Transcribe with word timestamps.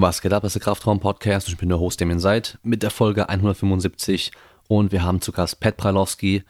Was 0.00 0.22
geht 0.22 0.32
ab, 0.32 0.44
das 0.44 0.50
ist 0.54 0.62
der 0.62 0.62
Kraftraum-Podcast. 0.62 1.48
Ich 1.48 1.56
bin 1.56 1.70
der 1.70 1.80
Host, 1.80 2.00
Damien 2.00 2.20
Seid, 2.20 2.56
mit 2.62 2.84
der 2.84 2.92
Folge 2.92 3.28
175 3.28 4.30
und 4.68 4.92
wir 4.92 5.02
haben 5.02 5.20
zu 5.20 5.32
Gast 5.32 5.58
Pat 5.58 5.76
Pralowski. 5.76 6.44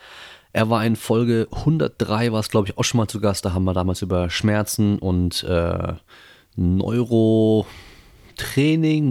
Er 0.52 0.68
war 0.68 0.84
in 0.84 0.96
Folge 0.96 1.48
103, 1.50 2.30
war 2.30 2.40
es 2.40 2.50
glaube 2.50 2.68
ich 2.68 2.76
auch 2.76 2.84
schon 2.84 2.98
mal 2.98 3.08
zu 3.08 3.20
Gast. 3.22 3.46
Da 3.46 3.54
haben 3.54 3.64
wir 3.64 3.72
damals 3.72 4.02
über 4.02 4.28
Schmerzen 4.28 4.98
und 4.98 5.44
äh, 5.44 5.94
Neurotraining, 6.56 7.64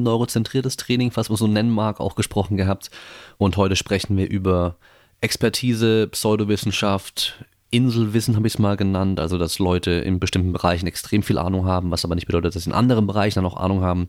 neurozentriertes 0.04 0.78
Training, 0.78 1.10
was 1.16 1.30
man 1.30 1.38
so 1.38 1.48
nennen 1.48 1.72
mag, 1.72 2.00
auch 2.00 2.14
gesprochen 2.14 2.58
gehabt. 2.58 2.92
Und 3.40 3.58
heute 3.58 3.76
sprechen 3.76 4.18
wir 4.18 4.30
über 4.30 4.76
Expertise, 5.20 6.10
Pseudowissenschaft, 6.10 7.44
Inselwissen 7.70 8.36
habe 8.36 8.48
ich 8.48 8.54
es 8.54 8.60
mal 8.60 8.78
genannt, 8.78 9.20
also 9.20 9.38
dass 9.38 9.60
Leute 9.60 9.92
in 9.92 10.20
bestimmten 10.20 10.54
Bereichen 10.54 10.88
extrem 10.88 11.22
viel 11.22 11.38
Ahnung 11.38 11.66
haben, 11.66 11.92
was 11.92 12.06
aber 12.06 12.16
nicht 12.16 12.28
bedeutet, 12.28 12.56
dass 12.56 12.64
sie 12.64 12.70
in 12.70 12.76
anderen 12.76 13.08
Bereichen 13.08 13.40
dann 13.40 13.46
auch 13.46 13.58
Ahnung 13.58 13.82
haben. 13.82 14.08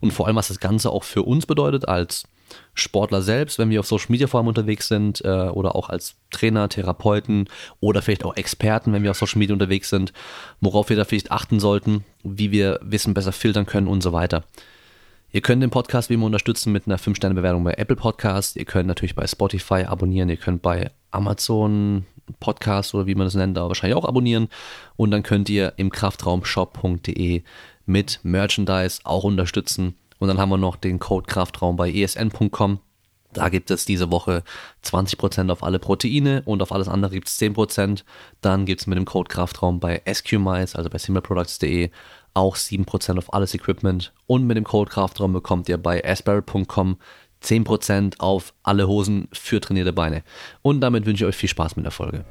Und 0.00 0.12
vor 0.12 0.26
allem, 0.26 0.36
was 0.36 0.48
das 0.48 0.60
Ganze 0.60 0.90
auch 0.90 1.04
für 1.04 1.22
uns 1.22 1.46
bedeutet 1.46 1.88
als 1.88 2.24
Sportler 2.74 3.22
selbst, 3.22 3.58
wenn 3.58 3.70
wir 3.70 3.80
auf 3.80 3.86
Social 3.86 4.10
Media 4.10 4.26
vor 4.26 4.38
allem 4.38 4.48
unterwegs 4.48 4.88
sind 4.88 5.22
äh, 5.24 5.48
oder 5.48 5.74
auch 5.74 5.88
als 5.88 6.16
Trainer, 6.30 6.68
Therapeuten 6.68 7.48
oder 7.80 8.02
vielleicht 8.02 8.24
auch 8.24 8.36
Experten, 8.36 8.92
wenn 8.92 9.02
wir 9.02 9.10
auf 9.10 9.18
Social 9.18 9.38
Media 9.38 9.54
unterwegs 9.54 9.90
sind, 9.90 10.12
worauf 10.60 10.88
wir 10.88 10.96
da 10.96 11.04
vielleicht 11.04 11.30
achten 11.30 11.60
sollten, 11.60 12.04
wie 12.22 12.50
wir 12.50 12.78
Wissen 12.82 13.14
besser 13.14 13.32
filtern 13.32 13.66
können 13.66 13.88
und 13.88 14.02
so 14.02 14.12
weiter. 14.12 14.44
Ihr 15.30 15.42
könnt 15.42 15.62
den 15.62 15.70
Podcast 15.70 16.08
wie 16.08 16.14
immer 16.14 16.26
unterstützen 16.26 16.72
mit 16.72 16.86
einer 16.86 16.98
5-Sterne-Bewertung 16.98 17.62
bei 17.62 17.74
Apple 17.74 17.96
Podcast. 17.96 18.56
Ihr 18.56 18.64
könnt 18.64 18.86
natürlich 18.86 19.14
bei 19.14 19.26
Spotify 19.26 19.84
abonnieren. 19.84 20.30
Ihr 20.30 20.38
könnt 20.38 20.62
bei 20.62 20.90
Amazon 21.10 22.06
Podcast 22.40 22.94
oder 22.94 23.06
wie 23.06 23.14
man 23.14 23.26
das 23.26 23.34
nennt, 23.34 23.56
da 23.56 23.68
wahrscheinlich 23.68 23.96
auch 23.96 24.04
abonnieren. 24.04 24.48
Und 24.96 25.10
dann 25.10 25.22
könnt 25.22 25.48
ihr 25.48 25.74
im 25.76 25.90
kraftraumshop.de 25.90 27.42
mit 27.86 28.20
Merchandise 28.22 29.00
auch 29.04 29.24
unterstützen. 29.24 29.94
Und 30.18 30.28
dann 30.28 30.38
haben 30.38 30.50
wir 30.50 30.58
noch 30.58 30.76
den 30.76 30.98
Code 30.98 31.26
Kraftraum 31.26 31.76
bei 31.76 31.90
esn.com. 31.92 32.80
Da 33.32 33.50
gibt 33.50 33.70
es 33.70 33.84
diese 33.84 34.10
Woche 34.10 34.42
20% 34.84 35.50
auf 35.50 35.62
alle 35.62 35.78
Proteine 35.78 36.42
und 36.44 36.62
auf 36.62 36.72
alles 36.72 36.88
andere 36.88 37.12
gibt 37.12 37.28
es 37.28 37.38
10%. 37.38 38.02
Dann 38.40 38.64
gibt 38.64 38.80
es 38.80 38.86
mit 38.86 38.96
dem 38.96 39.04
Code 39.04 39.28
Kraftraum 39.28 39.80
bei 39.80 40.02
SQMice, 40.10 40.74
also 40.76 40.88
bei 40.88 40.98
simpleproducts.de, 40.98 41.90
auch 42.34 42.56
7% 42.56 43.18
auf 43.18 43.32
alles 43.32 43.54
Equipment. 43.54 44.12
Und 44.26 44.46
mit 44.46 44.56
dem 44.56 44.64
Code 44.64 44.90
Kraftraum 44.90 45.32
bekommt 45.32 45.68
ihr 45.68 45.78
bei 45.78 46.02
asperry.com 46.04 46.96
10% 47.42 48.18
auf 48.18 48.54
alle 48.62 48.88
Hosen 48.88 49.28
für 49.32 49.60
trainierte 49.60 49.92
Beine. 49.92 50.22
Und 50.62 50.80
damit 50.80 51.06
wünsche 51.06 51.24
ich 51.24 51.28
euch 51.28 51.36
viel 51.36 51.48
Spaß 51.48 51.76
mit 51.76 51.84
der 51.84 51.92
Folge. 51.92 52.24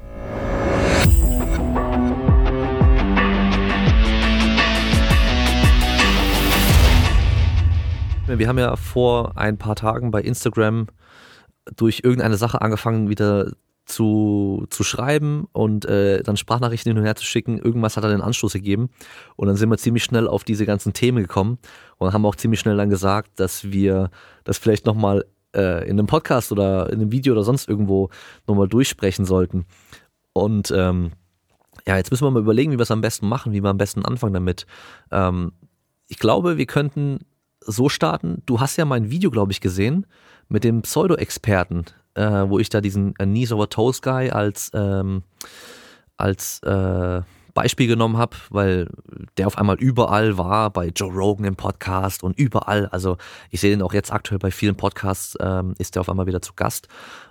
Wir 8.26 8.46
haben 8.46 8.58
ja 8.58 8.76
vor 8.76 9.38
ein 9.38 9.56
paar 9.56 9.74
Tagen 9.74 10.10
bei 10.10 10.20
Instagram 10.20 10.88
durch 11.76 12.00
irgendeine 12.04 12.36
Sache 12.36 12.60
angefangen, 12.60 13.08
wieder 13.08 13.52
zu, 13.88 14.66
zu 14.68 14.84
schreiben 14.84 15.48
und 15.52 15.86
äh, 15.86 16.22
dann 16.22 16.36
Sprachnachrichten 16.36 16.90
hin 16.90 16.98
und 16.98 17.04
her 17.04 17.16
zu 17.16 17.24
schicken. 17.24 17.58
Irgendwas 17.58 17.96
hat 17.96 18.04
dann 18.04 18.10
den 18.10 18.20
Anstoß 18.20 18.52
gegeben. 18.52 18.90
Und 19.36 19.48
dann 19.48 19.56
sind 19.56 19.70
wir 19.70 19.78
ziemlich 19.78 20.04
schnell 20.04 20.28
auf 20.28 20.44
diese 20.44 20.66
ganzen 20.66 20.92
Themen 20.92 21.22
gekommen 21.22 21.58
und 21.98 22.12
haben 22.12 22.24
auch 22.26 22.36
ziemlich 22.36 22.60
schnell 22.60 22.76
dann 22.76 22.90
gesagt, 22.90 23.38
dass 23.40 23.70
wir 23.70 24.10
das 24.44 24.58
vielleicht 24.58 24.86
nochmal 24.86 25.24
äh, 25.54 25.84
in 25.84 25.98
einem 25.98 26.06
Podcast 26.06 26.52
oder 26.52 26.90
in 26.90 27.00
einem 27.00 27.12
Video 27.12 27.32
oder 27.32 27.44
sonst 27.44 27.68
irgendwo 27.68 28.10
nochmal 28.46 28.68
durchsprechen 28.68 29.24
sollten. 29.24 29.66
Und 30.32 30.70
ähm, 30.70 31.12
ja, 31.86 31.96
jetzt 31.96 32.10
müssen 32.10 32.24
wir 32.24 32.30
mal 32.30 32.42
überlegen, 32.42 32.72
wie 32.72 32.78
wir 32.78 32.82
es 32.82 32.90
am 32.90 33.00
besten 33.00 33.28
machen, 33.28 33.52
wie 33.52 33.62
wir 33.62 33.70
am 33.70 33.78
besten 33.78 34.04
anfangen 34.04 34.34
damit. 34.34 34.66
Ähm, 35.10 35.52
ich 36.06 36.18
glaube, 36.18 36.56
wir 36.56 36.66
könnten 36.66 37.20
so 37.60 37.88
starten. 37.88 38.42
Du 38.46 38.60
hast 38.60 38.76
ja 38.76 38.84
mein 38.84 39.10
Video, 39.10 39.30
glaube 39.30 39.52
ich, 39.52 39.60
gesehen 39.60 40.06
mit 40.48 40.64
dem 40.64 40.82
Pseudo-Experten 40.82 41.84
äh, 42.18 42.50
wo 42.50 42.58
ich 42.58 42.68
da 42.68 42.80
diesen 42.80 43.14
äh, 43.18 43.24
Knees 43.24 43.52
Over 43.52 43.70
Toes 43.70 44.02
Guy 44.02 44.30
als, 44.30 44.70
ähm, 44.74 45.22
als 46.16 46.60
äh, 46.64 47.22
Beispiel 47.58 47.88
genommen 47.88 48.16
habe, 48.16 48.36
weil 48.50 48.88
der 49.36 49.48
auf 49.48 49.58
einmal 49.58 49.76
überall 49.76 50.38
war, 50.38 50.70
bei 50.70 50.88
Joe 50.88 51.12
Rogan 51.12 51.44
im 51.44 51.56
Podcast 51.56 52.22
und 52.22 52.38
überall. 52.38 52.86
Also 52.86 53.16
ich 53.50 53.60
sehe 53.60 53.70
den 53.70 53.82
auch 53.82 53.92
jetzt 53.92 54.12
aktuell 54.12 54.38
bei 54.38 54.50
vielen 54.52 54.76
Podcasts, 54.76 55.36
ähm, 55.40 55.74
ist 55.78 55.94
der 55.94 56.00
auf 56.00 56.08
einmal 56.08 56.26
wieder 56.26 56.40
zu 56.40 56.52
Gast. 56.54 56.86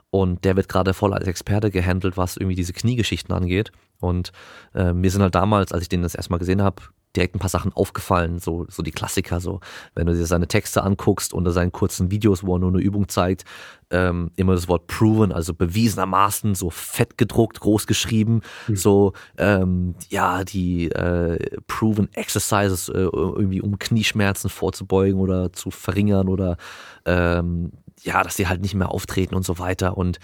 Und 0.09 0.43
der 0.45 0.55
wird 0.55 0.69
gerade 0.69 0.93
voll 0.93 1.13
als 1.13 1.27
Experte 1.27 1.71
gehandelt, 1.71 2.17
was 2.17 2.37
irgendwie 2.37 2.55
diese 2.55 2.73
Kniegeschichten 2.73 3.33
angeht. 3.33 3.71
Und 3.99 4.31
äh, 4.75 4.93
mir 4.93 5.11
sind 5.11 5.21
halt 5.21 5.35
damals, 5.35 5.71
als 5.71 5.83
ich 5.83 5.89
den 5.89 6.01
das 6.01 6.15
erstmal 6.15 6.39
gesehen 6.39 6.61
habe, 6.61 6.81
direkt 7.17 7.35
ein 7.35 7.39
paar 7.39 7.49
Sachen 7.49 7.73
aufgefallen, 7.73 8.39
so, 8.39 8.65
so 8.69 8.83
die 8.83 8.91
Klassiker, 8.91 9.41
so, 9.41 9.59
wenn 9.95 10.07
du 10.07 10.13
dir 10.13 10.25
seine 10.25 10.47
Texte 10.47 10.83
anguckst 10.83 11.33
unter 11.33 11.51
seinen 11.51 11.71
kurzen 11.71 12.11
Videos, 12.11 12.45
wo 12.45 12.55
er 12.55 12.59
nur 12.59 12.69
eine 12.69 12.79
Übung 12.79 13.09
zeigt, 13.09 13.43
ähm, 13.89 14.31
immer 14.35 14.53
das 14.53 14.67
Wort 14.67 14.87
proven, 14.87 15.31
also 15.31 15.53
bewiesenermaßen, 15.53 16.55
so 16.55 16.69
fett 16.69 17.17
gedruckt, 17.17 17.59
groß 17.59 17.87
geschrieben, 17.87 18.41
mhm. 18.67 18.75
so, 18.75 19.13
ähm, 19.37 19.95
ja, 20.09 20.43
die 20.43 20.91
äh, 20.91 21.57
proven 21.67 22.13
Exercises, 22.13 22.89
äh, 22.89 22.93
irgendwie 22.93 23.61
um 23.61 23.79
Knieschmerzen 23.79 24.49
vorzubeugen 24.49 25.19
oder 25.19 25.51
zu 25.53 25.71
verringern 25.71 26.27
oder 26.27 26.57
ähm, 27.05 27.71
ja, 28.01 28.23
dass 28.23 28.35
sie 28.35 28.47
halt 28.47 28.61
nicht 28.61 28.75
mehr 28.75 28.91
auftreten 28.91 29.35
und 29.35 29.45
so 29.45 29.59
weiter 29.59 29.97
und 29.97 30.19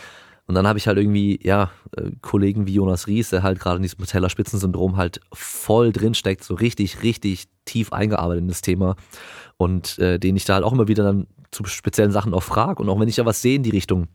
und 0.46 0.56
dann 0.56 0.68
habe 0.68 0.78
ich 0.78 0.88
halt 0.88 0.98
irgendwie, 0.98 1.40
ja, 1.42 1.72
äh, 1.96 2.12
Kollegen 2.22 2.68
wie 2.68 2.74
Jonas 2.74 3.08
Ries, 3.08 3.30
der 3.30 3.44
halt 3.44 3.60
gerade 3.60 3.78
in 3.78 3.84
diesem 3.84 4.06
Teller-Spitzensyndrom 4.06 4.98
halt 4.98 5.22
voll 5.32 5.94
drinsteckt, 5.94 6.44
so 6.44 6.56
richtig, 6.56 7.02
richtig 7.02 7.46
tief 7.66 7.94
eingearbeitet 7.94 8.42
in 8.42 8.48
das 8.50 8.62
Thema. 8.62 8.96
Und 9.56 9.98
äh, 10.00 10.20
den 10.20 10.36
ich 10.36 10.44
da 10.44 10.56
halt 10.56 10.66
auch 10.66 10.74
immer 10.74 10.90
wieder 10.90 11.04
dann 11.04 11.28
zu 11.52 11.64
speziellen 11.66 12.12
Sachen 12.12 12.34
auch 12.34 12.44
frage. 12.44 12.82
Und 12.82 12.90
auch 12.90 13.00
wenn 13.00 13.08
ich 13.08 13.16
da 13.16 13.26
was 13.26 13.42
sehe 13.42 13.56
in 13.56 13.64
die 13.64 13.70
Richtung, 13.70 14.08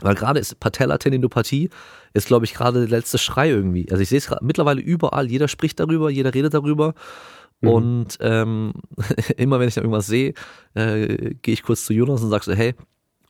weil 0.00 0.14
gerade 0.14 0.38
ist 0.38 0.60
Patella-Tendinopathie, 0.60 1.70
ist 2.12 2.28
glaube 2.28 2.44
ich 2.44 2.54
gerade 2.54 2.86
der 2.86 2.98
letzte 2.98 3.18
Schrei 3.18 3.50
irgendwie. 3.50 3.90
Also 3.90 4.02
ich 4.02 4.08
sehe 4.08 4.18
es 4.18 4.30
mittlerweile 4.42 4.80
überall, 4.80 5.28
jeder 5.28 5.48
spricht 5.48 5.80
darüber, 5.80 6.08
jeder 6.08 6.34
redet 6.34 6.54
darüber. 6.54 6.94
Mhm. 7.60 7.68
Und 7.68 8.18
ähm, 8.20 8.74
immer 9.36 9.58
wenn 9.58 9.66
ich 9.66 9.74
da 9.74 9.80
irgendwas 9.80 10.06
sehe, 10.06 10.34
äh, 10.74 11.34
gehe 11.42 11.54
ich 11.54 11.64
kurz 11.64 11.84
zu 11.84 11.92
Jonas 11.92 12.22
und 12.22 12.30
sage 12.30 12.44
so, 12.44 12.52
hey, 12.52 12.74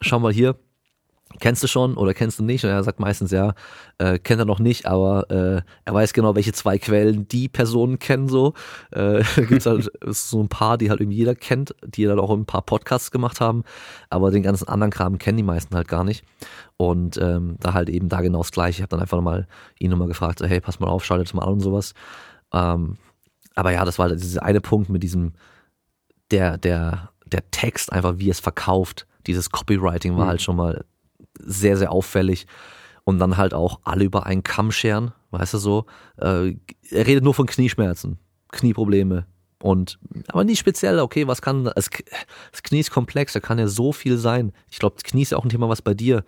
schau 0.00 0.18
mal 0.18 0.32
hier, 0.32 0.56
kennst 1.40 1.62
du 1.62 1.66
schon 1.66 1.96
oder 1.96 2.14
kennst 2.14 2.38
du 2.38 2.44
nicht? 2.44 2.64
Und 2.64 2.70
er 2.70 2.82
sagt 2.82 3.00
meistens 3.00 3.30
ja, 3.30 3.54
äh, 3.98 4.18
kennt 4.18 4.40
er 4.40 4.44
noch 4.44 4.58
nicht, 4.58 4.86
aber 4.86 5.30
äh, 5.30 5.62
er 5.84 5.94
weiß 5.94 6.12
genau, 6.12 6.34
welche 6.34 6.52
zwei 6.52 6.78
Quellen 6.78 7.26
die 7.28 7.48
Personen 7.48 7.98
kennen 7.98 8.28
so. 8.28 8.54
Äh, 8.90 9.22
gibt's 9.48 9.66
halt 9.66 9.90
so 10.06 10.42
ein 10.42 10.48
paar, 10.48 10.78
die 10.78 10.90
halt 10.90 11.00
irgendwie 11.00 11.18
jeder 11.18 11.34
kennt, 11.34 11.74
die 11.84 12.04
dann 12.04 12.18
auch 12.18 12.30
ein 12.30 12.46
paar 12.46 12.62
Podcasts 12.62 13.10
gemacht 13.10 13.40
haben, 13.40 13.64
aber 14.10 14.30
den 14.30 14.42
ganzen 14.42 14.68
anderen 14.68 14.90
Kram 14.90 15.18
kennen 15.18 15.36
die 15.36 15.42
meisten 15.42 15.74
halt 15.74 15.88
gar 15.88 16.04
nicht. 16.04 16.24
Und 16.76 17.16
ähm, 17.18 17.56
da 17.60 17.72
halt 17.72 17.88
eben 17.88 18.08
da 18.08 18.20
genau 18.20 18.38
das 18.38 18.50
gleiche. 18.50 18.78
Ich 18.78 18.82
habe 18.82 18.90
dann 18.90 19.00
einfach 19.00 19.16
nochmal 19.16 19.46
ihn 19.78 19.90
nochmal 19.90 20.08
gefragt, 20.08 20.40
so, 20.40 20.46
hey, 20.46 20.60
pass 20.60 20.80
mal 20.80 20.88
auf, 20.88 21.04
schaltet 21.04 21.32
mal 21.34 21.44
an 21.44 21.54
und 21.54 21.60
sowas. 21.60 21.94
Ähm, 22.52 22.96
aber 23.54 23.72
ja, 23.72 23.84
das 23.84 23.98
war 23.98 24.08
halt 24.08 24.20
dieser 24.20 24.42
eine 24.42 24.60
Punkt 24.60 24.90
mit 24.90 25.02
diesem, 25.02 25.34
der, 26.30 26.58
der, 26.58 27.10
der 27.26 27.48
Text 27.50 27.92
einfach, 27.92 28.14
wie 28.18 28.28
es 28.28 28.40
verkauft, 28.40 29.06
dieses 29.26 29.50
Copywriting 29.50 30.16
war 30.16 30.24
mhm. 30.24 30.28
halt 30.28 30.42
schon 30.42 30.56
mal 30.56 30.84
sehr, 31.38 31.76
sehr 31.76 31.92
auffällig. 31.92 32.46
Und 33.04 33.18
dann 33.18 33.36
halt 33.36 33.52
auch 33.52 33.80
alle 33.84 34.04
über 34.04 34.24
einen 34.24 34.44
Kamm 34.44 34.72
scheren, 34.72 35.12
weißt 35.30 35.54
du 35.54 35.58
so. 35.58 35.86
Äh, 36.16 36.56
er 36.90 37.06
redet 37.06 37.22
nur 37.22 37.34
von 37.34 37.46
Knieschmerzen, 37.46 38.18
Knieprobleme. 38.50 39.26
Und, 39.62 39.98
aber 40.28 40.44
nicht 40.44 40.58
speziell, 40.58 40.98
okay, 41.00 41.26
was 41.26 41.40
kann, 41.40 41.64
das, 41.64 41.90
Knie 41.90 42.80
ist 42.80 42.90
komplex, 42.90 43.32
da 43.32 43.40
kann 43.40 43.58
ja 43.58 43.66
so 43.66 43.92
viel 43.92 44.18
sein. 44.18 44.52
Ich 44.70 44.78
glaube, 44.78 44.96
das 44.96 45.04
Knie 45.04 45.22
ist 45.22 45.30
ja 45.30 45.38
auch 45.38 45.44
ein 45.44 45.48
Thema, 45.48 45.68
was 45.68 45.80
bei 45.80 45.94
dir 45.94 46.24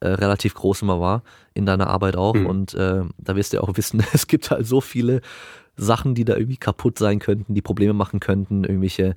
äh, 0.00 0.08
relativ 0.08 0.54
groß 0.54 0.82
immer 0.82 1.00
war, 1.00 1.22
in 1.54 1.66
deiner 1.66 1.88
Arbeit 1.88 2.16
auch. 2.16 2.34
Mhm. 2.34 2.46
Und 2.46 2.74
äh, 2.74 3.02
da 3.18 3.36
wirst 3.36 3.52
du 3.52 3.58
ja 3.58 3.62
auch 3.62 3.76
wissen, 3.76 4.02
es 4.12 4.26
gibt 4.26 4.50
halt 4.50 4.66
so 4.66 4.80
viele 4.80 5.20
Sachen, 5.76 6.14
die 6.14 6.24
da 6.24 6.36
irgendwie 6.36 6.56
kaputt 6.56 6.98
sein 6.98 7.18
könnten, 7.18 7.54
die 7.54 7.62
Probleme 7.62 7.92
machen 7.92 8.20
könnten, 8.20 8.64
irgendwelche 8.64 9.14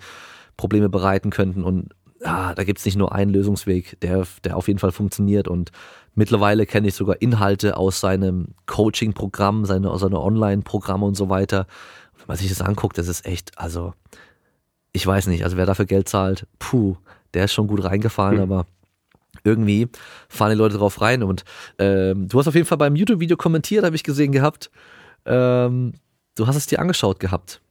Probleme 0.58 0.90
bereiten 0.90 1.30
könnten. 1.30 1.64
Und 1.64 1.90
ja, 2.24 2.54
da 2.54 2.64
gibt's 2.64 2.86
nicht 2.86 2.98
nur 2.98 3.14
einen 3.14 3.32
Lösungsweg, 3.32 4.00
der, 4.02 4.26
der 4.44 4.58
auf 4.58 4.68
jeden 4.68 4.80
Fall 4.80 4.92
funktioniert. 4.92 5.48
Und 5.48 5.72
mittlerweile 6.14 6.66
kenne 6.66 6.88
ich 6.88 6.94
sogar 6.94 7.22
Inhalte 7.22 7.78
aus 7.78 8.00
seinem 8.00 8.50
Coaching-Programm, 8.68 9.66
seine, 9.66 9.98
seine 9.98 10.20
Online-Programme 10.20 11.06
und 11.06 11.16
so 11.16 11.30
weiter. 11.30 11.66
Wenn 12.18 12.28
man 12.28 12.38
sich 12.38 12.50
das 12.50 12.62
anguckt, 12.62 12.98
das 12.98 13.08
ist 13.08 13.26
echt, 13.26 13.58
also, 13.58 13.94
ich 14.94 15.06
weiß 15.06 15.28
nicht, 15.28 15.44
also 15.44 15.58
wer 15.58 15.66
dafür 15.66 15.86
Geld 15.86 16.10
zahlt, 16.10 16.46
puh, 16.60 16.96
der 17.34 17.46
ist 17.46 17.54
schon 17.54 17.68
gut 17.68 17.84
reingefallen, 17.84 18.38
mhm. 18.38 18.52
aber 18.52 18.66
irgendwie 19.44 19.88
fahren 20.30 20.52
die 20.52 20.58
Leute 20.58 20.78
drauf 20.78 21.02
rein. 21.02 21.24
Und 21.24 21.44
ähm, 21.80 22.28
du 22.28 22.38
hast 22.38 22.48
auf 22.48 22.56
jeden 22.56 22.68
Fall 22.68 22.78
beim 22.78 22.96
YouTube-Video 22.96 23.38
kommentiert, 23.38 23.84
habe 23.84 23.96
ich 23.96 24.04
gesehen 24.04 24.32
gehabt. 24.32 24.70
Ähm, 25.26 25.94
du 26.36 26.46
hast 26.46 26.56
es 26.56 26.68
dir 26.68 26.80
angeschaut 26.80 27.20
gehabt. 27.20 27.62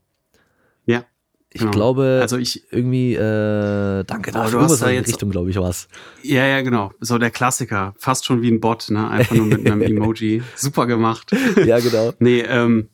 Ich 1.53 1.61
genau. 1.61 1.73
glaube, 1.73 2.21
also 2.23 2.37
ich 2.37 2.73
irgendwie, 2.73 3.15
äh, 3.15 4.05
danke 4.05 4.31
dafür. 4.31 4.61
Du 4.61 4.65
hast 4.65 4.81
da 4.81 4.89
jetzt 4.89 5.09
Richtung, 5.09 5.31
glaube 5.31 5.51
ich, 5.51 5.57
was. 5.57 5.89
Ja, 6.23 6.47
ja, 6.47 6.61
genau. 6.61 6.93
So 7.01 7.19
der 7.19 7.33
Klassiker, 7.33 7.93
fast 7.99 8.25
schon 8.25 8.41
wie 8.41 8.51
ein 8.51 8.61
Bot, 8.61 8.89
ne? 8.91 9.09
Einfach 9.09 9.35
nur 9.35 9.47
mit 9.47 9.67
einem 9.67 9.83
Emoji. 9.83 10.43
Super 10.55 10.87
gemacht. 10.87 11.33
Ja, 11.65 11.81
genau. 11.81 12.13
nee, 12.21 12.41
ähm, 12.43 12.89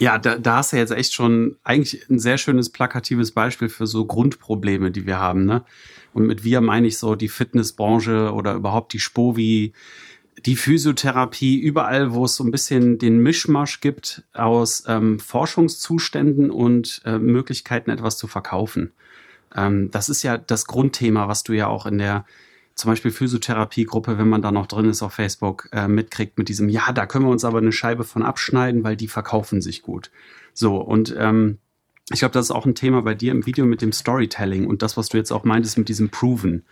Ja, 0.00 0.18
da, 0.18 0.36
da 0.36 0.56
hast 0.56 0.72
du 0.72 0.78
jetzt 0.78 0.90
echt 0.90 1.14
schon 1.14 1.58
eigentlich 1.62 2.08
ein 2.10 2.18
sehr 2.18 2.38
schönes 2.38 2.70
plakatives 2.70 3.30
Beispiel 3.32 3.68
für 3.68 3.86
so 3.86 4.04
Grundprobleme, 4.04 4.90
die 4.90 5.06
wir 5.06 5.18
haben. 5.18 5.44
Ne? 5.44 5.64
Und 6.12 6.26
mit 6.26 6.42
wir 6.42 6.60
meine 6.60 6.88
ich 6.88 6.98
so 6.98 7.14
die 7.14 7.28
Fitnessbranche 7.28 8.32
oder 8.32 8.54
überhaupt 8.54 8.92
die 8.92 8.98
Spovi, 8.98 9.74
die 10.46 10.56
Physiotherapie, 10.56 11.58
überall, 11.58 12.12
wo 12.12 12.24
es 12.24 12.36
so 12.36 12.44
ein 12.44 12.50
bisschen 12.50 12.98
den 12.98 13.18
Mischmasch 13.18 13.80
gibt 13.80 14.24
aus 14.32 14.84
ähm, 14.86 15.18
Forschungszuständen 15.18 16.50
und 16.50 17.02
äh, 17.04 17.18
Möglichkeiten, 17.18 17.90
etwas 17.90 18.16
zu 18.16 18.26
verkaufen. 18.26 18.92
Ähm, 19.54 19.90
das 19.90 20.08
ist 20.08 20.22
ja 20.22 20.38
das 20.38 20.66
Grundthema, 20.66 21.28
was 21.28 21.42
du 21.42 21.52
ja 21.52 21.66
auch 21.66 21.86
in 21.86 21.98
der 21.98 22.24
zum 22.74 22.90
Beispiel 22.90 23.10
Physiotherapiegruppe, 23.10 24.16
wenn 24.16 24.28
man 24.28 24.40
da 24.40 24.52
noch 24.52 24.66
drin 24.66 24.88
ist 24.88 25.02
auf 25.02 25.12
Facebook, 25.12 25.68
äh, 25.72 25.86
mitkriegt 25.86 26.38
mit 26.38 26.48
diesem, 26.48 26.68
ja, 26.68 26.92
da 26.92 27.04
können 27.04 27.26
wir 27.26 27.30
uns 27.30 27.44
aber 27.44 27.58
eine 27.58 27.72
Scheibe 27.72 28.04
von 28.04 28.22
abschneiden, 28.22 28.84
weil 28.84 28.96
die 28.96 29.08
verkaufen 29.08 29.60
sich 29.60 29.82
gut. 29.82 30.10
So, 30.54 30.76
und 30.78 31.14
ähm, 31.18 31.58
ich 32.10 32.20
glaube, 32.20 32.32
das 32.32 32.46
ist 32.46 32.50
auch 32.50 32.64
ein 32.64 32.74
Thema 32.74 33.02
bei 33.02 33.14
dir 33.14 33.32
im 33.32 33.44
Video 33.44 33.66
mit 33.66 33.82
dem 33.82 33.92
Storytelling 33.92 34.66
und 34.66 34.82
das, 34.82 34.96
was 34.96 35.10
du 35.10 35.18
jetzt 35.18 35.30
auch 35.30 35.44
meintest 35.44 35.78
mit 35.78 35.88
diesem 35.88 36.08
Proven. 36.08 36.64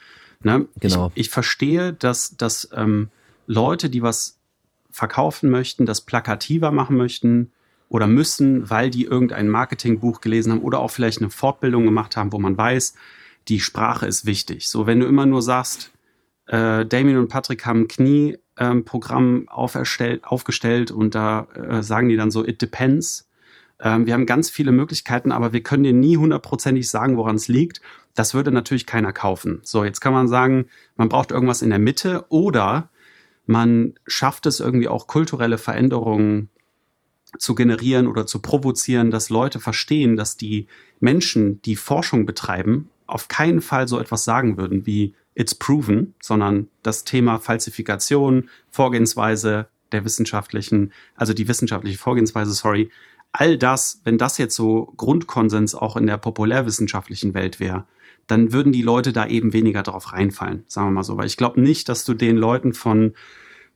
Ne? 0.42 0.66
Genau. 0.80 1.12
Ich, 1.14 1.26
ich 1.26 1.30
verstehe, 1.30 1.92
dass, 1.92 2.36
dass 2.36 2.68
ähm, 2.72 3.10
Leute, 3.48 3.88
die 3.88 4.02
was 4.02 4.38
verkaufen 4.90 5.50
möchten, 5.50 5.86
das 5.86 6.02
plakativer 6.02 6.70
machen 6.70 6.96
möchten 6.96 7.50
oder 7.88 8.06
müssen, 8.06 8.68
weil 8.68 8.90
die 8.90 9.04
irgendein 9.04 9.48
Marketingbuch 9.48 10.20
gelesen 10.20 10.52
haben 10.52 10.60
oder 10.60 10.80
auch 10.80 10.90
vielleicht 10.90 11.20
eine 11.20 11.30
Fortbildung 11.30 11.84
gemacht 11.84 12.16
haben, 12.16 12.32
wo 12.32 12.38
man 12.38 12.56
weiß, 12.56 12.94
die 13.48 13.60
Sprache 13.60 14.06
ist 14.06 14.26
wichtig. 14.26 14.68
So, 14.68 14.86
wenn 14.86 15.00
du 15.00 15.06
immer 15.06 15.24
nur 15.24 15.40
sagst, 15.40 15.92
äh, 16.46 16.84
Damien 16.84 17.16
und 17.16 17.28
Patrick 17.28 17.64
haben 17.64 17.88
Knie-Programm 17.88 19.36
ähm, 19.36 19.48
aufgestellt 19.48 20.90
und 20.90 21.14
da 21.14 21.46
äh, 21.54 21.82
sagen 21.82 22.10
die 22.10 22.16
dann 22.16 22.30
so, 22.30 22.44
it 22.44 22.60
depends. 22.60 23.30
Ähm, 23.80 24.04
wir 24.04 24.12
haben 24.12 24.26
ganz 24.26 24.50
viele 24.50 24.72
Möglichkeiten, 24.72 25.32
aber 25.32 25.54
wir 25.54 25.62
können 25.62 25.84
dir 25.84 25.94
nie 25.94 26.18
hundertprozentig 26.18 26.90
sagen, 26.90 27.16
woran 27.16 27.36
es 27.36 27.48
liegt. 27.48 27.80
Das 28.14 28.34
würde 28.34 28.50
natürlich 28.50 28.84
keiner 28.84 29.14
kaufen. 29.14 29.60
So, 29.62 29.84
jetzt 29.84 30.00
kann 30.00 30.12
man 30.12 30.28
sagen, 30.28 30.66
man 30.96 31.08
braucht 31.08 31.30
irgendwas 31.30 31.62
in 31.62 31.70
der 31.70 31.78
Mitte 31.78 32.26
oder 32.28 32.90
man 33.48 33.94
schafft 34.06 34.44
es 34.46 34.60
irgendwie 34.60 34.88
auch 34.88 35.06
kulturelle 35.06 35.56
Veränderungen 35.56 36.50
zu 37.38 37.54
generieren 37.54 38.06
oder 38.06 38.26
zu 38.26 38.40
provozieren, 38.40 39.10
dass 39.10 39.30
Leute 39.30 39.58
verstehen, 39.58 40.16
dass 40.16 40.36
die 40.36 40.66
Menschen, 41.00 41.60
die 41.62 41.76
Forschung 41.76 42.26
betreiben, 42.26 42.90
auf 43.06 43.28
keinen 43.28 43.62
Fall 43.62 43.88
so 43.88 43.98
etwas 43.98 44.24
sagen 44.24 44.58
würden 44.58 44.84
wie 44.86 45.14
it's 45.34 45.54
proven, 45.54 46.14
sondern 46.20 46.68
das 46.82 47.04
Thema 47.04 47.38
Falsifikation, 47.38 48.50
Vorgehensweise 48.70 49.68
der 49.92 50.04
wissenschaftlichen, 50.04 50.92
also 51.16 51.32
die 51.32 51.48
wissenschaftliche 51.48 51.96
Vorgehensweise, 51.96 52.52
sorry, 52.52 52.90
all 53.32 53.56
das, 53.56 54.02
wenn 54.04 54.18
das 54.18 54.36
jetzt 54.36 54.56
so 54.56 54.92
Grundkonsens 54.98 55.74
auch 55.74 55.96
in 55.96 56.06
der 56.06 56.18
populärwissenschaftlichen 56.18 57.32
Welt 57.32 57.60
wäre, 57.60 57.86
dann 58.28 58.52
würden 58.52 58.72
die 58.72 58.82
Leute 58.82 59.12
da 59.12 59.26
eben 59.26 59.52
weniger 59.52 59.82
drauf 59.82 60.12
reinfallen, 60.12 60.62
sagen 60.68 60.88
wir 60.88 60.92
mal 60.92 61.02
so. 61.02 61.16
Weil 61.16 61.26
ich 61.26 61.36
glaube 61.36 61.60
nicht, 61.60 61.88
dass 61.88 62.04
du 62.04 62.14
den 62.14 62.36
Leuten 62.36 62.74
von, 62.74 63.14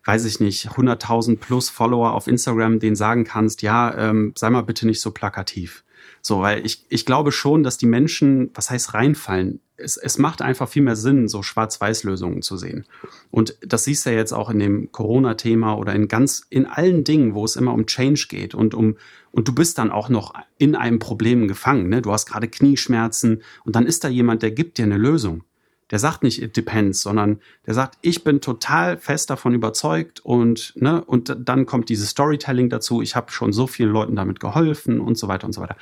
weiß 0.04 0.24
ich 0.26 0.38
nicht, 0.38 0.68
100.000 0.68 1.38
plus 1.38 1.70
Follower 1.70 2.12
auf 2.12 2.28
Instagram 2.28 2.78
denen 2.78 2.94
sagen 2.94 3.24
kannst, 3.24 3.62
ja, 3.62 3.96
ähm, 3.96 4.32
sei 4.36 4.50
mal 4.50 4.62
bitte 4.62 4.86
nicht 4.86 5.00
so 5.00 5.10
plakativ. 5.10 5.84
So, 6.20 6.42
weil 6.42 6.64
ich, 6.64 6.84
ich 6.88 7.04
glaube 7.04 7.32
schon, 7.32 7.62
dass 7.64 7.78
die 7.78 7.86
Menschen, 7.86 8.50
was 8.54 8.70
heißt 8.70 8.94
reinfallen? 8.94 9.60
Es, 9.82 9.96
es 9.96 10.18
macht 10.18 10.42
einfach 10.42 10.68
viel 10.68 10.82
mehr 10.82 10.96
Sinn, 10.96 11.28
so 11.28 11.42
Schwarz-Weiß-Lösungen 11.42 12.42
zu 12.42 12.56
sehen. 12.56 12.84
Und 13.30 13.56
das 13.60 13.84
siehst 13.84 14.06
du 14.06 14.10
ja 14.10 14.16
jetzt 14.16 14.32
auch 14.32 14.50
in 14.50 14.58
dem 14.58 14.92
Corona-Thema 14.92 15.74
oder 15.74 15.94
in 15.94 16.08
ganz, 16.08 16.46
in 16.50 16.66
allen 16.66 17.04
Dingen, 17.04 17.34
wo 17.34 17.44
es 17.44 17.56
immer 17.56 17.72
um 17.72 17.86
Change 17.86 18.26
geht 18.28 18.54
und 18.54 18.74
um, 18.74 18.96
und 19.30 19.48
du 19.48 19.54
bist 19.54 19.78
dann 19.78 19.90
auch 19.90 20.08
noch 20.08 20.34
in 20.58 20.76
einem 20.76 20.98
Problem 20.98 21.48
gefangen, 21.48 21.88
ne? 21.88 22.02
Du 22.02 22.12
hast 22.12 22.26
gerade 22.26 22.48
Knieschmerzen 22.48 23.42
und 23.64 23.74
dann 23.76 23.86
ist 23.86 24.04
da 24.04 24.08
jemand, 24.08 24.42
der 24.42 24.50
gibt 24.50 24.78
dir 24.78 24.84
eine 24.84 24.98
Lösung 24.98 25.44
der 25.92 25.98
sagt 25.98 26.22
nicht 26.22 26.42
it 26.42 26.56
depends, 26.56 27.02
sondern 27.02 27.38
der 27.66 27.74
sagt, 27.74 27.98
ich 28.00 28.24
bin 28.24 28.40
total 28.40 28.96
fest 28.96 29.28
davon 29.28 29.52
überzeugt 29.52 30.20
und 30.20 30.72
ne 30.74 31.04
und 31.04 31.36
dann 31.38 31.66
kommt 31.66 31.90
dieses 31.90 32.08
Storytelling 32.08 32.70
dazu. 32.70 33.02
Ich 33.02 33.14
habe 33.14 33.30
schon 33.30 33.52
so 33.52 33.66
vielen 33.66 33.90
Leuten 33.90 34.16
damit 34.16 34.40
geholfen 34.40 35.00
und 35.00 35.18
so 35.18 35.28
weiter 35.28 35.46
und 35.46 35.52
so 35.52 35.60
weiter. 35.60 35.76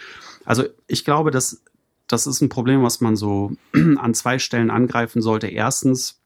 Also 0.45 0.65
ich 0.89 1.05
glaube, 1.05 1.31
dass 1.31 1.63
das 2.13 2.27
ist 2.27 2.41
ein 2.41 2.49
Problem, 2.49 2.83
was 2.83 3.01
man 3.01 3.17
so 3.17 3.53
an 3.73 4.15
zwei 4.15 4.39
Stellen 4.39 4.71
angreifen 4.71 5.23
sollte. 5.23 5.47
Erstens, 5.47 6.21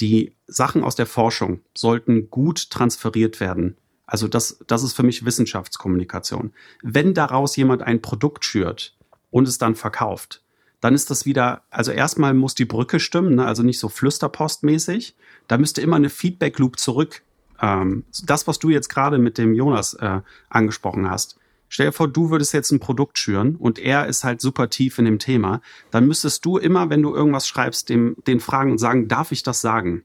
die 0.00 0.34
Sachen 0.46 0.84
aus 0.84 0.94
der 0.94 1.06
Forschung 1.06 1.60
sollten 1.74 2.28
gut 2.28 2.70
transferiert 2.70 3.40
werden. 3.40 3.76
Also 4.04 4.28
das, 4.28 4.58
das 4.66 4.82
ist 4.82 4.92
für 4.92 5.02
mich 5.02 5.24
Wissenschaftskommunikation. 5.24 6.52
Wenn 6.82 7.14
daraus 7.14 7.56
jemand 7.56 7.82
ein 7.82 8.02
Produkt 8.02 8.44
schürt 8.44 8.96
und 9.30 9.48
es 9.48 9.58
dann 9.58 9.74
verkauft, 9.74 10.42
dann 10.80 10.94
ist 10.94 11.10
das 11.10 11.24
wieder, 11.24 11.62
also 11.70 11.90
erstmal 11.90 12.34
muss 12.34 12.54
die 12.54 12.66
Brücke 12.66 13.00
stimmen, 13.00 13.36
ne? 13.36 13.46
also 13.46 13.62
nicht 13.62 13.78
so 13.78 13.88
flüsterpostmäßig. 13.88 15.16
Da 15.48 15.58
müsste 15.58 15.80
immer 15.80 15.96
eine 15.96 16.10
Feedback-Loop 16.10 16.78
zurück. 16.78 17.22
Ähm, 17.60 18.04
das, 18.24 18.46
was 18.46 18.58
du 18.58 18.68
jetzt 18.68 18.88
gerade 18.88 19.18
mit 19.18 19.38
dem 19.38 19.54
Jonas 19.54 19.94
äh, 19.94 20.20
angesprochen 20.50 21.10
hast. 21.10 21.38
Stell 21.68 21.86
dir 21.86 21.92
vor, 21.92 22.08
du 22.08 22.30
würdest 22.30 22.52
jetzt 22.54 22.70
ein 22.70 22.80
Produkt 22.80 23.18
schüren 23.18 23.56
und 23.56 23.78
er 23.78 24.06
ist 24.06 24.24
halt 24.24 24.40
super 24.40 24.70
tief 24.70 24.98
in 24.98 25.04
dem 25.04 25.18
Thema. 25.18 25.60
Dann 25.90 26.06
müsstest 26.06 26.44
du 26.44 26.58
immer, 26.58 26.90
wenn 26.90 27.02
du 27.02 27.14
irgendwas 27.14 27.48
schreibst, 27.48 27.88
dem, 27.88 28.16
den 28.26 28.40
fragen 28.40 28.70
und 28.72 28.78
sagen, 28.78 29.08
darf 29.08 29.32
ich 29.32 29.42
das 29.42 29.60
sagen? 29.60 30.04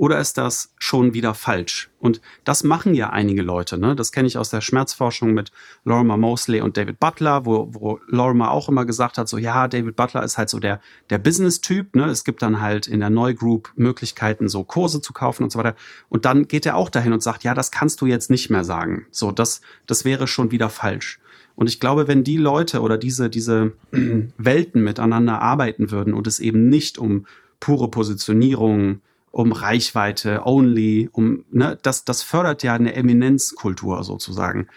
Oder 0.00 0.18
ist 0.18 0.38
das 0.38 0.72
schon 0.78 1.12
wieder 1.12 1.34
falsch? 1.34 1.90
Und 1.98 2.22
das 2.44 2.64
machen 2.64 2.94
ja 2.94 3.10
einige 3.10 3.42
Leute. 3.42 3.76
Ne? 3.76 3.94
Das 3.94 4.12
kenne 4.12 4.28
ich 4.28 4.38
aus 4.38 4.48
der 4.48 4.62
Schmerzforschung 4.62 5.34
mit 5.34 5.52
Lorimer 5.84 6.16
Mosley 6.16 6.62
und 6.62 6.78
David 6.78 6.98
Butler, 6.98 7.44
wo, 7.44 7.68
wo 7.72 8.00
Lorimer 8.06 8.50
auch 8.50 8.70
immer 8.70 8.86
gesagt 8.86 9.18
hat, 9.18 9.28
so 9.28 9.36
ja, 9.36 9.68
David 9.68 9.96
Butler 9.96 10.22
ist 10.24 10.38
halt 10.38 10.48
so 10.48 10.58
der, 10.58 10.80
der 11.10 11.18
Business-Typ. 11.18 11.94
Ne? 11.96 12.06
Es 12.06 12.24
gibt 12.24 12.40
dann 12.40 12.62
halt 12.62 12.86
in 12.86 13.00
der 13.00 13.10
Neugroup 13.10 13.72
Möglichkeiten, 13.76 14.48
so 14.48 14.64
Kurse 14.64 15.02
zu 15.02 15.12
kaufen 15.12 15.42
und 15.42 15.52
so 15.52 15.58
weiter. 15.58 15.76
Und 16.08 16.24
dann 16.24 16.48
geht 16.48 16.64
er 16.64 16.76
auch 16.76 16.88
dahin 16.88 17.12
und 17.12 17.22
sagt, 17.22 17.44
ja, 17.44 17.52
das 17.52 17.70
kannst 17.70 18.00
du 18.00 18.06
jetzt 18.06 18.30
nicht 18.30 18.48
mehr 18.48 18.64
sagen. 18.64 19.04
So, 19.10 19.32
das, 19.32 19.60
das 19.86 20.06
wäre 20.06 20.26
schon 20.26 20.50
wieder 20.50 20.70
falsch. 20.70 21.20
Und 21.56 21.68
ich 21.68 21.78
glaube, 21.78 22.08
wenn 22.08 22.24
die 22.24 22.38
Leute 22.38 22.80
oder 22.80 22.96
diese, 22.96 23.28
diese 23.28 23.74
Welten 24.38 24.82
miteinander 24.82 25.42
arbeiten 25.42 25.90
würden 25.90 26.14
und 26.14 26.26
es 26.26 26.40
eben 26.40 26.70
nicht 26.70 26.96
um 26.96 27.26
pure 27.60 27.90
Positionierung, 27.90 29.02
um 29.30 29.52
Reichweite 29.52 30.42
only, 30.44 31.08
um, 31.12 31.44
ne, 31.50 31.78
das, 31.82 32.04
das 32.04 32.22
fördert 32.22 32.62
ja 32.62 32.74
eine 32.74 32.94
Eminenzkultur 32.94 34.02
sozusagen. 34.04 34.68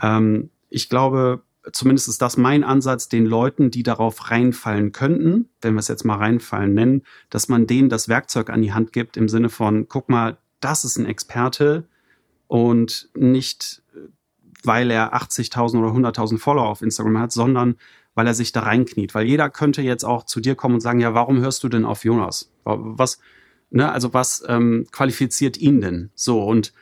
Ähm, 0.00 0.50
ich 0.70 0.88
glaube, 0.88 1.42
zumindest 1.72 2.08
ist 2.08 2.22
das 2.22 2.36
mein 2.36 2.64
Ansatz, 2.64 3.08
den 3.08 3.26
Leuten, 3.26 3.70
die 3.70 3.82
darauf 3.82 4.30
reinfallen 4.30 4.92
könnten, 4.92 5.48
wenn 5.60 5.74
wir 5.74 5.80
es 5.80 5.88
jetzt 5.88 6.04
mal 6.04 6.16
reinfallen 6.16 6.74
nennen, 6.74 7.02
dass 7.30 7.48
man 7.48 7.66
denen 7.66 7.88
das 7.88 8.08
Werkzeug 8.08 8.50
an 8.50 8.62
die 8.62 8.72
Hand 8.72 8.92
gibt 8.92 9.16
im 9.16 9.28
Sinne 9.28 9.50
von, 9.50 9.88
guck 9.88 10.08
mal, 10.08 10.38
das 10.60 10.84
ist 10.84 10.98
ein 10.98 11.06
Experte 11.06 11.84
und 12.46 13.10
nicht, 13.14 13.82
weil 14.64 14.90
er 14.90 15.14
80.000 15.14 15.78
oder 15.78 15.90
100.000 15.90 16.38
Follower 16.38 16.68
auf 16.68 16.82
Instagram 16.82 17.18
hat, 17.18 17.32
sondern 17.32 17.76
weil 18.14 18.26
er 18.26 18.34
sich 18.34 18.50
da 18.50 18.60
reinkniet. 18.60 19.14
Weil 19.14 19.26
jeder 19.26 19.48
könnte 19.50 19.82
jetzt 19.82 20.04
auch 20.04 20.24
zu 20.24 20.40
dir 20.40 20.56
kommen 20.56 20.74
und 20.74 20.80
sagen, 20.80 20.98
ja, 20.98 21.14
warum 21.14 21.38
hörst 21.40 21.62
du 21.62 21.68
denn 21.68 21.84
auf 21.84 22.04
Jonas? 22.04 22.50
Was, 22.64 23.20
Ne? 23.70 23.90
Also 23.90 24.14
was 24.14 24.42
ähm, 24.46 24.86
qualifiziert 24.90 25.56
ihn 25.56 25.80
denn? 25.80 26.10
So, 26.14 26.42
und 26.42 26.72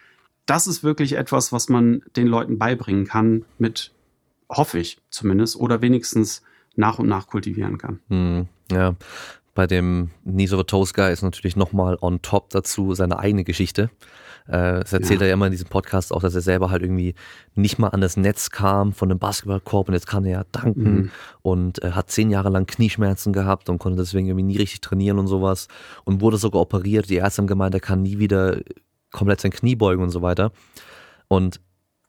das 0.46 0.66
ist 0.66 0.84
wirklich 0.84 1.14
etwas, 1.14 1.52
was 1.52 1.68
man 1.68 2.02
den 2.16 2.26
Leuten 2.26 2.58
beibringen 2.58 3.06
kann, 3.06 3.44
mit, 3.58 3.92
hoffe 4.48 4.78
ich 4.78 4.98
zumindest, 5.10 5.56
oder 5.56 5.82
wenigstens 5.82 6.42
nach 6.76 6.98
und 6.98 7.08
nach 7.08 7.26
kultivieren 7.26 7.78
kann. 7.78 8.00
Hm, 8.08 8.46
ja, 8.70 8.94
bei 9.54 9.66
dem 9.66 10.10
Knees 10.24 10.52
of 10.52 10.60
a 10.60 10.64
Toast 10.64 10.94
Guy 10.94 11.12
ist 11.12 11.22
natürlich 11.22 11.56
nochmal 11.56 11.98
on 12.00 12.22
top 12.22 12.50
dazu 12.50 12.94
seine 12.94 13.18
eigene 13.18 13.42
Geschichte. 13.42 13.90
Äh, 14.48 14.80
das 14.80 14.92
erzählt 14.92 15.20
ja. 15.20 15.26
er 15.26 15.28
ja 15.28 15.34
immer 15.34 15.46
in 15.46 15.52
diesem 15.52 15.68
Podcast 15.68 16.12
auch, 16.12 16.20
dass 16.20 16.34
er 16.34 16.40
selber 16.40 16.70
halt 16.70 16.82
irgendwie 16.82 17.14
nicht 17.54 17.78
mal 17.78 17.88
an 17.88 18.00
das 18.00 18.16
Netz 18.16 18.50
kam 18.50 18.92
von 18.92 19.10
einem 19.10 19.18
Basketballkorb 19.18 19.88
und 19.88 19.94
jetzt 19.94 20.06
kann 20.06 20.24
er 20.24 20.30
ja 20.30 20.44
danken 20.52 20.94
mhm. 20.94 21.10
und 21.42 21.82
äh, 21.82 21.92
hat 21.92 22.10
zehn 22.10 22.30
Jahre 22.30 22.50
lang 22.50 22.66
Knieschmerzen 22.66 23.32
gehabt 23.32 23.68
und 23.68 23.78
konnte 23.78 23.98
deswegen 23.98 24.28
irgendwie 24.28 24.44
nie 24.44 24.58
richtig 24.58 24.80
trainieren 24.80 25.18
und 25.18 25.26
sowas 25.26 25.68
und 26.04 26.20
wurde 26.20 26.36
sogar 26.36 26.62
operiert. 26.62 27.08
Die 27.10 27.16
Ärzte 27.16 27.42
haben 27.42 27.48
gemeint, 27.48 27.74
er 27.74 27.80
kann 27.80 28.02
nie 28.02 28.18
wieder 28.18 28.60
komplett 29.12 29.40
sein 29.40 29.50
Knie 29.50 29.76
beugen 29.76 30.02
und 30.02 30.10
so 30.10 30.22
weiter. 30.22 30.52
Und 31.28 31.60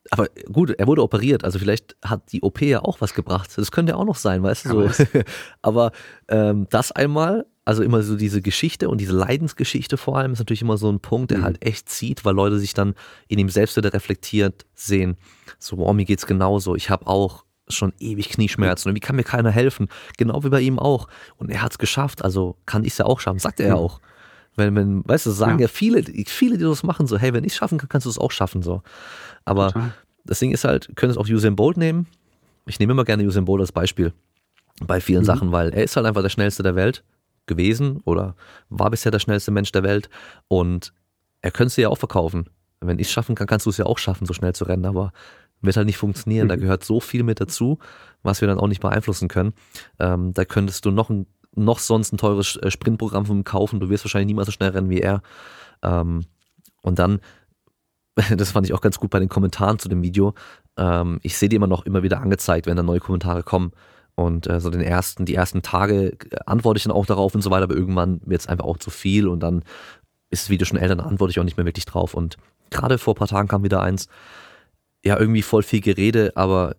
aber 0.10 0.28
gut, 0.52 0.72
er 0.72 0.88
wurde 0.88 1.04
operiert, 1.04 1.44
also 1.44 1.60
vielleicht 1.60 1.98
hat 2.04 2.32
die 2.32 2.42
OP 2.42 2.62
ja 2.62 2.82
auch 2.82 3.02
was 3.02 3.14
gebracht. 3.14 3.52
Das 3.58 3.72
könnte 3.72 3.92
ja 3.92 3.98
auch 3.98 4.06
noch 4.06 4.16
sein, 4.16 4.42
weißt 4.44 4.66
du 4.66 4.88
so. 4.88 5.04
aber 5.62 5.92
ähm, 6.30 6.68
das 6.70 6.92
einmal 6.92 7.46
also 7.68 7.84
immer 7.84 8.02
so 8.02 8.16
diese 8.16 8.42
Geschichte 8.42 8.88
und 8.88 9.02
diese 9.02 9.12
Leidensgeschichte 9.12 9.98
vor 9.98 10.18
allem 10.18 10.32
ist 10.32 10.40
natürlich 10.40 10.62
immer 10.62 10.78
so 10.78 10.90
ein 10.90 11.02
Punkt, 11.02 11.32
der 11.32 11.40
mhm. 11.40 11.44
halt 11.44 11.66
echt 11.66 11.90
zieht, 11.90 12.24
weil 12.24 12.34
Leute 12.34 12.60
sich 12.60 12.74
dann 12.74 12.96
in 13.28 13.40
ihm 13.40 13.50
selbst 13.50 13.76
wieder 13.76 13.94
reflektiert 13.94 14.66
sehen. 14.74 15.18
So, 15.60 15.78
wow, 15.78 15.94
mir 15.94 16.06
geht's 16.06 16.26
genauso. 16.26 16.76
Ich 16.76 16.90
habe 16.90 17.06
auch 17.08 17.44
schon 17.68 17.92
ewig 18.00 18.30
Knieschmerzen 18.30 18.88
und 18.88 18.96
wie 18.96 19.02
kann 19.02 19.18
mir 19.18 19.26
keiner 19.26 19.52
helfen? 19.52 19.90
Genau 20.16 20.46
wie 20.46 20.50
bei 20.50 20.62
ihm 20.62 20.80
auch. 20.80 21.10
Und 21.36 21.50
er 21.50 21.62
hat's 21.62 21.78
geschafft, 21.78 22.24
also 22.24 22.56
kann 22.66 22.86
ich's 22.86 23.00
ja 23.00 23.06
auch 23.06 23.20
schaffen, 23.20 23.40
sagt 23.40 23.60
er 23.60 23.68
ja 23.68 23.76
auch. 23.76 24.00
Wenn, 24.56 24.74
wenn, 24.74 25.06
weißt 25.06 25.26
du, 25.26 25.32
sagen 25.32 25.60
ja. 25.60 25.64
ja, 25.64 25.68
viele, 25.68 26.04
viele, 26.26 26.58
die 26.58 26.64
das 26.64 26.84
machen, 26.84 27.06
so, 27.06 27.18
hey, 27.18 27.34
wenn 27.34 27.44
ich 27.44 27.54
schaffen 27.54 27.78
kann, 27.80 27.90
kannst 27.90 28.06
du 28.06 28.10
es 28.10 28.18
auch 28.18 28.32
schaffen, 28.32 28.62
so. 28.62 28.82
Aber 29.44 29.74
Total. 29.74 29.94
das 30.24 30.40
Ding 30.40 30.52
ist 30.52 30.64
halt, 30.64 30.90
können 30.96 31.12
es 31.12 31.18
auch 31.18 31.28
Usain 31.28 31.58
Bolt 31.58 31.76
nehmen. 31.76 32.08
Ich 32.66 32.80
nehme 32.80 32.94
immer 32.94 33.04
gerne 33.04 33.26
Usain 33.26 33.44
Bolt 33.44 33.60
als 33.60 33.74
Beispiel 33.74 34.14
bei 34.80 35.02
vielen 35.02 35.24
mhm. 35.24 35.26
Sachen, 35.26 35.52
weil 35.52 35.74
er 35.74 35.84
ist 35.84 35.98
halt 35.98 36.06
einfach 36.06 36.22
der 36.22 36.30
schnellste 36.30 36.64
der 36.64 36.76
Welt 36.76 37.04
gewesen 37.48 38.02
oder 38.06 38.36
war 38.70 38.90
bisher 38.90 39.12
der 39.12 39.20
schnellste 39.20 39.52
Mensch 39.52 39.72
der 39.72 39.84
Welt 39.84 40.10
und 40.48 40.94
er 41.42 41.52
könnte 41.52 41.68
es 41.68 41.78
ja 41.78 41.90
auch 41.90 41.98
verkaufen. 41.98 42.50
Wenn 42.80 43.00
ich 43.00 43.08
es 43.08 43.14
schaffen 43.14 43.36
kann, 43.36 43.48
kannst 43.48 43.66
du 43.66 43.70
es 43.70 43.78
ja 43.78 43.86
auch 43.86 43.98
schaffen, 43.98 44.26
so 44.26 44.34
schnell 44.34 44.54
zu 44.54 44.66
rennen, 44.66 44.86
aber 44.86 45.12
wird 45.62 45.78
halt 45.78 45.88
nicht 45.88 45.98
funktionieren. 45.98 46.46
Mhm. 46.46 46.50
Da 46.50 46.56
gehört 46.58 46.84
so 46.84 47.00
viel 47.00 47.24
mit 47.24 47.40
dazu, 47.40 47.80
was 48.22 48.42
wir 48.42 48.48
dann 48.48 48.60
auch 48.60 48.68
nicht 48.68 48.82
beeinflussen 48.82 49.28
können. 49.28 49.54
Ähm, 50.00 50.34
da 50.34 50.46
könntest 50.46 50.86
du 50.86 50.92
noch 50.92 51.10
ein 51.10 51.26
noch 51.58 51.80
sonst 51.80 52.14
ein 52.14 52.18
teures 52.18 52.56
äh, 52.58 52.70
Sprintprogramm 52.70 53.26
von 53.26 53.38
ihm 53.38 53.44
kaufen. 53.44 53.80
Du 53.80 53.90
wirst 53.90 54.06
wahrscheinlich 54.06 54.28
niemals 54.28 54.46
so 54.46 54.52
schnell 54.52 54.70
rennen 54.70 54.90
wie 54.90 55.02
er. 55.02 55.22
Ähm, 55.82 56.26
und 56.82 57.00
dann, 57.00 57.20
das 58.38 58.52
fand 58.52 58.68
ich 58.68 58.74
auch 58.74 58.82
ganz 58.82 59.00
gut 59.00 59.10
bei 59.10 59.20
den 59.20 59.30
Kommentaren 59.30 59.80
zu 59.80 59.90
dem 59.90 60.04
Video. 60.04 60.34
Ähm, 60.78 61.20
ich 61.24 61.38
sehe 61.38 61.50
die 61.50 61.56
immer 61.56 61.68
noch 61.68 61.86
immer 61.86 62.04
wieder 62.04 62.22
angezeigt, 62.22 62.68
wenn 62.68 62.78
da 62.78 62.84
neue 62.84 63.00
Kommentare 63.00 63.44
kommen. 63.44 63.72
Und 64.20 64.48
äh, 64.48 64.60
so 64.60 64.72
den 64.72 64.82
ersten, 64.82 65.26
die 65.26 65.36
ersten 65.36 65.62
Tage 65.62 66.14
äh, 66.32 66.38
antworte 66.48 66.80
ich 66.80 66.84
dann 66.84 66.92
auch 66.92 67.06
darauf 67.06 67.36
und 67.36 67.44
so 67.44 67.52
weiter, 67.52 67.66
aber 67.66 67.76
irgendwann 67.76 68.20
wird 68.26 68.42
es 68.42 68.48
einfach 68.48 68.66
auch 68.66 68.78
zu 68.78 68.90
viel 68.90 69.28
und 69.28 69.42
dann 69.42 69.64
ist 70.32 70.46
das 70.46 70.50
Video 70.50 70.66
schon 70.66 70.80
älter, 70.80 70.96
dann 70.96 71.06
antworte 71.06 71.30
ich 71.30 71.40
auch 71.40 71.44
nicht 71.44 71.56
mehr 71.56 71.68
wirklich 71.68 71.86
drauf. 71.86 72.16
Und 72.16 72.36
gerade 72.72 72.98
vor 72.98 73.14
ein 73.14 73.18
paar 73.18 73.28
Tagen 73.28 73.48
kam 73.48 73.64
wieder 73.64 73.84
eins, 73.84 74.08
ja, 75.06 75.20
irgendwie 75.20 75.44
voll 75.44 75.62
viel 75.62 75.82
Gerede, 75.82 76.32
aber 76.36 76.76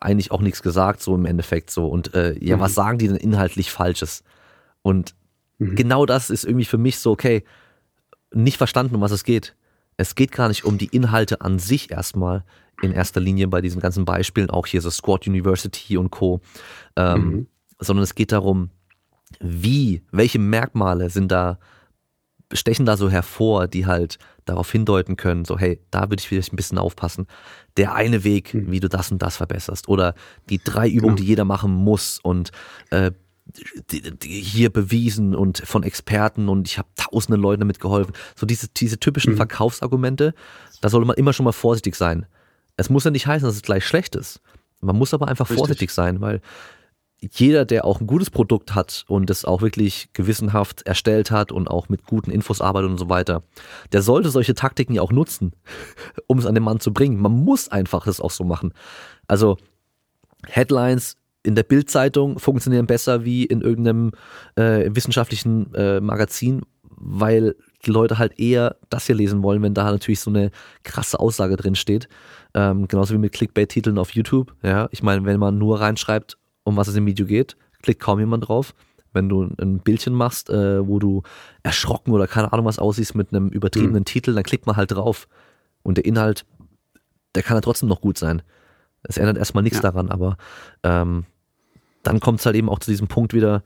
eigentlich 0.00 0.30
auch 0.30 0.40
nichts 0.40 0.62
gesagt, 0.62 1.02
so 1.02 1.14
im 1.14 1.26
Endeffekt 1.26 1.70
so. 1.70 1.86
Und 1.86 2.14
äh, 2.14 2.34
ja, 2.42 2.56
mhm. 2.56 2.60
was 2.60 2.74
sagen 2.74 2.96
die 2.96 3.08
denn 3.08 3.18
inhaltlich 3.18 3.70
Falsches? 3.70 4.24
Und 4.80 5.14
mhm. 5.58 5.76
genau 5.76 6.06
das 6.06 6.30
ist 6.30 6.44
irgendwie 6.44 6.64
für 6.64 6.78
mich 6.78 6.98
so, 6.98 7.10
okay, 7.10 7.44
nicht 8.32 8.56
verstanden, 8.56 8.94
um 8.94 9.02
was 9.02 9.12
es 9.12 9.24
geht. 9.24 9.54
Es 9.98 10.14
geht 10.14 10.32
gar 10.32 10.48
nicht 10.48 10.64
um 10.64 10.78
die 10.78 10.86
Inhalte 10.86 11.42
an 11.42 11.58
sich 11.58 11.90
erstmal 11.90 12.42
in 12.82 12.92
erster 12.92 13.20
Linie 13.20 13.48
bei 13.48 13.60
diesen 13.60 13.80
ganzen 13.80 14.04
Beispielen, 14.04 14.50
auch 14.50 14.66
hier 14.66 14.80
so 14.80 14.90
Squad 14.90 15.26
University 15.26 15.96
und 15.96 16.10
Co. 16.10 16.40
Ähm, 16.96 17.24
mhm. 17.24 17.46
Sondern 17.78 18.02
es 18.02 18.14
geht 18.14 18.32
darum, 18.32 18.70
wie, 19.40 20.02
welche 20.10 20.38
Merkmale 20.38 21.10
sind 21.10 21.30
da, 21.30 21.58
stechen 22.52 22.84
da 22.84 22.96
so 22.96 23.08
hervor, 23.08 23.68
die 23.68 23.86
halt 23.86 24.18
darauf 24.44 24.70
hindeuten 24.70 25.16
können, 25.16 25.44
so 25.44 25.58
hey, 25.58 25.80
da 25.90 26.10
würde 26.10 26.20
ich 26.20 26.28
vielleicht 26.28 26.52
ein 26.52 26.56
bisschen 26.56 26.78
aufpassen. 26.78 27.26
Der 27.76 27.94
eine 27.94 28.24
Weg, 28.24 28.54
mhm. 28.54 28.70
wie 28.70 28.80
du 28.80 28.88
das 28.88 29.12
und 29.12 29.22
das 29.22 29.36
verbesserst. 29.36 29.88
Oder 29.88 30.14
die 30.48 30.58
drei 30.58 30.88
Übungen, 30.88 31.16
genau. 31.16 31.24
die 31.24 31.28
jeder 31.28 31.44
machen 31.44 31.72
muss 31.72 32.18
und 32.20 32.50
äh, 32.90 33.12
die, 33.90 34.02
die 34.18 34.40
hier 34.40 34.70
bewiesen 34.70 35.34
und 35.34 35.58
von 35.64 35.82
Experten 35.82 36.48
und 36.48 36.68
ich 36.68 36.78
habe 36.78 36.88
tausenden 36.96 37.40
Leuten 37.40 37.60
damit 37.60 37.80
geholfen. 37.80 38.12
So 38.36 38.46
diese, 38.46 38.68
diese 38.68 38.98
typischen 38.98 39.32
mhm. 39.32 39.36
Verkaufsargumente, 39.36 40.34
da 40.80 40.88
sollte 40.88 41.06
man 41.06 41.16
immer 41.16 41.32
schon 41.32 41.44
mal 41.44 41.52
vorsichtig 41.52 41.94
sein. 41.94 42.26
Es 42.80 42.88
muss 42.88 43.04
ja 43.04 43.10
nicht 43.10 43.26
heißen, 43.26 43.46
dass 43.46 43.56
es 43.56 43.62
gleich 43.62 43.84
schlecht 43.84 44.16
ist. 44.16 44.40
Man 44.80 44.96
muss 44.96 45.12
aber 45.12 45.28
einfach 45.28 45.50
Richtig. 45.50 45.58
vorsichtig 45.58 45.90
sein, 45.90 46.22
weil 46.22 46.40
jeder, 47.20 47.66
der 47.66 47.84
auch 47.84 48.00
ein 48.00 48.06
gutes 48.06 48.30
Produkt 48.30 48.74
hat 48.74 49.04
und 49.06 49.28
es 49.28 49.44
auch 49.44 49.60
wirklich 49.60 50.08
gewissenhaft 50.14 50.86
erstellt 50.86 51.30
hat 51.30 51.52
und 51.52 51.68
auch 51.68 51.90
mit 51.90 52.06
guten 52.06 52.30
Infos 52.30 52.62
arbeitet 52.62 52.90
und 52.90 52.96
so 52.96 53.10
weiter, 53.10 53.42
der 53.92 54.00
sollte 54.00 54.30
solche 54.30 54.54
Taktiken 54.54 54.94
ja 54.94 55.02
auch 55.02 55.12
nutzen, 55.12 55.52
um 56.26 56.38
es 56.38 56.46
an 56.46 56.54
den 56.54 56.64
Mann 56.64 56.80
zu 56.80 56.94
bringen. 56.94 57.20
Man 57.20 57.32
muss 57.32 57.68
einfach 57.68 58.06
das 58.06 58.20
auch 58.20 58.30
so 58.30 58.44
machen. 58.44 58.72
Also 59.26 59.58
Headlines 60.46 61.16
in 61.42 61.54
der 61.54 61.62
Bildzeitung 61.62 62.38
funktionieren 62.38 62.86
besser 62.86 63.24
wie 63.24 63.44
in 63.44 63.60
irgendeinem 63.60 64.12
äh, 64.56 64.88
wissenschaftlichen 64.90 65.74
äh, 65.74 66.00
Magazin, 66.00 66.62
weil 66.82 67.56
die 67.84 67.90
Leute 67.90 68.18
halt 68.18 68.38
eher 68.38 68.76
das 68.88 69.06
hier 69.06 69.14
lesen 69.14 69.42
wollen, 69.42 69.62
wenn 69.62 69.74
da 69.74 69.90
natürlich 69.90 70.20
so 70.20 70.30
eine 70.30 70.50
krasse 70.82 71.18
Aussage 71.20 71.56
drin 71.56 71.74
steht. 71.74 72.08
Ähm, 72.54 72.88
genauso 72.88 73.14
wie 73.14 73.18
mit 73.18 73.32
Clickbait-Titeln 73.32 73.98
auf 73.98 74.10
YouTube. 74.10 74.54
Ja, 74.62 74.88
ich 74.90 75.02
meine, 75.02 75.24
wenn 75.24 75.38
man 75.38 75.58
nur 75.58 75.80
reinschreibt, 75.80 76.36
um 76.64 76.76
was 76.76 76.88
es 76.88 76.96
im 76.96 77.06
Video 77.06 77.26
geht, 77.26 77.56
klickt 77.82 78.00
kaum 78.00 78.18
jemand 78.18 78.48
drauf. 78.48 78.74
Wenn 79.12 79.28
du 79.28 79.42
ein 79.60 79.80
Bildchen 79.80 80.14
machst, 80.14 80.50
äh, 80.50 80.86
wo 80.86 80.98
du 80.98 81.22
erschrocken 81.62 82.12
oder 82.12 82.26
keine 82.26 82.52
Ahnung 82.52 82.66
was 82.66 82.78
aussiehst 82.78 83.14
mit 83.14 83.32
einem 83.32 83.48
übertriebenen 83.48 84.02
mhm. 84.02 84.04
Titel, 84.04 84.34
dann 84.34 84.44
klickt 84.44 84.66
man 84.66 84.76
halt 84.76 84.92
drauf. 84.92 85.28
Und 85.82 85.96
der 85.96 86.04
Inhalt, 86.04 86.44
der 87.34 87.42
kann 87.42 87.56
ja 87.56 87.60
trotzdem 87.60 87.88
noch 87.88 88.00
gut 88.00 88.18
sein. 88.18 88.42
Es 89.02 89.16
ändert 89.16 89.38
erstmal 89.38 89.62
nichts 89.62 89.78
ja. 89.78 89.82
daran, 89.82 90.10
aber 90.10 90.36
ähm, 90.82 91.24
dann 92.02 92.20
kommt 92.20 92.40
es 92.40 92.46
halt 92.46 92.56
eben 92.56 92.68
auch 92.68 92.78
zu 92.78 92.90
diesem 92.90 93.08
Punkt 93.08 93.34
wieder, 93.34 93.62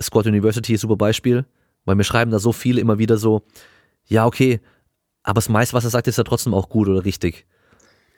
Squad 0.00 0.26
University 0.26 0.74
ist 0.74 0.80
ein 0.80 0.88
super 0.88 0.96
Beispiel, 0.96 1.44
weil 1.84 1.96
mir 1.96 2.04
schreiben 2.04 2.30
da 2.30 2.38
so 2.38 2.52
viele 2.52 2.80
immer 2.80 2.98
wieder 2.98 3.16
so, 3.16 3.42
ja, 4.04 4.26
okay, 4.26 4.60
aber 5.22 5.36
das 5.36 5.48
meiste, 5.48 5.74
was 5.74 5.84
er 5.84 5.90
sagt, 5.90 6.06
ist 6.06 6.18
ja 6.18 6.24
trotzdem 6.24 6.54
auch 6.54 6.68
gut 6.68 6.88
oder 6.88 7.04
richtig. 7.04 7.46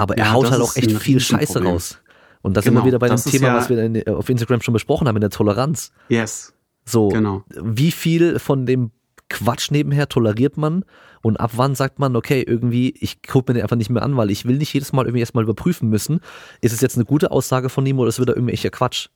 Aber 0.01 0.17
er 0.17 0.25
ja, 0.25 0.33
haut 0.33 0.51
halt 0.51 0.63
auch 0.63 0.77
echt 0.77 0.93
viel 0.93 1.21
Scheiße 1.21 1.53
Problem. 1.53 1.73
raus. 1.73 1.99
Und 2.41 2.57
das 2.57 2.65
genau, 2.65 2.77
sind 2.77 2.85
wir 2.85 2.89
wieder 2.89 2.99
bei 2.99 3.09
dem 3.09 3.23
Thema, 3.23 3.49
ja 3.49 3.55
was 3.55 3.69
wir 3.69 3.79
in, 3.85 4.09
auf 4.09 4.31
Instagram 4.31 4.63
schon 4.63 4.73
besprochen 4.73 5.07
haben, 5.07 5.17
in 5.17 5.21
der 5.21 5.29
Toleranz. 5.29 5.93
Yes. 6.09 6.55
So, 6.87 7.09
genau. 7.09 7.45
wie 7.51 7.91
viel 7.91 8.39
von 8.39 8.65
dem 8.65 8.93
Quatsch 9.29 9.71
nebenher 9.71 10.09
toleriert 10.09 10.57
man 10.57 10.87
und 11.21 11.39
ab 11.39 11.53
wann 11.57 11.75
sagt 11.75 11.99
man, 11.99 12.17
okay, 12.17 12.43
irgendwie, 12.43 12.95
ich 12.99 13.21
gucke 13.23 13.53
mir 13.53 13.59
den 13.59 13.63
einfach 13.63 13.77
nicht 13.77 13.91
mehr 13.91 14.03
an, 14.03 14.17
weil 14.17 14.31
ich 14.31 14.47
will 14.47 14.57
nicht 14.57 14.73
jedes 14.73 14.95
Mal 14.95 15.05
irgendwie 15.05 15.21
erstmal 15.21 15.45
überprüfen 15.45 15.91
müssen, 15.91 16.21
ist 16.63 16.73
es 16.73 16.81
jetzt 16.81 16.97
eine 16.97 17.05
gute 17.05 17.31
Aussage 17.31 17.69
von 17.69 17.85
ihm 17.85 17.99
oder 17.99 18.09
ist 18.09 18.15
es 18.15 18.23
wieder 18.23 18.35
irgendwelcher 18.35 18.71
Quatsch? 18.71 19.09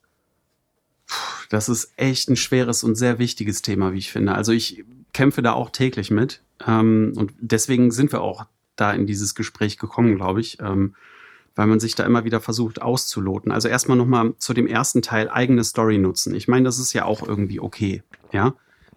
Das 1.49 1.71
ist 1.71 1.93
echt 1.97 2.29
ein 2.29 2.37
schweres 2.37 2.85
und 2.85 2.95
sehr 2.95 3.19
wichtiges 3.19 3.63
Thema, 3.63 3.95
wie 3.95 3.99
ich 3.99 4.13
finde. 4.13 4.35
Also 4.35 4.53
ich 4.53 4.85
kämpfe 5.15 5.41
da 5.41 5.55
auch 5.55 5.71
täglich 5.71 6.11
mit 6.11 6.43
ähm, 6.67 7.15
und 7.17 7.33
deswegen 7.41 7.91
sind 7.91 8.13
wir 8.13 8.21
auch 8.21 8.45
da 8.77 8.93
in 8.93 9.07
dieses 9.07 9.35
Gespräch 9.35 9.79
gekommen, 9.79 10.17
glaube 10.17 10.41
ich. 10.41 10.59
Ähm, 10.61 10.95
weil 11.55 11.67
man 11.67 11.81
sich 11.81 11.95
da 11.95 12.05
immer 12.05 12.25
wieder 12.25 12.41
versucht 12.41 12.83
auszuloten. 12.83 13.53
Also 13.53 13.69
erstmal 13.69 13.97
nochmal 13.97 14.35
zu 14.39 14.55
dem 14.55 14.67
ersten 14.67 15.03
Teil 15.03 15.29
eigene 15.29 15.65
Story 15.65 15.99
nutzen. 15.99 16.35
Ich 16.35 16.49
meine, 16.49 16.65
das 16.65 16.79
ist 16.79 16.93
ja 16.93 17.05
auch 17.05 17.27
irgendwie 17.27 17.61
okay, 17.61 18.03
ja. 18.33 18.55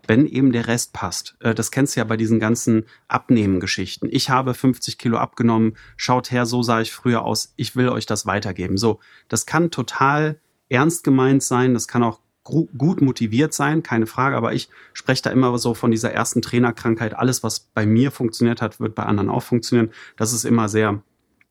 Wenn 0.10 0.26
eben 0.26 0.54
der 0.54 0.68
Rest 0.68 0.94
passt. 0.94 1.36
Äh, 1.42 1.54
das 1.54 1.70
kennst 1.70 1.96
du 1.96 2.00
ja 2.00 2.06
bei 2.06 2.16
diesen 2.16 2.40
ganzen 2.40 2.86
Abnehmen-Geschichten. 3.10 4.08
Ich 4.10 4.30
habe 4.30 4.54
50 4.54 4.98
Kilo 4.98 5.18
abgenommen, 5.18 5.76
schaut 5.98 6.32
her, 6.32 6.46
so 6.46 6.64
sah 6.64 6.80
ich 6.80 6.94
früher 6.94 7.24
aus, 7.24 7.54
ich 7.58 7.76
will 7.76 7.90
euch 7.90 8.06
das 8.06 8.26
weitergeben. 8.26 8.78
So, 8.78 9.00
das 9.28 9.46
kann 9.46 9.70
total 9.70 10.40
ernst 10.70 11.04
gemeint 11.04 11.44
sein, 11.44 11.74
das 11.74 11.88
kann 11.88 12.04
auch 12.04 12.22
gut 12.78 13.02
motiviert 13.02 13.54
sein, 13.54 13.84
keine 13.84 14.08
Frage, 14.08 14.36
aber 14.36 14.54
ich 14.54 14.70
spreche 14.94 15.24
da 15.24 15.30
immer 15.30 15.58
so 15.58 15.74
von 15.74 15.92
dieser 15.92 16.12
ersten 16.12 16.42
Trainerkrankheit. 16.42 17.16
Alles, 17.16 17.44
was 17.44 17.60
bei 17.60 17.86
mir 17.86 18.12
funktioniert 18.12 18.62
hat, 18.62 18.80
wird 18.80 18.96
bei 18.96 19.04
anderen 19.04 19.30
auch 19.30 19.44
funktionieren. 19.44 19.92
Das 20.16 20.34
ist 20.34 20.46
immer 20.46 20.70
sehr 20.70 21.02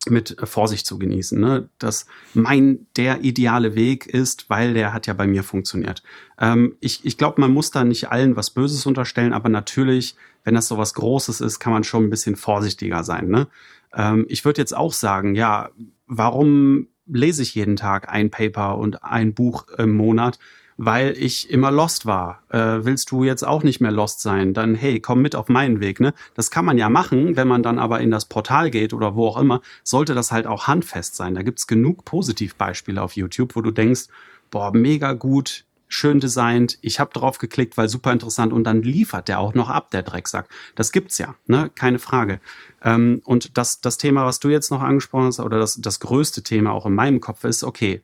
mit 0.08 0.36
Vorsicht 0.44 0.86
zu 0.86 0.98
genießen, 0.98 1.38
ne? 1.38 1.68
dass 1.78 2.06
mein 2.34 2.86
der 2.96 3.24
ideale 3.24 3.74
Weg 3.74 4.06
ist, 4.06 4.48
weil 4.48 4.74
der 4.74 4.92
hat 4.92 5.06
ja 5.06 5.14
bei 5.14 5.26
mir 5.26 5.42
funktioniert. 5.42 6.02
Ähm, 6.38 6.76
ich 6.80 7.04
ich 7.04 7.18
glaube, 7.18 7.40
man 7.40 7.52
muss 7.52 7.70
da 7.70 7.84
nicht 7.84 8.10
allen 8.10 8.36
was 8.36 8.50
Böses 8.50 8.86
unterstellen, 8.86 9.32
aber 9.32 9.48
natürlich, 9.48 10.16
wenn 10.44 10.54
das 10.54 10.68
so 10.68 10.78
was 10.78 10.94
Großes 10.94 11.40
ist, 11.40 11.58
kann 11.58 11.72
man 11.72 11.84
schon 11.84 12.04
ein 12.04 12.10
bisschen 12.10 12.36
vorsichtiger 12.36 13.02
sein. 13.02 13.28
Ne? 13.28 13.48
Ähm, 13.94 14.26
ich 14.28 14.44
würde 14.44 14.60
jetzt 14.60 14.76
auch 14.76 14.92
sagen, 14.92 15.34
ja, 15.34 15.70
warum 16.06 16.88
lese 17.06 17.42
ich 17.42 17.54
jeden 17.54 17.76
Tag 17.76 18.08
ein 18.08 18.30
Paper 18.30 18.78
und 18.78 19.02
ein 19.02 19.34
Buch 19.34 19.66
im 19.78 19.96
Monat? 19.96 20.38
Weil 20.76 21.14
ich 21.16 21.50
immer 21.50 21.70
lost 21.70 22.06
war. 22.06 22.42
Äh, 22.50 22.84
willst 22.84 23.10
du 23.10 23.24
jetzt 23.24 23.46
auch 23.46 23.62
nicht 23.62 23.80
mehr 23.80 23.90
lost 23.90 24.20
sein? 24.20 24.52
Dann 24.52 24.74
hey, 24.74 25.00
komm 25.00 25.22
mit 25.22 25.34
auf 25.34 25.48
meinen 25.48 25.80
Weg. 25.80 26.00
Ne? 26.00 26.12
Das 26.34 26.50
kann 26.50 26.64
man 26.64 26.78
ja 26.78 26.88
machen, 26.88 27.36
wenn 27.36 27.48
man 27.48 27.62
dann 27.62 27.78
aber 27.78 28.00
in 28.00 28.10
das 28.10 28.26
Portal 28.26 28.70
geht 28.70 28.92
oder 28.92 29.14
wo 29.14 29.26
auch 29.26 29.38
immer, 29.38 29.62
sollte 29.82 30.14
das 30.14 30.32
halt 30.32 30.46
auch 30.46 30.66
handfest 30.66 31.16
sein. 31.16 31.34
Da 31.34 31.42
gibt's 31.42 31.66
genug 31.66 32.04
Positivbeispiele 32.04 33.00
auf 33.00 33.16
YouTube, 33.16 33.56
wo 33.56 33.62
du 33.62 33.70
denkst, 33.70 34.08
boah, 34.50 34.72
mega 34.72 35.12
gut, 35.12 35.64
schön 35.88 36.20
designt, 36.20 36.78
ich 36.82 37.00
habe 37.00 37.12
drauf 37.12 37.38
geklickt, 37.38 37.76
weil 37.76 37.88
super 37.88 38.12
interessant 38.12 38.52
und 38.52 38.64
dann 38.64 38.82
liefert 38.82 39.28
der 39.28 39.38
auch 39.38 39.54
noch 39.54 39.70
ab, 39.70 39.90
der 39.90 40.02
Drecksack. 40.02 40.48
Das 40.74 40.92
gibt's 40.92 41.18
ja, 41.18 41.36
ne? 41.46 41.70
keine 41.74 41.98
Frage. 41.98 42.40
Ähm, 42.82 43.22
und 43.24 43.56
das, 43.56 43.80
das 43.80 43.96
Thema, 43.96 44.26
was 44.26 44.40
du 44.40 44.48
jetzt 44.48 44.70
noch 44.70 44.82
angesprochen 44.82 45.26
hast, 45.26 45.40
oder 45.40 45.58
das, 45.58 45.80
das 45.80 46.00
größte 46.00 46.42
Thema 46.42 46.72
auch 46.72 46.86
in 46.86 46.94
meinem 46.94 47.20
Kopf 47.20 47.44
ist, 47.44 47.64
okay, 47.64 48.02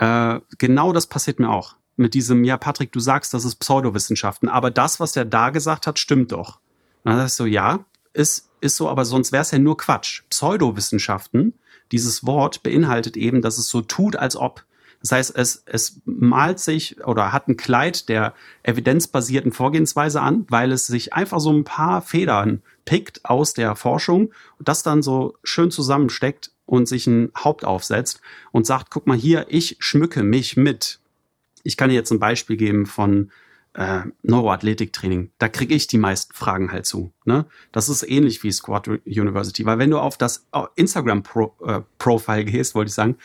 äh, 0.00 0.40
genau 0.56 0.92
das 0.92 1.06
passiert 1.06 1.38
mir 1.38 1.50
auch. 1.50 1.76
Mit 1.96 2.14
diesem, 2.14 2.42
ja, 2.44 2.56
Patrick, 2.56 2.90
du 2.92 3.00
sagst, 3.00 3.34
das 3.34 3.44
ist 3.44 3.56
Pseudowissenschaften, 3.56 4.48
aber 4.48 4.70
das, 4.70 4.98
was 4.98 5.12
der 5.12 5.26
da 5.26 5.50
gesagt 5.50 5.86
hat, 5.86 5.98
stimmt 5.98 6.32
doch. 6.32 6.58
Und 7.04 7.12
dann 7.12 7.18
sagst 7.18 7.38
du, 7.38 7.44
ja, 7.44 7.84
ist, 8.14 8.48
ist 8.62 8.76
so, 8.76 8.88
aber 8.88 9.04
sonst 9.04 9.30
wäre 9.30 9.42
es 9.42 9.50
ja 9.50 9.58
nur 9.58 9.76
Quatsch. 9.76 10.22
Pseudowissenschaften, 10.30 11.52
dieses 11.92 12.24
Wort 12.24 12.62
beinhaltet 12.62 13.18
eben, 13.18 13.42
dass 13.42 13.58
es 13.58 13.68
so 13.68 13.82
tut, 13.82 14.16
als 14.16 14.36
ob. 14.36 14.64
Das 15.02 15.12
heißt, 15.12 15.36
es, 15.36 15.62
es 15.66 16.00
malt 16.06 16.60
sich 16.60 17.04
oder 17.04 17.32
hat 17.32 17.48
ein 17.48 17.58
Kleid 17.58 18.08
der 18.08 18.32
evidenzbasierten 18.62 19.52
Vorgehensweise 19.52 20.22
an, 20.22 20.46
weil 20.48 20.72
es 20.72 20.86
sich 20.86 21.12
einfach 21.12 21.40
so 21.40 21.52
ein 21.52 21.64
paar 21.64 22.00
Federn 22.00 22.62
pickt 22.86 23.24
aus 23.26 23.52
der 23.52 23.76
Forschung 23.76 24.32
und 24.58 24.68
das 24.68 24.82
dann 24.82 25.02
so 25.02 25.36
schön 25.42 25.70
zusammensteckt 25.70 26.52
und 26.70 26.86
sich 26.86 27.08
ein 27.08 27.32
Haupt 27.36 27.64
aufsetzt 27.64 28.20
und 28.52 28.64
sagt, 28.64 28.90
guck 28.90 29.08
mal 29.08 29.16
hier, 29.16 29.46
ich 29.48 29.76
schmücke 29.80 30.22
mich 30.22 30.56
mit. 30.56 31.00
Ich 31.64 31.76
kann 31.76 31.90
dir 31.90 31.96
jetzt 31.96 32.12
ein 32.12 32.20
Beispiel 32.20 32.56
geben 32.56 32.86
von 32.86 33.32
äh, 33.74 34.02
Neuroathletiktraining. 34.22 35.32
Da 35.38 35.48
kriege 35.48 35.74
ich 35.74 35.88
die 35.88 35.98
meisten 35.98 36.32
Fragen 36.32 36.70
halt 36.70 36.86
zu. 36.86 37.12
Ne? 37.24 37.44
Das 37.72 37.88
ist 37.88 38.08
ähnlich 38.08 38.44
wie 38.44 38.52
Squad 38.52 38.86
University, 39.04 39.66
weil 39.66 39.78
wenn 39.78 39.90
du 39.90 39.98
auf 39.98 40.16
das 40.16 40.46
Instagram-Profile 40.76 42.40
äh, 42.40 42.44
gehst, 42.44 42.76
wollte 42.76 42.90
ich 42.90 42.94
sagen, 42.94 43.16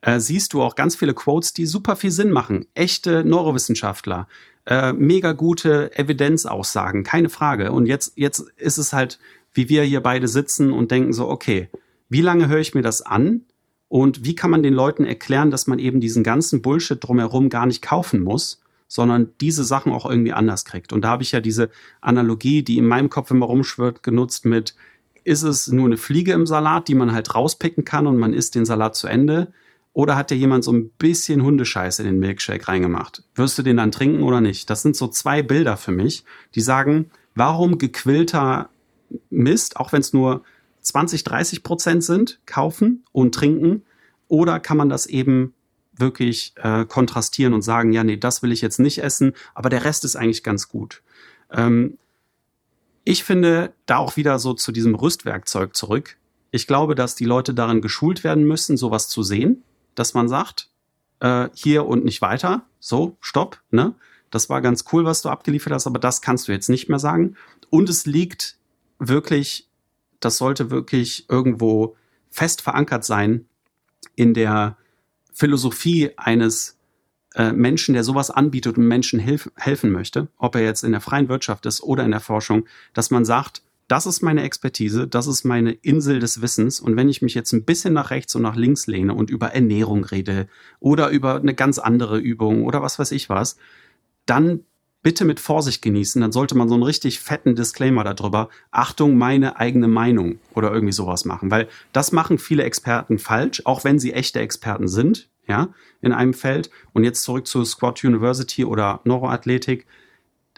äh, 0.00 0.20
siehst 0.20 0.52
du 0.52 0.62
auch 0.62 0.76
ganz 0.76 0.94
viele 0.94 1.12
Quotes, 1.12 1.54
die 1.54 1.66
super 1.66 1.96
viel 1.96 2.12
Sinn 2.12 2.30
machen. 2.30 2.66
Echte 2.74 3.24
Neurowissenschaftler, 3.24 4.28
äh, 4.64 4.92
mega 4.92 5.32
gute 5.32 5.96
Evidenzaussagen, 5.98 7.02
keine 7.02 7.30
Frage. 7.30 7.72
Und 7.72 7.86
jetzt, 7.86 8.12
jetzt 8.14 8.44
ist 8.58 8.78
es 8.78 8.92
halt, 8.92 9.18
wie 9.54 9.68
wir 9.68 9.82
hier 9.82 10.00
beide 10.00 10.28
sitzen 10.28 10.72
und 10.72 10.92
denken 10.92 11.12
so, 11.12 11.28
okay, 11.28 11.68
wie 12.12 12.20
lange 12.20 12.48
höre 12.48 12.60
ich 12.60 12.74
mir 12.74 12.82
das 12.82 13.02
an? 13.02 13.42
Und 13.88 14.24
wie 14.24 14.34
kann 14.34 14.50
man 14.50 14.62
den 14.62 14.74
Leuten 14.74 15.04
erklären, 15.04 15.50
dass 15.50 15.66
man 15.66 15.78
eben 15.78 16.00
diesen 16.00 16.22
ganzen 16.22 16.62
Bullshit 16.62 17.02
drumherum 17.02 17.48
gar 17.50 17.66
nicht 17.66 17.82
kaufen 17.82 18.20
muss, 18.20 18.62
sondern 18.88 19.30
diese 19.40 19.64
Sachen 19.64 19.92
auch 19.92 20.08
irgendwie 20.08 20.32
anders 20.32 20.64
kriegt? 20.64 20.92
Und 20.92 21.02
da 21.02 21.08
habe 21.08 21.22
ich 21.22 21.32
ja 21.32 21.40
diese 21.40 21.70
Analogie, 22.00 22.62
die 22.62 22.78
in 22.78 22.86
meinem 22.86 23.10
Kopf 23.10 23.30
immer 23.30 23.46
rumschwirrt, 23.46 24.02
genutzt 24.02 24.46
mit, 24.46 24.74
ist 25.24 25.42
es 25.42 25.68
nur 25.68 25.86
eine 25.86 25.96
Fliege 25.96 26.32
im 26.32 26.46
Salat, 26.46 26.88
die 26.88 26.94
man 26.94 27.12
halt 27.12 27.34
rauspicken 27.34 27.84
kann 27.84 28.06
und 28.06 28.16
man 28.16 28.32
isst 28.32 28.54
den 28.54 28.64
Salat 28.64 28.96
zu 28.96 29.08
Ende? 29.08 29.52
Oder 29.92 30.16
hat 30.16 30.30
dir 30.30 30.36
jemand 30.36 30.64
so 30.64 30.72
ein 30.72 30.88
bisschen 30.90 31.42
Hundescheiß 31.42 31.98
in 31.98 32.06
den 32.06 32.18
Milkshake 32.18 32.66
reingemacht? 32.66 33.24
Wirst 33.34 33.58
du 33.58 33.62
den 33.62 33.76
dann 33.76 33.92
trinken 33.92 34.22
oder 34.22 34.40
nicht? 34.40 34.70
Das 34.70 34.82
sind 34.82 34.96
so 34.96 35.08
zwei 35.08 35.42
Bilder 35.42 35.76
für 35.76 35.92
mich, 35.92 36.24
die 36.54 36.62
sagen, 36.62 37.10
warum 37.34 37.76
gequillter 37.76 38.70
Mist, 39.28 39.76
auch 39.76 39.92
wenn 39.92 40.00
es 40.00 40.14
nur 40.14 40.42
20, 40.82 41.24
30 41.24 41.62
Prozent 41.62 42.04
sind, 42.04 42.40
kaufen 42.46 43.04
und 43.12 43.34
trinken? 43.34 43.84
Oder 44.28 44.60
kann 44.60 44.76
man 44.76 44.88
das 44.88 45.06
eben 45.06 45.54
wirklich 45.94 46.54
äh, 46.56 46.84
kontrastieren 46.86 47.52
und 47.52 47.62
sagen, 47.62 47.92
ja, 47.92 48.02
nee, 48.02 48.16
das 48.16 48.42
will 48.42 48.52
ich 48.52 48.62
jetzt 48.62 48.80
nicht 48.80 48.98
essen, 49.02 49.34
aber 49.54 49.68
der 49.68 49.84
Rest 49.84 50.04
ist 50.04 50.16
eigentlich 50.16 50.42
ganz 50.42 50.68
gut. 50.68 51.02
Ähm, 51.50 51.98
ich 53.04 53.24
finde 53.24 53.72
da 53.86 53.98
auch 53.98 54.16
wieder 54.16 54.38
so 54.38 54.54
zu 54.54 54.72
diesem 54.72 54.94
Rüstwerkzeug 54.94 55.76
zurück. 55.76 56.16
Ich 56.50 56.66
glaube, 56.66 56.94
dass 56.94 57.14
die 57.14 57.24
Leute 57.24 57.52
darin 57.52 57.80
geschult 57.82 58.24
werden 58.24 58.44
müssen, 58.44 58.76
sowas 58.76 59.08
zu 59.08 59.22
sehen 59.22 59.62
dass 59.94 60.14
man 60.14 60.28
sagt, 60.28 60.68
äh, 61.20 61.48
hier 61.54 61.86
und 61.86 62.04
nicht 62.04 62.22
weiter, 62.22 62.64
so, 62.80 63.16
stopp, 63.20 63.60
ne? 63.70 63.94
Das 64.30 64.48
war 64.48 64.62
ganz 64.62 64.84
cool, 64.92 65.04
was 65.04 65.20
du 65.20 65.28
abgeliefert 65.28 65.74
hast, 65.74 65.86
aber 65.86 65.98
das 65.98 66.22
kannst 66.22 66.48
du 66.48 66.52
jetzt 66.52 66.70
nicht 66.70 66.88
mehr 66.88 66.98
sagen. 66.98 67.36
Und 67.68 67.90
es 67.90 68.06
liegt 68.06 68.56
wirklich, 68.98 69.68
das 70.24 70.38
sollte 70.38 70.70
wirklich 70.70 71.26
irgendwo 71.28 71.96
fest 72.30 72.62
verankert 72.62 73.04
sein 73.04 73.46
in 74.14 74.34
der 74.34 74.76
Philosophie 75.32 76.10
eines 76.16 76.78
äh, 77.34 77.52
Menschen, 77.52 77.94
der 77.94 78.04
sowas 78.04 78.30
anbietet 78.30 78.78
und 78.78 78.86
Menschen 78.86 79.18
hilf 79.18 79.50
helfen 79.56 79.90
möchte, 79.90 80.28
ob 80.36 80.54
er 80.54 80.62
jetzt 80.62 80.84
in 80.84 80.92
der 80.92 81.00
freien 81.00 81.28
Wirtschaft 81.28 81.66
ist 81.66 81.82
oder 81.82 82.04
in 82.04 82.10
der 82.10 82.20
Forschung, 82.20 82.66
dass 82.92 83.10
man 83.10 83.24
sagt, 83.24 83.62
das 83.88 84.06
ist 84.06 84.22
meine 84.22 84.42
Expertise, 84.42 85.06
das 85.06 85.26
ist 85.26 85.44
meine 85.44 85.72
Insel 85.72 86.18
des 86.18 86.40
Wissens. 86.40 86.80
Und 86.80 86.96
wenn 86.96 87.08
ich 87.08 87.20
mich 87.20 87.34
jetzt 87.34 87.52
ein 87.52 87.64
bisschen 87.64 87.92
nach 87.92 88.10
rechts 88.10 88.34
und 88.34 88.42
nach 88.42 88.56
links 88.56 88.86
lehne 88.86 89.14
und 89.14 89.28
über 89.28 89.48
Ernährung 89.48 90.04
rede 90.04 90.48
oder 90.80 91.10
über 91.10 91.36
eine 91.36 91.54
ganz 91.54 91.78
andere 91.78 92.18
Übung 92.18 92.64
oder 92.64 92.80
was 92.80 92.98
weiß 92.98 93.12
ich 93.12 93.28
was, 93.28 93.56
dann 94.24 94.60
bitte 95.02 95.24
mit 95.24 95.40
Vorsicht 95.40 95.82
genießen. 95.82 96.20
Dann 96.20 96.32
sollte 96.32 96.56
man 96.56 96.68
so 96.68 96.74
einen 96.74 96.82
richtig 96.82 97.20
fetten 97.20 97.54
Disclaimer 97.54 98.04
darüber. 98.04 98.48
Achtung, 98.70 99.16
meine 99.16 99.58
eigene 99.58 99.88
Meinung 99.88 100.38
oder 100.54 100.72
irgendwie 100.72 100.92
sowas 100.92 101.24
machen. 101.24 101.50
Weil 101.50 101.68
das 101.92 102.12
machen 102.12 102.38
viele 102.38 102.62
Experten 102.62 103.18
falsch, 103.18 103.62
auch 103.64 103.84
wenn 103.84 103.98
sie 103.98 104.12
echte 104.12 104.40
Experten 104.40 104.88
sind, 104.88 105.28
ja, 105.46 105.68
in 106.00 106.12
einem 106.12 106.34
Feld. 106.34 106.70
Und 106.92 107.04
jetzt 107.04 107.22
zurück 107.22 107.46
zu 107.46 107.64
Squat 107.64 108.04
University 108.04 108.64
oder 108.64 109.00
Neuroathletik. 109.04 109.86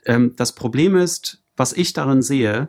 Ähm, 0.04 0.34
das 0.36 0.52
Problem 0.52 0.96
ist, 0.96 1.42
was 1.56 1.72
ich 1.72 1.92
darin 1.92 2.22
sehe, 2.22 2.68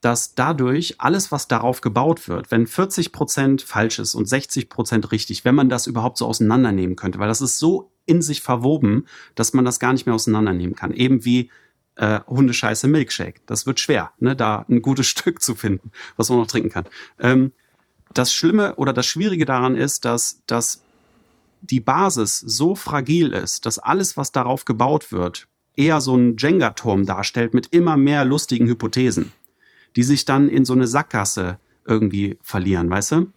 dass 0.00 0.34
dadurch 0.34 1.00
alles, 1.00 1.32
was 1.32 1.48
darauf 1.48 1.80
gebaut 1.80 2.28
wird, 2.28 2.50
wenn 2.50 2.66
40 2.66 3.10
Prozent 3.12 3.62
falsch 3.62 3.98
ist 3.98 4.14
und 4.14 4.28
60 4.28 4.68
Prozent 4.68 5.10
richtig, 5.10 5.44
wenn 5.44 5.54
man 5.54 5.68
das 5.68 5.86
überhaupt 5.86 6.18
so 6.18 6.26
auseinandernehmen 6.26 6.94
könnte, 6.94 7.18
weil 7.18 7.28
das 7.28 7.40
ist 7.40 7.58
so 7.58 7.90
in 8.06 8.22
sich 8.22 8.40
verwoben, 8.40 9.06
dass 9.34 9.52
man 9.52 9.64
das 9.64 9.80
gar 9.80 9.92
nicht 9.92 10.06
mehr 10.06 10.14
auseinandernehmen 10.14 10.76
kann. 10.76 10.92
Eben 10.92 11.24
wie 11.24 11.50
äh, 11.96 12.20
Hundescheiße 12.28 12.86
Milkshake. 12.86 13.40
Das 13.46 13.66
wird 13.66 13.80
schwer, 13.80 14.12
ne, 14.18 14.36
da 14.36 14.64
ein 14.68 14.82
gutes 14.82 15.06
Stück 15.08 15.42
zu 15.42 15.54
finden, 15.54 15.90
was 16.16 16.28
man 16.30 16.38
noch 16.38 16.46
trinken 16.46 16.70
kann. 16.70 16.86
Ähm, 17.18 17.52
das 18.14 18.32
Schlimme 18.32 18.76
oder 18.76 18.92
das 18.92 19.06
Schwierige 19.06 19.44
daran 19.44 19.76
ist, 19.76 20.04
dass, 20.04 20.42
dass 20.46 20.82
die 21.60 21.80
Basis 21.80 22.38
so 22.38 22.76
fragil 22.76 23.32
ist, 23.32 23.66
dass 23.66 23.80
alles, 23.80 24.16
was 24.16 24.30
darauf 24.30 24.64
gebaut 24.64 25.10
wird, 25.10 25.48
eher 25.74 26.00
so 26.00 26.16
ein 26.16 26.36
Jenga-Turm 26.36 27.04
darstellt 27.04 27.52
mit 27.52 27.66
immer 27.72 27.96
mehr 27.96 28.24
lustigen 28.24 28.68
Hypothesen 28.68 29.32
die 29.98 30.04
sich 30.04 30.24
dann 30.24 30.48
in 30.48 30.64
so 30.64 30.74
eine 30.74 30.86
Sackgasse 30.86 31.58
irgendwie 31.84 32.38
verlieren, 32.40 32.88
weißt 32.88 33.10
du? 33.10 33.32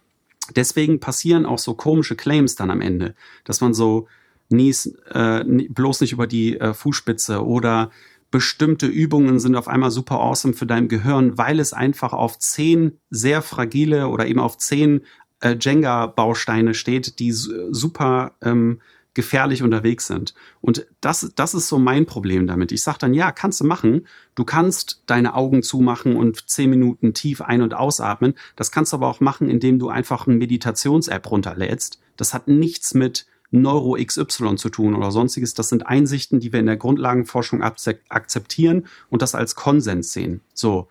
Deswegen 0.54 1.00
passieren 1.00 1.44
auch 1.44 1.58
so 1.58 1.74
komische 1.74 2.14
Claims 2.14 2.54
dann 2.54 2.70
am 2.70 2.80
Ende, 2.80 3.16
dass 3.42 3.60
man 3.60 3.74
so 3.74 4.06
nies, 4.48 4.86
äh, 5.10 5.42
bloß 5.44 6.02
nicht 6.02 6.12
über 6.12 6.28
die 6.28 6.60
äh, 6.60 6.72
Fußspitze 6.72 7.44
oder 7.44 7.90
bestimmte 8.30 8.86
Übungen 8.86 9.40
sind 9.40 9.56
auf 9.56 9.66
einmal 9.66 9.90
super 9.90 10.20
awesome 10.20 10.54
für 10.54 10.66
dein 10.66 10.86
Gehirn, 10.86 11.36
weil 11.36 11.58
es 11.58 11.72
einfach 11.72 12.12
auf 12.12 12.38
zehn 12.38 12.92
sehr 13.10 13.42
fragile 13.42 14.06
oder 14.06 14.28
eben 14.28 14.38
auf 14.38 14.56
zehn 14.56 15.00
äh, 15.40 15.56
Jenga-Bausteine 15.60 16.74
steht, 16.74 17.18
die 17.18 17.32
super 17.32 18.36
ähm, 18.40 18.80
gefährlich 19.14 19.62
unterwegs 19.62 20.06
sind. 20.06 20.34
Und 20.60 20.86
das, 21.00 21.32
das 21.34 21.54
ist 21.54 21.68
so 21.68 21.78
mein 21.78 22.06
Problem 22.06 22.46
damit. 22.46 22.72
Ich 22.72 22.82
sage 22.82 22.98
dann, 22.98 23.14
ja, 23.14 23.30
kannst 23.30 23.60
du 23.60 23.64
machen. 23.64 24.06
Du 24.34 24.44
kannst 24.44 25.02
deine 25.06 25.34
Augen 25.34 25.62
zumachen 25.62 26.16
und 26.16 26.48
zehn 26.48 26.70
Minuten 26.70 27.12
tief 27.12 27.42
ein- 27.42 27.62
und 27.62 27.74
ausatmen. 27.74 28.34
Das 28.56 28.70
kannst 28.70 28.92
du 28.92 28.96
aber 28.96 29.08
auch 29.08 29.20
machen, 29.20 29.50
indem 29.50 29.78
du 29.78 29.88
einfach 29.88 30.26
eine 30.26 30.36
Meditations-App 30.36 31.30
runterlädst. 31.30 32.00
Das 32.16 32.32
hat 32.32 32.48
nichts 32.48 32.94
mit 32.94 33.26
Neuro 33.50 33.98
XY 34.02 34.56
zu 34.56 34.70
tun 34.70 34.94
oder 34.94 35.10
sonstiges. 35.10 35.52
Das 35.52 35.68
sind 35.68 35.86
Einsichten, 35.86 36.40
die 36.40 36.52
wir 36.52 36.60
in 36.60 36.66
der 36.66 36.78
Grundlagenforschung 36.78 37.62
akzeptieren 37.62 38.86
und 39.10 39.20
das 39.20 39.34
als 39.34 39.54
Konsens 39.54 40.12
sehen. 40.12 40.40
So. 40.54 40.88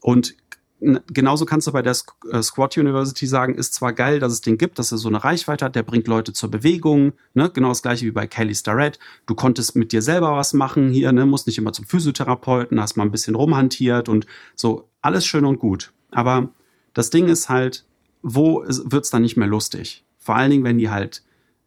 Und 0.00 0.34
genauso 1.12 1.44
kannst 1.44 1.66
du 1.66 1.72
bei 1.72 1.82
der 1.82 1.96
äh, 2.30 2.42
Squat 2.42 2.76
University 2.76 3.26
sagen, 3.26 3.54
ist 3.54 3.74
zwar 3.74 3.92
geil, 3.92 4.18
dass 4.18 4.32
es 4.32 4.40
den 4.40 4.58
gibt, 4.58 4.78
dass 4.78 4.90
er 4.90 4.98
so 4.98 5.08
eine 5.08 5.22
Reichweite 5.22 5.64
hat, 5.64 5.76
der 5.76 5.82
bringt 5.82 6.08
Leute 6.08 6.32
zur 6.32 6.50
Bewegung, 6.50 7.12
ne? 7.34 7.50
genau 7.50 7.68
das 7.68 7.82
gleiche 7.82 8.04
wie 8.04 8.10
bei 8.10 8.26
Kelly 8.26 8.54
Starrett. 8.54 8.98
Du 9.26 9.34
konntest 9.34 9.76
mit 9.76 9.92
dir 9.92 10.02
selber 10.02 10.36
was 10.36 10.54
machen 10.54 10.90
hier, 10.90 11.12
ne? 11.12 11.24
musst 11.24 11.46
nicht 11.46 11.58
immer 11.58 11.72
zum 11.72 11.84
Physiotherapeuten, 11.84 12.80
hast 12.80 12.96
mal 12.96 13.04
ein 13.04 13.12
bisschen 13.12 13.34
rumhantiert 13.34 14.08
und 14.08 14.26
so, 14.56 14.88
alles 15.00 15.24
schön 15.24 15.44
und 15.44 15.58
gut. 15.58 15.92
Aber 16.10 16.48
das 16.94 17.10
Ding 17.10 17.28
ist 17.28 17.48
halt, 17.48 17.84
wo 18.22 18.64
wird's 18.66 19.10
dann 19.10 19.22
nicht 19.22 19.36
mehr 19.36 19.48
lustig? 19.48 20.04
Vor 20.18 20.36
allen 20.36 20.50
Dingen, 20.50 20.64
wenn 20.64 20.78
die 20.78 20.90
halt 20.90 21.22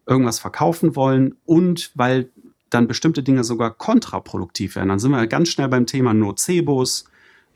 irgendwas 0.05 0.39
verkaufen 0.39 0.95
wollen 0.95 1.35
und 1.45 1.91
weil 1.95 2.29
dann 2.69 2.87
bestimmte 2.87 3.23
Dinge 3.23 3.43
sogar 3.43 3.71
kontraproduktiv 3.71 4.75
werden. 4.75 4.89
Dann 4.89 4.99
sind 4.99 5.11
wir 5.11 5.25
ganz 5.27 5.49
schnell 5.49 5.67
beim 5.67 5.85
Thema 5.85 6.13
Nocebos, 6.13 7.05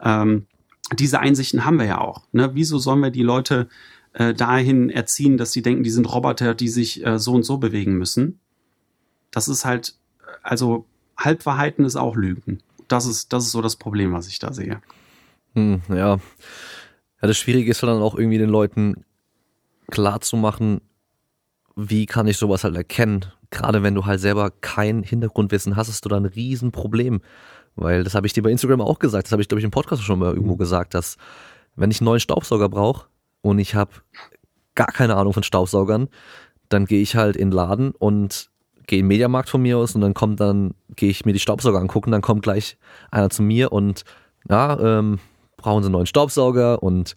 ähm, 0.01 0.47
diese 0.93 1.19
Einsichten 1.19 1.65
haben 1.65 1.77
wir 1.77 1.85
ja 1.85 1.99
auch. 1.99 2.23
Ne? 2.31 2.51
Wieso 2.53 2.77
sollen 2.77 3.01
wir 3.01 3.11
die 3.11 3.23
Leute 3.23 3.67
äh, 4.13 4.33
dahin 4.33 4.89
erziehen, 4.89 5.37
dass 5.37 5.51
sie 5.51 5.61
denken, 5.61 5.83
die 5.83 5.89
sind 5.89 6.11
Roboter, 6.11 6.55
die 6.55 6.69
sich 6.69 7.05
äh, 7.05 7.19
so 7.19 7.33
und 7.33 7.43
so 7.43 7.57
bewegen 7.57 7.97
müssen? 7.97 8.39
Das 9.31 9.47
ist 9.47 9.65
halt, 9.65 9.95
also 10.41 10.85
Halbwahrheiten 11.17 11.85
ist 11.85 11.95
auch 11.95 12.15
Lügen. 12.15 12.59
Das 12.87 13.05
ist, 13.05 13.33
das 13.33 13.45
ist 13.45 13.51
so 13.51 13.61
das 13.61 13.75
Problem, 13.75 14.13
was 14.13 14.27
ich 14.27 14.39
da 14.39 14.51
sehe. 14.51 14.81
Hm, 15.53 15.81
ja. 15.89 16.15
ja, 16.15 16.19
das 17.21 17.37
Schwierige 17.37 17.69
ist 17.69 17.83
dann 17.83 18.01
auch 18.01 18.15
irgendwie 18.15 18.37
den 18.37 18.49
Leuten 18.49 19.05
klar 19.91 20.21
zu 20.21 20.37
machen, 20.37 20.81
wie 21.75 22.05
kann 22.05 22.27
ich 22.27 22.37
sowas 22.37 22.63
halt 22.63 22.75
erkennen? 22.75 23.25
Gerade 23.51 23.83
wenn 23.83 23.95
du 23.95 24.05
halt 24.05 24.19
selber 24.19 24.51
kein 24.51 25.03
Hintergrundwissen 25.03 25.75
hast, 25.75 25.87
hast 25.87 26.05
du 26.05 26.09
da 26.09 26.17
ein 26.17 26.25
Riesenproblem. 26.25 27.21
Weil 27.79 28.03
das 28.03 28.13
habe 28.13 28.27
ich 28.27 28.33
dir 28.33 28.43
bei 28.43 28.51
Instagram 28.51 28.81
auch 28.81 28.99
gesagt, 28.99 29.27
das 29.27 29.31
habe 29.31 29.41
ich, 29.41 29.47
glaube 29.47 29.59
ich, 29.59 29.65
im 29.65 29.71
Podcast 29.71 30.03
schon 30.03 30.19
mal 30.19 30.33
irgendwo 30.33 30.55
mhm. 30.55 30.59
gesagt, 30.59 30.93
dass 30.93 31.17
wenn 31.75 31.91
ich 31.91 32.01
einen 32.01 32.05
neuen 32.05 32.19
Staubsauger 32.19 32.67
brauche 32.67 33.07
und 33.41 33.57
ich 33.59 33.73
habe 33.73 33.91
gar 34.75 34.87
keine 34.87 35.15
Ahnung 35.15 35.33
von 35.33 35.43
Staubsaugern, 35.43 36.09
dann 36.67 36.85
gehe 36.85 37.01
ich 37.01 37.15
halt 37.15 37.37
in 37.37 37.49
den 37.49 37.55
Laden 37.55 37.91
und 37.91 38.49
gehe 38.85 38.99
in 38.99 39.05
den 39.05 39.07
Mediamarkt 39.07 39.49
von 39.49 39.61
mir 39.61 39.77
aus 39.77 39.95
und 39.95 40.01
dann 40.01 40.13
kommt 40.13 40.39
dann, 40.39 40.73
gehe 40.95 41.09
ich 41.09 41.25
mir 41.25 41.33
die 41.33 41.39
Staubsauger 41.39 41.79
angucken, 41.79 42.11
dann 42.11 42.21
kommt 42.21 42.43
gleich 42.43 42.77
einer 43.11 43.29
zu 43.29 43.43
mir 43.43 43.71
und 43.71 44.03
ja, 44.49 44.77
ähm, 44.79 45.19
brauchen 45.57 45.83
Sie 45.83 45.87
einen 45.87 45.93
neuen 45.93 46.05
Staubsauger 46.05 46.83
und 46.83 47.15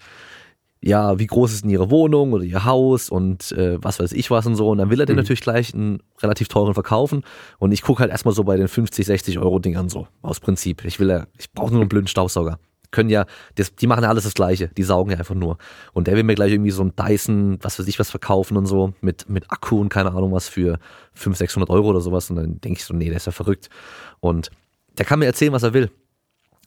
ja, 0.85 1.19
wie 1.19 1.29
groß 1.29 1.53
ist 1.53 1.63
denn 1.63 1.71
ihre 1.71 1.91
Wohnung 1.91 2.33
oder 2.33 2.43
ihr 2.43 2.65
Haus 2.65 3.09
und 3.09 3.53
äh, 3.53 3.79
was 3.83 4.01
weiß 4.01 4.13
ich 4.13 4.31
was 4.33 4.47
und 4.47 4.57
so. 4.57 4.69
Und 4.69 4.79
dann 4.79 4.91
will 4.91 4.99
er 4.99 5.07
den 5.07 5.15
mhm. 5.15 5.23
natürlich 5.23 5.41
gleich 5.41 5.73
einen 5.73 6.03
relativ 6.21 6.49
teuren 6.49 6.75
verkaufen. 6.75 7.23
Und 7.59 7.71
ich 7.71 7.83
gucke 7.83 8.01
halt 8.01 8.11
erstmal 8.11 8.35
so 8.35 8.43
bei 8.43 8.57
den 8.57 8.67
50, 8.67 9.07
60 9.07 9.39
Euro 9.39 9.61
Dingern 9.61 9.89
so, 9.89 10.09
aus 10.23 10.41
Prinzip. 10.41 10.85
Ich 10.85 10.99
will 10.99 11.09
ja, 11.09 11.27
ich 11.39 11.53
brauche 11.53 11.71
nur 11.71 11.83
einen 11.83 11.89
blöden 11.89 12.09
Staubsauger. 12.09 12.59
Können 12.91 13.11
ja, 13.11 13.27
das, 13.55 13.75
die 13.77 13.87
machen 13.87 14.03
ja 14.03 14.11
alles 14.11 14.25
das 14.25 14.35
Gleiche, 14.35 14.69
die 14.77 14.83
saugen 14.83 15.13
ja 15.13 15.19
einfach 15.19 15.37
nur. 15.37 15.57
Und 15.93 16.09
der 16.09 16.17
will 16.17 16.25
mir 16.25 16.35
gleich 16.35 16.53
irgendwie 16.53 16.73
so 16.73 16.83
ein 16.83 16.93
Dyson, 16.97 17.59
was 17.63 17.79
weiß 17.79 17.87
ich 17.87 18.01
was 18.01 18.11
verkaufen 18.11 18.57
und 18.57 18.67
so, 18.67 18.93
mit, 19.01 19.31
mit 19.31 19.51
Akku 19.51 19.81
und 19.81 19.89
keine 19.89 20.11
Ahnung 20.11 20.33
was 20.33 20.49
für 20.49 20.79
500, 21.15 21.39
600 21.39 21.71
Euro 21.71 21.91
oder 21.91 22.01
sowas. 22.01 22.29
Und 22.29 22.37
dann 22.37 22.61
denke 22.61 22.81
ich 22.81 22.85
so, 22.85 22.93
nee, 22.93 23.07
der 23.07 23.17
ist 23.17 23.27
ja 23.27 23.33
verrückt. 23.33 23.71
Und 24.19 24.51
der 24.99 25.07
kann 25.07 25.21
mir 25.21 25.27
erzählen, 25.27 25.53
was 25.53 25.63
er 25.63 25.75
will. 25.75 25.91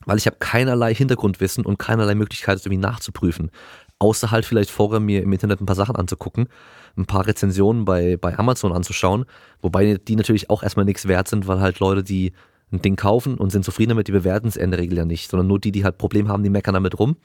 Weil 0.06 0.18
ich 0.18 0.26
habe 0.26 0.36
keinerlei 0.38 0.94
Hintergrundwissen 0.94 1.66
und 1.66 1.78
keinerlei 1.78 2.14
Möglichkeit, 2.14 2.56
es 2.56 2.66
irgendwie 2.66 2.80
nachzuprüfen. 2.80 3.50
Außer 3.98 4.30
halt 4.30 4.44
vielleicht 4.44 4.70
vorher 4.70 5.00
mir 5.00 5.22
im 5.22 5.32
Internet 5.32 5.60
ein 5.60 5.66
paar 5.66 5.76
Sachen 5.76 5.96
anzugucken, 5.96 6.48
ein 6.96 7.06
paar 7.06 7.26
Rezensionen 7.26 7.84
bei, 7.84 8.16
bei 8.16 8.38
Amazon 8.38 8.72
anzuschauen, 8.72 9.24
wobei 9.62 9.96
die 9.96 10.16
natürlich 10.16 10.50
auch 10.50 10.62
erstmal 10.62 10.84
nichts 10.84 11.08
wert 11.08 11.28
sind, 11.28 11.46
weil 11.46 11.60
halt 11.60 11.78
Leute, 11.78 12.02
die 12.02 12.32
ein 12.72 12.82
Ding 12.82 12.96
kaufen 12.96 13.36
und 13.36 13.50
sind 13.50 13.64
zufrieden 13.64 13.90
damit, 13.90 14.08
die 14.08 14.12
bewerten 14.12 14.48
es 14.48 14.56
in 14.56 14.70
der 14.70 14.80
Regel 14.80 14.98
ja 14.98 15.04
nicht, 15.04 15.30
sondern 15.30 15.46
nur 15.46 15.60
die, 15.60 15.72
die 15.72 15.84
halt 15.84 15.98
Probleme 15.98 16.28
haben, 16.28 16.42
die 16.42 16.50
meckern 16.50 16.74
damit 16.74 16.98
rum 16.98 17.16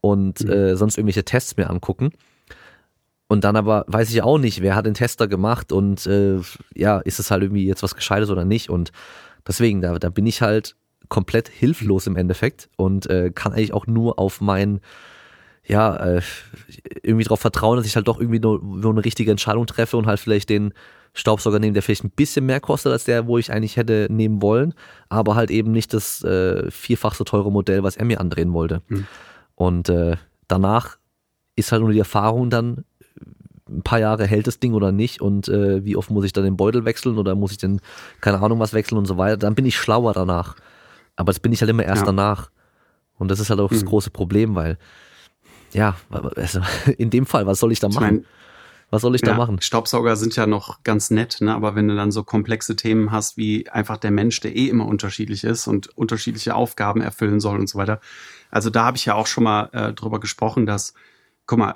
und 0.00 0.44
mhm. 0.44 0.50
äh, 0.50 0.76
sonst 0.76 0.98
irgendwelche 0.98 1.24
Tests 1.24 1.56
mir 1.56 1.70
angucken. 1.70 2.10
Und 3.26 3.44
dann 3.44 3.56
aber 3.56 3.84
weiß 3.88 4.10
ich 4.10 4.22
auch 4.22 4.38
nicht, 4.38 4.60
wer 4.60 4.76
hat 4.76 4.86
den 4.86 4.94
Tester 4.94 5.26
gemacht 5.26 5.72
und 5.72 6.06
äh, 6.06 6.40
ja, 6.74 6.98
ist 6.98 7.18
es 7.18 7.30
halt 7.30 7.42
irgendwie 7.42 7.66
jetzt 7.66 7.82
was 7.82 7.94
Gescheites 7.94 8.30
oder 8.30 8.44
nicht. 8.44 8.68
Und 8.68 8.92
deswegen, 9.48 9.80
da, 9.80 9.98
da 9.98 10.10
bin 10.10 10.26
ich 10.26 10.42
halt 10.42 10.76
komplett 11.08 11.48
hilflos 11.48 12.06
im 12.06 12.16
Endeffekt 12.16 12.68
und 12.76 13.06
äh, 13.06 13.30
kann 13.34 13.52
eigentlich 13.52 13.72
auch 13.72 13.86
nur 13.86 14.18
auf 14.18 14.40
mein, 14.40 14.80
ja, 15.66 15.96
äh, 15.96 16.22
irgendwie 17.02 17.24
darauf 17.24 17.40
vertrauen, 17.40 17.76
dass 17.76 17.86
ich 17.86 17.96
halt 17.96 18.08
doch 18.08 18.20
irgendwie 18.20 18.40
nur, 18.40 18.62
nur 18.62 18.92
eine 18.92 19.04
richtige 19.04 19.30
Entscheidung 19.30 19.66
treffe 19.66 19.96
und 19.96 20.06
halt 20.06 20.20
vielleicht 20.20 20.50
den 20.50 20.74
Staubsauger 21.14 21.58
nehme, 21.58 21.72
der 21.72 21.82
vielleicht 21.82 22.04
ein 22.04 22.10
bisschen 22.10 22.44
mehr 22.44 22.60
kostet 22.60 22.92
als 22.92 23.04
der, 23.04 23.26
wo 23.26 23.38
ich 23.38 23.52
eigentlich 23.52 23.76
hätte 23.76 24.08
nehmen 24.10 24.42
wollen, 24.42 24.74
aber 25.08 25.36
halt 25.36 25.50
eben 25.50 25.70
nicht 25.70 25.94
das 25.94 26.22
äh, 26.24 26.70
vierfach 26.70 27.14
so 27.14 27.24
teure 27.24 27.52
Modell, 27.52 27.82
was 27.82 27.96
er 27.96 28.04
mir 28.04 28.20
andrehen 28.20 28.52
wollte. 28.52 28.82
Mhm. 28.88 29.06
Und 29.54 29.88
äh, 29.88 30.16
danach 30.48 30.98
ist 31.56 31.70
halt 31.70 31.82
nur 31.82 31.92
die 31.92 31.98
Erfahrung 32.00 32.50
dann, 32.50 32.84
ein 33.68 33.82
paar 33.82 34.00
Jahre 34.00 34.26
hält 34.26 34.46
das 34.46 34.58
Ding 34.58 34.74
oder 34.74 34.92
nicht 34.92 35.22
und 35.22 35.48
äh, 35.48 35.84
wie 35.84 35.96
oft 35.96 36.10
muss 36.10 36.24
ich 36.24 36.32
dann 36.32 36.44
den 36.44 36.56
Beutel 36.56 36.84
wechseln 36.84 37.16
oder 37.16 37.34
muss 37.34 37.52
ich 37.52 37.58
denn, 37.58 37.80
keine 38.20 38.40
Ahnung, 38.42 38.58
was 38.58 38.74
wechseln 38.74 38.98
und 38.98 39.06
so 39.06 39.16
weiter. 39.16 39.38
Dann 39.38 39.54
bin 39.54 39.64
ich 39.64 39.76
schlauer 39.76 40.12
danach. 40.12 40.56
Aber 41.16 41.32
das 41.32 41.40
bin 41.40 41.52
ich 41.52 41.60
halt 41.60 41.70
immer 41.70 41.84
erst 41.84 42.02
ja. 42.02 42.06
danach. 42.06 42.50
Und 43.16 43.30
das 43.30 43.40
ist 43.40 43.48
halt 43.48 43.60
auch 43.60 43.70
das 43.70 43.82
mhm. 43.82 43.88
große 43.88 44.10
Problem, 44.10 44.54
weil, 44.54 44.76
ja, 45.74 45.96
also 46.36 46.60
in 46.98 47.10
dem 47.10 47.26
Fall, 47.26 47.46
was 47.46 47.60
soll 47.60 47.72
ich 47.72 47.80
da 47.80 47.88
machen? 47.88 48.04
Ich 48.04 48.10
mein, 48.12 48.24
was 48.90 49.02
soll 49.02 49.14
ich 49.16 49.22
ja, 49.22 49.32
da 49.32 49.34
machen? 49.34 49.60
Staubsauger 49.60 50.14
sind 50.14 50.36
ja 50.36 50.46
noch 50.46 50.82
ganz 50.84 51.10
nett, 51.10 51.38
ne? 51.40 51.52
aber 51.54 51.74
wenn 51.74 51.88
du 51.88 51.96
dann 51.96 52.12
so 52.12 52.22
komplexe 52.22 52.76
Themen 52.76 53.10
hast, 53.10 53.36
wie 53.36 53.68
einfach 53.68 53.96
der 53.96 54.12
Mensch, 54.12 54.40
der 54.40 54.54
eh 54.54 54.68
immer 54.68 54.86
unterschiedlich 54.86 55.42
ist 55.42 55.66
und 55.66 55.88
unterschiedliche 55.98 56.54
Aufgaben 56.54 57.00
erfüllen 57.00 57.40
soll 57.40 57.58
und 57.58 57.68
so 57.68 57.76
weiter. 57.76 58.00
Also 58.50 58.70
da 58.70 58.84
habe 58.84 58.96
ich 58.96 59.04
ja 59.04 59.14
auch 59.14 59.26
schon 59.26 59.44
mal 59.44 59.68
äh, 59.72 59.92
drüber 59.92 60.20
gesprochen, 60.20 60.64
dass, 60.64 60.94
guck 61.46 61.58
mal, 61.58 61.74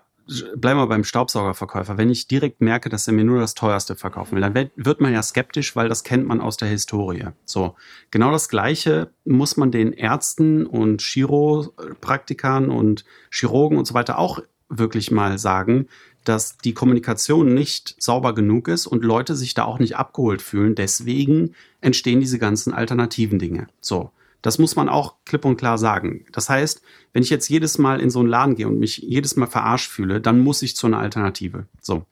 bleiben 0.57 0.79
wir 0.79 0.87
beim 0.87 1.05
Staubsaugerverkäufer. 1.05 1.97
Wenn 1.97 2.11
ich 2.11 2.27
direkt 2.27 2.61
merke, 2.61 2.89
dass 2.89 3.07
er 3.07 3.15
mir 3.15 3.25
nur 3.25 3.41
das 3.41 3.55
teuerste 3.55 3.97
verkaufen 3.97 4.35
will, 4.35 4.43
dann 4.43 4.71
wird 4.77 5.01
man 5.01 5.13
ja 5.13 5.23
skeptisch, 5.23 5.75
weil 5.75 5.89
das 5.89 6.05
kennt 6.05 6.27
man 6.27 6.41
aus 6.41 6.57
der 6.57 6.69
Historie. 6.69 7.29
So. 7.45 7.75
Genau 8.11 8.31
das 8.31 8.49
Gleiche 8.49 9.11
muss 9.25 9.57
man 9.57 9.71
den 9.71 9.93
Ärzten 9.93 10.67
und 10.67 11.01
Chiropraktikern 11.01 12.71
und 12.71 13.05
Chirurgen 13.31 13.79
und 13.79 13.87
so 13.87 13.95
weiter 13.95 14.19
auch 14.19 14.41
wirklich 14.69 15.11
mal 15.11 15.39
sagen, 15.39 15.89
dass 16.25 16.59
die 16.59 16.75
Kommunikation 16.75 17.55
nicht 17.55 17.95
sauber 17.99 18.35
genug 18.35 18.69
ist 18.69 18.87
und 18.87 19.03
Leute 19.03 19.35
sich 19.35 19.55
da 19.55 19.65
auch 19.65 19.79
nicht 19.79 19.97
abgeholt 19.97 20.43
fühlen. 20.43 20.75
Deswegen 20.75 21.55
entstehen 21.81 22.21
diese 22.21 22.39
ganzen 22.39 22.75
alternativen 22.75 23.39
Dinge. 23.39 23.69
So. 23.81 24.11
Das 24.43 24.59
muss 24.59 24.77
man 24.77 24.89
auch 24.89 25.17
klipp 25.25 25.45
und 25.45 25.57
klar 25.57 25.79
sagen. 25.79 26.25
Das 26.33 26.49
heißt, 26.49 26.83
wenn 27.13 27.23
ich 27.23 27.31
jetzt 27.31 27.49
jedes 27.49 27.79
Mal 27.79 28.01
in 28.01 28.11
so 28.11 28.21
einen 28.21 28.29
Laden 28.29 28.55
gehe 28.55 28.69
und 28.69 28.79
mich 28.79 28.99
jedes 28.99 29.37
Mal 29.37 29.47
verarscht 29.47 29.91
fühle, 29.91 30.21
dann 30.21 30.39
muss 30.39 30.63
ich 30.63 30.77
zu 30.77 30.87
einer 30.87 30.99
Alternative. 30.99 31.67
So. 31.81 32.07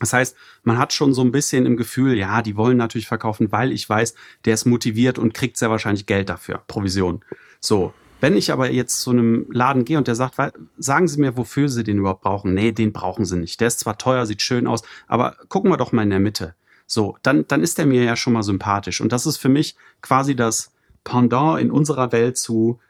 Das 0.00 0.12
heißt, 0.12 0.36
man 0.62 0.78
hat 0.78 0.92
schon 0.92 1.14
so 1.14 1.22
ein 1.22 1.32
bisschen 1.32 1.64
im 1.64 1.76
Gefühl, 1.76 2.16
ja, 2.16 2.42
die 2.42 2.56
wollen 2.56 2.76
natürlich 2.76 3.08
verkaufen, 3.08 3.50
weil 3.50 3.72
ich 3.72 3.88
weiß, 3.88 4.14
der 4.44 4.54
ist 4.54 4.66
motiviert 4.66 5.18
und 5.18 5.32
kriegt 5.32 5.56
sehr 5.56 5.70
wahrscheinlich 5.70 6.06
Geld 6.06 6.28
dafür, 6.28 6.62
Provision. 6.66 7.24
So. 7.60 7.92
Wenn 8.18 8.34
ich 8.34 8.50
aber 8.50 8.70
jetzt 8.70 9.02
zu 9.02 9.10
einem 9.10 9.46
Laden 9.50 9.84
gehe 9.84 9.98
und 9.98 10.08
der 10.08 10.14
sagt, 10.14 10.36
sagen 10.78 11.06
Sie 11.06 11.20
mir, 11.20 11.36
wofür 11.36 11.68
Sie 11.68 11.84
den 11.84 11.98
überhaupt 11.98 12.22
brauchen? 12.22 12.54
Nee, 12.54 12.72
den 12.72 12.94
brauchen 12.94 13.26
Sie 13.26 13.36
nicht. 13.36 13.60
Der 13.60 13.68
ist 13.68 13.80
zwar 13.80 13.98
teuer, 13.98 14.24
sieht 14.24 14.40
schön 14.40 14.66
aus, 14.66 14.82
aber 15.06 15.36
gucken 15.50 15.70
wir 15.70 15.76
doch 15.76 15.92
mal 15.92 16.02
in 16.02 16.10
der 16.10 16.18
Mitte. 16.18 16.54
So, 16.86 17.18
dann, 17.22 17.46
dann 17.46 17.62
ist 17.62 17.76
der 17.76 17.84
mir 17.84 18.04
ja 18.04 18.16
schon 18.16 18.32
mal 18.32 18.42
sympathisch. 18.42 19.02
Und 19.02 19.12
das 19.12 19.26
ist 19.26 19.36
für 19.36 19.50
mich 19.50 19.76
quasi 20.00 20.34
das, 20.34 20.72
Pendant 21.06 21.60
in 21.60 21.70
unserer 21.70 22.10
Welt 22.10 22.36
zu, 22.36 22.80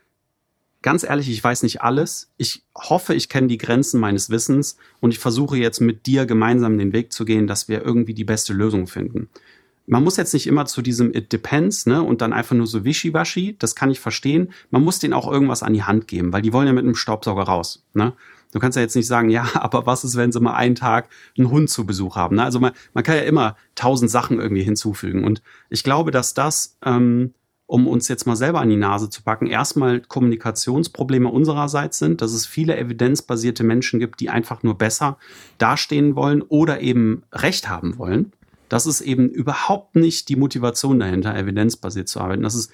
ganz 0.80 1.04
ehrlich, 1.04 1.28
ich 1.28 1.44
weiß 1.44 1.62
nicht 1.64 1.82
alles. 1.82 2.30
Ich 2.38 2.64
hoffe, 2.74 3.14
ich 3.14 3.28
kenne 3.28 3.46
die 3.46 3.58
Grenzen 3.58 4.00
meines 4.00 4.30
Wissens 4.30 4.78
und 5.00 5.10
ich 5.10 5.18
versuche 5.18 5.58
jetzt 5.58 5.80
mit 5.80 6.06
dir 6.06 6.24
gemeinsam 6.24 6.78
den 6.78 6.94
Weg 6.94 7.12
zu 7.12 7.26
gehen, 7.26 7.46
dass 7.46 7.68
wir 7.68 7.84
irgendwie 7.84 8.14
die 8.14 8.24
beste 8.24 8.54
Lösung 8.54 8.86
finden. 8.86 9.28
Man 9.86 10.02
muss 10.02 10.16
jetzt 10.16 10.32
nicht 10.32 10.46
immer 10.46 10.64
zu 10.64 10.80
diesem 10.80 11.14
It 11.14 11.30
depends, 11.30 11.84
ne, 11.84 12.02
und 12.02 12.22
dann 12.22 12.32
einfach 12.32 12.56
nur 12.56 12.66
so 12.66 12.86
wischiwaschi, 12.86 13.54
das 13.58 13.76
kann 13.76 13.90
ich 13.90 14.00
verstehen. 14.00 14.52
Man 14.70 14.82
muss 14.82 14.98
denen 14.98 15.12
auch 15.12 15.30
irgendwas 15.30 15.62
an 15.62 15.74
die 15.74 15.84
Hand 15.84 16.08
geben, 16.08 16.32
weil 16.32 16.42
die 16.42 16.54
wollen 16.54 16.66
ja 16.66 16.72
mit 16.72 16.84
einem 16.84 16.94
Staubsauger 16.94 17.42
raus, 17.42 17.84
ne. 17.92 18.14
Du 18.52 18.60
kannst 18.60 18.76
ja 18.76 18.82
jetzt 18.82 18.96
nicht 18.96 19.06
sagen, 19.06 19.28
ja, 19.28 19.46
aber 19.54 19.84
was 19.84 20.04
ist, 20.04 20.16
wenn 20.16 20.32
sie 20.32 20.40
mal 20.40 20.54
einen 20.54 20.74
Tag 20.74 21.10
einen 21.36 21.50
Hund 21.50 21.68
zu 21.68 21.84
Besuch 21.84 22.16
haben? 22.16 22.36
Ne? 22.36 22.44
Also 22.44 22.58
man, 22.60 22.72
man 22.94 23.04
kann 23.04 23.16
ja 23.16 23.22
immer 23.22 23.56
tausend 23.74 24.10
Sachen 24.10 24.40
irgendwie 24.40 24.62
hinzufügen. 24.62 25.24
Und 25.24 25.42
ich 25.68 25.84
glaube, 25.84 26.10
dass 26.10 26.32
das 26.32 26.78
ähm, 26.82 27.34
um 27.66 27.88
uns 27.88 28.06
jetzt 28.08 28.26
mal 28.26 28.36
selber 28.36 28.60
an 28.60 28.70
die 28.70 28.76
Nase 28.76 29.10
zu 29.10 29.22
packen, 29.22 29.46
erstmal 29.46 30.00
Kommunikationsprobleme 30.00 31.28
unsererseits 31.28 31.98
sind, 31.98 32.22
dass 32.22 32.32
es 32.32 32.46
viele 32.46 32.76
evidenzbasierte 32.76 33.64
Menschen 33.64 33.98
gibt, 33.98 34.20
die 34.20 34.30
einfach 34.30 34.62
nur 34.62 34.78
besser 34.78 35.18
dastehen 35.58 36.14
wollen 36.14 36.42
oder 36.42 36.80
eben 36.80 37.24
Recht 37.32 37.68
haben 37.68 37.98
wollen. 37.98 38.32
Das 38.68 38.86
ist 38.86 39.00
eben 39.00 39.28
überhaupt 39.28 39.96
nicht 39.96 40.28
die 40.28 40.36
Motivation 40.36 41.00
dahinter, 41.00 41.36
evidenzbasiert 41.36 42.08
zu 42.08 42.20
arbeiten. 42.20 42.42
Das 42.42 42.54
ist, 42.54 42.70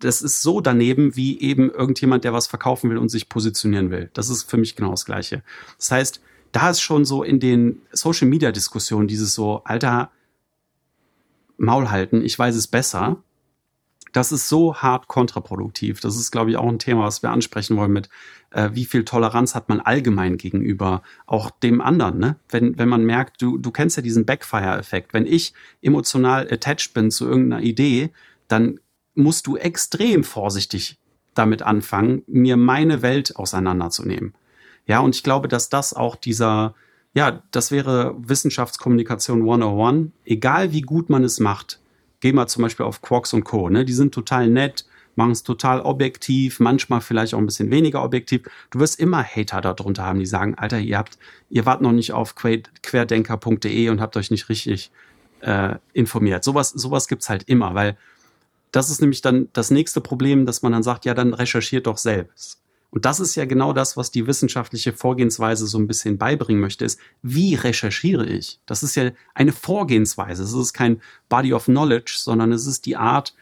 das 0.00 0.20
ist 0.20 0.42
so 0.42 0.60
daneben 0.60 1.16
wie 1.16 1.40
eben 1.40 1.70
irgendjemand, 1.70 2.24
der 2.24 2.34
was 2.34 2.46
verkaufen 2.46 2.90
will 2.90 2.98
und 2.98 3.10
sich 3.10 3.30
positionieren 3.30 3.90
will. 3.90 4.10
Das 4.12 4.28
ist 4.28 4.50
für 4.50 4.58
mich 4.58 4.76
genau 4.76 4.90
das 4.90 5.06
Gleiche. 5.06 5.42
Das 5.78 5.90
heißt, 5.90 6.20
da 6.52 6.70
ist 6.70 6.82
schon 6.82 7.04
so 7.04 7.22
in 7.22 7.40
den 7.40 7.80
Social 7.92 8.28
Media 8.28 8.52
Diskussionen 8.52 9.08
dieses 9.08 9.34
so, 9.34 9.62
alter, 9.64 10.10
Maul 11.56 11.90
halten, 11.90 12.22
ich 12.22 12.38
weiß 12.38 12.54
es 12.56 12.66
besser 12.66 13.22
das 14.14 14.30
ist 14.30 14.48
so 14.48 14.76
hart 14.76 15.08
kontraproduktiv. 15.08 16.00
Das 16.00 16.16
ist, 16.16 16.30
glaube 16.30 16.50
ich, 16.50 16.56
auch 16.56 16.68
ein 16.68 16.78
Thema, 16.78 17.02
was 17.02 17.22
wir 17.22 17.30
ansprechen 17.30 17.76
wollen 17.76 17.92
mit, 17.92 18.08
äh, 18.50 18.70
wie 18.72 18.84
viel 18.84 19.04
Toleranz 19.04 19.56
hat 19.56 19.68
man 19.68 19.80
allgemein 19.80 20.36
gegenüber 20.36 21.02
auch 21.26 21.50
dem 21.50 21.80
anderen. 21.80 22.18
Ne? 22.18 22.36
Wenn, 22.48 22.78
wenn 22.78 22.88
man 22.88 23.04
merkt, 23.04 23.42
du, 23.42 23.58
du 23.58 23.72
kennst 23.72 23.96
ja 23.96 24.04
diesen 24.04 24.24
Backfire-Effekt. 24.24 25.14
Wenn 25.14 25.26
ich 25.26 25.52
emotional 25.82 26.46
attached 26.48 26.94
bin 26.94 27.10
zu 27.10 27.26
irgendeiner 27.26 27.62
Idee, 27.62 28.10
dann 28.46 28.78
musst 29.16 29.48
du 29.48 29.56
extrem 29.56 30.22
vorsichtig 30.22 30.96
damit 31.34 31.62
anfangen, 31.62 32.22
mir 32.28 32.56
meine 32.56 33.02
Welt 33.02 33.34
auseinanderzunehmen. 33.34 34.34
Ja, 34.86 35.00
und 35.00 35.16
ich 35.16 35.24
glaube, 35.24 35.48
dass 35.48 35.70
das 35.70 35.92
auch 35.92 36.14
dieser, 36.14 36.76
ja, 37.14 37.42
das 37.50 37.72
wäre 37.72 38.14
Wissenschaftskommunikation 38.18 39.40
101. 39.40 40.12
Egal 40.24 40.70
wie 40.70 40.82
gut 40.82 41.10
man 41.10 41.24
es 41.24 41.40
macht, 41.40 41.80
geh 42.24 42.32
mal 42.32 42.46
zum 42.46 42.62
Beispiel 42.62 42.86
auf 42.86 43.02
Quarks 43.02 43.34
und 43.34 43.44
Co. 43.44 43.68
Ne? 43.68 43.84
Die 43.84 43.92
sind 43.92 44.14
total 44.14 44.48
nett, 44.48 44.86
machen 45.14 45.32
es 45.32 45.42
total 45.42 45.82
objektiv, 45.82 46.58
manchmal 46.58 47.02
vielleicht 47.02 47.34
auch 47.34 47.38
ein 47.38 47.44
bisschen 47.44 47.70
weniger 47.70 48.02
objektiv. 48.02 48.48
Du 48.70 48.80
wirst 48.80 48.98
immer 48.98 49.22
Hater 49.22 49.60
darunter 49.60 50.04
haben, 50.04 50.20
die 50.20 50.24
sagen, 50.24 50.54
Alter, 50.54 50.78
ihr 50.78 50.96
habt, 50.96 51.18
ihr 51.50 51.66
wart 51.66 51.82
noch 51.82 51.92
nicht 51.92 52.12
auf 52.12 52.34
querdenker.de 52.34 53.90
und 53.90 54.00
habt 54.00 54.16
euch 54.16 54.30
nicht 54.30 54.48
richtig 54.48 54.90
äh, 55.42 55.74
informiert. 55.92 56.44
Sowas, 56.44 56.70
sowas 56.70 57.08
gibt's 57.08 57.28
halt 57.28 57.42
immer, 57.42 57.74
weil 57.74 57.98
das 58.72 58.88
ist 58.88 59.02
nämlich 59.02 59.20
dann 59.20 59.50
das 59.52 59.70
nächste 59.70 60.00
Problem, 60.00 60.46
dass 60.46 60.62
man 60.62 60.72
dann 60.72 60.82
sagt, 60.82 61.04
ja, 61.04 61.12
dann 61.12 61.34
recherchiert 61.34 61.86
doch 61.86 61.98
selbst. 61.98 62.63
Und 62.94 63.04
das 63.04 63.18
ist 63.18 63.34
ja 63.34 63.44
genau 63.44 63.72
das, 63.72 63.96
was 63.96 64.12
die 64.12 64.28
wissenschaftliche 64.28 64.92
Vorgehensweise 64.92 65.66
so 65.66 65.78
ein 65.78 65.88
bisschen 65.88 66.16
beibringen 66.16 66.60
möchte, 66.60 66.84
ist, 66.84 67.00
wie 67.22 67.56
recherchiere 67.56 68.24
ich? 68.24 68.60
Das 68.66 68.84
ist 68.84 68.94
ja 68.94 69.10
eine 69.34 69.50
Vorgehensweise. 69.50 70.44
Es 70.44 70.52
ist 70.52 70.74
kein 70.74 71.02
Body 71.28 71.52
of 71.52 71.64
Knowledge, 71.64 72.14
sondern 72.18 72.52
es 72.52 72.68
ist 72.68 72.86
die 72.86 72.94
Art 72.94 73.34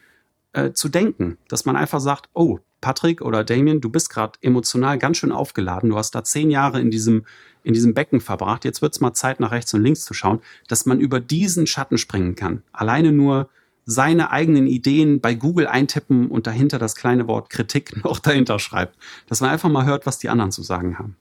äh, 0.54 0.72
zu 0.72 0.88
denken, 0.88 1.36
dass 1.48 1.66
man 1.66 1.76
einfach 1.76 2.00
sagt, 2.00 2.30
oh, 2.32 2.60
Patrick 2.80 3.20
oder 3.20 3.44
Damien, 3.44 3.82
du 3.82 3.90
bist 3.90 4.08
gerade 4.08 4.38
emotional 4.40 4.96
ganz 4.96 5.18
schön 5.18 5.32
aufgeladen. 5.32 5.90
Du 5.90 5.98
hast 5.98 6.14
da 6.14 6.24
zehn 6.24 6.50
Jahre 6.50 6.80
in 6.80 6.90
diesem, 6.90 7.26
in 7.62 7.74
diesem 7.74 7.92
Becken 7.92 8.22
verbracht. 8.22 8.64
Jetzt 8.64 8.80
wird's 8.80 9.00
mal 9.00 9.12
Zeit, 9.12 9.38
nach 9.38 9.50
rechts 9.50 9.74
und 9.74 9.82
links 9.82 10.06
zu 10.06 10.14
schauen, 10.14 10.40
dass 10.66 10.86
man 10.86 10.98
über 10.98 11.20
diesen 11.20 11.66
Schatten 11.66 11.98
springen 11.98 12.36
kann. 12.36 12.62
Alleine 12.72 13.12
nur 13.12 13.50
seine 13.85 14.31
eigenen 14.31 14.66
Ideen 14.66 15.21
bei 15.21 15.35
Google 15.35 15.66
eintippen 15.66 16.29
und 16.29 16.47
dahinter 16.47 16.79
das 16.79 16.95
kleine 16.95 17.27
Wort 17.29 17.51
Kritik 17.51 18.05
noch 18.05 18.18
dahinter 18.18 18.59
schreibt. 18.59 18.97
Dass 19.27 19.40
man 19.40 19.51
einfach 19.51 19.68
mal 19.68 19.85
hört, 19.85 20.07
was 20.07 20.18
die 20.18 20.29
anderen 20.29 20.53
zu 20.53 20.62
sagen 20.62 20.99
haben. 20.99 21.16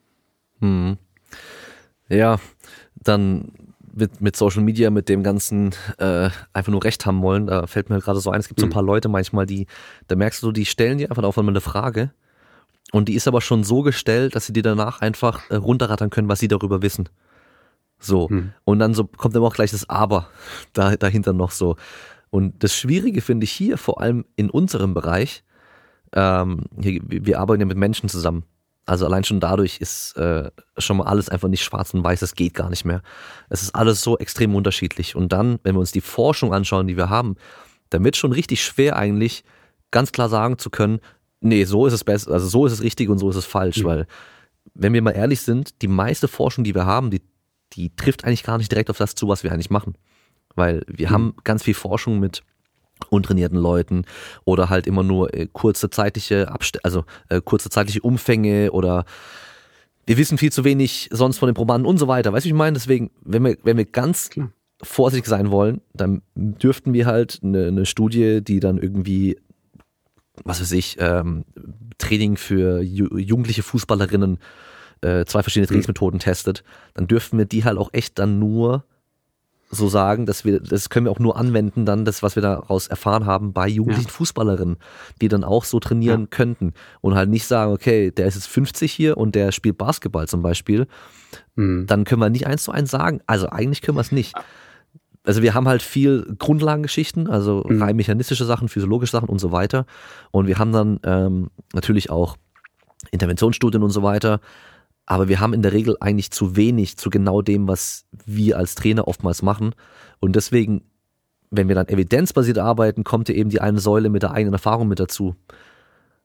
Hm. 0.60 0.98
Ja, 2.10 2.40
dann 2.96 3.52
mit, 3.94 4.22
mit 4.22 4.36
Social 4.36 4.64
Media, 4.64 4.90
mit 4.90 5.10
dem 5.10 5.24
ganzen 5.24 5.72
äh, 5.98 6.30
einfach 6.54 6.72
nur 6.72 6.84
Recht 6.84 7.06
haben 7.06 7.22
wollen, 7.22 7.48
da 7.48 7.68
fällt 7.68 7.90
mir 7.90 8.00
gerade 8.00 8.20
so 8.20 8.30
ein, 8.32 8.40
es 8.40 8.48
gibt 8.48 8.60
so 8.60 8.66
ein 8.66 8.70
hm. 8.70 8.74
paar 8.74 8.84
Leute 8.84 9.10
manchmal, 9.10 9.46
die, 9.46 9.68
da 10.08 10.16
merkst 10.16 10.42
du, 10.44 10.52
die 10.52 10.66
stellen 10.66 10.98
dir 10.98 11.10
einfach 11.10 11.24
auf 11.24 11.38
einmal 11.38 11.54
eine 11.54 11.62
Frage 11.62 12.12
und 12.92 13.08
die 13.10 13.16
ist 13.16 13.28
aber 13.28 13.42
schon 13.42 13.64
so 13.64 13.82
gestellt, 13.82 14.36
dass 14.36 14.46
sie 14.46 14.54
dir 14.54 14.64
danach 14.64 15.02
einfach 15.02 15.50
äh, 15.50 15.56
runterrattern 15.56 16.10
können, 16.10 16.30
was 16.30 16.40
sie 16.40 16.48
darüber 16.48 16.82
wissen. 16.82 17.10
So. 18.00 18.30
Hm. 18.30 18.54
Und 18.66 18.80
dann 18.80 18.94
so 18.94 19.06
kommt 19.06 19.36
immer 19.36 19.48
auch 19.48 19.54
gleich 19.54 19.72
das 19.72 19.90
Aber 19.90 20.28
da, 20.74 20.96
dahinter 20.96 21.34
noch 21.34 21.52
so. 21.52 21.78
Und 22.32 22.64
das 22.64 22.74
Schwierige 22.76 23.22
finde 23.22 23.44
ich 23.44 23.52
hier, 23.52 23.78
vor 23.78 24.02
allem 24.02 24.26
in 24.36 24.50
unserem 24.50 24.96
Bereich, 24.96 25.44
ähm, 26.14 26.64
hier, 26.82 27.02
wir 27.04 27.40
arbeiten 27.40 27.62
ja 27.62 27.68
mit 27.68 27.78
Menschen 27.78 28.10
zusammen. 28.10 28.44
Also 28.86 29.06
allein 29.06 29.24
schon 29.24 29.40
dadurch 29.40 29.80
ist 29.80 30.18
äh, 30.18 30.50
schon 30.78 30.98
mal 30.98 31.06
alles 31.06 31.30
einfach 31.30 31.48
nicht 31.48 31.64
schwarz 31.64 31.94
und 31.94 32.04
weiß, 32.04 32.20
das 32.22 32.34
geht 32.34 32.56
gar 32.56 32.70
nicht 32.70 32.84
mehr. 32.84 33.04
Es 33.50 33.62
ist 33.62 33.76
alles 33.76 34.02
so 34.02 34.18
extrem 34.18 34.56
unterschiedlich. 34.56 35.16
Und 35.16 35.32
dann, 35.32 35.60
wenn 35.64 35.76
wir 35.76 35.80
uns 35.80 35.92
die 35.92 36.02
Forschung 36.02 36.54
anschauen, 36.54 36.88
die 36.88 36.98
wir 36.98 37.10
haben, 37.10 37.36
dann 37.90 38.04
wird 38.04 38.18
schon 38.18 38.32
richtig 38.32 38.64
schwer 38.64 38.96
eigentlich 38.96 39.44
ganz 39.92 40.12
klar 40.12 40.30
sagen 40.30 40.58
zu 40.58 40.70
können, 40.70 41.00
nee, 41.42 41.66
so 41.66 41.86
ist 41.86 41.94
es 41.94 42.04
besser, 42.04 42.32
also 42.32 42.48
so 42.48 42.66
ist 42.66 42.74
es 42.74 42.82
richtig 42.82 43.10
und 43.10 43.20
so 43.20 43.30
ist 43.30 43.36
es 43.36 43.46
falsch, 43.46 43.80
mhm. 43.80 43.86
weil 43.86 44.08
wenn 44.74 44.94
wir 44.94 45.02
mal 45.02 45.12
ehrlich 45.12 45.42
sind, 45.42 45.82
die 45.82 45.88
meiste 45.88 46.28
Forschung, 46.28 46.64
die 46.64 46.76
wir 46.76 46.86
haben, 46.86 47.12
die, 47.12 47.22
die 47.74 47.94
trifft 47.96 48.24
eigentlich 48.24 48.44
gar 48.44 48.58
nicht 48.58 48.72
direkt 48.72 48.90
auf 48.90 48.98
das 48.98 49.16
zu, 49.16 49.28
was 49.28 49.44
wir 49.44 49.52
eigentlich 49.52 49.70
machen. 49.70 49.96
Weil 50.56 50.84
wir 50.88 51.10
mhm. 51.10 51.12
haben 51.12 51.34
ganz 51.44 51.64
viel 51.64 51.74
Forschung 51.74 52.20
mit 52.20 52.44
untrainierten 53.10 53.58
Leuten 53.58 54.06
oder 54.46 54.70
halt 54.70 54.88
immer 54.88 55.04
nur 55.04 55.34
äh, 55.34 55.48
kurze 55.52 55.90
zeitliche 55.90 56.52
Abst 56.52 56.86
also 56.86 57.04
äh, 57.30 57.42
kurze 57.42 57.70
zeitliche 57.70 58.02
Umfänge 58.02 58.72
oder 58.72 59.06
wir 60.06 60.18
wissen 60.18 60.38
viel 60.38 60.52
zu 60.52 60.64
wenig 60.64 61.10
sonst 61.12 61.38
von 61.38 61.48
den 61.48 61.56
Probanden 61.56 61.88
und 61.88 61.98
so 61.98 62.08
weiter. 62.08 62.34
Weißt 62.34 62.46
du, 62.46 62.50
ich 62.50 62.56
meine? 62.56 62.74
Deswegen, 62.74 63.12
wenn 63.22 63.44
wir, 63.44 63.58
wenn 63.64 63.78
wir 63.78 63.86
ganz 63.86 64.30
Klar. 64.30 64.52
vorsichtig 64.82 65.28
sein 65.28 65.52
wollen, 65.52 65.82
dann 65.94 66.22
dürften 66.36 66.94
wir 66.94 67.06
halt 67.06 67.40
eine, 67.44 67.68
eine 67.68 67.86
Studie, 67.86 68.42
die 68.44 68.60
dann 68.60 68.78
irgendwie, 68.78 69.38
was 70.44 70.60
weiß 70.60 70.72
ich, 70.74 70.98
ähm, 71.00 71.46
Training 71.98 72.36
für 72.36 72.82
ju 72.82 73.16
jugendliche 73.18 73.64
Fußballerinnen, 73.64 74.40
äh, 75.02 75.26
zwei 75.26 75.44
verschiedene 75.44 75.66
mhm. 75.66 75.70
Trainingsmethoden 75.70 76.18
mhm. 76.18 76.22
testet, 76.22 76.64
dann 76.94 77.08
dürften 77.08 77.38
wir 77.38 77.46
die 77.46 77.64
halt 77.64 77.78
auch 77.78 77.90
echt 77.94 78.18
dann 78.20 78.40
nur 78.40 78.84
so 79.72 79.88
sagen, 79.88 80.26
dass 80.26 80.44
wir, 80.46 80.60
das 80.60 80.90
können 80.90 81.06
wir 81.06 81.12
auch 81.12 81.20
nur 81.20 81.38
anwenden, 81.38 81.86
dann 81.86 82.06
das, 82.06 82.22
was 82.22 82.36
wir 82.36 82.44
daraus 82.44 82.88
erfahren 82.88 83.26
haben 83.26 83.54
bei 83.54 83.68
jugendlichen 83.68 84.10
ja. 84.10 84.14
Fußballerinnen, 84.14 84.78
die 85.22 85.30
dann 85.30 85.44
auch 85.44 85.64
so 85.64 85.80
trainieren 85.80 86.22
ja. 86.22 86.28
könnten 86.30 86.74
und 87.00 87.16
halt 87.16 87.30
nicht 87.30 87.46
sagen, 87.48 87.72
okay, 87.72 88.12
der 88.12 88.28
ist 88.28 88.36
jetzt 88.36 88.48
50 88.48 88.92
hier 88.92 89.18
und 89.18 89.34
der 89.34 89.52
spielt 89.52 89.78
Basketball 89.78 90.28
zum 90.28 90.42
Beispiel, 90.42 90.88
mhm. 91.56 91.88
dann 91.88 92.04
können 92.04 92.22
wir 92.22 92.30
nicht 92.30 92.48
eins 92.48 92.64
zu 92.64 92.72
eins 92.72 92.92
sagen. 92.92 93.22
Also 93.26 93.50
eigentlich 93.50 93.82
können 93.82 93.98
wir 93.98 94.02
es 94.02 94.12
nicht. 94.12 94.36
Also 95.24 95.42
wir 95.42 95.54
haben 95.54 95.68
halt 95.68 95.82
viel 95.82 96.36
Grundlagengeschichten, 96.38 97.30
also 97.30 97.64
mhm. 97.68 97.82
rein 97.82 97.96
mechanistische 97.96 98.46
Sachen, 98.46 98.70
physiologische 98.70 99.12
Sachen 99.12 99.30
und 99.30 99.40
so 99.40 99.52
weiter. 99.52 99.86
Und 100.32 100.48
wir 100.48 100.58
haben 100.58 100.72
dann 100.72 101.00
ähm, 101.04 101.50
natürlich 101.74 102.10
auch 102.10 102.38
Interventionsstudien 103.12 103.84
und 103.84 103.92
so 103.92 104.04
weiter. 104.04 104.42
Aber 105.06 105.28
wir 105.28 105.40
haben 105.40 105.54
in 105.54 105.62
der 105.62 105.74
Regel 105.74 105.98
eigentlich 106.00 106.32
zu 106.32 106.56
wenig 106.56 106.98
zu 106.98 107.10
genau 107.10 107.42
dem, 107.42 107.68
was 107.68 108.06
wir 108.26 108.58
als 108.58 108.76
Trainer 108.76 109.08
oftmals 109.08 109.42
machen. 109.42 109.76
Und 110.20 110.36
deswegen, 110.36 110.84
wenn 111.50 111.68
wir 111.68 111.76
dann 111.76 111.88
evidenzbasiert 111.88 112.58
arbeiten, 112.58 113.04
kommt 113.04 113.28
ja 113.28 113.36
eben 113.36 113.50
die 113.50 113.62
eine 113.62 113.80
Säule 113.80 114.10
mit 114.10 114.24
der 114.24 114.32
eigenen 114.32 114.54
Erfahrung 114.54 114.88
mit 114.88 115.00
dazu. 115.00 115.36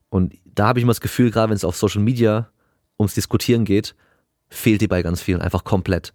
Und 0.08 0.34
da 0.44 0.68
habe 0.68 0.78
ich 0.78 0.84
immer 0.84 0.92
das 0.92 1.00
Gefühl, 1.00 1.30
gerade 1.30 1.50
wenn 1.50 1.56
es 1.56 1.64
auf 1.64 1.76
Social 1.76 2.02
Media 2.02 2.48
ums 2.98 3.14
Diskutieren 3.14 3.64
geht, 3.64 3.94
fehlt 4.48 4.80
die 4.80 4.88
bei 4.88 5.02
ganz 5.02 5.20
vielen 5.20 5.40
einfach 5.40 5.64
komplett. 5.64 6.12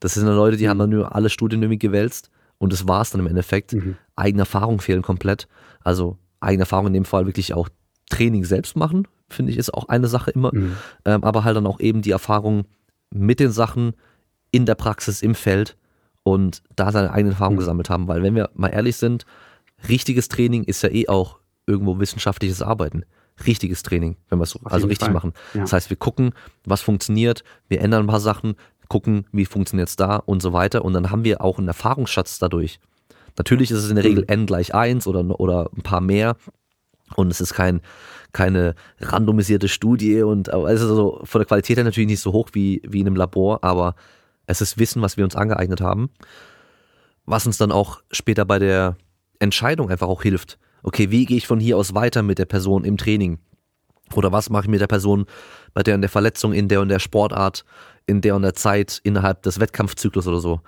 Das 0.00 0.14
sind 0.14 0.26
dann 0.26 0.36
Leute, 0.36 0.56
die 0.56 0.68
haben 0.68 0.78
dann 0.78 0.90
nur 0.90 1.14
alle 1.14 1.30
Studien 1.30 1.62
irgendwie 1.62 1.78
gewälzt 1.78 2.30
und 2.58 2.72
das 2.72 2.88
war 2.88 3.02
es 3.02 3.10
dann 3.10 3.20
im 3.20 3.26
Endeffekt. 3.26 3.74
Mhm. 3.74 3.96
Eigene 4.16 4.42
Erfahrungen 4.42 4.80
fehlen 4.80 5.02
komplett. 5.02 5.46
Also 5.84 6.18
eigene 6.40 6.62
Erfahrungen 6.62 6.88
in 6.88 6.94
dem 6.94 7.04
Fall 7.04 7.26
wirklich 7.26 7.54
auch 7.54 7.68
Training 8.08 8.44
selbst 8.44 8.76
machen, 8.76 9.06
finde 9.30 9.52
ich, 9.52 9.58
ist 9.58 9.72
auch 9.72 9.88
eine 9.88 10.08
Sache 10.08 10.30
immer. 10.30 10.50
Mhm. 10.52 10.76
Ähm, 11.04 11.24
aber 11.24 11.44
halt 11.44 11.56
dann 11.56 11.66
auch 11.66 11.80
eben 11.80 12.02
die 12.02 12.10
Erfahrung 12.10 12.64
mit 13.10 13.40
den 13.40 13.50
Sachen 13.50 13.94
in 14.50 14.66
der 14.66 14.74
Praxis, 14.74 15.22
im 15.22 15.34
Feld 15.34 15.76
und 16.22 16.62
da 16.76 16.92
seine 16.92 17.12
eigenen 17.12 17.32
Erfahrungen 17.32 17.56
mhm. 17.56 17.60
gesammelt 17.60 17.90
haben. 17.90 18.08
Weil 18.08 18.22
wenn 18.22 18.34
wir 18.34 18.50
mal 18.54 18.68
ehrlich 18.68 18.96
sind, 18.96 19.24
richtiges 19.88 20.28
Training 20.28 20.64
ist 20.64 20.82
ja 20.82 20.90
eh 20.90 21.08
auch 21.08 21.38
irgendwo 21.66 21.98
wissenschaftliches 21.98 22.62
Arbeiten. 22.62 23.04
Richtiges 23.46 23.82
Training, 23.82 24.16
wenn 24.28 24.38
wir 24.38 24.42
es 24.42 24.50
so, 24.50 24.60
also 24.64 24.86
richtig 24.86 25.06
Fall. 25.06 25.14
machen. 25.14 25.32
Ja. 25.54 25.62
Das 25.62 25.72
heißt, 25.72 25.88
wir 25.88 25.96
gucken, 25.96 26.32
was 26.64 26.82
funktioniert, 26.82 27.42
wir 27.68 27.80
ändern 27.80 28.04
ein 28.04 28.06
paar 28.06 28.20
Sachen, 28.20 28.54
gucken, 28.88 29.24
wie 29.32 29.46
funktioniert 29.46 29.88
es 29.88 29.96
da 29.96 30.16
und 30.16 30.42
so 30.42 30.52
weiter. 30.52 30.84
Und 30.84 30.92
dann 30.92 31.10
haben 31.10 31.24
wir 31.24 31.40
auch 31.40 31.58
einen 31.58 31.68
Erfahrungsschatz 31.68 32.38
dadurch. 32.38 32.80
Natürlich 33.38 33.70
ist 33.70 33.78
es 33.78 33.88
in 33.88 33.96
der 33.96 34.04
Regel 34.04 34.24
mhm. 34.24 34.28
n 34.28 34.46
gleich 34.46 34.74
eins 34.74 35.06
oder, 35.06 35.40
oder 35.40 35.70
ein 35.74 35.82
paar 35.82 36.00
mehr. 36.00 36.36
Und 37.16 37.30
es 37.30 37.40
ist 37.40 37.54
kein, 37.54 37.80
keine 38.32 38.74
randomisierte 39.00 39.68
Studie 39.68 40.22
und 40.22 40.52
also 40.52 40.94
so 40.94 41.20
von 41.24 41.40
der 41.40 41.46
Qualität 41.46 41.76
her 41.76 41.84
natürlich 41.84 42.08
nicht 42.08 42.20
so 42.20 42.32
hoch 42.32 42.50
wie, 42.52 42.80
wie 42.86 43.00
in 43.00 43.06
einem 43.06 43.16
Labor, 43.16 43.64
aber 43.64 43.94
es 44.46 44.60
ist 44.60 44.78
Wissen, 44.78 45.02
was 45.02 45.16
wir 45.16 45.24
uns 45.24 45.36
angeeignet 45.36 45.80
haben, 45.80 46.10
was 47.26 47.46
uns 47.46 47.58
dann 47.58 47.72
auch 47.72 48.02
später 48.10 48.44
bei 48.44 48.58
der 48.58 48.96
Entscheidung 49.38 49.90
einfach 49.90 50.08
auch 50.08 50.22
hilft. 50.22 50.58
Okay, 50.82 51.10
wie 51.10 51.26
gehe 51.26 51.36
ich 51.36 51.46
von 51.46 51.60
hier 51.60 51.76
aus 51.76 51.94
weiter 51.94 52.22
mit 52.22 52.38
der 52.38 52.46
Person 52.46 52.84
im 52.84 52.96
Training? 52.96 53.38
Oder 54.14 54.32
was 54.32 54.50
mache 54.50 54.64
ich 54.64 54.70
mit 54.70 54.80
der 54.80 54.86
Person 54.86 55.26
bei 55.72 55.82
der 55.82 55.94
und 55.94 56.00
der 56.00 56.10
Verletzung 56.10 56.52
in 56.52 56.68
der 56.68 56.80
und 56.80 56.88
der 56.88 56.98
Sportart, 56.98 57.64
in 58.06 58.20
der 58.20 58.34
und 58.34 58.42
der 58.42 58.54
Zeit 58.54 59.00
innerhalb 59.04 59.42
des 59.42 59.60
Wettkampfzyklus 59.60 60.26
oder 60.26 60.40
so? 60.40 60.60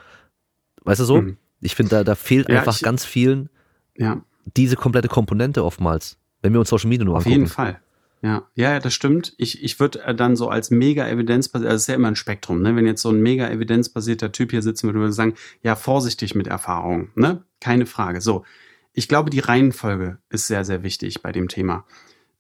Weißt 0.85 1.01
du 1.01 1.05
so? 1.05 1.23
Mhm. 1.23 1.37
Ich 1.61 1.75
finde, 1.75 1.91
da, 1.91 2.05
da 2.05 2.15
fehlt 2.15 2.49
ja, 2.49 2.59
einfach 2.59 2.77
ich, 2.77 2.83
ganz 2.83 3.05
vielen 3.05 3.49
ja. 3.97 4.23
diese 4.57 4.77
komplette 4.77 5.09
Komponente 5.09 5.65
oftmals. 5.65 6.19
Wenn 6.43 6.53
wir 6.53 6.61
uns 6.61 6.69
Social 6.69 6.89
Media 6.89 7.05
nur 7.05 7.17
Auf 7.17 7.27
angucken. 7.27 7.45
Auf 7.45 7.49
jeden 7.49 7.53
Fall. 7.53 7.81
Ja, 8.23 8.47
ja, 8.55 8.79
das 8.79 8.95
stimmt. 8.95 9.35
Ich, 9.37 9.65
ich 9.65 9.81
würde 9.81 10.01
äh, 10.05 10.15
dann 10.15 10.37
so 10.37 10.49
als 10.49 10.71
mega 10.71 11.09
evidenzbasiert, 11.09 11.69
also 11.69 11.77
es 11.77 11.83
ist 11.83 11.89
ja 11.89 11.97
immer 11.97 12.09
ein 12.09 12.17
Spektrum, 12.17 12.63
ne? 12.63 12.77
Wenn 12.77 12.87
jetzt 12.87 13.03
so 13.03 13.11
ein 13.11 13.21
mega 13.21 13.49
evidenzbasierter 13.49 14.31
Typ 14.31 14.53
hier 14.53 14.63
sitzen 14.63 14.87
würde, 14.87 15.01
würde 15.01 15.11
ich 15.11 15.17
sagen, 15.17 15.35
ja, 15.63 15.75
vorsichtig 15.75 16.37
mit 16.37 16.47
Erfahrung, 16.47 17.11
ne? 17.17 17.43
Keine 17.61 17.85
Frage. 17.87 18.21
So. 18.21 18.45
Ich 18.93 19.09
glaube, 19.09 19.31
die 19.31 19.41
Reihenfolge 19.41 20.19
ist 20.29 20.47
sehr, 20.47 20.65
sehr 20.65 20.85
wichtig 20.85 21.23
bei 21.23 21.33
dem 21.33 21.49
Thema. 21.49 21.85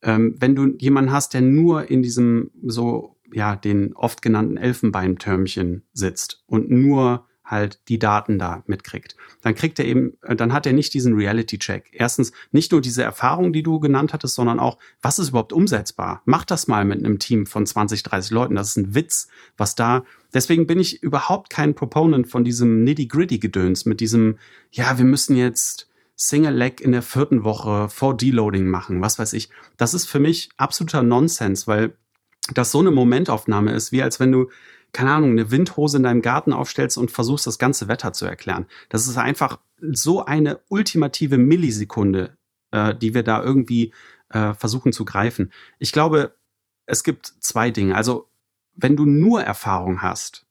Ähm, 0.02 0.36
wenn 0.38 0.54
du 0.54 0.76
jemanden 0.78 1.10
hast, 1.10 1.34
der 1.34 1.40
nur 1.40 1.90
in 1.90 2.02
diesem 2.02 2.50
so, 2.64 3.16
ja, 3.32 3.56
den 3.56 3.94
oft 3.94 4.22
genannten 4.22 4.58
Elfenbeintürmchen 4.58 5.82
sitzt 5.92 6.44
und 6.46 6.70
nur 6.70 7.26
halt 7.44 7.80
die 7.88 7.98
Daten 7.98 8.38
da 8.38 8.62
mitkriegt. 8.66 9.16
Dann 9.42 9.54
kriegt 9.54 9.78
er 9.78 9.84
eben, 9.84 10.16
äh, 10.22 10.36
dann 10.36 10.52
hat 10.52 10.66
er 10.66 10.72
nicht 10.72 10.94
diesen 10.94 11.14
Reality-Check. 11.14 11.90
Erstens 11.92 12.32
nicht 12.50 12.72
nur 12.72 12.80
diese 12.80 13.02
Erfahrung, 13.02 13.52
die 13.52 13.62
du 13.62 13.80
genannt 13.80 14.12
hattest, 14.12 14.34
sondern 14.34 14.60
auch, 14.60 14.78
was 15.00 15.18
ist 15.18 15.30
überhaupt 15.30 15.52
umsetzbar? 15.52 16.22
Mach 16.24 16.44
das 16.44 16.68
mal 16.68 16.84
mit 16.84 16.98
einem 16.98 17.18
Team 17.18 17.46
von 17.46 17.66
20, 17.66 18.02
30 18.02 18.30
Leuten. 18.30 18.54
Das 18.54 18.68
ist 18.68 18.76
ein 18.76 18.94
Witz, 18.94 19.28
was 19.56 19.74
da, 19.74 20.04
deswegen 20.32 20.66
bin 20.66 20.78
ich 20.78 21.02
überhaupt 21.02 21.50
kein 21.50 21.74
Proponent 21.74 22.28
von 22.28 22.44
diesem 22.44 22.84
Nitty-Gritty-Gedöns 22.84 23.86
mit 23.86 24.00
diesem, 24.00 24.38
ja, 24.70 24.98
wir 24.98 25.04
müssen 25.04 25.36
jetzt 25.36 25.88
Single 26.14 26.54
Leg 26.54 26.80
in 26.80 26.92
der 26.92 27.02
vierten 27.02 27.42
Woche 27.42 27.88
vor 27.88 28.16
Deloading 28.16 28.66
machen, 28.66 29.00
was 29.00 29.18
weiß 29.18 29.32
ich. 29.32 29.48
Das 29.76 29.94
ist 29.94 30.06
für 30.06 30.20
mich 30.20 30.50
absoluter 30.56 31.02
Nonsens, 31.02 31.66
weil 31.66 31.96
das 32.54 32.70
so 32.70 32.80
eine 32.80 32.90
Momentaufnahme 32.90 33.72
ist, 33.72 33.92
wie 33.92 34.02
als 34.02 34.20
wenn 34.20 34.32
du 34.32 34.48
keine 34.92 35.12
Ahnung, 35.12 35.30
eine 35.30 35.50
Windhose 35.50 35.96
in 35.96 36.02
deinem 36.02 36.22
Garten 36.22 36.52
aufstellst 36.52 36.98
und 36.98 37.10
versuchst, 37.10 37.46
das 37.46 37.58
ganze 37.58 37.88
Wetter 37.88 38.12
zu 38.12 38.26
erklären. 38.26 38.66
Das 38.88 39.06
ist 39.06 39.16
einfach 39.16 39.58
so 39.80 40.24
eine 40.24 40.60
ultimative 40.68 41.38
Millisekunde, 41.38 42.36
äh, 42.70 42.94
die 42.94 43.14
wir 43.14 43.22
da 43.22 43.42
irgendwie 43.42 43.92
äh, 44.28 44.54
versuchen 44.54 44.92
zu 44.92 45.04
greifen. 45.04 45.52
Ich 45.78 45.92
glaube, 45.92 46.36
es 46.86 47.04
gibt 47.04 47.26
zwei 47.40 47.70
Dinge. 47.70 47.96
Also, 47.96 48.28
wenn 48.74 48.96
du 48.96 49.06
nur 49.06 49.42
Erfahrung 49.42 50.02
hast, 50.02 50.46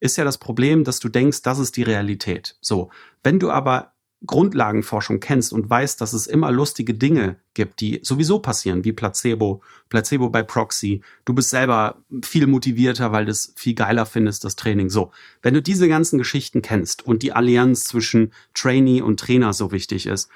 ist 0.00 0.16
ja 0.16 0.24
das 0.24 0.38
Problem, 0.38 0.84
dass 0.84 0.98
du 0.98 1.08
denkst, 1.08 1.42
das 1.42 1.58
ist 1.58 1.76
die 1.76 1.82
Realität. 1.82 2.56
So. 2.60 2.90
Wenn 3.22 3.38
du 3.38 3.50
aber 3.50 3.91
Grundlagenforschung 4.26 5.20
kennst 5.20 5.52
und 5.52 5.68
weißt, 5.68 6.00
dass 6.00 6.12
es 6.12 6.26
immer 6.26 6.52
lustige 6.52 6.94
Dinge 6.94 7.36
gibt, 7.54 7.80
die 7.80 8.00
sowieso 8.02 8.38
passieren, 8.38 8.84
wie 8.84 8.92
Placebo, 8.92 9.62
Placebo 9.88 10.30
bei 10.30 10.42
Proxy. 10.42 11.02
Du 11.24 11.34
bist 11.34 11.50
selber 11.50 11.96
viel 12.22 12.46
motivierter, 12.46 13.12
weil 13.12 13.24
du 13.24 13.32
es 13.32 13.52
viel 13.56 13.74
geiler 13.74 14.06
findest, 14.06 14.44
das 14.44 14.56
Training. 14.56 14.90
So, 14.90 15.10
wenn 15.42 15.54
du 15.54 15.62
diese 15.62 15.88
ganzen 15.88 16.18
Geschichten 16.18 16.62
kennst 16.62 17.04
und 17.04 17.22
die 17.22 17.32
Allianz 17.32 17.84
zwischen 17.84 18.32
Trainee 18.54 19.02
und 19.02 19.18
Trainer 19.18 19.52
so 19.52 19.72
wichtig 19.72 20.06
ist 20.06 20.28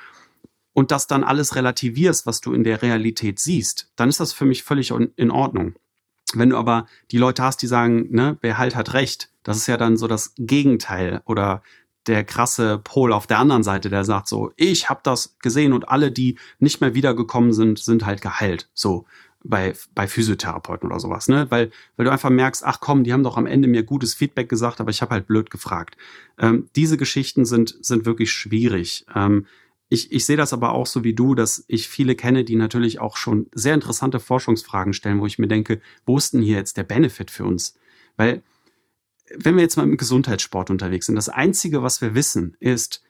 und 0.73 0.91
das 0.91 1.07
dann 1.07 1.25
alles 1.25 1.55
relativierst, 1.55 2.27
was 2.27 2.41
du 2.41 2.53
in 2.53 2.65
der 2.65 2.83
Realität 2.83 3.39
siehst, 3.39 3.91
dann 3.97 4.09
ist 4.09 4.21
das 4.21 4.33
für 4.33 4.45
mich 4.45 4.63
völlig 4.63 4.93
in 5.17 5.31
Ordnung. 5.31 5.75
Wenn 6.35 6.51
du 6.51 6.57
aber 6.57 6.87
die 7.13 7.19
Leute 7.19 7.43
hast, 7.45 7.63
die 7.63 7.69
sagen, 7.69 8.09
ne, 8.11 8.37
wer 8.41 8.59
halt 8.59 8.75
hat 8.75 8.95
recht, 8.95 9.31
das 9.45 9.59
ist 9.59 9.69
ja 9.69 9.77
dann 9.77 9.97
so 9.97 10.09
das 10.09 10.35
Gegenteil 10.37 11.23
oder 11.25 11.63
der 12.07 12.25
krasse 12.25 12.79
Pol 12.79 13.13
auf 13.13 13.27
der 13.27 13.39
anderen 13.39 13.63
Seite, 13.63 13.91
der 13.91 14.05
sagt 14.05 14.29
so, 14.29 14.53
ich 14.57 14.89
habe 14.89 15.01
das 15.03 15.37
gesehen 15.41 15.73
und 15.73 15.89
alle, 15.89 16.13
die 16.13 16.39
nicht 16.59 16.81
mehr 16.81 16.95
wiedergekommen 16.95 17.53
sind, 17.53 17.79
sind 17.79 18.07
halt 18.07 18.21
geheilt. 18.21 18.69
So 18.75 19.07
bei, 19.49 19.75
bei 19.95 20.07
Physiotherapeuten 20.07 20.89
oder 20.89 21.01
sowas, 21.01 21.29
ne? 21.29 21.47
Weil, 21.51 21.71
weil 21.97 22.07
du 22.07 22.13
einfach 22.13 22.31
merkst, 22.31 22.65
ach 22.65 22.81
komm, 22.81 23.05
die 23.05 23.13
haben 23.13 23.23
doch 23.23 23.37
am 23.37 23.47
Ende 23.47 23.69
mir 23.69 23.83
gutes 23.83 24.15
Feedback 24.15 24.49
gesagt, 24.49 24.81
aber 24.81 24.91
ich 24.91 25.03
habe 25.03 25.13
halt 25.13 25.27
blöd 25.27 25.51
gefragt. 25.51 25.97
Ähm, 26.39 26.69
diese 26.75 26.97
Geschichten 26.97 27.45
sind, 27.45 27.77
sind 27.81 28.07
wirklich 28.07 28.33
schwierig. 28.33 29.07
Ähm, 29.15 29.47
ich, 29.89 30.11
ich 30.11 30.27
sehe 30.27 30.37
das 30.37 30.53
aber 30.53 30.73
auch 30.73 30.87
so 30.87 31.05
wie 31.05 31.15
du, 31.15 31.35
dass 31.35 31.65
ich 31.69 31.89
viele 31.89 32.17
kenne, 32.17 32.45
die 32.45 32.57
natürlich 32.57 32.99
auch 32.99 33.17
schon 33.17 33.47
sehr 33.53 33.75
interessante 33.75 34.19
Forschungsfragen 34.19 34.93
stellen, 34.93 35.21
wo 35.21 35.27
ich 35.27 35.39
mir 35.39 35.49
denke, 35.49 35.81
wo 36.05 36.19
ist 36.19 36.35
denn 36.35 36.43
hier 36.43 36.57
jetzt 36.57 36.77
der 36.77 36.85
Benefit 36.85 37.31
für 37.31 37.45
uns? 37.45 37.79
Weil 38.17 38.43
wenn 39.35 39.57
wir 39.57 39.63
jetzt 39.63 39.77
mal 39.77 39.85
im 39.85 39.97
Gesundheitssport 39.97 40.71
unterwegs 40.71 41.07
sind, 41.07 41.17
das 41.17 41.29
Einzige, 41.29 41.83
was 41.83 42.01
wir 42.01 42.15
wissen, 42.15 42.57
ist, 42.61 43.03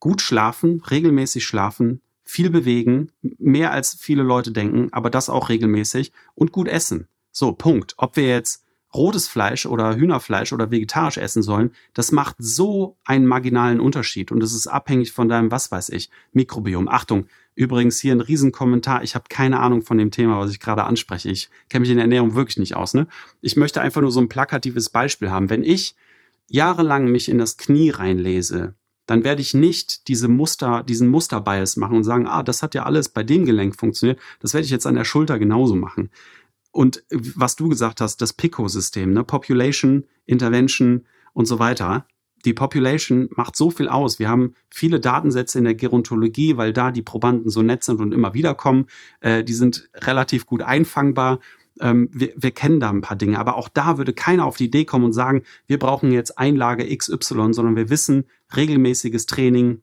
gut 0.00 0.20
schlafen, 0.20 0.82
regelmäßig 0.90 1.44
schlafen, 1.44 2.00
viel 2.24 2.50
bewegen, 2.50 3.12
mehr 3.20 3.72
als 3.72 3.94
viele 3.94 4.22
Leute 4.22 4.52
denken, 4.52 4.88
aber 4.92 5.10
das 5.10 5.28
auch 5.28 5.48
regelmäßig 5.48 6.12
und 6.34 6.52
gut 6.52 6.68
essen. 6.68 7.08
So, 7.30 7.52
Punkt. 7.52 7.94
Ob 7.98 8.16
wir 8.16 8.28
jetzt 8.28 8.61
rotes 8.94 9.28
Fleisch 9.28 9.66
oder 9.66 9.96
Hühnerfleisch 9.96 10.52
oder 10.52 10.70
vegetarisch 10.70 11.18
essen 11.18 11.42
sollen, 11.42 11.72
das 11.94 12.12
macht 12.12 12.36
so 12.38 12.96
einen 13.04 13.26
marginalen 13.26 13.80
Unterschied 13.80 14.32
und 14.32 14.42
es 14.42 14.54
ist 14.54 14.66
abhängig 14.66 15.12
von 15.12 15.28
deinem, 15.28 15.50
was 15.50 15.70
weiß 15.70 15.90
ich, 15.90 16.10
Mikrobiom. 16.32 16.88
Achtung, 16.88 17.26
übrigens 17.54 17.98
hier 17.98 18.14
ein 18.14 18.20
Riesenkommentar. 18.20 19.02
Ich 19.02 19.14
habe 19.14 19.24
keine 19.28 19.60
Ahnung 19.60 19.82
von 19.82 19.98
dem 19.98 20.10
Thema, 20.10 20.38
was 20.38 20.50
ich 20.50 20.60
gerade 20.60 20.84
anspreche. 20.84 21.30
Ich 21.30 21.50
kenne 21.68 21.80
mich 21.80 21.90
in 21.90 21.96
der 21.96 22.04
Ernährung 22.04 22.34
wirklich 22.34 22.58
nicht 22.58 22.76
aus. 22.76 22.94
Ne? 22.94 23.06
Ich 23.40 23.56
möchte 23.56 23.80
einfach 23.80 24.00
nur 24.00 24.12
so 24.12 24.20
ein 24.20 24.28
plakatives 24.28 24.90
Beispiel 24.90 25.30
haben. 25.30 25.50
Wenn 25.50 25.62
ich 25.62 25.94
jahrelang 26.48 27.10
mich 27.10 27.28
in 27.28 27.38
das 27.38 27.56
Knie 27.56 27.90
reinlese, 27.90 28.74
dann 29.06 29.24
werde 29.24 29.42
ich 29.42 29.52
nicht 29.52 30.08
diese 30.08 30.28
Muster, 30.28 30.82
diesen 30.82 31.08
Musterbias 31.08 31.76
machen 31.76 31.96
und 31.96 32.04
sagen, 32.04 32.26
ah, 32.26 32.42
das 32.42 32.62
hat 32.62 32.74
ja 32.74 32.84
alles 32.84 33.08
bei 33.08 33.22
dem 33.22 33.44
Gelenk 33.44 33.74
funktioniert. 33.76 34.20
Das 34.40 34.54
werde 34.54 34.64
ich 34.64 34.70
jetzt 34.70 34.86
an 34.86 34.94
der 34.94 35.04
Schulter 35.04 35.38
genauso 35.38 35.74
machen. 35.74 36.10
Und 36.72 37.04
was 37.10 37.54
du 37.54 37.68
gesagt 37.68 38.00
hast, 38.00 38.22
das 38.22 38.32
PICO-System, 38.32 39.12
ne? 39.12 39.24
Population, 39.24 40.04
Intervention 40.24 41.06
und 41.34 41.46
so 41.46 41.58
weiter. 41.58 42.06
Die 42.44 42.54
Population 42.54 43.28
macht 43.36 43.54
so 43.54 43.70
viel 43.70 43.88
aus. 43.88 44.18
Wir 44.18 44.28
haben 44.28 44.54
viele 44.68 44.98
Datensätze 44.98 45.58
in 45.58 45.64
der 45.64 45.74
Gerontologie, 45.74 46.56
weil 46.56 46.72
da 46.72 46.90
die 46.90 47.02
Probanden 47.02 47.50
so 47.50 47.62
nett 47.62 47.84
sind 47.84 48.00
und 48.00 48.12
immer 48.12 48.34
wieder 48.34 48.54
kommen. 48.54 48.86
Äh, 49.20 49.44
die 49.44 49.52
sind 49.52 49.90
relativ 49.94 50.46
gut 50.46 50.62
einfangbar. 50.62 51.38
Ähm, 51.80 52.08
wir, 52.10 52.32
wir 52.36 52.50
kennen 52.50 52.80
da 52.80 52.90
ein 52.90 53.00
paar 53.02 53.16
Dinge, 53.16 53.38
aber 53.38 53.56
auch 53.56 53.68
da 53.68 53.98
würde 53.98 54.12
keiner 54.12 54.46
auf 54.46 54.56
die 54.56 54.64
Idee 54.64 54.84
kommen 54.84 55.04
und 55.04 55.12
sagen, 55.12 55.42
wir 55.66 55.78
brauchen 55.78 56.10
jetzt 56.10 56.38
Einlage 56.38 56.84
XY, 56.96 57.52
sondern 57.52 57.76
wir 57.76 57.90
wissen, 57.90 58.24
regelmäßiges 58.56 59.26
Training 59.26 59.82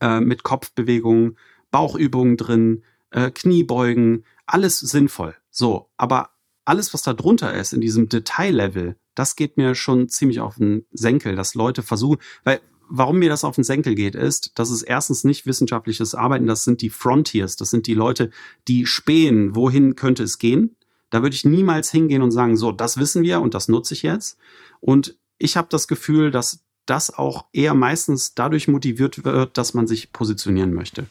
äh, 0.00 0.20
mit 0.20 0.42
Kopfbewegungen, 0.42 1.36
Bauchübungen 1.70 2.36
drin, 2.36 2.82
äh, 3.10 3.30
Kniebeugen, 3.30 4.24
alles 4.46 4.78
sinnvoll. 4.78 5.34
So, 5.50 5.90
aber 5.96 6.30
alles, 6.64 6.94
was 6.94 7.02
da 7.02 7.12
drunter 7.12 7.52
ist, 7.54 7.72
in 7.72 7.80
diesem 7.80 8.08
Detaillevel, 8.08 8.96
das 9.14 9.36
geht 9.36 9.56
mir 9.56 9.74
schon 9.74 10.08
ziemlich 10.08 10.40
auf 10.40 10.56
den 10.56 10.86
Senkel, 10.92 11.34
dass 11.36 11.54
Leute 11.54 11.82
versuchen, 11.82 12.18
weil 12.44 12.60
warum 12.88 13.18
mir 13.18 13.28
das 13.28 13.44
auf 13.44 13.54
den 13.54 13.64
Senkel 13.64 13.94
geht, 13.94 14.14
ist, 14.14 14.58
dass 14.58 14.70
es 14.70 14.82
erstens 14.82 15.24
nicht 15.24 15.46
wissenschaftliches 15.46 16.14
Arbeiten, 16.14 16.46
das 16.46 16.64
sind 16.64 16.82
die 16.82 16.90
Frontiers, 16.90 17.56
das 17.56 17.70
sind 17.70 17.86
die 17.86 17.94
Leute, 17.94 18.30
die 18.68 18.86
spähen, 18.86 19.54
wohin 19.54 19.94
könnte 19.96 20.22
es 20.22 20.38
gehen. 20.38 20.76
Da 21.08 21.22
würde 21.22 21.34
ich 21.34 21.44
niemals 21.44 21.90
hingehen 21.90 22.22
und 22.22 22.30
sagen, 22.30 22.56
so, 22.56 22.72
das 22.72 22.96
wissen 22.96 23.22
wir 23.22 23.40
und 23.40 23.54
das 23.54 23.68
nutze 23.68 23.94
ich 23.94 24.02
jetzt. 24.02 24.38
Und 24.80 25.16
ich 25.38 25.56
habe 25.56 25.68
das 25.70 25.88
Gefühl, 25.88 26.30
dass 26.30 26.64
das 26.86 27.12
auch 27.12 27.46
eher 27.52 27.74
meistens 27.74 28.34
dadurch 28.34 28.68
motiviert 28.68 29.24
wird, 29.24 29.56
dass 29.58 29.74
man 29.74 29.86
sich 29.86 30.12
positionieren 30.12 30.72
möchte. 30.72 31.06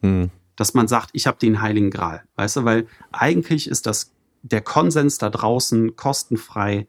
Hm 0.00 0.30
dass 0.56 0.74
man 0.74 0.88
sagt, 0.88 1.10
ich 1.12 1.26
habe 1.26 1.38
den 1.38 1.60
heiligen 1.60 1.90
Gral. 1.90 2.22
Weißt 2.36 2.56
du, 2.56 2.64
weil 2.64 2.86
eigentlich 3.12 3.68
ist 3.68 3.86
das 3.86 4.12
der 4.42 4.60
Konsens 4.60 5.18
da 5.18 5.30
draußen 5.30 5.96
kostenfrei. 5.96 6.86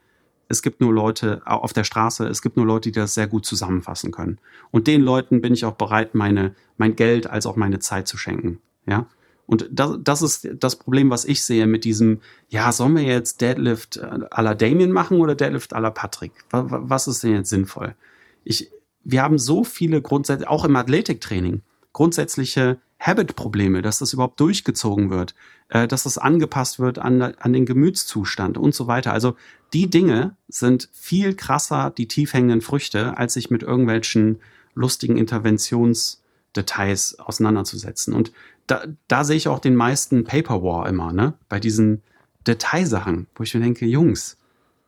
Es 0.47 0.61
gibt 0.61 0.81
nur 0.81 0.93
Leute 0.93 1.41
auf 1.45 1.73
der 1.73 1.85
Straße, 1.85 2.27
es 2.27 2.41
gibt 2.41 2.57
nur 2.57 2.65
Leute, 2.65 2.91
die 2.91 2.99
das 2.99 3.13
sehr 3.13 3.27
gut 3.27 3.45
zusammenfassen 3.45 4.11
können. 4.11 4.39
Und 4.71 4.87
den 4.87 5.01
Leuten 5.01 5.41
bin 5.41 5.53
ich 5.53 5.65
auch 5.65 5.75
bereit, 5.75 6.13
meine, 6.13 6.53
mein 6.77 6.95
Geld 6.95 7.27
als 7.27 7.45
auch 7.45 7.55
meine 7.55 7.79
Zeit 7.79 8.07
zu 8.07 8.17
schenken. 8.17 8.59
Ja. 8.85 9.07
Und 9.47 9.69
das, 9.71 9.97
das 10.01 10.21
ist 10.21 10.49
das 10.59 10.75
Problem, 10.75 11.09
was 11.09 11.23
ich 11.25 11.43
sehe 11.43 11.67
mit 11.67 11.85
diesem, 11.85 12.19
ja, 12.49 12.71
sollen 12.71 12.95
wir 12.95 13.03
jetzt 13.03 13.41
Deadlift 13.41 14.03
à 14.03 14.41
la 14.41 14.53
Damien 14.53 14.91
machen 14.91 15.19
oder 15.19 15.35
Deadlift 15.35 15.75
à 15.75 15.79
la 15.79 15.91
Patrick? 15.91 16.33
Was 16.51 17.07
ist 17.07 17.23
denn 17.23 17.35
jetzt 17.35 17.49
sinnvoll? 17.49 17.95
Ich, 18.43 18.71
wir 19.03 19.21
haben 19.21 19.37
so 19.37 19.63
viele 19.63 20.01
Grundsätze, 20.01 20.49
auch 20.49 20.65
im 20.65 20.75
Athletiktraining, 20.75 21.61
grundsätzliche 21.93 22.79
Habit-Probleme, 23.05 23.81
dass 23.81 23.99
das 23.99 24.13
überhaupt 24.13 24.39
durchgezogen 24.39 25.09
wird, 25.09 25.35
äh, 25.69 25.87
dass 25.87 26.03
das 26.03 26.17
angepasst 26.17 26.79
wird 26.79 26.99
an, 26.99 27.21
an 27.21 27.53
den 27.53 27.65
Gemütszustand 27.65 28.57
und 28.57 28.73
so 28.73 28.87
weiter. 28.87 29.13
Also 29.13 29.35
die 29.73 29.89
Dinge 29.89 30.35
sind 30.47 30.89
viel 30.93 31.35
krasser, 31.35 31.91
die 31.95 32.07
tiefhängenden 32.07 32.61
Früchte, 32.61 33.17
als 33.17 33.33
sich 33.33 33.49
mit 33.49 33.63
irgendwelchen 33.63 34.39
lustigen 34.73 35.17
Interventionsdetails 35.17 37.19
auseinanderzusetzen. 37.19 38.13
Und 38.13 38.31
da, 38.67 38.83
da 39.07 39.23
sehe 39.23 39.37
ich 39.37 39.47
auch 39.47 39.59
den 39.59 39.75
meisten 39.75 40.23
Paper 40.23 40.63
War 40.63 40.89
immer, 40.89 41.13
ne? 41.13 41.33
Bei 41.49 41.59
diesen 41.59 42.01
Detailsachen, 42.47 43.27
wo 43.35 43.43
ich 43.43 43.53
mir 43.53 43.61
denke, 43.61 43.85
Jungs, 43.85 44.37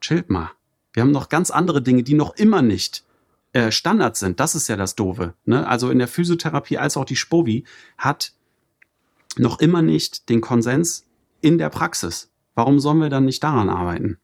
chillt 0.01 0.29
mal. 0.29 0.51
Wir 0.93 1.03
haben 1.03 1.11
noch 1.11 1.29
ganz 1.29 1.51
andere 1.51 1.81
Dinge, 1.81 2.03
die 2.03 2.15
noch 2.15 2.35
immer 2.35 2.61
nicht 2.61 3.03
äh, 3.57 3.71
Standards 3.71 4.19
sind. 4.19 4.39
Das 4.39 4.53
ist 4.53 4.67
ja 4.67 4.75
das 4.75 4.93
Doofe. 4.93 5.33
Ne? 5.45 5.67
Also 5.67 5.89
in 5.89 5.97
der 5.97 6.07
Physiotherapie 6.07 6.77
als 6.77 6.95
auch 6.95 7.05
die 7.05 7.15
Spovi 7.15 7.63
hat 7.97 8.33
noch 9.35 9.59
immer 9.59 9.81
nicht 9.81 10.29
den 10.29 10.41
Konsens 10.41 11.07
in 11.41 11.57
der 11.57 11.69
Praxis. 11.69 12.29
Warum 12.53 12.79
sollen 12.79 12.99
wir 12.99 13.09
dann 13.09 13.25
nicht 13.25 13.43
daran 13.43 13.69
arbeiten? 13.69 14.19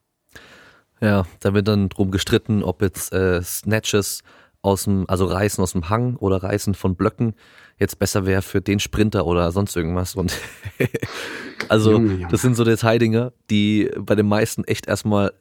Ja, 1.02 1.26
da 1.40 1.56
wird 1.56 1.68
dann 1.68 1.90
drum 1.90 2.12
gestritten, 2.12 2.62
ob 2.62 2.84
jetzt 2.84 3.12
äh, 3.12 3.42
Snatches 3.42 4.22
aus 4.62 4.84
dem, 4.84 5.06
also 5.10 5.26
Reißen 5.26 5.64
aus 5.64 5.72
dem 5.72 5.90
Hang 5.90 6.16
oder 6.18 6.44
Reißen 6.44 6.76
von 6.76 6.96
Blöcken 6.96 7.34
jetzt 7.80 7.98
besser 7.98 8.28
wäre 8.28 8.44
für 8.44 8.62
den 8.62 8.80
Sprinter 8.80 9.26
oder 9.26 9.52
sonst 9.52 9.76
irgendwas. 9.76 10.14
Und 10.14 10.38
also 11.70 11.94
Junge, 11.94 12.14
Junge. 12.14 12.28
das 12.30 12.44
sind 12.44 12.56
so 12.56 12.64
Detaildinge, 12.64 13.34
die 13.50 13.90
bei 13.98 14.14
den 14.14 14.28
meisten 14.28 14.64
echt 14.64 14.86
erstmal 14.86 15.34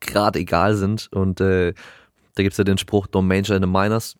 gerade 0.00 0.40
egal 0.40 0.74
sind. 0.74 1.08
Und 1.12 1.40
äh, 1.40 1.74
da 2.38 2.42
gibt's 2.44 2.58
ja 2.58 2.64
den 2.64 2.78
Spruch, 2.78 3.08
don't 3.08 3.22
major 3.22 3.56
in 3.56 3.62
the 3.62 3.68
minors. 3.68 4.16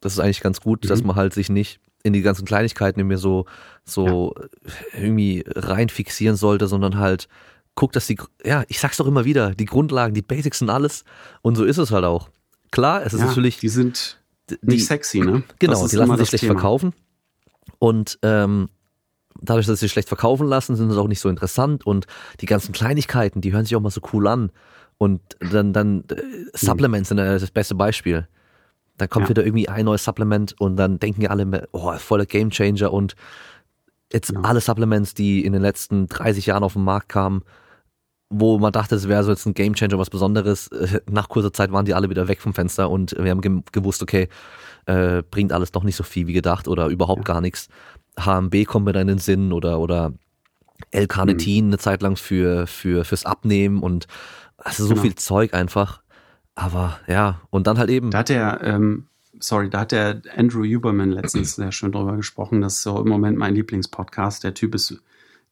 Das 0.00 0.12
ist 0.12 0.18
eigentlich 0.18 0.40
ganz 0.40 0.60
gut, 0.60 0.84
mhm. 0.84 0.88
dass 0.88 1.02
man 1.02 1.16
halt 1.16 1.32
sich 1.32 1.48
nicht 1.48 1.80
in 2.02 2.12
die 2.12 2.22
ganzen 2.22 2.44
Kleinigkeiten 2.44 3.00
irgendwie 3.00 3.16
so, 3.16 3.46
so 3.84 4.34
ja. 4.36 5.00
irgendwie 5.00 5.44
rein 5.46 5.88
fixieren 5.88 6.36
sollte, 6.36 6.66
sondern 6.66 6.98
halt 6.98 7.28
guckt, 7.74 7.96
dass 7.96 8.06
die, 8.06 8.18
ja, 8.44 8.64
ich 8.68 8.80
sag's 8.80 8.98
doch 8.98 9.06
immer 9.06 9.24
wieder, 9.24 9.54
die 9.54 9.64
Grundlagen, 9.64 10.14
die 10.14 10.22
Basics 10.22 10.58
sind 10.58 10.68
alles. 10.68 11.04
Und 11.40 11.56
so 11.56 11.64
ist 11.64 11.78
es 11.78 11.90
halt 11.90 12.04
auch. 12.04 12.28
Klar, 12.70 13.04
es 13.04 13.14
ist 13.14 13.20
ja, 13.20 13.26
natürlich. 13.26 13.58
Die 13.58 13.68
sind 13.68 14.20
nicht 14.60 14.86
sexy, 14.86 15.20
ne? 15.20 15.42
Genau, 15.58 15.86
die 15.86 15.96
lassen 15.96 16.16
sich 16.16 16.28
schlecht 16.28 16.42
Thema. 16.42 16.54
verkaufen. 16.54 16.92
Und 17.78 18.18
ähm, 18.22 18.68
dadurch, 19.40 19.66
dass 19.66 19.80
sie 19.80 19.88
schlecht 19.88 20.08
verkaufen 20.08 20.46
lassen, 20.46 20.76
sind 20.76 20.90
sie 20.90 21.00
auch 21.00 21.08
nicht 21.08 21.20
so 21.20 21.28
interessant. 21.28 21.86
Und 21.86 22.06
die 22.40 22.46
ganzen 22.46 22.72
Kleinigkeiten, 22.72 23.40
die 23.40 23.52
hören 23.52 23.64
sich 23.64 23.76
auch 23.76 23.80
mal 23.80 23.90
so 23.90 24.00
cool 24.12 24.26
an. 24.26 24.50
Und 25.02 25.20
dann, 25.40 25.72
dann 25.72 26.04
äh, 26.10 26.14
Supplements 26.54 27.08
sind 27.08 27.16
das 27.16 27.50
beste 27.50 27.74
Beispiel. 27.74 28.28
Dann 28.98 29.08
kommt 29.08 29.24
ja. 29.24 29.30
wieder 29.30 29.44
irgendwie 29.44 29.68
ein 29.68 29.84
neues 29.84 30.04
Supplement 30.04 30.54
und 30.60 30.76
dann 30.76 31.00
denken 31.00 31.22
ja 31.22 31.30
alle, 31.30 31.66
oh, 31.72 31.92
voller 31.98 32.24
Gamechanger 32.24 32.92
und 32.92 33.16
jetzt 34.12 34.28
genau. 34.28 34.48
alle 34.48 34.60
Supplements, 34.60 35.14
die 35.14 35.44
in 35.44 35.54
den 35.54 35.62
letzten 35.62 36.06
30 36.06 36.46
Jahren 36.46 36.62
auf 36.62 36.74
den 36.74 36.84
Markt 36.84 37.08
kamen, 37.08 37.42
wo 38.30 38.60
man 38.60 38.72
dachte, 38.72 38.94
es 38.94 39.08
wäre 39.08 39.24
so 39.24 39.32
jetzt 39.32 39.44
ein 39.44 39.54
Gamechanger, 39.54 39.98
was 39.98 40.08
Besonderes. 40.08 40.70
Nach 41.10 41.28
kurzer 41.28 41.52
Zeit 41.52 41.72
waren 41.72 41.84
die 41.84 41.94
alle 41.94 42.08
wieder 42.08 42.28
weg 42.28 42.40
vom 42.40 42.54
Fenster 42.54 42.88
und 42.88 43.16
wir 43.18 43.32
haben 43.32 43.64
gewusst, 43.72 44.04
okay, 44.04 44.28
äh, 44.86 45.24
bringt 45.28 45.52
alles 45.52 45.72
doch 45.72 45.82
nicht 45.82 45.96
so 45.96 46.04
viel 46.04 46.28
wie 46.28 46.32
gedacht 46.32 46.68
oder 46.68 46.86
überhaupt 46.86 47.26
ja. 47.26 47.34
gar 47.34 47.40
nichts. 47.40 47.66
HMB 48.20 48.66
kommt 48.66 48.84
mir 48.84 48.92
dann 48.92 49.08
in 49.08 49.16
den 49.16 49.18
Sinn 49.18 49.52
oder, 49.52 49.80
oder 49.80 50.12
L-Carnitin 50.92 51.66
mhm. 51.66 51.70
eine 51.72 51.78
Zeit 51.78 52.02
lang 52.02 52.14
für, 52.14 52.68
für, 52.68 53.04
fürs 53.04 53.26
Abnehmen 53.26 53.82
und 53.82 54.06
also 54.64 54.84
so 54.84 54.90
genau. 54.90 55.02
viel 55.02 55.14
Zeug 55.14 55.54
einfach. 55.54 56.02
Aber 56.54 57.00
ja, 57.06 57.40
und 57.50 57.66
dann 57.66 57.78
halt 57.78 57.90
eben. 57.90 58.10
Da 58.10 58.18
hat 58.18 58.28
der, 58.28 58.60
ähm, 58.62 59.06
sorry, 59.38 59.70
da 59.70 59.80
hat 59.80 59.92
der 59.92 60.22
Andrew 60.36 60.64
Huberman 60.64 61.10
letztens 61.10 61.54
sehr 61.56 61.72
schön 61.72 61.92
drüber 61.92 62.16
gesprochen. 62.16 62.60
Das 62.60 62.76
ist 62.76 62.82
so 62.82 62.98
im 63.00 63.08
Moment 63.08 63.38
mein 63.38 63.54
Lieblingspodcast. 63.54 64.44
Der 64.44 64.54
Typ 64.54 64.74
ist 64.74 65.02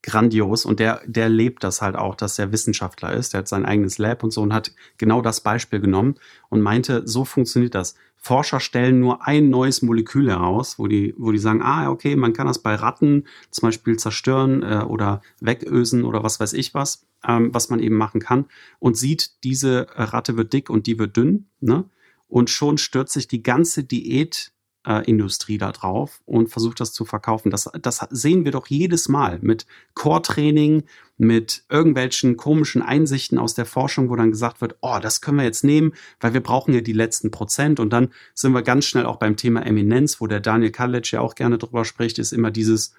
grandios 0.02 0.64
und 0.64 0.80
der, 0.80 1.02
der 1.06 1.28
lebt 1.28 1.62
das 1.62 1.82
halt 1.82 1.94
auch, 1.94 2.14
dass 2.14 2.38
er 2.38 2.52
Wissenschaftler 2.52 3.12
ist. 3.12 3.32
Der 3.32 3.40
hat 3.40 3.48
sein 3.48 3.66
eigenes 3.66 3.98
Lab 3.98 4.22
und 4.22 4.32
so 4.32 4.42
und 4.42 4.54
hat 4.54 4.72
genau 4.96 5.20
das 5.20 5.42
Beispiel 5.42 5.80
genommen 5.80 6.14
und 6.48 6.62
meinte, 6.62 7.02
so 7.06 7.24
funktioniert 7.24 7.74
das. 7.74 7.94
Forscher 8.16 8.60
stellen 8.60 9.00
nur 9.00 9.26
ein 9.26 9.48
neues 9.48 9.82
Molekül 9.82 10.30
heraus, 10.30 10.78
wo 10.78 10.86
die, 10.86 11.14
wo 11.16 11.32
die 11.32 11.38
sagen, 11.38 11.62
ah, 11.62 11.90
okay, 11.90 12.16
man 12.16 12.32
kann 12.32 12.46
das 12.46 12.58
bei 12.58 12.74
Ratten 12.74 13.24
zum 13.50 13.68
Beispiel 13.68 13.98
zerstören 13.98 14.62
äh, 14.62 14.84
oder 14.86 15.22
wegösen 15.40 16.04
oder 16.04 16.22
was 16.22 16.38
weiß 16.38 16.52
ich 16.52 16.74
was, 16.74 17.06
ähm, 17.26 17.52
was 17.52 17.70
man 17.70 17.80
eben 17.80 17.96
machen 17.96 18.20
kann 18.20 18.46
und 18.78 18.96
sieht, 18.96 19.44
diese 19.44 19.86
Ratte 19.94 20.36
wird 20.36 20.52
dick 20.52 20.70
und 20.70 20.86
die 20.86 20.98
wird 20.98 21.16
dünn, 21.16 21.46
ne? 21.60 21.84
Und 22.28 22.48
schon 22.48 22.78
stürzt 22.78 23.12
sich 23.12 23.26
die 23.26 23.42
ganze 23.42 23.82
Diät 23.82 24.52
äh, 24.86 25.04
Industrie 25.04 25.58
da 25.58 25.72
drauf 25.72 26.22
und 26.24 26.48
versucht 26.48 26.80
das 26.80 26.92
zu 26.92 27.04
verkaufen. 27.04 27.50
Das, 27.50 27.68
das 27.80 28.06
sehen 28.10 28.44
wir 28.44 28.52
doch 28.52 28.68
jedes 28.68 29.08
Mal 29.08 29.38
mit 29.42 29.66
Core-Training, 29.94 30.84
mit 31.18 31.64
irgendwelchen 31.68 32.36
komischen 32.36 32.80
Einsichten 32.80 33.38
aus 33.38 33.54
der 33.54 33.66
Forschung, 33.66 34.08
wo 34.08 34.16
dann 34.16 34.30
gesagt 34.30 34.60
wird, 34.60 34.76
oh, 34.80 34.98
das 35.02 35.20
können 35.20 35.38
wir 35.38 35.44
jetzt 35.44 35.64
nehmen, 35.64 35.92
weil 36.18 36.32
wir 36.32 36.42
brauchen 36.42 36.72
ja 36.72 36.80
die 36.80 36.94
letzten 36.94 37.30
Prozent. 37.30 37.78
Und 37.78 37.92
dann 37.92 38.08
sind 38.34 38.52
wir 38.52 38.62
ganz 38.62 38.86
schnell 38.86 39.06
auch 39.06 39.16
beim 39.16 39.36
Thema 39.36 39.66
Eminenz, 39.66 40.20
wo 40.20 40.26
der 40.26 40.40
Daniel 40.40 40.72
Kalic 40.72 41.10
ja 41.12 41.20
auch 41.20 41.34
gerne 41.34 41.58
drüber 41.58 41.84
spricht, 41.84 42.18
ist 42.18 42.32
immer 42.32 42.50
dieses 42.50 42.94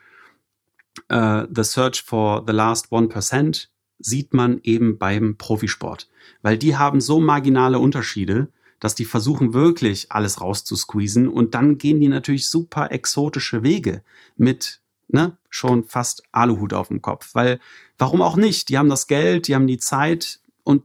uh, 1.11 1.43
The 1.53 1.63
Search 1.63 2.03
for 2.03 2.43
the 2.45 2.53
Last 2.53 2.91
One 2.91 3.07
Percent 3.07 3.70
sieht 4.01 4.33
man 4.33 4.59
eben 4.63 4.97
beim 4.97 5.37
Profisport. 5.37 6.09
Weil 6.41 6.57
die 6.57 6.75
haben 6.77 7.01
so 7.01 7.19
marginale 7.19 7.79
Unterschiede, 7.79 8.49
dass 8.79 8.95
die 8.95 9.05
versuchen 9.05 9.53
wirklich 9.53 10.11
alles 10.11 10.41
rauszusqueezen 10.41 11.27
und 11.27 11.53
dann 11.53 11.77
gehen 11.77 11.99
die 11.99 12.07
natürlich 12.07 12.49
super 12.49 12.91
exotische 12.91 13.63
Wege 13.63 14.03
mit 14.37 14.81
ne, 15.07 15.37
schon 15.49 15.83
fast 15.83 16.23
Aluhut 16.31 16.73
auf 16.73 16.87
dem 16.87 17.01
Kopf, 17.01 17.35
weil 17.35 17.59
warum 17.97 18.21
auch 18.21 18.35
nicht? 18.35 18.69
Die 18.69 18.77
haben 18.77 18.89
das 18.89 19.07
Geld, 19.07 19.47
die 19.47 19.55
haben 19.55 19.67
die 19.67 19.77
Zeit 19.77 20.39
und 20.63 20.83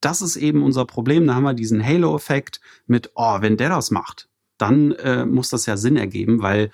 das 0.00 0.22
ist 0.22 0.36
eben 0.36 0.62
unser 0.62 0.84
Problem. 0.84 1.26
Da 1.26 1.34
haben 1.34 1.44
wir 1.44 1.54
diesen 1.54 1.84
Halo-Effekt 1.84 2.60
mit, 2.86 3.10
oh, 3.14 3.40
wenn 3.40 3.56
der 3.56 3.70
das 3.70 3.90
macht, 3.90 4.28
dann 4.58 4.92
äh, 4.92 5.24
muss 5.24 5.48
das 5.48 5.66
ja 5.66 5.76
Sinn 5.76 5.96
ergeben, 5.96 6.42
weil 6.42 6.70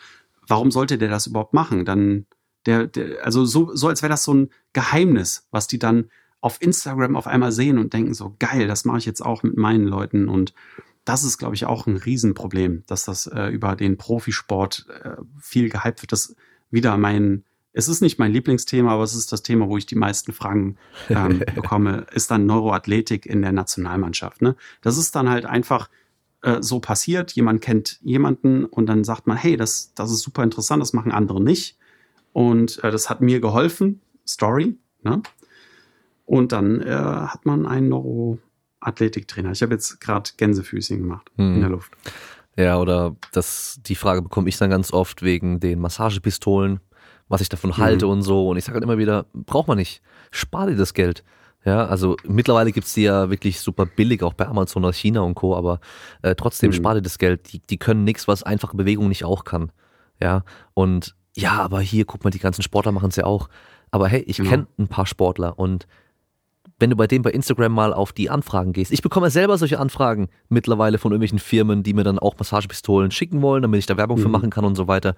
warum 0.47 0.71
sollte 0.71 0.99
der 0.99 1.09
das 1.09 1.27
überhaupt 1.27 1.55
machen? 1.55 1.85
Dann 1.85 2.27
der, 2.69 2.87
der 2.87 3.25
also 3.25 3.45
so, 3.45 3.75
so 3.75 3.89
als 3.89 4.03
wäre 4.03 4.11
das 4.11 4.25
so 4.25 4.35
ein 4.35 4.51
Geheimnis, 4.75 5.49
was 5.51 5.67
die 5.67 5.79
dann 5.79 6.11
auf 6.41 6.61
Instagram 6.61 7.17
auf 7.17 7.27
einmal 7.27 7.51
sehen 7.51 7.79
und 7.79 7.93
denken 7.93 8.15
so, 8.15 8.37
geil, 8.39 8.69
das 8.69 8.85
mache 8.85 8.99
ich 8.99 9.07
jetzt 9.07 9.25
auch 9.25 9.43
mit 9.43 9.57
meinen 9.57 9.87
Leuten. 9.87 10.29
Und 10.29 10.55
das 11.05 11.25
ist, 11.25 11.39
glaube 11.39 11.55
ich, 11.55 11.65
auch 11.65 11.87
ein 11.87 11.97
Riesenproblem, 11.97 12.85
dass 12.87 13.05
das 13.05 13.27
äh, 13.27 13.47
über 13.49 13.75
den 13.75 13.97
Profisport 13.97 14.87
äh, 15.03 15.17
viel 15.41 15.71
gehypt 15.71 16.03
wird. 16.03 16.13
Das 16.13 16.37
wieder 16.71 16.97
mein, 16.99 17.45
es 17.73 17.89
ist 17.89 18.03
nicht 18.03 18.19
mein 18.19 18.33
Lieblingsthema, 18.33 18.93
aber 18.93 19.03
es 19.03 19.15
ist 19.15 19.33
das 19.33 19.43
Thema, 19.43 19.69
wo 19.69 19.79
ich 19.79 19.87
die 19.87 19.97
meisten 19.97 20.33
Fragen 20.33 20.77
ähm, 21.09 21.39
bekomme, 21.55 22.07
ist 22.13 22.31
dann 22.31 22.45
Neuroathletik 22.47 23.25
in 23.25 23.41
der 23.41 23.53
Nationalmannschaft. 23.53 24.43
Ne? 24.43 24.55
Das 24.83 24.99
ist 24.99 25.17
dann 25.17 25.31
halt 25.31 25.47
einfach 25.47 25.89
äh, 26.43 26.59
so 26.61 26.79
passiert, 26.79 27.33
jemand 27.33 27.63
kennt 27.63 27.99
jemanden 28.03 28.67
und 28.67 28.87
dann 28.87 29.03
sagt 29.03 29.27
man, 29.27 29.39
hey, 29.39 29.57
das, 29.57 29.95
das 29.95 30.13
ist 30.13 30.21
super 30.21 30.43
interessant, 30.45 30.83
das 30.83 30.93
machen 30.93 31.11
andere 31.11 31.43
nicht. 31.43 31.79
Und 32.39 32.85
äh, 32.85 32.93
das 32.93 33.11
hat 33.11 33.21
mir 33.21 33.41
geholfen, 33.41 34.01
Story. 34.25 34.79
Ne? 35.03 35.23
Und 36.25 36.53
dann 36.53 36.81
äh, 36.81 36.93
hat 36.93 37.45
man 37.47 37.67
einen 37.67 37.89
Neuroathletiktrainer. 37.89 39.51
Ich 39.51 39.61
habe 39.61 39.75
jetzt 39.75 40.01
gerade 40.01 40.31
Gänsefüßchen 40.37 40.99
gemacht 40.99 41.33
hm. 41.35 41.57
in 41.57 41.61
der 41.63 41.71
Luft. 41.71 41.91
Ja, 42.57 42.79
oder 42.79 43.17
das, 43.33 43.81
die 43.85 43.97
Frage 43.97 44.23
bekomme 44.23 44.49
ich 44.49 44.57
dann 44.57 44.71
ganz 44.71 44.93
oft 44.93 45.23
wegen 45.23 45.59
den 45.59 45.81
Massagepistolen, 45.81 46.79
was 47.27 47.41
ich 47.41 47.49
davon 47.49 47.71
mhm. 47.71 47.79
halte 47.79 48.07
und 48.07 48.23
so. 48.23 48.49
Und 48.49 48.57
ich 48.57 48.65
sage 48.65 48.75
halt 48.75 48.85
immer 48.85 48.99
wieder, 48.99 49.27
braucht 49.33 49.67
man 49.67 49.79
nicht. 49.79 50.01
Spar 50.31 50.69
dir 50.69 50.77
das 50.77 50.95
Geld. 50.95 51.25
Ja, 51.65 51.87
also 51.87 52.17
mittlerweile 52.25 52.71
gibt's 52.71 52.95
die 52.95 53.03
ja 53.03 53.31
wirklich 53.31 53.59
super 53.59 53.85
billig, 53.85 54.23
auch 54.23 54.35
bei 54.35 54.47
Amazon 54.47 54.85
oder 54.85 54.93
China 54.93 55.23
und 55.23 55.35
Co., 55.35 55.57
aber 55.57 55.81
äh, 56.23 56.37
trotzdem 56.37 56.71
mhm. 56.71 56.75
spar 56.75 56.95
dir 56.95 57.03
das 57.03 57.19
Geld. 57.19 57.53
Die, 57.53 57.59
die 57.59 57.79
können 57.79 58.05
nichts, 58.05 58.29
was 58.29 58.45
einfache 58.45 58.77
Bewegung 58.77 59.09
nicht 59.09 59.25
auch 59.25 59.43
kann. 59.43 59.73
Ja, 60.21 60.45
und 60.75 61.17
ja, 61.37 61.53
aber 61.53 61.81
hier, 61.81 62.05
guck 62.05 62.25
mal, 62.25 62.31
die 62.31 62.39
ganzen 62.39 62.63
Sportler 62.63 62.93
machen's 62.93 63.17
ja 63.17 63.25
auch. 63.25 63.49
Aber 63.91 64.09
hey, 64.09 64.21
ich 64.27 64.37
kenne 64.37 64.67
ein 64.79 64.89
paar 64.89 65.07
Sportler 65.07 65.59
und 65.59 65.87
wenn 66.79 66.91
du 66.91 66.97
bei 66.97 67.07
dem 67.07 67.23
bei 67.23 67.31
Instagram 67.31 67.73
mal 67.73 67.93
auf 67.93 68.13
die 68.13 68.31
Anfragen 68.31 68.73
gehst. 68.73 68.93
Ich 68.93 69.03
bekomme 69.03 69.31
selber 69.31 69.59
solche 69.59 69.81
Anfragen 69.81 70.29
mittlerweile 70.49 70.99
von 70.99 71.11
irgendwelchen 71.11 71.39
Firmen, 71.39 71.83
die 71.83 71.93
mir 71.93 72.05
dann 72.05 72.19
auch 72.19 72.39
Massagepistolen 72.39 73.11
schicken 73.11 73.43
wollen, 73.43 73.63
damit 73.63 73.79
ich 73.79 73.87
da 73.87 73.97
Werbung 73.97 74.19
mhm. 74.19 74.23
für 74.23 74.29
machen 74.29 74.51
kann 74.51 74.65
und 74.65 74.77
so 74.77 74.87
weiter. 74.87 75.15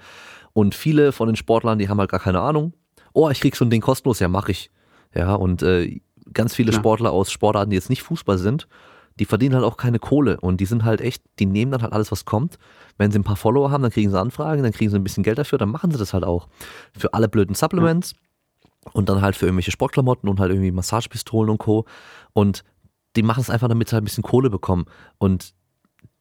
Und 0.52 0.74
viele 0.74 1.12
von 1.12 1.28
den 1.28 1.36
Sportlern, 1.36 1.78
die 1.78 1.88
haben 1.88 1.98
halt 1.98 2.10
gar 2.10 2.20
keine 2.20 2.40
Ahnung. 2.40 2.72
Oh, 3.12 3.28
ich 3.28 3.40
krieg 3.40 3.56
so 3.56 3.64
ein 3.64 3.70
Ding 3.70 3.82
kostenlos, 3.82 4.20
ja, 4.20 4.28
mach 4.28 4.48
ich. 4.48 4.70
Ja, 5.14 5.34
und 5.34 5.62
äh, 5.62 6.00
ganz 6.32 6.54
viele 6.54 6.72
ja. 6.72 6.78
Sportler 6.78 7.12
aus 7.12 7.30
Sportarten, 7.30 7.70
die 7.70 7.76
jetzt 7.76 7.90
nicht 7.90 8.02
Fußball 8.02 8.38
sind, 8.38 8.66
die 9.20 9.24
verdienen 9.26 9.54
halt 9.54 9.64
auch 9.64 9.76
keine 9.76 10.00
Kohle 10.00 10.40
und 10.40 10.60
die 10.60 10.66
sind 10.66 10.84
halt 10.84 11.00
echt, 11.00 11.22
die 11.38 11.46
nehmen 11.46 11.70
dann 11.70 11.82
halt 11.82 11.92
alles, 11.92 12.10
was 12.10 12.24
kommt. 12.24 12.58
Wenn 12.98 13.12
sie 13.12 13.18
ein 13.18 13.24
paar 13.24 13.36
Follower 13.36 13.70
haben, 13.70 13.82
dann 13.82 13.92
kriegen 13.92 14.10
sie 14.10 14.18
Anfragen, 14.18 14.64
dann 14.64 14.72
kriegen 14.72 14.90
sie 14.90 14.96
ein 14.96 15.04
bisschen 15.04 15.22
Geld 15.22 15.38
dafür, 15.38 15.58
dann 15.58 15.70
machen 15.70 15.92
sie 15.92 15.98
das 15.98 16.12
halt 16.12 16.24
auch. 16.24 16.48
Für 16.98 17.14
alle 17.14 17.28
blöden 17.28 17.54
Supplements. 17.54 18.12
Ja 18.12 18.18
und 18.92 19.08
dann 19.08 19.20
halt 19.20 19.36
für 19.36 19.46
irgendwelche 19.46 19.70
Sportklamotten 19.70 20.28
und 20.28 20.40
halt 20.40 20.50
irgendwie 20.50 20.70
Massagepistolen 20.70 21.50
und 21.50 21.58
Co. 21.58 21.84
Und 22.32 22.64
die 23.16 23.22
machen 23.22 23.40
es 23.40 23.50
einfach, 23.50 23.68
damit 23.68 23.88
sie 23.88 23.94
halt 23.94 24.02
ein 24.02 24.06
bisschen 24.06 24.24
Kohle 24.24 24.50
bekommen. 24.50 24.86
Und 25.18 25.54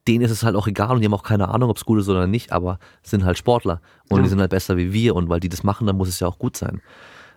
denen 0.06 0.24
ist 0.24 0.30
es 0.30 0.42
halt 0.42 0.56
auch 0.56 0.66
egal 0.66 0.92
und 0.92 1.00
die 1.00 1.06
haben 1.06 1.14
auch 1.14 1.22
keine 1.22 1.48
Ahnung, 1.48 1.70
ob 1.70 1.76
es 1.76 1.84
gut 1.84 2.00
ist 2.00 2.08
oder 2.08 2.26
nicht, 2.26 2.52
aber 2.52 2.78
sind 3.02 3.24
halt 3.24 3.38
Sportler 3.38 3.80
und 4.08 4.18
ja. 4.18 4.22
die 4.22 4.28
sind 4.28 4.40
halt 4.40 4.50
besser 4.50 4.76
wie 4.76 4.92
wir 4.92 5.14
und 5.14 5.28
weil 5.28 5.40
die 5.40 5.48
das 5.48 5.62
machen, 5.62 5.86
dann 5.86 5.96
muss 5.96 6.08
es 6.08 6.20
ja 6.20 6.26
auch 6.26 6.38
gut 6.38 6.56
sein. 6.56 6.80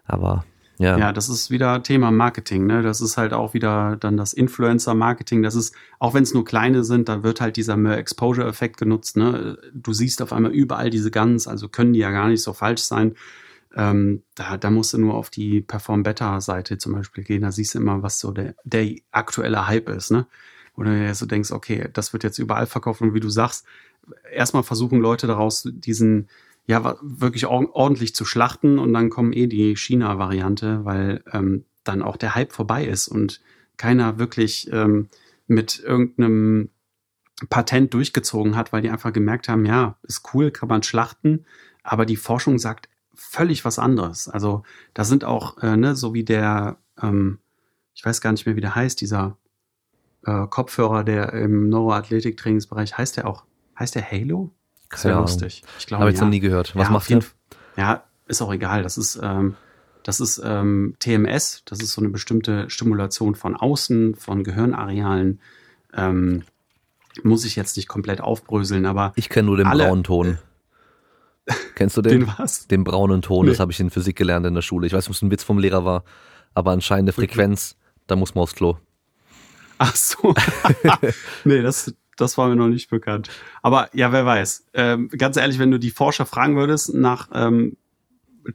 Aber 0.06 0.46
ja. 0.78 0.98
Ja, 0.98 1.14
das 1.14 1.30
ist 1.30 1.52
wieder 1.52 1.84
Thema 1.84 2.12
Marketing, 2.12 2.66
ne? 2.66 2.82
Das 2.82 3.00
ist 3.00 3.18
halt 3.18 3.34
auch 3.34 3.54
wieder 3.54 3.96
dann 3.98 4.18
das 4.18 4.34
Influencer-Marketing. 4.34 5.44
Das 5.44 5.56
ist, 5.56 5.76
auch 6.00 6.14
wenn 6.14 6.24
es 6.24 6.34
nur 6.34 6.46
kleine 6.46 6.84
sind, 6.84 7.10
da 7.10 7.24
wird 7.24 7.42
halt 7.42 7.58
dieser 7.58 7.78
Mehr 7.78 7.98
Exposure-Effekt 7.98 8.78
genutzt, 8.78 9.16
ne? 9.16 9.58
Du 9.74 9.94
siehst 9.94 10.22
auf 10.22 10.34
einmal 10.34 10.52
überall 10.52 10.90
diese 10.90 11.12
Guns, 11.12 11.48
also 11.48 11.70
können 11.70 11.94
die 11.94 12.00
ja 12.00 12.12
gar 12.12 12.28
nicht 12.28 12.42
so 12.42 12.54
falsch 12.54 12.82
sein. 12.82 13.16
Ähm, 13.76 14.24
da, 14.36 14.58
da 14.58 14.70
musst 14.70 14.94
du 14.94 14.98
nur 14.98 15.16
auf 15.16 15.30
die 15.30 15.62
Perform 15.62 16.04
Better 16.04 16.42
Seite 16.42 16.78
zum 16.78 16.94
Beispiel 16.94 17.24
gehen. 17.24 17.42
Da 17.42 17.52
siehst 17.52 17.76
du 17.76 17.80
immer, 17.80 18.04
was 18.04 18.20
so 18.20 18.32
der, 18.32 18.56
der 18.64 18.96
aktuelle 19.12 19.68
Hype 19.68 19.90
ist, 19.90 20.12
ne? 20.12 20.26
Oder 20.76 20.92
du 20.92 21.14
so 21.14 21.26
denkst, 21.28 21.52
okay, 21.52 21.88
das 21.94 22.14
wird 22.14 22.24
jetzt 22.24 22.40
überall 22.40 22.66
verkauft 22.66 23.02
und 23.02 23.14
wie 23.14 23.20
du 23.20 23.30
sagst, 23.30 23.66
erstmal 24.32 24.64
versuchen 24.64 25.00
Leute 25.00 25.28
daraus 25.28 25.70
diesen, 25.72 26.30
ja, 26.66 26.98
wirklich 27.02 27.46
ordentlich 27.46 28.16
zu 28.16 28.26
schlachten 28.26 28.80
und 28.80 28.94
dann 28.94 29.10
kommen 29.10 29.34
eh 29.34 29.48
die 29.48 29.76
China-Variante, 29.76 30.86
weil 30.86 31.24
ähm, 31.32 31.66
dann 31.84 32.02
auch 32.02 32.18
der 32.18 32.36
Hype 32.36 32.54
vorbei 32.54 32.86
ist 32.86 33.08
und 33.08 33.42
keiner 33.78 34.18
wirklich 34.18 34.72
ähm, 34.72 35.10
mit 35.48 35.80
irgendeinem 35.80 36.70
Patent 37.50 37.94
durchgezogen 37.94 38.56
hat, 38.56 38.72
weil 38.72 38.82
die 38.82 38.90
einfach 38.90 39.12
gemerkt 39.12 39.50
haben, 39.50 39.66
ja, 39.66 39.98
ist 40.04 40.34
cool, 40.34 40.52
kann 40.52 40.70
man 40.70 40.84
schlachten, 40.84 41.46
aber 41.84 42.06
die 42.06 42.16
Forschung 42.16 42.60
sagt 42.60 42.88
völlig 43.14 43.66
was 43.66 43.80
anderes. 43.80 44.30
Also 44.30 44.64
da 44.94 45.04
sind 45.04 45.26
auch, 45.26 45.58
äh, 45.62 45.76
ne, 45.76 45.96
so 45.96 46.14
wie 46.14 46.24
der, 46.24 46.78
ähm, 47.02 47.40
ich 47.94 48.06
weiß 48.06 48.22
gar 48.22 48.32
nicht 48.32 48.46
mehr, 48.46 48.56
wie 48.56 48.62
der 48.62 48.76
heißt, 48.76 49.02
dieser 49.02 49.38
äh, 50.26 50.48
Kopfhörer, 50.48 51.04
der 51.04 51.34
im 51.34 51.70
Neuroathletik-Trainingsbereich, 51.70 52.98
heißt 52.98 53.18
der 53.18 53.28
auch, 53.28 53.44
heißt 53.78 53.96
der 53.96 54.10
Halo? 54.10 54.52
Sehr 54.94 55.16
lustig. 55.16 55.64
Ich 55.80 55.88
glaube, 55.88 56.02
Habe 56.02 56.12
ich 56.12 56.18
ja. 56.18 56.24
noch 56.24 56.30
nie 56.30 56.40
gehört. 56.40 56.76
Was 56.76 56.88
ja, 56.88 56.92
macht 56.92 57.10
der? 57.10 57.24
Ja, 57.78 58.04
ist 58.28 58.42
auch 58.42 58.54
egal. 58.54 58.84
Das 58.84 58.98
ist, 58.98 59.20
ähm, 59.22 59.56
das 60.04 60.20
ist 60.20 60.42
ähm, 60.44 60.96
TMS. 61.00 61.64
Das 61.66 61.80
ist 61.80 61.94
so 61.94 62.02
eine 62.02 62.10
bestimmte 62.10 62.70
Stimulation 62.70 63.36
von 63.36 63.56
außen, 63.56 64.16
von 64.16 64.44
Gehirnarealen. 64.44 65.40
Ähm, 65.96 66.44
muss 67.24 67.46
ich 67.46 67.56
jetzt 67.56 67.78
nicht 67.78 67.88
komplett 67.88 68.22
aufbröseln, 68.22 68.86
aber. 68.86 69.14
Ich 69.16 69.30
kenne 69.30 69.48
nur 69.48 69.58
den 69.58 69.68
alle, 69.68 69.86
braunen 69.86 70.04
Ton. 70.04 70.38
Kennst 71.76 71.98
du 71.98 72.02
den? 72.02 72.22
Den 72.22 72.34
was? 72.38 72.68
Den 72.68 72.84
braunen 72.84 73.22
Ton, 73.22 73.46
nee. 73.46 73.52
das 73.52 73.60
habe 73.60 73.72
ich 73.72 73.80
in 73.80 73.90
Physik 73.90 74.16
gelernt 74.16 74.46
in 74.46 74.54
der 74.54 74.62
Schule. 74.62 74.88
Ich 74.88 74.94
weiß 74.94 75.04
nicht, 75.04 75.10
ob 75.10 75.16
es 75.16 75.22
ein 75.22 75.32
Witz 75.32 75.44
vom 75.44 75.60
Lehrer 75.60 75.86
war, 75.86 76.04
aber 76.54 76.72
anscheinend 76.72 77.10
eine 77.10 77.14
Frequenz, 77.14 77.76
okay. 77.76 78.04
da 78.08 78.16
muss 78.16 78.36
man 78.36 78.44
aufs 78.44 78.56
Klo. 78.56 78.78
Ach 79.78 79.96
so. 79.96 80.34
nee, 81.44 81.62
das, 81.62 81.94
das 82.18 82.38
war 82.38 82.50
mir 82.50 82.56
noch 82.56 82.68
nicht 82.68 82.90
bekannt. 82.90 83.30
Aber 83.62 83.90
ja, 83.94 84.12
wer 84.12 84.26
weiß. 84.26 84.66
Ähm, 84.74 85.10
ganz 85.10 85.38
ehrlich, 85.38 85.60
wenn 85.60 85.72
du 85.72 85.80
die 85.80 85.92
Forscher 85.92 86.26
fragen 86.26 86.56
würdest 86.56 86.94
nach 86.94 87.30
ähm, 87.34 87.78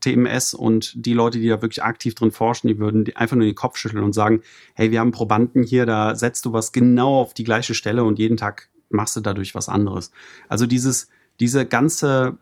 TMS 0.01 0.55
und 0.55 0.93
die 0.95 1.15
Leute, 1.15 1.39
die 1.39 1.49
da 1.49 1.63
wirklich 1.63 1.83
aktiv 1.83 2.15
drin 2.15 2.31
forschen, 2.31 2.69
die 2.69 2.79
würden 2.79 3.05
einfach 3.17 3.37
nur 3.37 3.47
den 3.47 3.55
Kopf 3.55 3.77
schütteln 3.77 4.05
und 4.05 4.13
sagen, 4.13 4.43
hey, 4.75 4.91
wir 4.91 5.01
haben 5.01 5.13
Probanden 5.13 5.63
hier, 5.63 5.87
da 5.87 6.15
setzt 6.15 6.45
du 6.45 6.53
was 6.53 6.73
genau 6.73 7.21
auf 7.21 7.35
die 7.35 7.45
gleiche 7.45 7.75
Stelle 7.75 8.05
und 8.05 8.19
jeden 8.19 8.37
Tag 8.37 8.69
machst 8.91 9.17
du 9.17 9.21
dadurch 9.21 9.55
was 9.55 9.69
anderes. 9.69 10.13
Also 10.49 10.67
dieses, 10.67 11.09
diese 11.41 11.67
ganze 11.67 12.39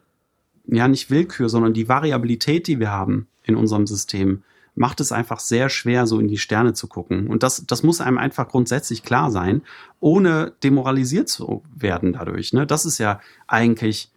ja 0.67 0.89
nicht 0.89 1.11
Willkür, 1.11 1.49
sondern 1.49 1.75
die 1.75 1.89
Variabilität, 1.89 2.67
die 2.67 2.81
wir 2.81 2.91
haben 2.91 3.29
in 3.45 3.57
unserem 3.57 3.87
System, 3.87 4.43
macht 4.77 5.01
es 5.01 5.11
einfach 5.11 5.41
sehr 5.41 5.69
schwer, 5.69 6.07
so 6.07 6.21
in 6.21 6.29
die 6.29 6.39
Sterne 6.39 6.75
zu 6.75 6.87
gucken. 6.87 7.27
Und 7.27 7.43
das, 7.43 7.67
das 7.67 7.83
muss 7.83 8.01
einem 8.01 8.19
einfach 8.19 8.49
grundsätzlich 8.49 9.03
klar 9.03 9.31
sein, 9.31 9.63
ohne 10.01 10.53
demoralisiert 10.63 11.29
zu 11.29 11.65
werden 11.75 12.13
dadurch. 12.13 12.53
Ne? 12.53 12.67
Das 12.67 12.85
ist 12.85 12.99
ja 12.99 13.21
eigentlich 13.47 14.13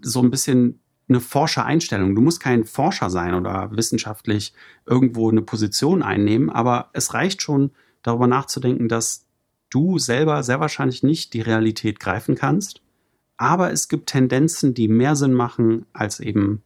so 0.00 0.22
ein 0.22 0.30
bisschen 0.30 0.80
eine 1.08 1.20
Forschereinstellung. 1.20 2.14
Du 2.14 2.22
musst 2.22 2.40
kein 2.40 2.64
Forscher 2.64 3.10
sein 3.10 3.34
oder 3.34 3.70
wissenschaftlich 3.72 4.54
irgendwo 4.86 5.30
eine 5.30 5.42
Position 5.42 6.02
einnehmen, 6.02 6.50
aber 6.50 6.90
es 6.92 7.14
reicht 7.14 7.42
schon, 7.42 7.72
darüber 8.02 8.26
nachzudenken, 8.26 8.88
dass 8.88 9.26
du 9.68 9.98
selber 9.98 10.42
sehr 10.42 10.60
wahrscheinlich 10.60 11.02
nicht 11.02 11.34
die 11.34 11.42
Realität 11.42 12.00
greifen 12.00 12.34
kannst 12.34 12.80
aber 13.40 13.72
es 13.72 13.88
gibt 13.88 14.10
Tendenzen, 14.10 14.74
die 14.74 14.86
mehr 14.86 15.16
Sinn 15.16 15.32
machen 15.32 15.86
als 15.94 16.20
eben 16.20 16.62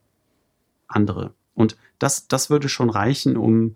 andere. 0.89 1.33
Und 1.55 1.77
das, 1.99 2.27
das 2.27 2.49
würde 2.49 2.69
schon 2.69 2.89
reichen, 2.89 3.37
um 3.37 3.75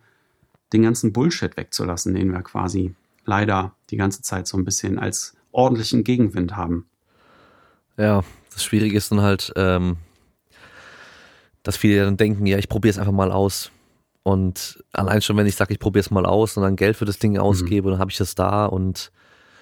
den 0.74 0.84
ganzen 0.84 1.14
Bullshit 1.14 1.58
wegzulassen, 1.58 2.14
den 2.14 2.32
wir 2.32 2.42
quasi 2.42 2.94
leider 3.26 3.74
die 3.90 3.98
ganze 3.98 4.22
Zeit 4.22 4.48
so 4.48 4.58
ein 4.58 4.66
bisschen 4.66 5.00
als 5.00 5.36
ordentlichen 5.52 6.04
Gegenwind 6.04 6.56
haben. 6.56 6.86
Ja, 7.98 8.24
das 8.54 8.64
Schwierige 8.64 8.98
ist 8.98 9.12
dann 9.12 9.22
halt, 9.22 9.52
ähm, 9.56 9.98
dass 11.64 11.78
viele 11.78 12.06
dann 12.06 12.18
denken, 12.18 12.46
ja, 12.46 12.58
ich 12.58 12.70
probiere 12.70 12.92
es 12.92 13.00
einfach 13.00 13.14
mal 13.14 13.32
aus. 13.32 13.72
Und 14.24 14.84
allein 14.92 15.22
schon, 15.22 15.38
wenn 15.38 15.48
ich 15.48 15.56
sage, 15.56 15.74
ich 15.74 15.80
probiere 15.80 16.02
es 16.02 16.12
mal 16.12 16.26
aus 16.26 16.56
und 16.56 16.64
dann 16.64 16.76
Geld 16.76 16.98
für 16.98 17.06
das 17.06 17.20
Ding 17.20 17.34
mhm. 17.34 17.40
ausgebe, 17.40 17.88
mhm. 17.88 17.92
dann 17.94 18.00
habe 18.00 18.12
ich 18.12 18.18
das 18.18 18.36
da 18.36 18.66
und 18.66 19.12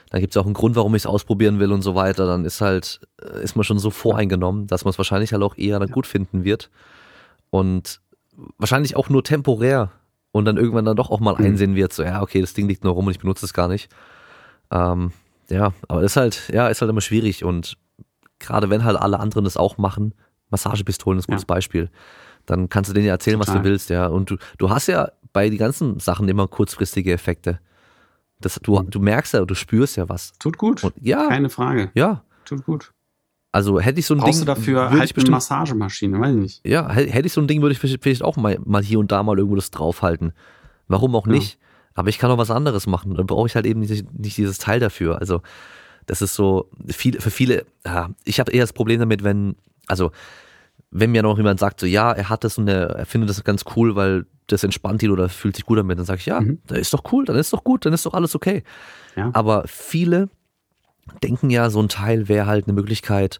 dann 0.10 0.22
gibt 0.22 0.34
es 0.34 0.38
auch 0.38 0.46
einen 0.46 0.54
Grund, 0.54 0.76
warum 0.76 0.96
ich 0.96 1.04
es 1.04 1.06
ausprobieren 1.06 1.60
will 1.60 1.72
und 1.72 1.82
so 1.82 1.96
weiter, 1.96 2.28
dann 2.28 2.46
ist 2.46 2.62
halt, 2.62 3.02
äh, 3.22 3.44
ist 3.44 3.56
man 3.56 3.64
schon 3.64 3.80
so 3.80 3.90
voreingenommen, 3.90 4.68
dass 4.68 4.86
man 4.86 4.92
es 4.92 4.98
wahrscheinlich 4.98 5.34
halt 5.34 5.44
auch 5.44 5.58
eher 5.58 5.80
dann 5.80 5.90
gut 5.90 6.08
finden 6.08 6.44
wird. 6.44 6.70
Und 7.50 8.00
wahrscheinlich 8.58 8.96
auch 8.96 9.10
nur 9.10 9.24
temporär 9.24 9.92
und 10.32 10.46
dann 10.46 10.58
irgendwann 10.58 10.86
dann 10.86 10.96
doch 10.96 11.10
auch 11.10 11.20
mal 11.20 11.36
mhm. 11.38 11.46
einsehen 11.46 11.76
wird, 11.76 11.94
so, 11.94 12.04
ja, 12.04 12.22
okay, 12.22 12.42
das 12.42 12.54
Ding 12.54 12.68
liegt 12.68 12.84
nur 12.84 12.94
rum 12.94 13.08
und 13.08 13.12
ich 13.12 13.20
benutze 13.20 13.46
es 13.46 13.54
gar 13.54 13.68
nicht. 13.68 13.90
Ähm, 14.72 15.12
Ja, 15.50 15.74
aber 15.88 16.02
das 16.02 16.12
ist 16.12 16.18
halt, 16.18 16.50
ja, 16.54 16.68
ist 16.68 16.82
halt 16.82 16.90
immer 16.90 17.02
schwierig 17.02 17.44
und 17.44 17.78
gerade 18.40 18.70
wenn 18.70 18.84
halt 18.84 18.98
alle 18.98 19.20
anderen 19.20 19.46
das 19.46 19.58
auch 19.58 19.78
machen, 19.78 20.14
Massagepistolen 20.50 21.20
ist 21.20 21.28
ein 21.28 21.32
gutes 21.32 21.44
ja. 21.44 21.54
Beispiel, 21.54 21.90
dann 22.46 22.70
kannst 22.70 22.90
du 22.90 22.94
denen 22.94 23.06
ja 23.06 23.14
erzählen, 23.14 23.40
Total. 23.40 23.56
was 23.56 23.62
du 23.62 23.70
willst, 23.70 23.90
ja. 23.90 24.08
Und 24.08 24.30
du, 24.30 24.38
du 24.58 24.70
hast 24.70 24.88
ja 24.88 25.12
bei 25.34 25.50
den 25.50 25.58
ganzen 25.58 26.00
Sachen 26.00 26.28
immer 26.30 26.48
kurzfristige 26.48 27.12
Effekte. 27.12 27.60
Das, 28.40 28.60
du, 28.62 28.80
mhm. 28.80 28.90
du 28.90 29.00
merkst 29.00 29.34
ja, 29.34 29.44
du 29.44 29.56
spürst 29.56 29.98
ja 29.98 30.08
was. 30.08 30.34
Tut 30.40 30.58
gut. 30.58 30.84
Und, 30.84 30.94
ja. 31.02 31.28
Keine 31.28 31.50
Frage. 31.50 31.92
Ja. 31.94 32.24
Tut 32.46 32.66
gut. 32.66 32.94
Also 33.58 33.80
hätte 33.80 34.00
ich 34.00 34.06
so 34.06 34.14
ein 34.14 34.20
Brauchst 34.20 34.42
Ding. 34.42 34.46
du 34.46 34.54
dafür 34.54 34.92
halt 34.92 35.02
bestimmt, 35.02 35.26
eine 35.26 35.32
Massagemaschine, 35.32 36.20
weiß 36.20 36.36
ich 36.36 36.42
nicht. 36.42 36.68
Ja, 36.68 36.92
hätte 36.92 37.26
ich 37.26 37.34
so 37.34 37.42
ein 37.42 37.48
Ding, 37.48 37.64
würde 37.64 37.74
ich 37.74 37.80
vielleicht 37.80 38.22
auch 38.22 38.38
mal, 38.38 38.60
mal 38.64 38.84
hier 38.84 39.00
und 39.00 39.12
da 39.12 39.24
mal 39.24 39.36
irgendwo 39.36 39.56
das 39.56 39.72
draufhalten. 39.72 40.34
Warum 40.88 41.16
auch 41.16 41.26
nicht? 41.26 41.54
Ja. 41.54 41.60
Aber 41.96 42.10
ich 42.10 42.20
kann 42.20 42.30
auch 42.30 42.38
was 42.38 42.52
anderes 42.52 42.86
machen. 42.86 43.16
Dann 43.16 43.26
brauche 43.26 43.48
ich 43.48 43.56
halt 43.56 43.66
eben 43.66 43.80
nicht, 43.80 44.14
nicht 44.14 44.38
dieses 44.38 44.60
Teil 44.60 44.80
dafür. 44.80 45.18
Also, 45.20 45.42
das 46.06 46.22
ist 46.22 46.36
so, 46.36 46.70
viel, 46.88 47.20
für 47.20 47.32
viele, 47.32 47.66
ja, 47.84 48.12
ich 48.26 48.40
habe 48.40 48.52
eher 48.52 48.62
das 48.62 48.74
Problem 48.74 49.00
damit, 49.00 49.24
wenn, 49.24 49.56
also, 49.88 50.12
wenn 50.92 51.12
mir 51.12 51.24
noch 51.24 51.38
jemand 51.38 51.60
sagt, 51.60 51.80
so, 51.80 51.88
ja, 51.88 52.12
er 52.12 52.30
hat 52.30 52.44
das 52.44 52.60
und 52.60 52.68
er, 52.68 52.92
er 52.92 53.06
findet 53.08 53.32
das 53.32 53.44
ganz 53.44 53.66
cool, 53.76 53.96
weil 53.96 54.28
das 54.46 54.64
entspannt 54.64 55.02
ihn 55.02 55.10
oder 55.10 55.30
fühlt 55.30 55.56
sich 55.56 55.66
gut 55.66 55.80
damit, 55.80 55.98
dann 55.98 56.06
sage 56.06 56.20
ich, 56.20 56.28
ja, 56.28 56.42
mhm. 56.42 56.60
das 56.68 56.78
ist 56.78 56.94
doch 56.94 57.12
cool, 57.12 57.26
dann 57.26 57.36
ist 57.36 57.52
doch 57.54 57.64
gut, 57.64 57.88
dann 57.88 57.94
ist 57.94 58.06
doch 58.06 58.14
alles 58.14 58.36
okay. 58.36 58.64
Ja. 59.16 59.32
Aber 59.34 59.64
viele 59.66 60.30
denken 61.24 61.50
ja, 61.50 61.70
so 61.70 61.82
ein 61.82 61.90
Teil 61.90 62.28
wäre 62.28 62.46
halt 62.46 62.68
eine 62.68 62.74
Möglichkeit, 62.74 63.40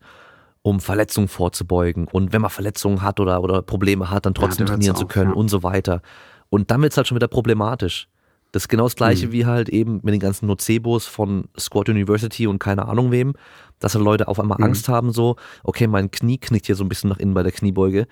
um 0.62 0.80
Verletzungen 0.80 1.28
vorzubeugen. 1.28 2.08
Und 2.08 2.34
wenn 2.34 2.42
man 2.42 2.52
Verletzungen 2.52 3.02
hat 3.02 3.20
oder, 3.20 3.42
oder 3.42 3.62
Probleme 3.62 4.10
hat, 4.10 4.26
dann 4.26 4.34
trotzdem 4.34 4.68
ja, 4.68 4.74
trainieren 4.74 4.96
zu 4.96 5.08
können 5.08 5.32
ja. 5.32 5.36
und 5.36 5.50
so 5.50 5.64
weiter. 5.64 6.02
Und 6.50 6.72
dann 6.72 6.82
wird 6.82 6.94
es 6.94 6.98
halt 6.98 7.08
schon 7.08 7.16
wieder 7.16 7.28
problematisch. 7.28 8.08
Das 8.52 8.64
ist 8.64 8.68
genau 8.70 8.84
das 8.84 8.96
gleiche 8.96 9.28
mhm. 9.28 9.32
wie 9.34 9.46
halt 9.46 9.70
eben 9.70 10.00
mit 10.04 10.14
den 10.14 10.20
ganzen 10.20 10.48
Nocebos 10.48 11.06
von 11.06 11.46
Squad 11.60 11.90
University 11.90 12.48
und 12.48 12.60
keine 12.60 12.88
Ahnung 12.88 13.12
wem, 13.12 13.34
dass 13.80 13.94
halt 13.94 14.04
Leute 14.04 14.28
auf 14.28 14.40
einmal 14.40 14.58
mhm. 14.58 14.66
Angst 14.66 14.90
haben, 14.90 15.12
so, 15.12 15.36
okay, 15.64 15.88
mein 15.88 16.12
Knie 16.12 16.38
knickt 16.38 16.66
hier 16.66 16.76
so 16.76 16.84
ein 16.84 16.90
bisschen 16.90 17.10
nach 17.10 17.20
innen 17.20 17.34
bei 17.34 17.44
der 17.44 17.52
Kniebeuge. 17.52 18.08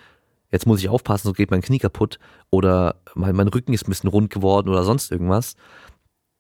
Jetzt 0.52 0.68
muss 0.68 0.80
ich 0.80 0.90
aufpassen, 0.90 1.28
so 1.28 1.34
geht 1.34 1.52
mein 1.52 1.62
Knie 1.62 1.80
kaputt 1.80 2.20
oder 2.50 2.96
mein, 3.16 3.36
mein 3.36 3.48
Rücken 3.48 3.74
ist 3.74 3.88
ein 3.88 3.90
bisschen 3.90 4.10
rund 4.10 4.30
geworden 4.30 4.70
oder 4.70 4.84
sonst 4.84 5.12
irgendwas. 5.12 5.56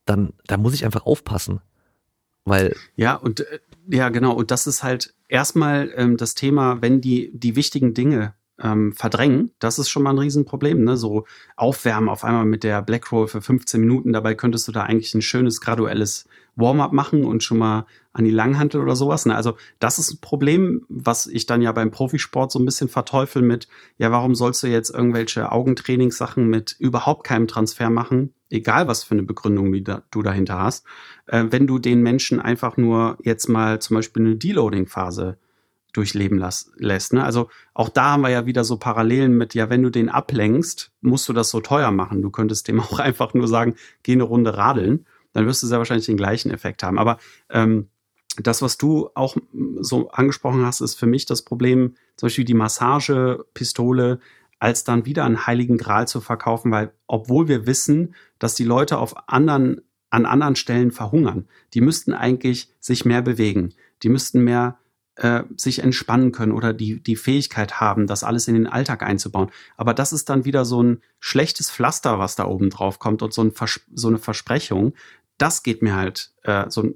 Dann, 0.05 0.33
da 0.45 0.57
muss 0.57 0.73
ich 0.73 0.85
einfach 0.85 1.05
aufpassen. 1.05 1.61
Weil. 2.45 2.75
Ja, 2.95 3.15
und 3.15 3.41
äh, 3.41 3.59
ja, 3.87 4.09
genau. 4.09 4.33
Und 4.33 4.51
das 4.51 4.67
ist 4.67 4.83
halt 4.83 5.13
erstmal 5.27 5.91
ähm, 5.95 6.17
das 6.17 6.35
Thema, 6.35 6.81
wenn 6.81 7.01
die, 7.01 7.31
die 7.33 7.55
wichtigen 7.55 7.93
Dinge 7.93 8.35
ähm, 8.61 8.93
verdrängen, 8.93 9.51
das 9.59 9.79
ist 9.79 9.89
schon 9.89 10.03
mal 10.03 10.11
ein 10.11 10.19
Riesenproblem. 10.19 10.83
Ne? 10.83 10.95
So 10.95 11.25
aufwärmen 11.57 12.07
auf 12.07 12.23
einmal 12.23 12.45
mit 12.45 12.63
der 12.63 12.81
Black 12.81 13.11
Roll 13.11 13.27
für 13.27 13.41
15 13.41 13.81
Minuten, 13.81 14.13
dabei 14.13 14.35
könntest 14.35 14.67
du 14.67 14.71
da 14.71 14.83
eigentlich 14.83 15.13
ein 15.13 15.21
schönes 15.21 15.59
graduelles 15.59 16.27
Warm-up 16.55 16.93
machen 16.93 17.25
und 17.25 17.43
schon 17.43 17.57
mal 17.57 17.85
an 18.13 18.23
die 18.23 18.31
Langhantel 18.31 18.81
oder 18.81 18.95
sowas. 18.95 19.25
Ne? 19.25 19.35
Also 19.35 19.57
das 19.79 19.99
ist 19.99 20.13
ein 20.13 20.21
Problem, 20.21 20.85
was 20.87 21.27
ich 21.27 21.45
dann 21.45 21.61
ja 21.61 21.71
beim 21.73 21.91
Profisport 21.91 22.51
so 22.51 22.59
ein 22.59 22.65
bisschen 22.65 22.87
verteufel 22.87 23.41
mit, 23.41 23.67
ja, 23.97 24.11
warum 24.11 24.35
sollst 24.35 24.63
du 24.63 24.67
jetzt 24.67 24.89
irgendwelche 24.89 25.51
Augentrainingssachen 25.51 26.47
mit 26.47 26.75
überhaupt 26.79 27.25
keinem 27.25 27.47
Transfer 27.47 27.89
machen, 27.89 28.33
egal 28.49 28.87
was 28.87 29.03
für 29.03 29.15
eine 29.15 29.23
Begründung 29.23 29.73
du 29.73 30.21
dahinter 30.21 30.59
hast, 30.59 30.85
äh, 31.27 31.43
wenn 31.49 31.67
du 31.67 31.77
den 31.77 32.01
Menschen 32.01 32.39
einfach 32.39 32.77
nur 32.77 33.17
jetzt 33.21 33.49
mal 33.49 33.79
zum 33.81 33.95
Beispiel 33.95 34.25
eine 34.25 34.35
Deloading-Phase 34.37 35.37
durchleben 35.95 36.37
las, 36.37 36.71
lässt. 36.77 37.13
Ne? 37.13 37.23
Also 37.23 37.49
auch 37.73 37.89
da 37.89 38.11
haben 38.11 38.21
wir 38.21 38.29
ja 38.29 38.45
wieder 38.45 38.63
so 38.63 38.77
Parallelen 38.77 39.37
mit, 39.37 39.53
ja, 39.53 39.69
wenn 39.69 39.83
du 39.83 39.89
den 39.89 40.09
ablenkst, 40.09 40.91
musst 41.01 41.27
du 41.29 41.33
das 41.33 41.49
so 41.49 41.61
teuer 41.61 41.91
machen. 41.91 42.21
Du 42.21 42.29
könntest 42.29 42.67
dem 42.67 42.79
auch 42.81 42.99
einfach 42.99 43.33
nur 43.33 43.47
sagen, 43.47 43.75
geh 44.03 44.13
eine 44.13 44.23
Runde 44.23 44.57
radeln, 44.57 45.05
dann 45.35 45.45
wirst 45.45 45.61
du 45.61 45.67
sehr 45.67 45.77
wahrscheinlich 45.77 46.05
den 46.05 46.17
gleichen 46.17 46.49
Effekt 46.49 46.81
haben. 46.81 46.97
Aber 46.97 47.17
ähm, 47.49 47.89
das, 48.37 48.61
was 48.61 48.77
du 48.77 49.09
auch 49.15 49.35
so 49.79 50.09
angesprochen 50.09 50.65
hast, 50.65 50.81
ist 50.81 50.95
für 50.95 51.07
mich 51.07 51.25
das 51.25 51.43
Problem, 51.43 51.95
zum 52.15 52.27
Beispiel 52.27 52.45
die 52.45 52.53
Massagepistole 52.53 54.19
als 54.59 54.85
dann 54.85 55.05
wieder 55.05 55.25
einen 55.25 55.45
heiligen 55.45 55.77
Gral 55.77 56.07
zu 56.07 56.21
verkaufen, 56.21 56.71
weil 56.71 56.93
obwohl 57.07 57.47
wir 57.47 57.67
wissen, 57.67 58.15
dass 58.39 58.55
die 58.55 58.63
Leute 58.63 58.97
auf 58.97 59.29
anderen, 59.29 59.81
an 60.09 60.25
anderen 60.25 60.55
Stellen 60.55 60.91
verhungern, 60.91 61.47
die 61.73 61.81
müssten 61.81 62.13
eigentlich 62.13 62.73
sich 62.79 63.03
mehr 63.03 63.21
bewegen. 63.21 63.73
Die 64.03 64.09
müssten 64.09 64.43
mehr 64.43 64.77
äh, 65.15 65.43
sich 65.55 65.79
entspannen 65.79 66.31
können 66.31 66.51
oder 66.51 66.73
die, 66.73 67.01
die 67.01 67.15
Fähigkeit 67.15 67.79
haben, 67.79 68.07
das 68.07 68.23
alles 68.23 68.47
in 68.47 68.55
den 68.55 68.67
Alltag 68.67 69.03
einzubauen. 69.03 69.51
Aber 69.77 69.93
das 69.93 70.13
ist 70.13 70.29
dann 70.29 70.45
wieder 70.45 70.65
so 70.65 70.81
ein 70.83 71.01
schlechtes 71.19 71.69
Pflaster, 71.69 72.19
was 72.19 72.35
da 72.35 72.45
oben 72.45 72.69
drauf 72.69 72.99
kommt 72.99 73.21
und 73.21 73.33
so, 73.33 73.41
ein 73.41 73.51
Vers 73.51 73.81
so 73.93 74.07
eine 74.07 74.17
Versprechung. 74.17 74.93
Das 75.37 75.63
geht 75.63 75.81
mir 75.81 75.95
halt 75.95 76.31
äh, 76.43 76.69
so 76.69 76.93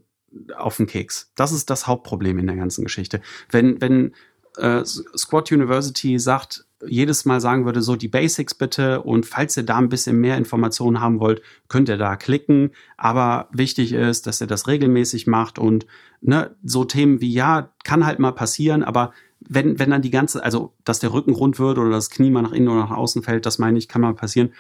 auf 0.56 0.78
den 0.78 0.88
Keks. 0.88 1.32
Das 1.36 1.52
ist 1.52 1.70
das 1.70 1.88
Hauptproblem 1.88 2.40
in 2.40 2.48
der 2.48 2.56
ganzen 2.56 2.84
Geschichte. 2.84 3.22
Wenn, 3.50 3.82
wenn 3.82 4.14
äh, 4.58 4.84
Squad 4.86 5.52
University 5.52 6.20
sagt, 6.20 6.66
jedes 6.88 7.26
Mal 7.26 7.42
sagen 7.42 7.66
würde, 7.66 7.82
so 7.82 7.96
die 7.96 8.08
Basics 8.08 8.54
bitte 8.54 9.02
und 9.02 9.26
falls 9.26 9.58
ihr 9.58 9.64
da 9.64 9.78
ein 9.78 9.90
bisschen 9.90 10.20
mehr 10.20 10.38
Informationen 10.38 11.02
haben 11.02 11.20
wollt, 11.20 11.42
könnt 11.68 11.90
ihr 11.90 11.98
da 11.98 12.16
klicken. 12.16 12.72
Aber 12.96 13.50
wichtig 13.52 13.92
ist, 13.92 14.28
dass 14.28 14.40
ihr 14.40 14.48
das 14.48 14.68
regelmäßig 14.68 15.28
macht 15.28 15.60
und 15.60 15.86
ne, 16.22 16.56
so 16.64 16.86
Themen 16.86 17.20
wie 17.20 17.34
ja, 17.34 17.74
kann 17.84 18.06
halt 18.06 18.20
mal 18.20 18.32
passieren, 18.32 18.84
aber 18.84 19.12
wenn, 19.42 19.80
wenn 19.80 19.90
dann 19.90 20.02
die 20.02 20.12
ganze, 20.12 20.44
also 20.44 20.74
dass 20.84 21.00
der 21.00 21.14
Rücken 21.14 21.34
rund 21.34 21.60
wird 21.60 21.78
oder 21.78 21.90
das 21.90 22.10
Knie 22.10 22.30
mal 22.30 22.42
nach 22.42 22.52
innen 22.52 22.68
oder 22.68 22.82
nach 22.82 22.92
außen 22.92 23.24
fällt, 23.24 23.46
das 23.46 23.58
meine 23.58 23.78
ich, 23.78 23.88
kann 23.88 24.02
mal 24.02 24.14
passieren. 24.14 24.54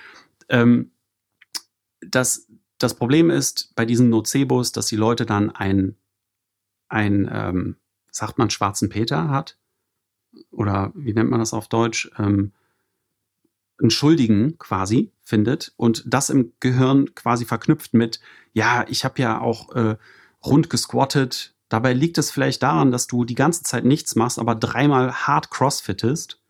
Ähm, 0.47 0.91
das, 2.01 2.47
das 2.80 2.93
Problem 2.93 3.30
ist 3.30 3.75
bei 3.75 3.86
diesen 3.86 4.09
Nocebos, 4.09 4.71
dass 4.71 4.88
die 4.88 4.95
Leute 4.95 5.25
dann 5.25 5.51
ein, 5.51 5.95
ein 6.88 7.30
ähm, 7.32 7.75
sagt 8.09 8.38
man, 8.38 8.49
schwarzen 8.49 8.89
Peter 8.89 9.30
hat? 9.30 9.57
Oder 10.49 10.91
wie 10.95 11.13
nennt 11.13 11.30
man 11.30 11.39
das 11.39 11.53
auf 11.53 11.67
Deutsch, 11.67 12.09
ähm, 12.17 12.53
einen 13.80 13.91
Schuldigen 13.91 14.57
quasi 14.57 15.11
findet 15.21 15.73
und 15.77 16.03
das 16.07 16.30
im 16.30 16.53
Gehirn 16.59 17.13
quasi 17.15 17.45
verknüpft 17.45 17.93
mit, 17.93 18.19
ja, 18.53 18.86
ich 18.88 19.05
habe 19.05 19.21
ja 19.21 19.39
auch 19.39 19.75
äh, 19.75 19.97
rund 20.45 20.69
gesquattet. 20.69 21.55
Dabei 21.69 21.93
liegt 21.93 22.17
es 22.17 22.32
vielleicht 22.32 22.63
daran, 22.63 22.91
dass 22.91 23.07
du 23.07 23.25
die 23.25 23.36
ganze 23.36 23.63
Zeit 23.63 23.86
nichts 23.86 24.15
machst, 24.15 24.39
aber 24.39 24.55
dreimal 24.55 25.13
hart 25.13 25.51
crossfittest 25.51 26.41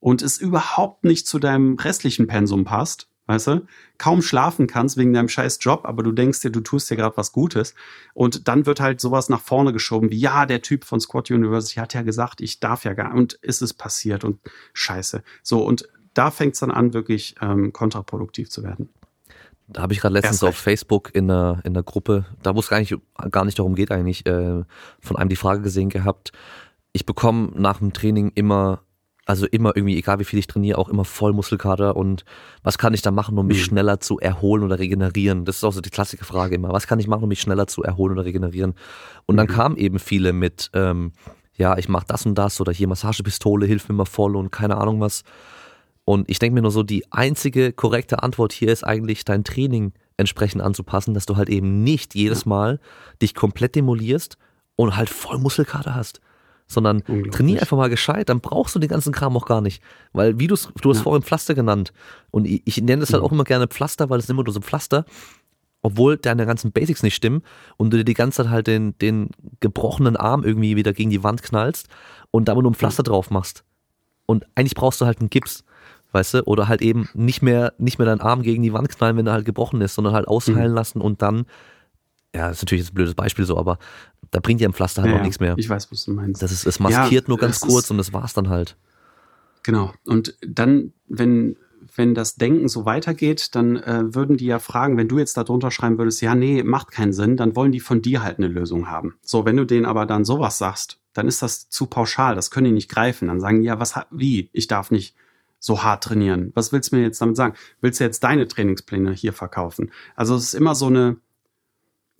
und 0.00 0.22
es 0.22 0.38
überhaupt 0.38 1.04
nicht 1.04 1.26
zu 1.26 1.38
deinem 1.38 1.74
restlichen 1.74 2.26
Pensum 2.26 2.64
passt 2.64 3.07
weißt 3.28 3.46
du, 3.46 3.66
kaum 3.98 4.22
schlafen 4.22 4.66
kannst 4.66 4.96
wegen 4.96 5.12
deinem 5.12 5.28
scheiß 5.28 5.58
Job, 5.60 5.82
aber 5.84 6.02
du 6.02 6.12
denkst 6.12 6.40
dir, 6.40 6.50
du 6.50 6.60
tust 6.60 6.90
dir 6.90 6.96
gerade 6.96 7.16
was 7.16 7.30
Gutes. 7.32 7.74
Und 8.14 8.48
dann 8.48 8.66
wird 8.66 8.80
halt 8.80 9.00
sowas 9.00 9.28
nach 9.28 9.40
vorne 9.40 9.72
geschoben, 9.72 10.10
wie, 10.10 10.18
ja, 10.18 10.46
der 10.46 10.62
Typ 10.62 10.84
von 10.84 10.98
Squad 10.98 11.30
University 11.30 11.78
hat 11.78 11.94
ja 11.94 12.02
gesagt, 12.02 12.40
ich 12.40 12.58
darf 12.58 12.84
ja 12.84 12.94
gar, 12.94 13.14
und 13.14 13.34
ist 13.34 13.60
es 13.60 13.74
passiert 13.74 14.24
und 14.24 14.40
scheiße. 14.72 15.22
So, 15.42 15.62
und 15.62 15.88
da 16.14 16.30
fängt 16.30 16.54
es 16.54 16.60
dann 16.60 16.70
an, 16.70 16.94
wirklich 16.94 17.34
ähm, 17.42 17.72
kontraproduktiv 17.72 18.50
zu 18.50 18.62
werden. 18.62 18.88
Da 19.68 19.82
habe 19.82 19.92
ich 19.92 20.00
gerade 20.00 20.14
letztens 20.14 20.42
auf 20.42 20.56
Facebook 20.56 21.14
in 21.14 21.30
einer, 21.30 21.60
in 21.64 21.76
einer 21.76 21.82
Gruppe, 21.82 22.24
da 22.42 22.54
wo 22.54 22.60
es 22.60 22.68
gar 22.68 22.80
nicht, 22.80 22.96
gar 23.30 23.44
nicht 23.44 23.58
darum 23.58 23.74
geht 23.74 23.90
eigentlich, 23.90 24.24
äh, 24.24 24.64
von 25.00 25.16
einem 25.16 25.28
die 25.28 25.36
Frage 25.36 25.60
gesehen 25.60 25.90
gehabt, 25.90 26.32
ich 26.92 27.04
bekomme 27.04 27.52
nach 27.54 27.78
dem 27.78 27.92
Training 27.92 28.32
immer 28.34 28.80
also 29.28 29.46
immer 29.46 29.76
irgendwie, 29.76 29.98
egal 29.98 30.18
wie 30.20 30.24
viel 30.24 30.38
ich 30.38 30.46
trainiere, 30.46 30.78
auch 30.78 30.88
immer 30.88 31.04
voll 31.04 31.34
Muskelkater 31.34 31.96
und 31.96 32.24
was 32.62 32.78
kann 32.78 32.94
ich 32.94 33.02
da 33.02 33.10
machen, 33.10 33.36
um 33.36 33.46
mich 33.46 33.58
mhm. 33.58 33.64
schneller 33.64 34.00
zu 34.00 34.18
erholen 34.18 34.62
oder 34.64 34.78
regenerieren? 34.78 35.44
Das 35.44 35.56
ist 35.56 35.64
auch 35.64 35.72
so 35.74 35.82
die 35.82 35.90
klassische 35.90 36.24
Frage 36.24 36.54
immer. 36.54 36.72
Was 36.72 36.86
kann 36.86 36.98
ich 36.98 37.08
machen, 37.08 37.24
um 37.24 37.28
mich 37.28 37.42
schneller 37.42 37.66
zu 37.66 37.82
erholen 37.82 38.14
oder 38.14 38.24
regenerieren? 38.24 38.74
Und 39.26 39.36
dann 39.36 39.46
mhm. 39.46 39.50
kamen 39.50 39.76
eben 39.76 39.98
viele 39.98 40.32
mit, 40.32 40.70
ähm, 40.72 41.12
ja, 41.54 41.76
ich 41.76 41.90
mache 41.90 42.06
das 42.08 42.24
und 42.24 42.36
das 42.36 42.58
oder 42.58 42.72
hier 42.72 42.88
Massagepistole, 42.88 43.66
hilf 43.66 43.86
mir 43.90 43.96
mal 43.96 44.06
voll 44.06 44.34
und 44.34 44.50
keine 44.50 44.78
Ahnung 44.78 44.98
was. 45.02 45.24
Und 46.06 46.30
ich 46.30 46.38
denke 46.38 46.54
mir 46.54 46.62
nur 46.62 46.70
so, 46.70 46.82
die 46.82 47.04
einzige 47.12 47.74
korrekte 47.74 48.22
Antwort 48.22 48.54
hier 48.54 48.72
ist 48.72 48.82
eigentlich, 48.82 49.26
dein 49.26 49.44
Training 49.44 49.92
entsprechend 50.16 50.62
anzupassen, 50.62 51.12
dass 51.12 51.26
du 51.26 51.36
halt 51.36 51.50
eben 51.50 51.84
nicht 51.84 52.14
jedes 52.14 52.46
Mal 52.46 52.80
dich 53.20 53.34
komplett 53.34 53.74
demolierst 53.74 54.38
und 54.74 54.96
halt 54.96 55.10
voll 55.10 55.36
Muskelkater 55.36 55.94
hast 55.94 56.22
sondern 56.68 57.02
trainier 57.30 57.60
einfach 57.60 57.76
mal 57.76 57.88
gescheit, 57.88 58.28
dann 58.28 58.40
brauchst 58.40 58.74
du 58.74 58.78
den 58.78 58.90
ganzen 58.90 59.12
Kram 59.12 59.36
auch 59.36 59.46
gar 59.46 59.62
nicht. 59.62 59.82
Weil, 60.12 60.38
wie 60.38 60.46
du 60.46 60.54
du 60.80 60.90
hast 60.90 60.98
ja. 60.98 61.02
vorhin 61.02 61.22
Pflaster 61.22 61.54
genannt. 61.54 61.92
Und 62.30 62.46
ich, 62.46 62.62
ich 62.66 62.82
nenne 62.82 63.00
das 63.00 63.12
halt 63.12 63.22
auch 63.22 63.32
immer 63.32 63.44
gerne 63.44 63.66
Pflaster, 63.66 64.10
weil 64.10 64.18
es 64.18 64.28
immer 64.28 64.44
nur 64.44 64.52
so 64.52 64.60
Pflaster, 64.60 65.06
obwohl 65.80 66.18
deine 66.18 66.44
ganzen 66.44 66.70
Basics 66.70 67.02
nicht 67.02 67.14
stimmen 67.14 67.42
und 67.78 67.90
du 67.92 67.96
dir 67.96 68.04
die 68.04 68.14
ganze 68.14 68.42
Zeit 68.42 68.50
halt 68.50 68.66
den, 68.66 68.96
den 68.98 69.30
gebrochenen 69.60 70.16
Arm 70.16 70.44
irgendwie 70.44 70.76
wieder 70.76 70.92
gegen 70.92 71.10
die 71.10 71.24
Wand 71.24 71.42
knallst 71.42 71.88
und 72.30 72.48
da 72.48 72.54
nur 72.54 72.70
ein 72.70 72.74
Pflaster 72.74 73.02
drauf 73.02 73.30
machst. 73.30 73.64
Und 74.26 74.44
eigentlich 74.54 74.74
brauchst 74.74 75.00
du 75.00 75.06
halt 75.06 75.20
einen 75.20 75.30
Gips, 75.30 75.64
weißt 76.12 76.34
du, 76.34 76.42
oder 76.44 76.68
halt 76.68 76.82
eben 76.82 77.08
nicht 77.14 77.40
mehr, 77.40 77.72
nicht 77.78 77.98
mehr 77.98 78.06
deinen 78.06 78.20
Arm 78.20 78.42
gegen 78.42 78.62
die 78.62 78.74
Wand 78.74 78.90
knallen, 78.90 79.16
wenn 79.16 79.26
er 79.26 79.32
halt 79.32 79.46
gebrochen 79.46 79.80
ist, 79.80 79.94
sondern 79.94 80.12
halt 80.12 80.28
ausheilen 80.28 80.72
mhm. 80.72 80.76
lassen 80.76 81.00
und 81.00 81.22
dann 81.22 81.46
ja, 82.34 82.48
das 82.48 82.58
ist 82.58 82.62
natürlich 82.64 82.90
ein 82.90 82.94
blödes 82.94 83.14
Beispiel 83.14 83.44
so, 83.44 83.56
aber 83.56 83.78
da 84.30 84.40
bringt 84.40 84.60
ja 84.60 84.68
ein 84.68 84.74
Pflaster 84.74 85.02
halt 85.02 85.12
ja, 85.12 85.18
auch 85.18 85.22
nichts 85.22 85.40
mehr. 85.40 85.54
Ich 85.56 85.68
weiß, 85.68 85.90
was 85.90 86.04
du 86.04 86.12
meinst. 86.12 86.42
Das 86.42 86.52
ist, 86.52 86.66
es 86.66 86.80
maskiert 86.80 87.24
ja, 87.24 87.28
nur 87.28 87.38
ganz 87.38 87.60
kurz 87.60 87.90
und 87.90 87.98
das 87.98 88.12
war's 88.12 88.34
dann 88.34 88.48
halt. 88.48 88.76
Genau. 89.62 89.92
Und 90.04 90.36
dann, 90.46 90.92
wenn 91.08 91.56
wenn 91.96 92.14
das 92.14 92.36
Denken 92.36 92.68
so 92.68 92.84
weitergeht, 92.84 93.54
dann 93.54 93.76
äh, 93.76 94.14
würden 94.14 94.36
die 94.36 94.46
ja 94.46 94.58
fragen, 94.58 94.96
wenn 94.96 95.08
du 95.08 95.18
jetzt 95.18 95.36
da 95.36 95.44
drunter 95.44 95.70
schreiben 95.70 95.98
würdest, 95.98 96.20
ja, 96.20 96.34
nee, 96.34 96.62
macht 96.62 96.90
keinen 96.90 97.12
Sinn, 97.12 97.36
dann 97.36 97.56
wollen 97.56 97.72
die 97.72 97.80
von 97.80 98.02
dir 98.02 98.22
halt 98.22 98.38
eine 98.38 98.48
Lösung 98.48 98.88
haben. 98.88 99.16
So, 99.22 99.44
wenn 99.44 99.56
du 99.56 99.64
denen 99.64 99.86
aber 99.86 100.06
dann 100.06 100.24
sowas 100.24 100.58
sagst, 100.58 101.00
dann 101.12 101.26
ist 101.26 101.42
das 101.42 101.68
zu 101.68 101.86
pauschal, 101.86 102.34
das 102.34 102.50
können 102.50 102.66
die 102.66 102.72
nicht 102.72 102.90
greifen. 102.90 103.28
Dann 103.28 103.40
sagen 103.40 103.60
die, 103.60 103.66
ja, 103.66 103.80
was, 103.80 103.94
wie? 104.10 104.50
Ich 104.52 104.68
darf 104.68 104.90
nicht 104.90 105.16
so 105.58 105.82
hart 105.82 106.04
trainieren. 106.04 106.52
Was 106.54 106.72
willst 106.72 106.92
du 106.92 106.96
mir 106.96 107.02
jetzt 107.02 107.20
damit 107.20 107.36
sagen? 107.36 107.54
Willst 107.80 107.98
du 107.98 108.04
jetzt 108.04 108.22
deine 108.22 108.46
Trainingspläne 108.46 109.12
hier 109.12 109.32
verkaufen? 109.32 109.90
Also 110.14 110.36
es 110.36 110.44
ist 110.44 110.54
immer 110.54 110.74
so 110.74 110.86
eine, 110.86 111.16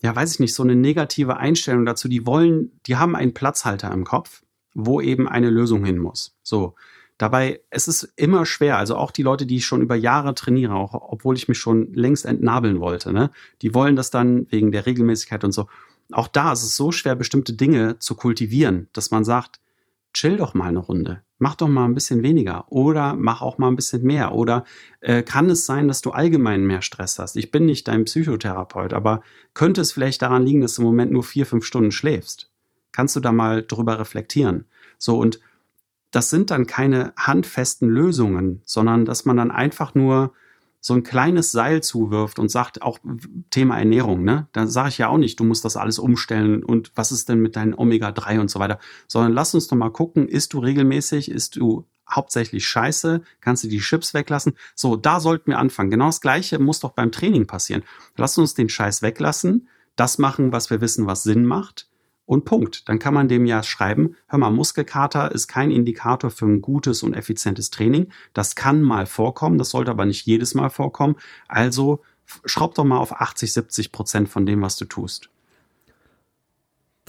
ja, 0.01 0.15
weiß 0.15 0.35
ich 0.35 0.41
nicht, 0.41 0.55
so 0.55 0.63
eine 0.63 0.77
negative 0.77 1.37
Einstellung 1.37 1.85
dazu. 1.85 2.09
Die 2.09 2.27
wollen, 2.27 2.81
die 2.87 2.97
haben 2.97 3.17
einen 3.17 3.35
Platzhalter 3.35 3.91
im 3.93 4.05
Kopf, 4.05 4.43
wo 4.75 5.01
eben 5.01 5.29
eine 5.29 5.51
Lösung 5.51 5.85
hin 5.85 5.99
muss. 5.99 6.37
So. 6.43 6.75
Dabei, 7.19 7.61
es 7.71 7.89
ist 7.89 8.13
immer 8.15 8.47
schwer, 8.47 8.79
also 8.79 8.95
auch 8.95 9.11
die 9.11 9.25
Leute, 9.25 9.45
die 9.45 9.57
ich 9.57 9.67
schon 9.67 9.83
über 9.83 9.97
Jahre 9.97 10.37
trainiere, 10.37 10.75
auch 10.75 10.95
obwohl 10.95 11.37
ich 11.37 11.49
mich 11.49 11.59
schon 11.59 11.93
längst 11.93 12.25
entnabeln 12.25 12.79
wollte, 12.79 13.13
ne, 13.13 13.33
die 13.61 13.75
wollen 13.75 13.97
das 13.97 14.11
dann 14.11 14.47
wegen 14.53 14.71
der 14.71 14.87
Regelmäßigkeit 14.87 15.43
und 15.43 15.51
so. 15.51 15.67
Auch 16.13 16.29
da 16.29 16.53
ist 16.53 16.63
es 16.63 16.77
so 16.77 16.93
schwer, 16.93 17.17
bestimmte 17.17 17.55
Dinge 17.55 17.99
zu 17.99 18.15
kultivieren, 18.15 18.89
dass 18.93 19.11
man 19.11 19.25
sagt, 19.25 19.59
chill 20.15 20.37
doch 20.37 20.55
mal 20.55 20.69
eine 20.69 20.79
Runde, 20.79 21.23
mach 21.39 21.55
doch 21.55 21.69
mal 21.69 21.85
ein 21.85 21.95
bisschen 21.95 22.23
weniger 22.23 22.71
oder 22.71 23.15
mach 23.15 23.43
auch 23.43 23.59
mal 23.59 23.69
ein 23.69 23.77
bisschen 23.77 24.03
mehr. 24.03 24.35
Oder 24.35 24.65
äh, 25.01 25.23
kann 25.23 25.49
es 25.51 25.67
sein, 25.67 25.89
dass 25.89 26.01
du 26.01 26.11
allgemein 26.11 26.67
mehr 26.67 26.83
Stress 26.83 27.19
hast? 27.19 27.37
Ich 27.37 27.51
bin 27.51 27.67
nicht 27.67 27.89
dein 27.89 28.05
Psychotherapeut, 28.05 28.93
aber 28.93 29.23
könnte 29.55 29.81
es 29.81 29.93
vielleicht 29.93 30.23
daran 30.23 30.45
liegen, 30.45 30.61
dass 30.61 30.75
du 30.75 30.83
im 30.83 30.87
Moment 30.87 31.13
nur 31.13 31.25
vier, 31.25 31.47
fünf 31.47 31.65
Stunden 31.65 31.93
schläfst? 31.93 32.51
Kannst 32.93 33.17
du 33.17 33.21
da 33.21 33.33
mal 33.33 33.63
drüber 33.63 33.99
reflektieren? 33.99 34.67
So 34.99 35.19
und 35.19 35.41
das 36.11 36.31
sind 36.31 36.51
dann 36.51 36.67
keine 36.67 37.13
handfesten 37.17 37.89
Lösungen, 37.89 38.63
sondern 38.65 39.05
dass 39.05 39.25
man 39.25 39.37
dann 39.37 39.51
einfach 39.51 39.95
nur 39.95 40.33
so 40.81 40.95
ein 40.95 41.03
kleines 41.03 41.51
Seil 41.51 41.83
zuwirft 41.83 42.39
und 42.39 42.51
sagt, 42.51 42.83
auch 42.83 42.99
Thema 43.51 43.79
Ernährung, 43.79 44.23
ne? 44.23 44.49
Da 44.53 44.67
sage 44.67 44.91
ich 44.91 44.99
ja 44.99 45.09
auch 45.09 45.19
nicht, 45.19 45.39
du 45.41 45.45
musst 45.45 45.65
das 45.65 45.77
alles 45.77 45.99
umstellen 45.99 46.63
und 46.63 46.93
was 46.95 47.13
ist 47.13 47.29
denn 47.29 47.41
mit 47.41 47.57
deinen 47.57 47.75
Omega-3 47.75 48.41
und 48.41 48.51
so 48.51 48.61
weiter, 48.61 48.79
sondern 49.09 49.33
lass 49.33 49.55
uns 49.55 49.69
doch 49.69 49.77
mal 49.77 49.91
gucken, 49.91 50.29
isst 50.29 50.53
du 50.53 50.61
regelmäßig, 50.61 51.31
isst 51.31 51.57
du 51.57 51.87
hauptsächlich 52.11 52.67
Scheiße, 52.67 53.23
kannst 53.41 53.65
du 53.65 53.69
die 53.69 53.81
Chips 53.81 54.15
weglassen? 54.15 54.55
So, 54.75 54.97
da 54.97 55.21
sollten 55.21 55.51
wir 55.51 55.59
anfangen. 55.59 55.91
Genau 55.91 56.07
das 56.07 56.21
Gleiche 56.21 56.59
muss 56.59 56.81
doch 56.81 56.93
beim 56.93 57.13
Training 57.13 57.47
passieren. 57.47 57.83
Lass 58.17 58.39
uns 58.39 58.55
den 58.55 58.69
Scheiß 58.69 59.03
weglassen, 59.03 59.69
das 59.97 60.19
machen, 60.19 60.53
was 60.53 60.71
wir 60.71 60.81
wissen, 60.81 61.07
was 61.07 61.25
Sinn 61.25 61.45
macht 61.45 61.88
und 62.29 62.45
Punkt. 62.45 62.87
Dann 62.91 62.99
kann 62.99 63.15
man 63.15 63.27
dem 63.27 63.47
ja 63.47 63.63
schreiben, 63.63 64.15
hör 64.27 64.39
mal, 64.39 64.51
Muskelkater 64.51 65.33
ist 65.33 65.49
kein 65.49 65.71
Indikator 65.71 66.31
für 66.31 66.45
ein 66.45 66.61
gutes 66.61 67.03
und 67.03 67.15
effizientes 67.15 67.71
Training. 67.71 68.13
Das 68.35 68.55
kann 68.55 68.83
mal 68.83 69.07
vorkommen, 69.07 69.57
das 69.57 69.71
sollte 69.71 69.91
aber 69.91 70.05
nicht 70.05 70.27
jedes 70.27 70.55
Mal 70.55 70.69
vorkommen. 70.69 71.17
Also 71.49 72.03
schraub 72.45 72.75
doch 72.75 72.85
mal 72.85 72.99
auf 72.99 73.19
80, 73.19 73.55
70 73.55 73.93
Prozent 73.93 74.29
von 74.29 74.45
dem, 74.45 74.61
was 74.61 74.77
du 74.77 74.85
tust. 74.85 75.31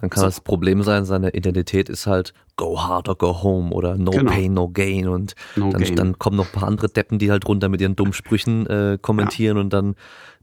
Dann 0.02 0.10
kann 0.10 0.22
so. 0.22 0.28
das 0.28 0.42
Problem 0.42 0.84
sein, 0.84 1.06
seine 1.06 1.32
Identität 1.32 1.90
ist 1.90 2.08
halt 2.08 2.34
go 2.56 2.82
hard 2.82 3.10
or 3.10 3.18
go 3.18 3.44
home 3.44 3.72
oder 3.72 3.98
no 3.98 4.12
genau. 4.12 4.32
pain, 4.32 4.54
no 4.54 4.70
gain 4.70 5.08
und 5.08 5.36
no 5.56 5.72
dann, 5.72 5.82
gain. 5.82 5.96
dann 5.96 6.20
kommen 6.20 6.38
noch 6.38 6.48
ein 6.48 6.60
paar 6.60 6.68
andere 6.68 6.90
Deppen, 6.90 7.20
die 7.20 7.32
halt 7.32 7.48
runter 7.48 7.70
mit 7.70 7.82
ihren 7.82 7.96
dummen 7.96 8.14
Sprüchen 8.14 8.68
äh, 8.68 8.98
kommentieren 9.02 9.58
ja. 9.58 9.62
und 9.62 9.74
dann 9.74 9.96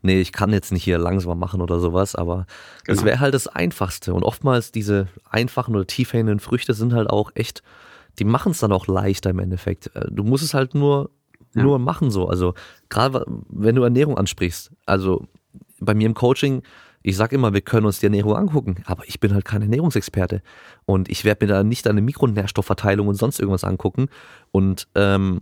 nee, 0.03 0.21
ich 0.21 0.33
kann 0.33 0.53
jetzt 0.53 0.73
nicht 0.73 0.85
hier 0.85 0.99
langsamer 0.99 1.35
machen 1.35 1.61
oder 1.61 1.81
sowas, 1.81 2.15
aber 2.15 2.47
genau. 2.85 2.97
das 2.97 3.05
wäre 3.05 3.21
halt 3.21 3.35
das 3.35 3.49
Einfachste. 3.49 4.15
Und 4.15 4.23
oftmals 4.23 4.73
diese 4.73 5.09
einfachen 5.29 5.75
oder 5.75 5.87
tiefhängenden 5.87 6.41
Früchte 6.41 6.73
sind 6.75 6.95
halt 6.95 7.11
auch 7.11 7.31
echt, 7.35 7.63
die 8.19 8.25
machen 8.25 8.53
es 8.53 8.61
dann 8.61 8.73
auch 8.73 8.87
leichter 8.87 9.31
im 9.31 9.39
Endeffekt. 9.39 9.95
Äh, 9.95 10.07
du 10.11 10.25
musst 10.25 10.45
es 10.45 10.55
halt 10.55 10.75
nur, 10.75 11.11
ja. 11.55 11.63
nur 11.63 11.79
machen 11.79 12.11
so. 12.11 12.29
Also 12.29 12.55
gerade 12.89 13.25
wenn 13.49 13.75
du 13.75 13.83
Ernährung 13.83 14.17
ansprichst, 14.17 14.73
also 14.87 15.27
bei 15.81 15.95
mir 15.95 16.07
im 16.07 16.15
Coaching, 16.15 16.63
ich 17.07 17.17
sag 17.17 17.33
immer, 17.33 17.55
wir 17.55 17.61
können 17.61 17.87
uns 17.87 18.01
die 18.01 18.07
Ernährung 18.07 18.35
angucken, 18.35 18.83
aber 18.85 19.05
ich 19.07 19.21
bin 19.21 19.33
halt 19.33 19.45
kein 19.45 19.63
Ernährungsexperte 19.63 20.43
und 20.87 21.09
ich 21.09 21.25
werde 21.25 21.47
mir 21.47 21.53
da 21.53 21.63
nicht 21.63 21.87
eine 21.87 22.01
Mikronährstoffverteilung 22.01 23.07
und 23.07 23.15
sonst 23.15 23.39
irgendwas 23.39 23.63
angucken 23.63 24.09
und 24.51 24.89
ähm, 24.97 25.39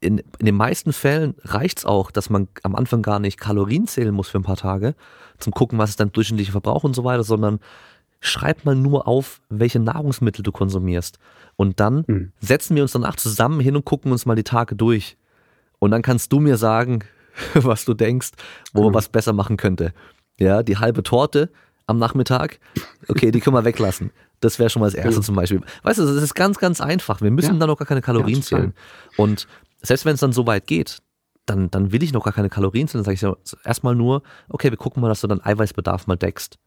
in, 0.00 0.18
in 0.18 0.46
den 0.46 0.54
meisten 0.54 0.92
Fällen 0.92 1.34
reicht's 1.44 1.86
auch, 1.86 2.10
dass 2.10 2.28
man 2.28 2.48
am 2.62 2.74
Anfang 2.74 3.00
gar 3.00 3.20
nicht 3.20 3.40
Kalorien 3.40 3.86
zählen 3.86 4.14
muss 4.14 4.28
für 4.28 4.38
ein 4.38 4.42
paar 4.42 4.58
Tage, 4.58 4.94
zum 5.38 5.54
gucken, 5.54 5.78
was 5.78 5.90
ist 5.90 6.00
dein 6.00 6.12
durchschnittlicher 6.12 6.52
Verbrauch 6.52 6.84
und 6.84 6.94
so 6.94 7.04
weiter, 7.04 7.24
sondern 7.24 7.60
schreib 8.20 8.66
mal 8.66 8.74
nur 8.74 9.08
auf, 9.08 9.40
welche 9.48 9.80
Nahrungsmittel 9.80 10.42
du 10.42 10.52
konsumierst. 10.52 11.18
Und 11.56 11.80
dann 11.80 12.04
mhm. 12.06 12.32
setzen 12.40 12.76
wir 12.76 12.82
uns 12.82 12.92
danach 12.92 13.16
zusammen 13.16 13.60
hin 13.60 13.76
und 13.76 13.86
gucken 13.86 14.12
uns 14.12 14.26
mal 14.26 14.34
die 14.34 14.44
Tage 14.44 14.76
durch. 14.76 15.16
Und 15.78 15.90
dann 15.90 16.02
kannst 16.02 16.32
du 16.32 16.40
mir 16.40 16.58
sagen, 16.58 17.02
was 17.54 17.86
du 17.86 17.94
denkst, 17.94 18.32
wo 18.74 18.80
mhm. 18.80 18.86
man 18.86 18.94
was 18.94 19.08
besser 19.08 19.32
machen 19.32 19.56
könnte. 19.56 19.94
Ja, 20.38 20.62
die 20.62 20.78
halbe 20.78 21.02
Torte 21.02 21.50
am 21.86 21.98
Nachmittag, 21.98 22.58
okay, 23.08 23.30
die 23.30 23.40
können 23.40 23.56
wir 23.56 23.64
weglassen. 23.64 24.10
Das 24.40 24.58
wäre 24.58 24.70
schon 24.70 24.80
mal 24.80 24.86
das 24.86 24.94
Erste 24.94 25.20
mhm. 25.20 25.24
zum 25.24 25.36
Beispiel. 25.36 25.60
Weißt 25.82 25.98
du, 25.98 26.04
das 26.04 26.22
ist 26.22 26.34
ganz, 26.34 26.58
ganz 26.58 26.80
einfach. 26.80 27.20
Wir 27.20 27.30
müssen 27.30 27.54
ja. 27.54 27.60
dann 27.60 27.70
auch 27.70 27.78
gar 27.78 27.86
keine 27.86 28.02
Kalorien 28.02 28.38
ja, 28.38 28.42
zählen. 28.42 28.74
Und 29.16 29.46
selbst 29.82 30.04
wenn 30.04 30.14
es 30.14 30.20
dann 30.20 30.32
so 30.32 30.46
weit 30.46 30.66
geht, 30.66 30.98
dann, 31.46 31.70
dann 31.70 31.92
will 31.92 32.02
ich 32.02 32.12
noch 32.12 32.24
gar 32.24 32.32
keine 32.32 32.48
Kalorien 32.48 32.88
zählen, 32.88 33.04
dann 33.04 33.16
sage 33.16 33.34
ich 33.36 33.64
erstmal 33.64 33.94
nur, 33.94 34.22
okay, 34.48 34.70
wir 34.70 34.76
gucken 34.76 35.00
mal, 35.00 35.08
dass 35.08 35.20
du 35.20 35.26
deinen 35.26 35.44
Eiweißbedarf 35.44 36.06
mal 36.06 36.16
deckst. 36.16 36.58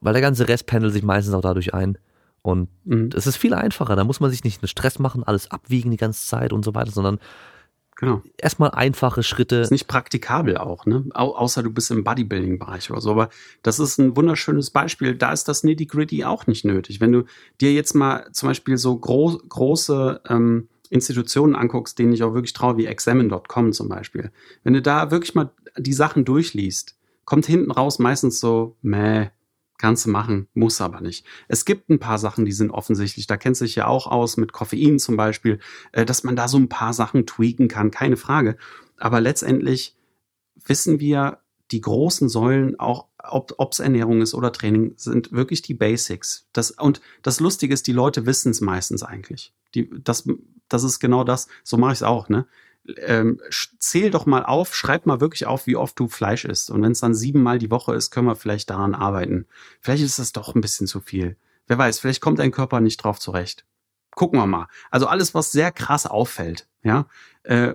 Weil 0.00 0.12
der 0.12 0.22
ganze 0.22 0.48
Rest 0.48 0.66
pendelt 0.66 0.92
sich 0.92 1.02
meistens 1.02 1.34
auch 1.34 1.40
dadurch 1.40 1.74
ein. 1.74 1.98
Und 2.42 2.68
mhm. 2.84 3.10
es 3.14 3.26
ist 3.26 3.36
viel 3.36 3.54
einfacher. 3.54 3.96
Da 3.96 4.04
muss 4.04 4.20
man 4.20 4.30
sich 4.30 4.44
nicht 4.44 4.62
einen 4.62 4.68
Stress 4.68 4.98
machen, 4.98 5.24
alles 5.24 5.50
abwiegen 5.50 5.90
die 5.90 5.96
ganze 5.96 6.26
Zeit 6.26 6.52
und 6.52 6.64
so 6.64 6.74
weiter, 6.74 6.90
sondern 6.90 7.18
genau. 8.00 8.22
erstmal 8.36 8.72
einfache 8.72 9.22
Schritte. 9.22 9.56
Ist 9.56 9.70
nicht 9.70 9.86
praktikabel 9.86 10.56
auch, 10.56 10.86
ne? 10.86 11.04
Au 11.14 11.36
außer 11.36 11.62
du 11.62 11.70
bist 11.70 11.90
im 11.90 12.02
Bodybuilding-Bereich 12.02 12.90
oder 12.90 13.00
so. 13.00 13.12
Aber 13.12 13.28
das 13.62 13.78
ist 13.78 13.98
ein 13.98 14.16
wunderschönes 14.16 14.70
Beispiel. 14.70 15.14
Da 15.14 15.32
ist 15.32 15.46
das 15.46 15.62
Nitty-Gritty 15.62 16.24
auch 16.24 16.46
nicht 16.46 16.64
nötig. 16.64 17.00
Wenn 17.00 17.12
du 17.12 17.24
dir 17.60 17.72
jetzt 17.72 17.94
mal 17.94 18.26
zum 18.32 18.48
Beispiel 18.48 18.76
so 18.76 18.98
gro 18.98 19.40
große 19.48 20.22
ähm, 20.28 20.68
Institutionen 20.90 21.54
anguckst, 21.54 21.98
denen 21.98 22.12
ich 22.12 22.22
auch 22.24 22.34
wirklich 22.34 22.52
traue, 22.52 22.76
wie 22.76 22.86
examine.com 22.86 23.72
zum 23.72 23.88
Beispiel. 23.88 24.32
Wenn 24.64 24.74
du 24.74 24.82
da 24.82 25.10
wirklich 25.10 25.34
mal 25.34 25.50
die 25.78 25.92
Sachen 25.92 26.24
durchliest, 26.24 26.96
kommt 27.24 27.46
hinten 27.46 27.70
raus 27.70 28.00
meistens 28.00 28.40
so, 28.40 28.76
meh, 28.82 29.28
kannst 29.80 30.06
du 30.06 30.10
machen, 30.10 30.46
muss 30.54 30.80
aber 30.80 31.00
nicht. 31.00 31.26
Es 31.48 31.64
gibt 31.64 31.88
ein 31.88 31.98
paar 31.98 32.18
Sachen, 32.18 32.44
die 32.44 32.52
sind 32.52 32.70
offensichtlich, 32.70 33.26
da 33.26 33.36
kennst 33.36 33.60
du 33.60 33.64
dich 33.64 33.74
ja 33.74 33.86
auch 33.86 34.06
aus 34.06 34.36
mit 34.36 34.52
Koffein 34.52 34.98
zum 34.98 35.16
Beispiel, 35.16 35.58
äh, 35.92 36.04
dass 36.04 36.22
man 36.22 36.36
da 36.36 36.46
so 36.46 36.58
ein 36.58 36.68
paar 36.68 36.92
Sachen 36.92 37.26
tweaken 37.26 37.68
kann, 37.68 37.90
keine 37.90 38.16
Frage. 38.16 38.56
Aber 38.96 39.20
letztendlich 39.20 39.96
wissen 40.64 41.00
wir, 41.00 41.38
die 41.70 41.80
großen 41.80 42.28
Säulen, 42.28 42.78
auch 42.80 43.06
ob 43.22 43.72
es 43.72 43.78
Ernährung 43.78 44.22
ist 44.22 44.34
oder 44.34 44.52
Training, 44.52 44.94
sind 44.96 45.30
wirklich 45.30 45.62
die 45.62 45.74
Basics. 45.74 46.48
Das, 46.52 46.72
und 46.72 47.00
das 47.22 47.38
Lustige 47.38 47.72
ist, 47.72 47.86
die 47.86 47.92
Leute 47.92 48.26
wissen 48.26 48.50
es 48.50 48.60
meistens 48.60 49.02
eigentlich. 49.04 49.54
Die, 49.74 49.88
das 50.02 50.24
das 50.70 50.84
ist 50.84 51.00
genau 51.00 51.24
das. 51.24 51.48
So 51.62 51.76
mache 51.76 51.92
ich 51.92 51.98
es 51.98 52.02
auch, 52.02 52.30
ne? 52.30 52.46
Ähm, 52.96 53.40
zähl 53.78 54.10
doch 54.10 54.26
mal 54.26 54.44
auf, 54.44 54.74
schreib 54.74 55.06
mal 55.06 55.20
wirklich 55.20 55.46
auf, 55.46 55.66
wie 55.66 55.76
oft 55.76 55.98
du 55.98 56.08
Fleisch 56.08 56.44
isst. 56.44 56.70
Und 56.70 56.82
wenn 56.82 56.92
es 56.92 57.00
dann 57.00 57.14
siebenmal 57.14 57.58
die 57.58 57.70
Woche 57.70 57.94
ist, 57.94 58.10
können 58.10 58.26
wir 58.26 58.36
vielleicht 58.36 58.70
daran 58.70 58.94
arbeiten. 58.94 59.46
Vielleicht 59.80 60.02
ist 60.02 60.18
das 60.18 60.32
doch 60.32 60.54
ein 60.54 60.60
bisschen 60.60 60.86
zu 60.86 61.00
viel. 61.00 61.36
Wer 61.66 61.78
weiß, 61.78 62.00
vielleicht 62.00 62.20
kommt 62.20 62.38
dein 62.38 62.50
Körper 62.50 62.80
nicht 62.80 62.96
drauf 62.96 63.20
zurecht. 63.20 63.64
Gucken 64.12 64.40
wir 64.40 64.46
mal. 64.46 64.66
Also 64.90 65.06
alles, 65.06 65.34
was 65.34 65.52
sehr 65.52 65.70
krass 65.70 66.06
auffällt, 66.06 66.66
ja, 66.82 67.06
äh, 67.44 67.74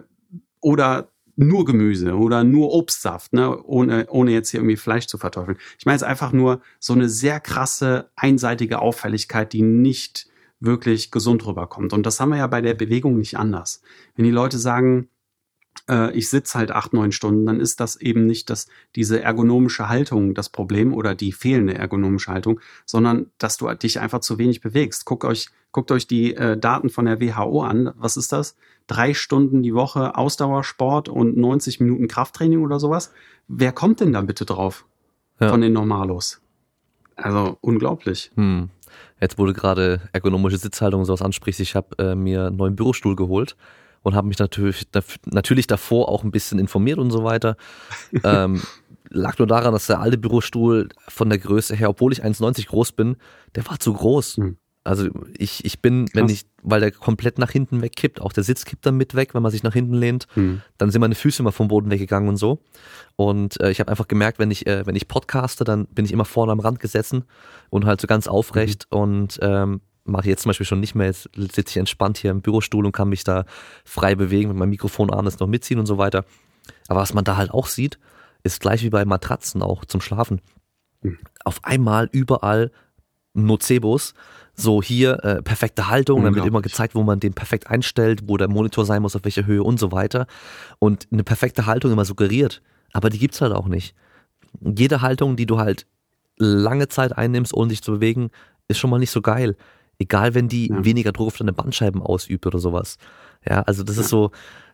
oder 0.60 1.10
nur 1.36 1.66
Gemüse 1.66 2.16
oder 2.16 2.44
nur 2.44 2.74
Obstsaft, 2.74 3.34
ne, 3.34 3.62
ohne, 3.64 4.08
ohne 4.10 4.32
jetzt 4.32 4.50
hier 4.50 4.60
irgendwie 4.60 4.78
Fleisch 4.78 5.08
zu 5.08 5.18
verteufeln. 5.18 5.58
Ich 5.78 5.86
meine 5.86 5.96
jetzt 5.96 6.04
einfach 6.04 6.32
nur 6.32 6.62
so 6.80 6.94
eine 6.94 7.10
sehr 7.10 7.40
krasse, 7.40 8.10
einseitige 8.16 8.80
Auffälligkeit, 8.80 9.54
die 9.54 9.62
nicht 9.62 10.28
wirklich 10.60 11.12
gesund 11.12 11.46
rüberkommt. 11.46 11.94
Und 11.94 12.06
das 12.06 12.20
haben 12.20 12.30
wir 12.30 12.38
ja 12.38 12.48
bei 12.48 12.62
der 12.62 12.74
Bewegung 12.74 13.18
nicht 13.18 13.38
anders. 13.38 13.82
Wenn 14.16 14.26
die 14.26 14.32
Leute 14.32 14.58
sagen, 14.58 15.10
äh, 15.90 16.12
ich 16.12 16.30
sitze 16.30 16.58
halt 16.58 16.72
acht, 16.72 16.94
neun 16.94 17.12
Stunden, 17.12 17.46
dann 17.46 17.60
ist 17.60 17.80
das 17.80 17.96
eben 17.96 18.26
nicht 18.26 18.50
das, 18.50 18.68
diese 18.96 19.22
ergonomische 19.22 19.90
Haltung 19.90 20.34
das 20.34 20.50
Problem 20.50 20.94
oder 20.94 21.16
die 21.16 21.32
fehlende 21.32 21.76
ergonomische 21.76 22.32
Haltung, 22.32 22.60
sondern 22.86 23.28
dass 23.38 23.58
du 23.58 23.72
dich 23.74 24.00
einfach 24.00 24.20
zu 24.20 24.38
wenig 24.38 24.62
bewegst. 24.62 25.06
Guckt 25.06 25.26
euch, 25.26 25.50
guckt 25.72 25.92
euch 25.92 26.08
die 26.08 26.36
äh, 26.36 26.58
Daten 26.58 26.90
von 26.90 27.06
der 27.06 27.22
WHO 27.22 27.62
an. 27.64 27.92
Was 27.96 28.18
ist 28.18 28.32
das? 28.32 28.56
Drei 28.88 29.14
Stunden 29.14 29.64
die 29.64 29.74
Woche 29.74 30.16
Ausdauersport 30.16 31.10
und 31.10 31.38
90 31.38 31.80
Minuten 31.80 32.08
Krafttraining 32.08 32.62
oder 32.64 32.80
sowas. 32.80 33.12
Wer 33.48 33.72
kommt 33.72 34.00
denn 34.00 34.14
da 34.14 34.22
bitte 34.22 34.46
drauf? 34.46 34.86
Ja. 35.40 35.50
Von 35.50 35.62
den 35.62 35.74
Normalos. 35.74 36.42
Also 37.16 37.58
unglaublich. 37.62 38.32
Hm. 38.36 38.70
Jetzt 39.20 39.38
wurde 39.38 39.54
gerade 39.54 40.02
ergonomische 40.14 40.58
Sitzhaltung 40.58 41.02
und 41.02 41.06
sowas 41.06 41.22
ansprichst. 41.22 41.60
Ich 41.62 41.76
habe 41.76 41.96
äh, 41.98 42.16
mir 42.16 42.48
einen 42.48 42.58
neuen 42.58 42.76
Bürostuhl 42.76 43.16
geholt 43.16 43.56
und 44.04 44.16
habe 44.16 44.28
mich 44.28 44.40
natürlich, 44.40 44.88
natürlich 45.26 45.68
davor 45.68 46.10
auch 46.10 46.24
ein 46.24 46.32
bisschen 46.32 46.60
informiert 46.60 47.00
und 47.00 47.12
so 47.12 47.24
weiter. 47.24 47.58
ähm, 48.24 48.62
lag 49.10 49.38
nur 49.40 49.48
daran, 49.48 49.74
dass 49.74 49.88
der 49.88 50.00
alte 50.00 50.18
Bürostuhl 50.18 50.90
von 51.08 51.30
der 51.30 51.40
Größe 51.40 51.76
her, 51.76 51.90
obwohl 51.90 52.14
ich 52.14 52.24
1,90 52.24 52.68
groß 52.68 52.92
bin, 52.92 53.18
der 53.56 53.68
war 53.68 53.80
zu 53.80 53.94
groß. 53.94 54.38
Hm. 54.38 54.58
Also 54.86 55.10
ich, 55.36 55.66
ich 55.66 55.82
bin, 55.82 56.06
Krass. 56.06 56.16
wenn 56.16 56.30
ich, 56.30 56.46
weil 56.62 56.80
der 56.80 56.92
komplett 56.92 57.40
nach 57.40 57.50
hinten 57.50 57.82
wegkippt, 57.82 58.22
auch 58.22 58.32
der 58.32 58.44
Sitz 58.44 58.66
kippt 58.66 58.86
dann 58.86 58.96
mit 58.96 59.16
weg, 59.16 59.34
wenn 59.34 59.42
man 59.42 59.52
sich 59.52 59.64
nach 59.64 59.74
hinten 59.74 59.96
lehnt, 59.96 60.28
hm. 60.36 60.62
dann 60.78 60.92
sind 60.92 61.02
meine 61.02 61.16
Füße 61.16 61.42
immer 61.42 61.52
vom 61.52 61.68
Boden 61.68 61.90
weggegangen 61.90 62.30
und 62.30 62.38
so. 62.38 62.60
Und 63.16 63.60
äh, 63.62 63.72
ich 63.72 63.80
habe 63.80 63.90
einfach 63.90 64.08
gemerkt, 64.08 64.38
wenn 64.38 64.52
ich, 64.52 64.68
äh, 64.68 64.86
wenn 64.86 64.96
ich 64.96 65.08
podcaste, 65.08 65.64
dann 65.64 65.88
bin 65.88 66.06
ich 66.06 66.12
immer 66.12 66.24
vorne 66.24 66.52
am 66.52 66.60
Rand 66.60 66.80
gesessen 66.80 67.24
und 67.72 67.86
halt 67.86 68.00
so 68.00 68.06
ganz 68.06 68.28
aufrecht 68.28 68.88
mhm. 68.92 68.98
und 68.98 69.40
ähm, 69.42 69.82
mache 70.04 70.30
jetzt 70.30 70.44
zum 70.44 70.52
Beispiel 70.52 70.68
schon 70.68 70.80
nicht 70.80 70.94
mehr. 70.94 71.08
Jetzt 71.08 71.30
sitze 71.36 71.72
ich 71.72 71.78
entspannt 71.78 72.20
hier 72.20 72.30
im 72.30 72.42
Bürostuhl 72.42 72.86
und 72.86 72.92
kann 72.92 73.10
mich 73.10 73.24
da 73.24 73.46
frei 73.84 74.14
bewegen, 74.14 74.50
mit 74.50 74.58
meinem 74.58 74.70
Mikrofonarm 74.70 75.26
das 75.26 75.40
noch 75.40 75.48
mitziehen 75.48 75.80
und 75.80 75.88
so 75.88 75.98
weiter. 75.98 76.26
Aber 76.88 77.00
was 77.00 77.16
man 77.16 77.24
da 77.24 77.38
halt 77.38 77.50
auch 77.52 77.68
sieht, 77.68 77.98
ist 78.44 78.62
gleich 78.62 78.84
wie 78.84 78.92
bei 78.92 79.04
Matratzen 79.04 79.64
auch 79.64 79.84
zum 79.86 80.02
Schlafen. 80.02 80.42
Mhm. 81.02 81.18
Auf 81.44 81.64
einmal 81.64 82.08
überall 82.12 82.72
Nocebos 83.36 84.14
so 84.56 84.82
hier 84.82 85.24
äh, 85.24 85.42
perfekte 85.42 85.90
Haltung, 85.90 86.24
dann 86.24 86.34
wird 86.34 86.46
immer 86.46 86.62
gezeigt, 86.62 86.96
wo 86.96 87.04
man 87.04 87.20
den 87.20 87.34
perfekt 87.34 87.68
einstellt, 87.68 88.22
wo 88.26 88.38
der 88.38 88.48
Monitor 88.48 88.86
sein 88.86 89.02
muss, 89.02 89.16
auf 89.16 89.26
welcher 89.26 89.46
Höhe 89.46 89.62
und 89.62 89.80
so 89.80 89.92
weiter. 89.92 90.28
Und 90.80 91.08
eine 91.12 91.24
perfekte 91.24 91.66
Haltung 91.66 91.92
immer 91.92 92.06
suggeriert, 92.06 92.62
aber 92.94 93.10
die 93.10 93.20
gibt's 93.20 93.42
halt 93.42 93.52
auch 93.52 93.68
nicht. 93.68 93.96
Jede 94.62 95.02
Haltung, 95.02 95.36
die 95.36 95.46
du 95.46 95.58
halt 95.58 95.86
lange 96.38 96.88
Zeit 96.88 97.18
einnimmst, 97.18 97.54
ohne 97.54 97.70
dich 97.70 97.82
zu 97.82 97.92
bewegen, 97.92 98.30
ist 98.70 98.78
schon 98.78 98.90
mal 98.90 99.00
nicht 99.00 99.12
so 99.12 99.22
geil. 99.22 99.58
Egal, 100.00 100.34
wenn 100.36 100.48
die 100.48 100.70
ja. 100.70 100.86
weniger 100.86 101.12
Druck 101.12 101.28
auf 101.28 101.38
deine 101.38 101.54
Bandscheiben 101.54 102.02
ausübt 102.02 102.46
oder 102.46 102.60
sowas. 102.60 102.98
Ja, 103.48 103.62
also 103.62 103.84
das 103.84 103.98
ja. 103.98 104.02
ist 104.04 104.10
so, 104.10 104.32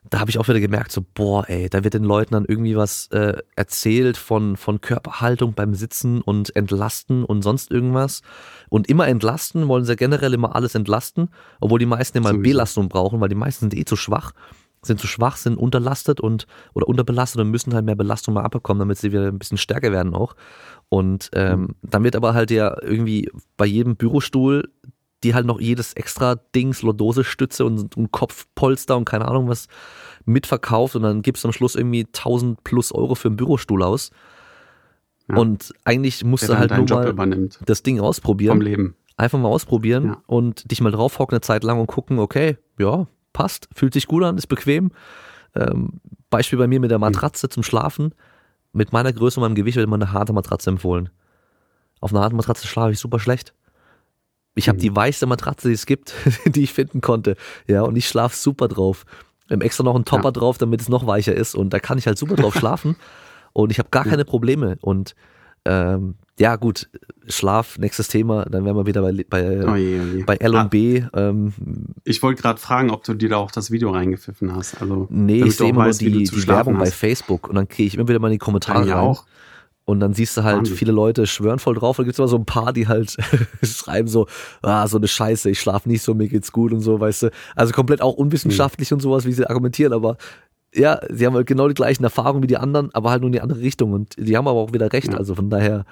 da 0.09 0.19
habe 0.19 0.31
ich 0.31 0.39
auch 0.39 0.47
wieder 0.47 0.59
gemerkt, 0.59 0.91
so, 0.91 1.05
boah, 1.13 1.47
ey, 1.47 1.69
da 1.69 1.83
wird 1.83 1.93
den 1.93 2.03
Leuten 2.03 2.33
dann 2.33 2.45
irgendwie 2.45 2.75
was 2.75 3.07
äh, 3.11 3.37
erzählt 3.55 4.17
von, 4.17 4.57
von 4.57 4.81
Körperhaltung 4.81 5.53
beim 5.53 5.75
Sitzen 5.75 6.21
und 6.21 6.55
Entlasten 6.55 7.23
und 7.23 7.43
sonst 7.43 7.69
irgendwas. 7.69 8.21
Und 8.69 8.89
immer 8.89 9.07
entlasten, 9.07 9.67
wollen 9.67 9.85
sie 9.85 9.95
generell 9.95 10.33
immer 10.33 10.55
alles 10.55 10.73
entlasten, 10.73 11.29
obwohl 11.59 11.77
die 11.77 11.85
meisten 11.85 12.17
immer 12.17 12.29
Sowieso. 12.29 12.41
Belastung 12.41 12.89
brauchen, 12.89 13.21
weil 13.21 13.29
die 13.29 13.35
meisten 13.35 13.69
sind 13.69 13.75
eh 13.75 13.85
zu 13.85 13.95
schwach, 13.95 14.31
sind 14.81 14.99
zu 14.99 15.05
schwach, 15.05 15.37
sind 15.37 15.57
unterlastet 15.57 16.19
und 16.19 16.47
oder 16.73 16.87
unterbelastet 16.87 17.39
und 17.39 17.51
müssen 17.51 17.75
halt 17.75 17.85
mehr 17.85 17.95
Belastung 17.95 18.33
mal 18.33 18.43
abbekommen, 18.43 18.79
damit 18.79 18.97
sie 18.97 19.11
wieder 19.11 19.27
ein 19.27 19.37
bisschen 19.37 19.59
stärker 19.59 19.91
werden 19.91 20.15
auch. 20.15 20.35
Und 20.89 21.29
ähm, 21.33 21.61
mhm. 21.61 21.75
dann 21.83 22.03
wird 22.03 22.15
aber 22.15 22.33
halt 22.33 22.49
ja 22.49 22.75
irgendwie 22.81 23.29
bei 23.55 23.67
jedem 23.67 23.95
Bürostuhl 23.95 24.67
die 25.23 25.33
halt 25.33 25.45
noch 25.45 25.59
jedes 25.59 25.93
extra 25.93 26.35
Dings, 26.35 26.81
Lordose-Stütze 26.81 27.65
und, 27.65 27.95
und 27.95 28.11
Kopfpolster 28.11 28.97
und 28.97 29.05
keine 29.05 29.27
Ahnung 29.27 29.47
was 29.47 29.67
mitverkauft 30.25 30.95
und 30.95 31.03
dann 31.03 31.21
gibst 31.21 31.43
du 31.43 31.47
am 31.47 31.53
Schluss 31.53 31.75
irgendwie 31.75 32.05
1000 32.05 32.63
plus 32.63 32.91
Euro 32.91 33.15
für 33.15 33.27
einen 33.27 33.37
Bürostuhl 33.37 33.83
aus. 33.83 34.11
Ja. 35.29 35.37
Und 35.37 35.73
eigentlich 35.83 36.23
musst 36.23 36.47
du 36.49 36.57
halt 36.57 36.71
nur 36.75 36.85
mal 36.87 37.09
übernimmt. 37.09 37.59
das 37.65 37.83
Ding 37.83 37.99
ausprobieren. 37.99 38.57
Vom 38.57 38.61
Leben. 38.61 38.95
Einfach 39.17 39.39
mal 39.39 39.49
ausprobieren 39.49 40.05
ja. 40.05 40.21
und 40.25 40.69
dich 40.71 40.81
mal 40.81 40.91
draufhocken 40.91 41.35
eine 41.35 41.41
Zeit 41.41 41.63
lang 41.63 41.79
und 41.79 41.87
gucken, 41.87 42.19
okay, 42.19 42.57
ja, 42.79 43.07
passt, 43.33 43.67
fühlt 43.73 43.93
sich 43.93 44.07
gut 44.07 44.23
an, 44.23 44.37
ist 44.37 44.47
bequem. 44.47 44.91
Ähm, 45.55 46.01
Beispiel 46.29 46.57
bei 46.57 46.67
mir 46.67 46.79
mit 46.79 46.91
der 46.91 46.97
hm. 46.97 47.01
Matratze 47.01 47.47
mhm. 47.47 47.51
zum 47.51 47.63
Schlafen. 47.63 48.15
Mit 48.73 48.93
meiner 48.93 49.11
Größe 49.11 49.39
und 49.39 49.43
meinem 49.43 49.55
Gewicht 49.55 49.75
wird 49.75 49.85
immer 49.85 49.97
eine 49.97 50.13
harte 50.13 50.33
Matratze 50.33 50.69
empfohlen. 50.69 51.09
Auf 51.99 52.11
einer 52.11 52.21
harten 52.21 52.37
Matratze 52.37 52.67
schlafe 52.67 52.93
ich 52.93 52.99
super 52.99 53.19
schlecht. 53.19 53.53
Ich 54.55 54.67
habe 54.67 54.77
mhm. 54.77 54.81
die 54.81 54.95
weichste 54.95 55.25
Matratze, 55.25 55.67
die 55.69 55.73
es 55.73 55.85
gibt, 55.85 56.13
die 56.45 56.63
ich 56.63 56.73
finden 56.73 57.01
konnte. 57.01 57.35
Ja, 57.67 57.83
und 57.83 57.95
ich 57.95 58.07
schlafe 58.07 58.35
super 58.35 58.67
drauf. 58.67 59.05
Wir 59.47 59.55
haben 59.55 59.61
extra 59.61 59.83
noch 59.83 59.95
einen 59.95 60.05
Topper 60.05 60.29
ja. 60.29 60.31
drauf, 60.31 60.57
damit 60.57 60.81
es 60.81 60.89
noch 60.89 61.07
weicher 61.07 61.35
ist. 61.35 61.55
Und 61.55 61.71
da 61.73 61.79
kann 61.79 61.97
ich 61.97 62.07
halt 62.07 62.17
super 62.17 62.35
drauf 62.35 62.55
schlafen. 62.57 62.95
Und 63.53 63.71
ich 63.71 63.79
habe 63.79 63.89
gar 63.91 64.05
keine 64.05 64.25
Probleme. 64.25 64.77
Und 64.81 65.15
ähm, 65.65 66.15
ja, 66.39 66.55
gut, 66.55 66.89
Schlaf, 67.27 67.77
nächstes 67.77 68.07
Thema, 68.07 68.45
dann 68.45 68.65
wären 68.65 68.75
wir 68.75 68.87
wieder 68.87 69.01
bei, 69.01 69.25
bei, 69.29 69.63
oh 69.63 69.75
je, 69.75 69.99
oh 69.99 70.17
je. 70.17 70.23
bei 70.23 70.35
L 70.37 70.51
und 70.53 70.57
ah, 70.57 70.63
B. 70.63 71.03
Ähm, 71.13 71.53
ich 72.03 72.23
wollte 72.23 72.41
gerade 72.41 72.59
fragen, 72.59 72.89
ob 72.89 73.03
du 73.03 73.13
dir 73.13 73.29
da 73.29 73.37
auch 73.37 73.51
das 73.51 73.69
Video 73.69 73.91
reingepfiffen 73.91 74.55
hast. 74.55 74.81
Also, 74.81 75.07
nee, 75.11 75.43
ich 75.43 75.55
sehe 75.55 75.69
immer 75.69 75.83
nur 75.83 75.93
die, 75.93 76.23
die 76.23 76.47
Werbung 76.47 76.77
hast. 76.77 76.89
bei 76.89 76.91
Facebook 76.91 77.47
und 77.47 77.55
dann 77.55 77.67
kriege 77.67 77.87
ich 77.87 77.95
immer 77.95 78.07
wieder 78.07 78.19
mal 78.19 78.29
in 78.29 78.33
die 78.33 78.39
Kommentare 78.39 78.87
ja, 78.87 78.95
rein. 78.95 79.09
Auch. 79.09 79.25
Und 79.91 79.99
dann 79.99 80.13
siehst 80.13 80.35
du 80.37 80.43
halt, 80.43 80.57
Wahnsinn. 80.57 80.75
viele 80.75 80.91
Leute 80.91 81.27
schwören 81.27 81.59
voll 81.59 81.75
drauf. 81.75 81.97
Da 81.97 82.03
gibt's 82.03 82.17
immer 82.17 82.27
so 82.27 82.37
ein 82.37 82.45
paar, 82.45 82.73
die 82.73 82.87
halt 82.87 83.17
schreiben 83.63 84.07
so, 84.07 84.27
ah, 84.61 84.87
so 84.87 84.97
eine 84.97 85.07
Scheiße, 85.07 85.49
ich 85.49 85.59
schlafe 85.59 85.87
nicht 85.87 86.01
so, 86.01 86.13
mir 86.13 86.27
geht's 86.27 86.51
gut 86.51 86.71
und 86.71 86.79
so, 86.79 86.99
weißt 86.99 87.23
du. 87.23 87.31
Also 87.55 87.73
komplett 87.73 88.01
auch 88.01 88.13
unwissenschaftlich 88.13 88.91
mhm. 88.91 88.95
und 88.95 89.01
sowas, 89.01 89.25
wie 89.25 89.33
sie 89.33 89.47
argumentieren, 89.47 89.93
aber 89.93 90.17
ja, 90.73 90.99
sie 91.09 91.25
haben 91.25 91.35
halt 91.35 91.47
genau 91.47 91.67
die 91.67 91.73
gleichen 91.73 92.03
Erfahrungen 92.03 92.43
wie 92.43 92.47
die 92.47 92.57
anderen, 92.57 92.93
aber 92.93 93.11
halt 93.11 93.21
nur 93.21 93.27
in 93.27 93.33
die 93.33 93.41
andere 93.41 93.59
Richtung. 93.59 93.93
Und 93.93 94.15
die 94.17 94.37
haben 94.37 94.47
aber 94.47 94.59
auch 94.59 94.73
wieder 94.73 94.91
recht. 94.93 95.11
Ja. 95.11 95.17
Also 95.17 95.35
von 95.35 95.49
daher, 95.49 95.85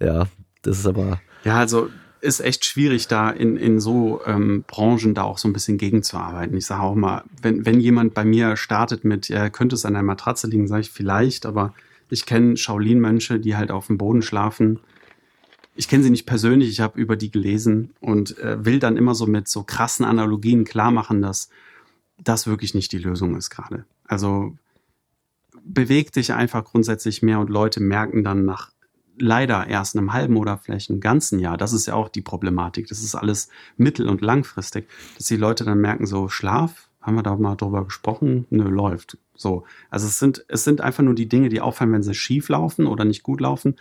ja, 0.00 0.26
das 0.62 0.78
ist 0.78 0.86
aber. 0.86 1.20
Ja, 1.44 1.58
also 1.58 1.88
ist 2.20 2.38
echt 2.38 2.64
schwierig, 2.64 3.08
da 3.08 3.30
in, 3.30 3.56
in 3.56 3.80
so 3.80 4.20
ähm, 4.26 4.64
Branchen 4.68 5.12
da 5.12 5.24
auch 5.24 5.38
so 5.38 5.48
ein 5.48 5.52
bisschen 5.52 5.76
gegenzuarbeiten. 5.76 6.56
Ich 6.56 6.66
sage 6.66 6.82
auch 6.82 6.94
mal, 6.94 7.24
wenn, 7.42 7.66
wenn 7.66 7.80
jemand 7.80 8.14
bei 8.14 8.24
mir 8.24 8.56
startet 8.56 9.04
mit, 9.04 9.28
er 9.28 9.50
könnte 9.50 9.74
es 9.74 9.84
an 9.84 9.94
der 9.94 10.04
Matratze 10.04 10.46
liegen, 10.46 10.68
sage 10.68 10.82
ich 10.82 10.90
vielleicht, 10.90 11.46
aber 11.46 11.74
ich 12.12 12.26
kenne 12.26 12.58
Shaolin-Mönche, 12.58 13.40
die 13.40 13.56
halt 13.56 13.70
auf 13.70 13.86
dem 13.86 13.96
Boden 13.96 14.20
schlafen. 14.20 14.80
Ich 15.74 15.88
kenne 15.88 16.02
sie 16.02 16.10
nicht 16.10 16.26
persönlich, 16.26 16.68
ich 16.68 16.80
habe 16.80 17.00
über 17.00 17.16
die 17.16 17.30
gelesen 17.30 17.94
und 18.00 18.38
äh, 18.38 18.62
will 18.64 18.78
dann 18.78 18.98
immer 18.98 19.14
so 19.14 19.26
mit 19.26 19.48
so 19.48 19.62
krassen 19.62 20.04
Analogien 20.04 20.64
klar 20.64 20.90
machen, 20.90 21.22
dass 21.22 21.48
das 22.18 22.46
wirklich 22.46 22.74
nicht 22.74 22.92
die 22.92 22.98
Lösung 22.98 23.34
ist 23.34 23.48
gerade. 23.48 23.86
Also 24.04 24.54
beweg 25.64 26.12
dich 26.12 26.34
einfach 26.34 26.64
grundsätzlich 26.64 27.22
mehr 27.22 27.40
und 27.40 27.48
Leute 27.48 27.80
merken 27.80 28.22
dann 28.22 28.44
nach 28.44 28.72
leider 29.18 29.66
erst 29.66 29.96
einem 29.96 30.12
halben 30.12 30.36
oder 30.36 30.58
vielleicht 30.58 30.90
einem 30.90 31.00
ganzen 31.00 31.38
Jahr, 31.38 31.56
das 31.56 31.72
ist 31.72 31.86
ja 31.86 31.94
auch 31.94 32.10
die 32.10 32.22
Problematik, 32.22 32.88
das 32.88 33.02
ist 33.02 33.14
alles 33.14 33.48
mittel- 33.78 34.08
und 34.08 34.20
langfristig, 34.20 34.88
dass 35.16 35.28
die 35.28 35.36
Leute 35.36 35.64
dann 35.64 35.80
merken, 35.80 36.04
so 36.04 36.28
Schlaf, 36.28 36.90
haben 37.02 37.16
wir 37.16 37.22
da 37.22 37.36
mal 37.36 37.56
drüber 37.56 37.84
gesprochen? 37.84 38.46
Nö, 38.50 38.64
läuft. 38.64 39.18
So. 39.34 39.64
Also 39.90 40.06
es 40.06 40.18
sind, 40.18 40.44
es 40.48 40.64
sind 40.64 40.80
einfach 40.80 41.02
nur 41.02 41.14
die 41.14 41.28
Dinge, 41.28 41.48
die 41.48 41.60
auffallen, 41.60 41.92
wenn 41.92 42.02
sie 42.02 42.14
schief 42.14 42.48
laufen 42.48 42.86
oder 42.86 43.04
nicht 43.04 43.22
gut 43.22 43.40
laufen. 43.40 43.76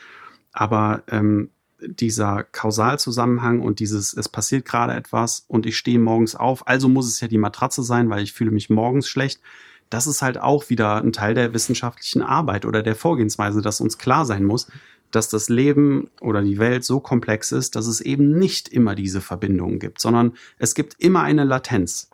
Aber 0.51 1.03
ähm, 1.07 1.49
dieser 1.81 2.43
Kausalzusammenhang 2.43 3.61
und 3.61 3.79
dieses, 3.79 4.13
es 4.13 4.29
passiert 4.29 4.65
gerade 4.65 4.93
etwas 4.93 5.45
und 5.47 5.65
ich 5.65 5.77
stehe 5.77 5.99
morgens 5.99 6.35
auf, 6.35 6.67
also 6.67 6.89
muss 6.89 7.07
es 7.07 7.21
ja 7.21 7.27
die 7.27 7.37
Matratze 7.37 7.83
sein, 7.83 8.09
weil 8.09 8.23
ich 8.23 8.33
fühle 8.33 8.51
mich 8.51 8.69
morgens 8.69 9.07
schlecht. 9.07 9.41
Das 9.89 10.07
ist 10.07 10.21
halt 10.21 10.39
auch 10.39 10.69
wieder 10.69 10.97
ein 10.97 11.11
Teil 11.11 11.33
der 11.33 11.53
wissenschaftlichen 11.53 12.21
Arbeit 12.21 12.65
oder 12.65 12.81
der 12.81 12.95
Vorgehensweise, 12.95 13.61
dass 13.61 13.81
uns 13.81 13.97
klar 13.97 14.25
sein 14.25 14.45
muss, 14.45 14.67
dass 15.11 15.27
das 15.27 15.49
Leben 15.49 16.09
oder 16.21 16.41
die 16.41 16.59
Welt 16.59 16.85
so 16.85 16.99
komplex 16.99 17.51
ist, 17.51 17.75
dass 17.75 17.87
es 17.87 17.99
eben 17.99 18.37
nicht 18.37 18.69
immer 18.69 18.95
diese 18.95 19.19
Verbindungen 19.19 19.79
gibt, 19.79 19.99
sondern 19.99 20.33
es 20.57 20.75
gibt 20.75 20.95
immer 20.99 21.23
eine 21.23 21.43
Latenz 21.43 22.10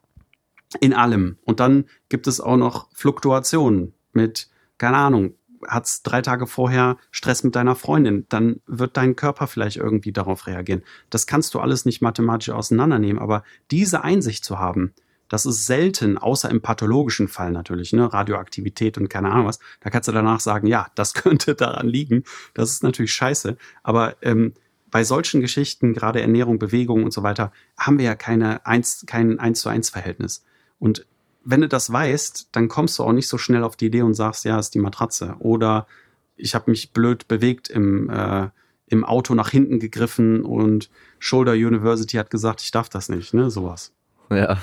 in 0.79 0.93
allem. 0.93 1.37
Und 1.43 1.59
dann 1.59 1.85
gibt 2.09 2.27
es 2.27 2.39
auch 2.39 2.57
noch 2.57 2.89
Fluktuationen 2.93 3.93
mit, 4.13 4.49
keine 4.77 4.97
Ahnung, 4.97 5.33
hat's 5.65 6.03
drei 6.03 6.21
Tage 6.21 6.47
vorher 6.47 6.97
Stress 7.11 7.43
mit 7.43 7.55
deiner 7.55 7.75
Freundin, 7.75 8.25
dann 8.29 8.61
wird 8.67 8.97
dein 8.97 9.15
Körper 9.15 9.47
vielleicht 9.47 9.77
irgendwie 9.77 10.11
darauf 10.11 10.47
reagieren. 10.47 10.83
Das 11.09 11.27
kannst 11.27 11.53
du 11.53 11.59
alles 11.59 11.85
nicht 11.85 12.01
mathematisch 12.01 12.49
auseinandernehmen, 12.49 13.21
aber 13.21 13.43
diese 13.71 14.03
Einsicht 14.03 14.45
zu 14.45 14.59
haben, 14.59 14.93
das 15.29 15.45
ist 15.45 15.65
selten, 15.65 16.17
außer 16.17 16.49
im 16.49 16.61
pathologischen 16.61 17.27
Fall 17.27 17.51
natürlich, 17.51 17.91
ne, 17.91 18.11
Radioaktivität 18.11 18.97
und 18.97 19.09
keine 19.09 19.31
Ahnung 19.31 19.47
was. 19.47 19.59
Da 19.81 19.89
kannst 19.89 20.07
du 20.07 20.13
danach 20.13 20.39
sagen, 20.39 20.67
ja, 20.67 20.87
das 20.95 21.13
könnte 21.13 21.55
daran 21.55 21.87
liegen. 21.87 22.23
Das 22.53 22.71
ist 22.71 22.83
natürlich 22.83 23.13
scheiße. 23.13 23.57
Aber 23.83 24.15
ähm, 24.21 24.53
bei 24.89 25.03
solchen 25.03 25.41
Geschichten, 25.41 25.93
gerade 25.93 26.21
Ernährung, 26.21 26.59
Bewegung 26.59 27.03
und 27.03 27.11
so 27.11 27.23
weiter, 27.23 27.51
haben 27.77 27.97
wir 27.97 28.05
ja 28.05 28.15
keine 28.15 28.65
eins, 28.65 29.03
kein 29.05 29.39
eins 29.39 29.59
zu 29.59 29.69
eins 29.69 29.89
Verhältnis. 29.89 30.45
Und 30.79 31.05
wenn 31.43 31.61
du 31.61 31.67
das 31.67 31.91
weißt, 31.91 32.49
dann 32.51 32.67
kommst 32.67 32.99
du 32.99 33.03
auch 33.03 33.13
nicht 33.13 33.27
so 33.27 33.37
schnell 33.37 33.63
auf 33.63 33.75
die 33.75 33.87
Idee 33.87 34.01
und 34.01 34.13
sagst, 34.13 34.45
ja, 34.45 34.59
ist 34.59 34.73
die 34.73 34.79
Matratze. 34.79 35.35
Oder 35.39 35.87
ich 36.35 36.55
habe 36.55 36.69
mich 36.69 36.91
blöd 36.91 37.27
bewegt 37.27 37.69
im, 37.69 38.09
äh, 38.09 38.49
im 38.87 39.03
Auto 39.03 39.33
nach 39.33 39.49
hinten 39.49 39.79
gegriffen 39.79 40.43
und 40.43 40.89
Shoulder 41.19 41.53
University 41.53 42.17
hat 42.17 42.29
gesagt, 42.29 42.61
ich 42.61 42.71
darf 42.71 42.89
das 42.89 43.09
nicht, 43.09 43.33
ne? 43.33 43.49
Sowas. 43.49 43.93
Ja. 44.29 44.57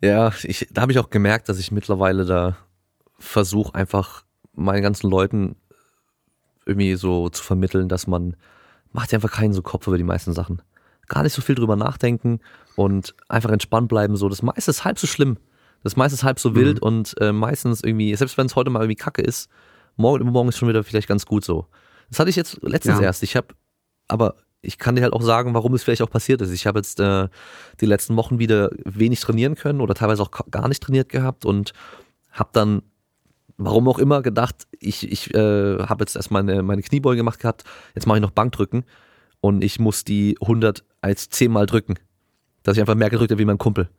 Ja, 0.00 0.32
ich, 0.42 0.68
da 0.70 0.82
habe 0.82 0.92
ich 0.92 0.98
auch 0.98 1.10
gemerkt, 1.10 1.48
dass 1.48 1.58
ich 1.58 1.72
mittlerweile 1.72 2.24
da 2.24 2.56
versuche, 3.18 3.74
einfach 3.74 4.24
meinen 4.52 4.82
ganzen 4.82 5.08
Leuten 5.08 5.56
irgendwie 6.66 6.94
so 6.94 7.28
zu 7.28 7.42
vermitteln, 7.42 7.88
dass 7.88 8.06
man 8.06 8.36
macht 8.92 9.12
einfach 9.12 9.32
keinen 9.32 9.52
so 9.52 9.62
Kopf 9.62 9.86
über 9.86 9.98
die 9.98 10.04
meisten 10.04 10.32
Sachen 10.32 10.62
gar 11.08 11.22
nicht 11.22 11.32
so 11.32 11.42
viel 11.42 11.54
drüber 11.54 11.76
nachdenken 11.76 12.40
und 12.76 13.14
einfach 13.28 13.50
entspannt 13.50 13.88
bleiben. 13.88 14.16
So, 14.16 14.28
das 14.28 14.42
meiste 14.42 14.70
ist 14.70 14.84
halb 14.84 14.98
so 14.98 15.06
schlimm. 15.06 15.38
Das 15.82 15.96
meiste 15.96 16.14
ist 16.14 16.24
halb 16.24 16.40
so 16.40 16.50
mhm. 16.50 16.54
wild 16.56 16.82
und 16.82 17.14
äh, 17.20 17.32
meistens 17.32 17.82
irgendwie, 17.82 18.14
selbst 18.16 18.38
wenn 18.38 18.46
es 18.46 18.56
heute 18.56 18.70
mal 18.70 18.80
irgendwie 18.80 18.96
kacke 18.96 19.22
ist, 19.22 19.50
morgen 19.96 20.22
übermorgen 20.22 20.48
ist 20.48 20.58
schon 20.58 20.68
wieder 20.68 20.82
vielleicht 20.82 21.08
ganz 21.08 21.26
gut 21.26 21.44
so. 21.44 21.66
Das 22.08 22.18
hatte 22.18 22.30
ich 22.30 22.36
jetzt 22.36 22.58
letztens 22.62 22.98
ja. 22.98 23.04
erst. 23.04 23.22
Ich 23.22 23.36
habe, 23.36 23.48
aber 24.08 24.36
ich 24.62 24.78
kann 24.78 24.96
dir 24.96 25.02
halt 25.02 25.12
auch 25.12 25.22
sagen, 25.22 25.54
warum 25.54 25.74
es 25.74 25.84
vielleicht 25.84 26.02
auch 26.02 26.10
passiert 26.10 26.40
ist. 26.40 26.50
Ich 26.50 26.66
habe 26.66 26.78
jetzt 26.78 26.98
äh, 27.00 27.28
die 27.80 27.86
letzten 27.86 28.16
Wochen 28.16 28.38
wieder 28.38 28.70
wenig 28.84 29.20
trainieren 29.20 29.54
können 29.56 29.80
oder 29.80 29.94
teilweise 29.94 30.22
auch 30.22 30.30
gar 30.50 30.68
nicht 30.68 30.82
trainiert 30.82 31.10
gehabt 31.10 31.44
und 31.44 31.72
habe 32.32 32.50
dann, 32.52 32.82
warum 33.58 33.86
auch 33.88 33.98
immer, 33.98 34.22
gedacht, 34.22 34.66
ich, 34.80 35.10
ich 35.10 35.34
äh, 35.34 35.78
habe 35.78 36.02
jetzt 36.02 36.16
erst 36.16 36.30
meine, 36.30 36.62
meine 36.62 36.82
Kniebeuge 36.82 37.18
gemacht 37.18 37.40
gehabt, 37.40 37.64
jetzt 37.94 38.06
mache 38.06 38.18
ich 38.18 38.22
noch 38.22 38.30
Bankdrücken 38.30 38.84
und 39.44 39.62
ich 39.62 39.78
muss 39.78 40.04
die 40.04 40.38
100 40.40 40.84
als 41.02 41.28
10 41.28 41.52
Mal 41.52 41.66
drücken. 41.66 41.96
Dass 42.62 42.78
ich 42.78 42.80
einfach 42.80 42.94
mehr 42.94 43.10
gedrückt 43.10 43.30
habe 43.30 43.38
wie 43.38 43.44
mein 43.44 43.58
Kumpel. 43.58 43.90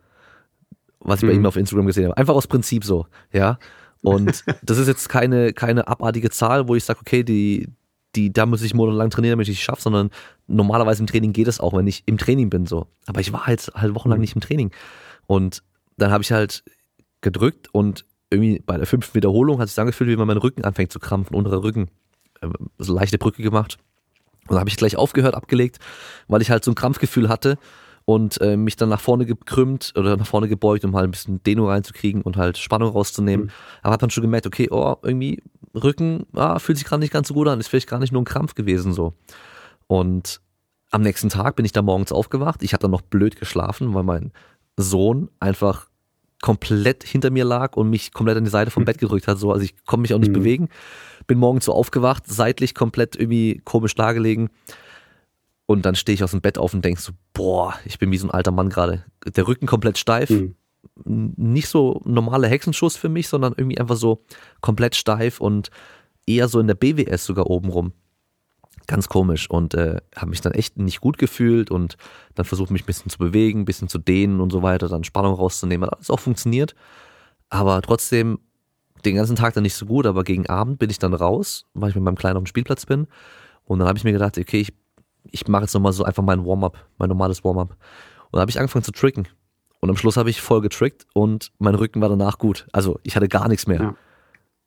Was 0.99 1.19
ich 1.19 1.23
mhm. 1.25 1.27
bei 1.27 1.33
ihm 1.35 1.45
auf 1.45 1.55
Instagram 1.55 1.85
gesehen 1.85 2.05
habe. 2.05 2.17
Einfach 2.17 2.33
aus 2.33 2.47
Prinzip 2.47 2.83
so, 2.83 3.05
ja. 3.31 3.59
Und 4.01 4.43
das 4.63 4.79
ist 4.79 4.87
jetzt 4.87 5.07
keine, 5.07 5.53
keine 5.53 5.87
abartige 5.87 6.31
Zahl, 6.31 6.67
wo 6.67 6.73
ich 6.73 6.83
sage, 6.83 6.99
okay, 6.99 7.21
die, 7.21 7.69
die, 8.15 8.33
da 8.33 8.47
muss 8.47 8.63
ich 8.63 8.73
monatelang 8.73 9.11
trainieren, 9.11 9.33
damit 9.33 9.47
ich 9.47 9.59
es 9.59 9.63
schaffe, 9.63 9.83
sondern 9.83 10.09
normalerweise 10.47 11.03
im 11.03 11.05
Training 11.05 11.31
geht 11.31 11.47
es 11.47 11.59
auch, 11.59 11.73
wenn 11.73 11.85
ich 11.85 12.01
im 12.07 12.17
Training 12.17 12.49
bin, 12.49 12.65
so. 12.65 12.87
Aber 13.05 13.19
ich 13.19 13.31
war 13.31 13.45
halt, 13.45 13.71
halt 13.75 13.93
wochenlang 13.93 14.17
mhm. 14.17 14.21
nicht 14.21 14.33
im 14.33 14.41
Training. 14.41 14.71
Und 15.27 15.61
dann 15.97 16.09
habe 16.09 16.23
ich 16.23 16.31
halt 16.31 16.63
gedrückt 17.21 17.69
und 17.71 18.03
irgendwie 18.31 18.63
bei 18.65 18.77
der 18.77 18.87
fünften 18.87 19.13
Wiederholung 19.13 19.59
hat 19.59 19.67
es 19.67 19.75
sich 19.75 19.79
angefühlt, 19.79 20.09
wie 20.09 20.17
wenn 20.17 20.25
mein 20.25 20.37
Rücken 20.37 20.63
anfängt 20.63 20.91
zu 20.91 20.97
krampfen, 20.97 21.35
unterer 21.35 21.61
Rücken. 21.61 21.91
Äh, 22.41 22.47
so 22.79 22.95
leichte 22.95 23.19
Brücke 23.19 23.43
gemacht. 23.43 23.77
Und 24.47 24.51
dann 24.51 24.59
habe 24.59 24.69
ich 24.69 24.77
gleich 24.77 24.95
aufgehört, 24.95 25.35
abgelegt, 25.35 25.79
weil 26.27 26.41
ich 26.41 26.51
halt 26.51 26.63
so 26.63 26.71
ein 26.71 26.75
Krampfgefühl 26.75 27.29
hatte 27.29 27.57
und 28.05 28.39
äh, 28.41 28.55
mich 28.55 28.75
dann 28.75 28.89
nach 28.89 29.01
vorne 29.01 29.25
gekrümmt 29.25 29.93
oder 29.97 30.15
nach 30.15 30.27
vorne 30.27 30.47
gebeugt, 30.47 30.85
um 30.85 30.95
halt 30.95 31.05
ein 31.05 31.11
bisschen 31.11 31.43
Dehnung 31.43 31.67
reinzukriegen 31.67 32.21
und 32.21 32.37
halt 32.37 32.57
Spannung 32.57 32.89
rauszunehmen. 32.89 33.47
Mhm. 33.47 33.51
Aber 33.81 33.93
habe 33.93 34.01
dann 34.01 34.11
schon 34.11 34.21
gemerkt, 34.21 34.45
okay, 34.45 34.69
oh, 34.69 34.95
irgendwie 35.01 35.41
Rücken, 35.73 36.25
ah, 36.33 36.59
fühlt 36.59 36.77
sich 36.77 36.87
gerade 36.87 37.01
nicht 37.01 37.11
ganz 37.11 37.27
so 37.27 37.33
gut 37.33 37.47
an, 37.47 37.59
ist 37.59 37.67
vielleicht 37.67 37.89
gar 37.89 37.99
nicht 37.99 38.13
nur 38.13 38.21
ein 38.21 38.25
Krampf 38.25 38.53
gewesen 38.53 38.93
so. 38.93 39.13
Und 39.87 40.39
am 40.91 41.01
nächsten 41.01 41.29
Tag 41.29 41.55
bin 41.55 41.65
ich 41.65 41.71
da 41.71 41.81
morgens 41.81 42.11
aufgewacht. 42.11 42.63
Ich 42.63 42.73
habe 42.73 42.81
dann 42.81 42.91
noch 42.91 43.01
blöd 43.01 43.37
geschlafen, 43.37 43.93
weil 43.93 44.03
mein 44.03 44.31
Sohn 44.77 45.29
einfach 45.39 45.87
komplett 46.41 47.03
hinter 47.03 47.31
mir 47.31 47.45
lag 47.45 47.75
und 47.75 47.89
mich 47.89 48.11
komplett 48.13 48.37
an 48.37 48.43
die 48.43 48.49
Seite 48.49 48.71
vom 48.71 48.83
mhm. 48.83 48.85
Bett 48.85 48.97
gedrückt 48.97 49.27
hat. 49.27 49.39
So, 49.39 49.51
also 49.51 49.63
ich 49.63 49.75
konnte 49.85 50.01
mich 50.01 50.13
auch 50.13 50.19
nicht 50.19 50.29
mhm. 50.29 50.33
bewegen. 50.33 50.69
Bin 51.27 51.39
morgens 51.39 51.65
so 51.65 51.73
aufgewacht, 51.73 52.23
seitlich 52.27 52.75
komplett 52.75 53.15
irgendwie 53.15 53.61
komisch 53.63 53.95
dargelegen. 53.95 54.49
Und 55.65 55.85
dann 55.85 55.95
stehe 55.95 56.13
ich 56.13 56.23
aus 56.23 56.31
dem 56.31 56.41
Bett 56.41 56.57
auf 56.57 56.73
und 56.73 56.85
denk 56.85 56.99
so, 56.99 57.13
boah, 57.33 57.73
ich 57.85 57.97
bin 57.97 58.11
wie 58.11 58.17
so 58.17 58.27
ein 58.27 58.31
alter 58.31 58.51
Mann 58.51 58.69
gerade. 58.69 59.03
Der 59.25 59.47
Rücken 59.47 59.65
komplett 59.65 59.97
steif. 59.97 60.29
Mhm. 60.29 60.55
Nicht 61.03 61.67
so 61.67 62.01
normaler 62.05 62.47
Hexenschuss 62.47 62.95
für 62.95 63.09
mich, 63.09 63.27
sondern 63.27 63.53
irgendwie 63.57 63.79
einfach 63.79 63.95
so 63.95 64.23
komplett 64.61 64.95
steif 64.95 65.41
und 65.41 65.71
eher 66.27 66.47
so 66.47 66.59
in 66.59 66.67
der 66.67 66.75
BWS 66.75 67.25
sogar 67.25 67.47
oben 67.47 67.69
rum. 67.69 67.93
Ganz 68.87 69.07
komisch 69.07 69.49
und 69.49 69.73
äh, 69.73 69.97
habe 70.15 70.29
mich 70.29 70.41
dann 70.41 70.53
echt 70.53 70.77
nicht 70.77 71.01
gut 71.01 71.17
gefühlt 71.17 71.71
und 71.71 71.97
dann 72.35 72.45
versucht 72.45 72.71
mich 72.71 72.83
ein 72.83 72.85
bisschen 72.85 73.09
zu 73.09 73.17
bewegen, 73.17 73.61
ein 73.61 73.65
bisschen 73.65 73.87
zu 73.87 73.97
dehnen 73.97 74.39
und 74.39 74.51
so 74.51 74.61
weiter, 74.61 74.87
dann 74.87 75.03
Spannung 75.03 75.33
rauszunehmen. 75.33 75.87
Hat 75.87 75.95
alles 75.95 76.09
auch 76.09 76.19
funktioniert, 76.19 76.75
aber 77.49 77.81
trotzdem 77.81 78.39
den 79.03 79.15
ganzen 79.15 79.35
Tag 79.35 79.53
dann 79.53 79.63
nicht 79.63 79.75
so 79.75 79.85
gut, 79.85 80.05
aber 80.05 80.23
gegen 80.23 80.47
Abend 80.47 80.79
bin 80.79 80.89
ich 80.89 80.99
dann 80.99 81.13
raus, 81.13 81.65
weil 81.73 81.89
ich 81.89 81.95
mit 81.95 82.03
meinem 82.03 82.15
Kleinen 82.15 82.37
auf 82.37 82.43
dem 82.43 82.47
Spielplatz 82.47 82.85
bin 82.85 83.07
und 83.65 83.79
dann 83.79 83.87
habe 83.87 83.97
ich 83.97 84.03
mir 84.03 84.11
gedacht, 84.11 84.37
okay, 84.37 84.61
ich, 84.61 84.73
ich 85.31 85.47
mache 85.47 85.63
jetzt 85.63 85.73
nochmal 85.73 85.93
so 85.93 86.03
einfach 86.03 86.23
mein 86.23 86.45
Warm-up, 86.45 86.77
mein 86.97 87.09
normales 87.09 87.43
Warm-up 87.43 87.71
und 87.71 88.33
dann 88.33 88.41
habe 88.41 88.51
ich 88.51 88.59
angefangen 88.59 88.83
zu 88.83 88.91
tricken 88.91 89.27
und 89.79 89.89
am 89.89 89.97
Schluss 89.97 90.17
habe 90.17 90.29
ich 90.29 90.41
voll 90.41 90.61
getrickt 90.61 91.05
und 91.13 91.51
mein 91.59 91.75
Rücken 91.75 92.01
war 92.01 92.09
danach 92.09 92.37
gut. 92.37 92.67
Also 92.71 92.99
ich 93.03 93.15
hatte 93.15 93.27
gar 93.27 93.47
nichts 93.47 93.67
mehr. 93.67 93.81
Ja. 93.81 93.95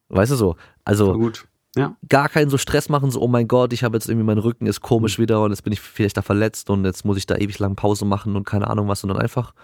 Weißt 0.08 0.32
du 0.32 0.36
so? 0.36 0.56
Also 0.84 1.12
gut. 1.12 1.46
Ja. 1.78 1.96
Gar 2.08 2.28
keinen 2.28 2.50
so 2.50 2.58
Stress 2.58 2.88
machen, 2.88 3.10
so, 3.10 3.20
oh 3.20 3.28
mein 3.28 3.46
Gott, 3.46 3.72
ich 3.72 3.84
habe 3.84 3.96
jetzt 3.96 4.08
irgendwie, 4.08 4.26
mein 4.26 4.38
Rücken 4.38 4.66
ist 4.66 4.80
komisch 4.80 5.18
mhm. 5.18 5.22
wieder 5.22 5.42
und 5.42 5.50
jetzt 5.50 5.62
bin 5.62 5.72
ich 5.72 5.80
vielleicht 5.80 6.16
da 6.16 6.22
verletzt 6.22 6.70
und 6.70 6.84
jetzt 6.84 7.04
muss 7.04 7.16
ich 7.16 7.26
da 7.26 7.36
ewig 7.36 7.58
lang 7.58 7.76
Pause 7.76 8.04
machen 8.04 8.36
und 8.36 8.44
keine 8.44 8.68
Ahnung 8.68 8.88
was, 8.88 9.00
sondern 9.00 9.18
einfach, 9.18 9.54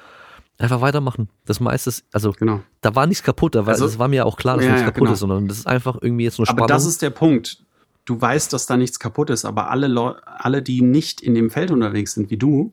einfach 0.58 0.80
weitermachen. 0.80 1.28
Das 1.44 1.58
meiste 1.60 1.90
ist, 1.90 2.04
also, 2.12 2.32
genau. 2.32 2.60
da 2.80 2.94
war 2.94 3.06
nichts 3.06 3.24
kaputt, 3.24 3.54
da 3.54 3.66
war, 3.66 3.72
also, 3.72 3.86
das 3.86 3.98
war 3.98 4.08
mir 4.08 4.26
auch 4.26 4.36
klar, 4.36 4.56
dass 4.56 4.64
ja, 4.64 4.70
nichts 4.72 4.82
ja, 4.82 4.90
kaputt 4.90 5.00
genau. 5.00 5.12
ist, 5.12 5.18
sondern 5.18 5.48
das 5.48 5.58
ist 5.58 5.66
einfach 5.66 5.98
irgendwie 6.00 6.24
jetzt 6.24 6.38
nur 6.38 6.46
Spannung. 6.46 6.62
Aber 6.62 6.72
das 6.72 6.86
ist 6.86 7.02
der 7.02 7.10
Punkt. 7.10 7.64
Du 8.04 8.20
weißt, 8.20 8.52
dass 8.52 8.66
da 8.66 8.76
nichts 8.76 8.98
kaputt 9.00 9.30
ist, 9.30 9.44
aber 9.44 9.70
alle 9.70 9.88
Leute, 9.88 10.20
alle, 10.26 10.62
die 10.62 10.82
nicht 10.82 11.22
in 11.22 11.34
dem 11.34 11.50
Feld 11.50 11.70
unterwegs 11.70 12.12
sind 12.12 12.30
wie 12.30 12.36
du, 12.36 12.72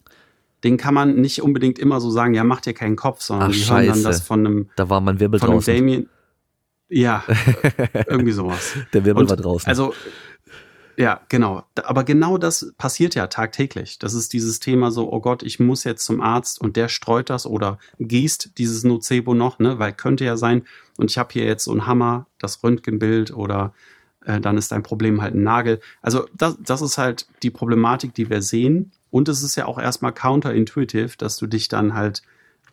den 0.63 0.77
kann 0.77 0.93
man 0.93 1.15
nicht 1.15 1.41
unbedingt 1.41 1.79
immer 1.79 1.99
so 1.99 2.11
sagen, 2.11 2.33
ja, 2.33 2.43
mach 2.43 2.61
dir 2.61 2.73
keinen 2.73 2.95
Kopf, 2.95 3.21
sondern 3.21 3.49
Ach, 3.49 3.53
die 3.53 3.63
hören 3.63 3.87
dann 3.87 4.03
das 4.03 4.21
von 4.21 4.45
einem, 4.45 4.69
da 4.75 4.89
war 4.89 5.01
mein 5.01 5.19
Wirbel 5.19 5.39
von 5.39 5.51
einem 5.51 5.63
Damien, 5.63 6.09
ja, 6.91 7.23
irgendwie 8.07 8.33
sowas. 8.33 8.75
Der 8.93 9.05
Wirbel 9.05 9.23
Und, 9.23 9.29
war 9.29 9.37
draußen. 9.37 9.67
Also, 9.67 9.93
ja, 10.97 11.21
genau. 11.29 11.63
Aber 11.83 12.03
genau 12.03 12.37
das 12.37 12.73
passiert 12.77 13.15
ja 13.15 13.27
tagtäglich. 13.27 13.97
Das 13.97 14.13
ist 14.13 14.33
dieses 14.33 14.59
Thema 14.59 14.91
so, 14.91 15.11
oh 15.11 15.21
Gott, 15.21 15.41
ich 15.41 15.59
muss 15.59 15.85
jetzt 15.85 16.05
zum 16.05 16.21
Arzt 16.21 16.59
und 16.59 16.75
der 16.75 16.89
streut 16.89 17.29
das 17.29 17.45
oder 17.47 17.79
gießt 17.99 18.57
dieses 18.57 18.83
Nocebo 18.83 19.33
noch, 19.33 19.57
ne? 19.57 19.79
Weil 19.79 19.93
könnte 19.93 20.25
ja 20.25 20.35
sein, 20.35 20.63
und 20.97 21.09
ich 21.09 21.17
habe 21.17 21.31
hier 21.31 21.45
jetzt 21.45 21.63
so 21.63 21.71
einen 21.71 21.87
Hammer, 21.87 22.27
das 22.39 22.61
Röntgenbild 22.61 23.31
oder 23.31 23.73
äh, 24.25 24.41
dann 24.41 24.57
ist 24.57 24.71
dein 24.73 24.83
Problem 24.83 25.21
halt 25.21 25.33
ein 25.33 25.43
Nagel. 25.43 25.79
Also 26.01 26.27
das, 26.37 26.57
das 26.59 26.81
ist 26.81 26.97
halt 26.97 27.25
die 27.41 27.51
Problematik, 27.51 28.13
die 28.13 28.29
wir 28.29 28.41
sehen. 28.41 28.91
Und 29.09 29.29
es 29.29 29.43
ist 29.43 29.55
ja 29.55 29.65
auch 29.65 29.79
erstmal 29.79 30.13
counterintuitive, 30.13 31.17
dass 31.17 31.37
du 31.37 31.47
dich 31.47 31.69
dann 31.69 31.93
halt 31.93 32.21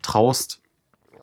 traust, 0.03 0.61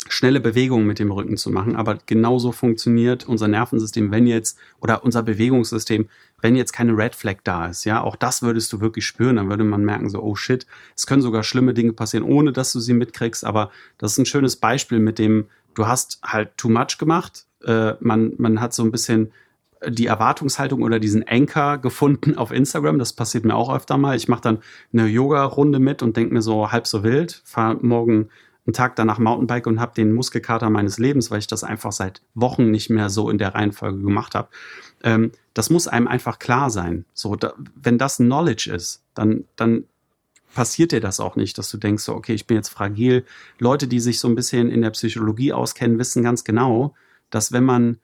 schnelle 0.08 0.40
Bewegungen 0.40 0.86
mit 0.86 1.00
dem 1.00 1.12
Rücken 1.12 1.38
zu 1.38 1.50
machen. 1.50 1.76
Aber 1.76 1.98
genauso 2.06 2.52
funktioniert 2.52 3.28
unser 3.28 3.48
Nervensystem, 3.48 4.12
wenn 4.12 4.28
jetzt, 4.28 4.58
oder 4.80 5.04
unser 5.04 5.24
Bewegungssystem, 5.24 6.08
wenn 6.42 6.56
jetzt 6.56 6.74
keine 6.74 6.96
Red 6.96 7.16
Flag 7.16 7.38
da 7.44 7.68
ist. 7.68 7.86
Ja, 7.86 8.02
auch 8.02 8.16
das 8.16 8.42
würdest 8.42 8.72
du 8.72 8.82
wirklich 8.82 9.06
spüren. 9.06 9.38
Dann 9.38 9.50
würde 9.50 9.64
man 9.64 9.84
merken, 9.84 10.10
so, 10.10 10.22
oh 10.22 10.36
shit, 10.36 10.68
es 10.96 11.08
können 11.08 11.22
sogar 11.22 11.44
schlimme 11.44 11.74
Dinge 11.74 11.94
passieren, 11.94 12.26
ohne 12.26 12.52
dass 12.52 12.72
du 12.72 12.80
sie 12.80 12.94
mitkriegst. 12.94 13.44
Aber 13.44 13.72
das 13.98 14.14
ist 14.14 14.18
ein 14.20 14.26
schönes 14.26 14.56
Beispiel 14.58 15.00
mit 15.00 15.18
dem, 15.18 15.48
du 15.74 15.88
hast 15.88 16.20
halt 16.24 16.58
too 16.58 16.70
much 16.70 16.98
gemacht. 17.00 17.46
Äh, 17.64 17.94
man, 18.00 18.34
man 18.38 18.62
hat 18.62 18.74
so 18.74 18.84
ein 18.84 18.92
bisschen 18.92 19.32
die 19.88 20.08
Erwartungshaltung 20.08 20.84
oder 20.84 21.00
diesen 21.00 21.28
Anker 21.28 21.78
gefunden 21.78 22.38
auf 22.38 22.52
Instagram. 22.52 23.00
Das 23.00 23.14
passiert 23.14 23.46
mir 23.46 23.56
auch 23.56 23.74
öfter 23.74 23.98
mal. 23.98 24.16
Ich 24.16 24.28
mache 24.28 24.42
dann 24.42 24.60
eine 24.94 25.08
Yoga-Runde 25.08 25.80
mit 25.80 26.02
und 26.02 26.18
denke 26.18 26.34
mir 26.34 26.42
so 26.42 26.72
halb 26.72 26.88
so 26.88 27.04
wild, 27.04 27.42
fahre 27.44 27.78
morgen 27.82 28.30
einen 28.66 28.74
Tag 28.74 28.96
danach 28.96 29.20
Mountainbike 29.20 29.68
und 29.68 29.80
habe 29.80 29.94
den 29.94 30.14
Muskelkater 30.14 30.70
meines 30.70 30.98
Lebens, 30.98 31.30
weil 31.30 31.40
ich 31.40 31.48
das 31.48 31.64
einfach 31.64 31.92
seit 31.92 32.22
Wochen 32.34 32.72
nicht 32.72 32.90
mehr 32.90 33.10
so 33.10 33.30
in 33.30 33.38
der 33.38 33.54
Reihenfolge 33.54 34.02
gemacht 34.02 34.34
habe. 34.36 34.50
Ähm, 35.04 35.32
das 35.54 35.70
muss 35.70 35.88
einem 35.88 36.08
einfach 36.08 36.40
klar 36.40 36.70
sein. 36.70 37.06
So, 37.14 37.36
da, 37.36 37.54
wenn 37.76 37.98
das 37.98 38.18
Knowledge 38.18 38.72
ist, 38.74 39.04
dann, 39.14 39.46
dann 39.56 39.86
passiert 40.56 40.92
dir 40.92 41.02
das 41.02 41.20
auch 41.20 41.36
nicht, 41.36 41.58
dass 41.58 41.70
du 41.70 41.78
denkst, 41.78 42.04
so, 42.04 42.16
okay, 42.16 42.34
ich 42.34 42.48
bin 42.48 42.58
jetzt 42.58 42.70
fragil. 42.70 43.26
Leute, 43.60 43.88
die 43.88 44.00
sich 44.00 44.20
so 44.20 44.28
ein 44.28 44.36
bisschen 44.36 44.70
in 44.70 44.82
der 44.82 44.92
Psychologie 44.92 45.54
auskennen, 45.54 46.00
wissen 46.00 46.24
ganz 46.24 46.44
genau, 46.44 46.96
dass 47.30 47.52
wenn 47.52 47.66
man, 47.66 48.00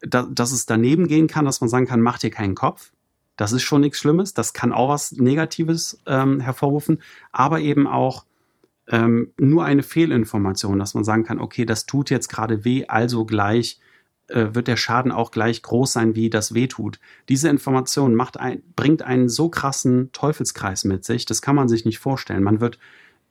da, 0.00 0.22
dass 0.30 0.52
es 0.52 0.66
daneben 0.66 1.08
gehen 1.08 1.26
kann, 1.26 1.46
dass 1.46 1.60
man 1.60 1.68
sagen 1.68 1.86
kann, 1.86 2.00
mach 2.00 2.18
dir 2.18 2.30
keinen 2.30 2.54
Kopf. 2.54 2.92
Das 3.36 3.52
ist 3.52 3.62
schon 3.62 3.80
nichts 3.80 3.98
Schlimmes. 3.98 4.34
Das 4.34 4.52
kann 4.52 4.72
auch 4.72 4.90
was 4.90 5.12
Negatives 5.12 6.00
ähm, 6.06 6.40
hervorrufen, 6.40 7.02
aber 7.32 7.60
eben 7.60 7.86
auch 7.86 8.24
ähm, 8.90 9.32
nur 9.38 9.64
eine 9.64 9.84
Fehlinformation, 9.84 10.78
dass 10.78 10.94
man 10.94 11.04
sagen 11.04 11.24
kann, 11.24 11.38
okay, 11.38 11.64
das 11.64 11.86
tut 11.86 12.10
jetzt 12.10 12.28
gerade 12.28 12.64
weh, 12.64 12.86
also 12.88 13.24
gleich 13.24 13.78
äh, 14.26 14.48
wird 14.52 14.66
der 14.66 14.76
Schaden 14.76 15.12
auch 15.12 15.30
gleich 15.30 15.62
groß 15.62 15.92
sein, 15.92 16.16
wie 16.16 16.28
das 16.28 16.54
weh 16.54 16.66
tut. 16.66 16.98
Diese 17.28 17.48
Information 17.48 18.16
macht 18.16 18.38
ein, 18.38 18.62
bringt 18.74 19.02
einen 19.02 19.28
so 19.28 19.48
krassen 19.48 20.10
Teufelskreis 20.12 20.84
mit 20.84 21.04
sich, 21.04 21.24
das 21.24 21.40
kann 21.40 21.54
man 21.54 21.68
sich 21.68 21.84
nicht 21.84 22.00
vorstellen. 22.00 22.42
Man 22.42 22.60
wird, 22.60 22.80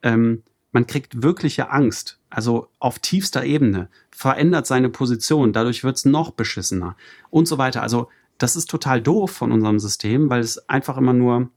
ähm, 0.02 0.44
man 0.72 0.88
kriegt 0.88 1.24
wirkliche 1.24 1.72
Angst, 1.72 2.20
also 2.30 2.70
auf 2.80 3.00
tiefster 3.00 3.44
Ebene, 3.44 3.90
verändert 4.12 4.66
seine 4.66 4.90
Position, 4.90 5.52
dadurch 5.52 5.84
wird 5.84 5.98
es 5.98 6.06
noch 6.06 6.32
beschissener 6.32 6.96
und 7.30 7.50
so 7.50 7.58
weiter. 7.58 7.82
Also 7.82 8.08
das 8.38 8.56
ist 8.56 8.70
total 8.70 9.02
doof 9.02 9.32
von 9.32 9.52
unserem 9.52 9.80
System, 9.80 10.30
weil 10.30 10.40
es 10.40 10.70
einfach 10.70 10.96
immer 10.96 11.12
nur, 11.12 11.50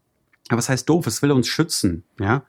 was 0.50 0.68
heißt 0.68 0.88
doof? 0.88 1.06
Es 1.06 1.22
will 1.22 1.30
uns 1.30 1.46
schützen, 1.46 2.02
ja 2.18 2.42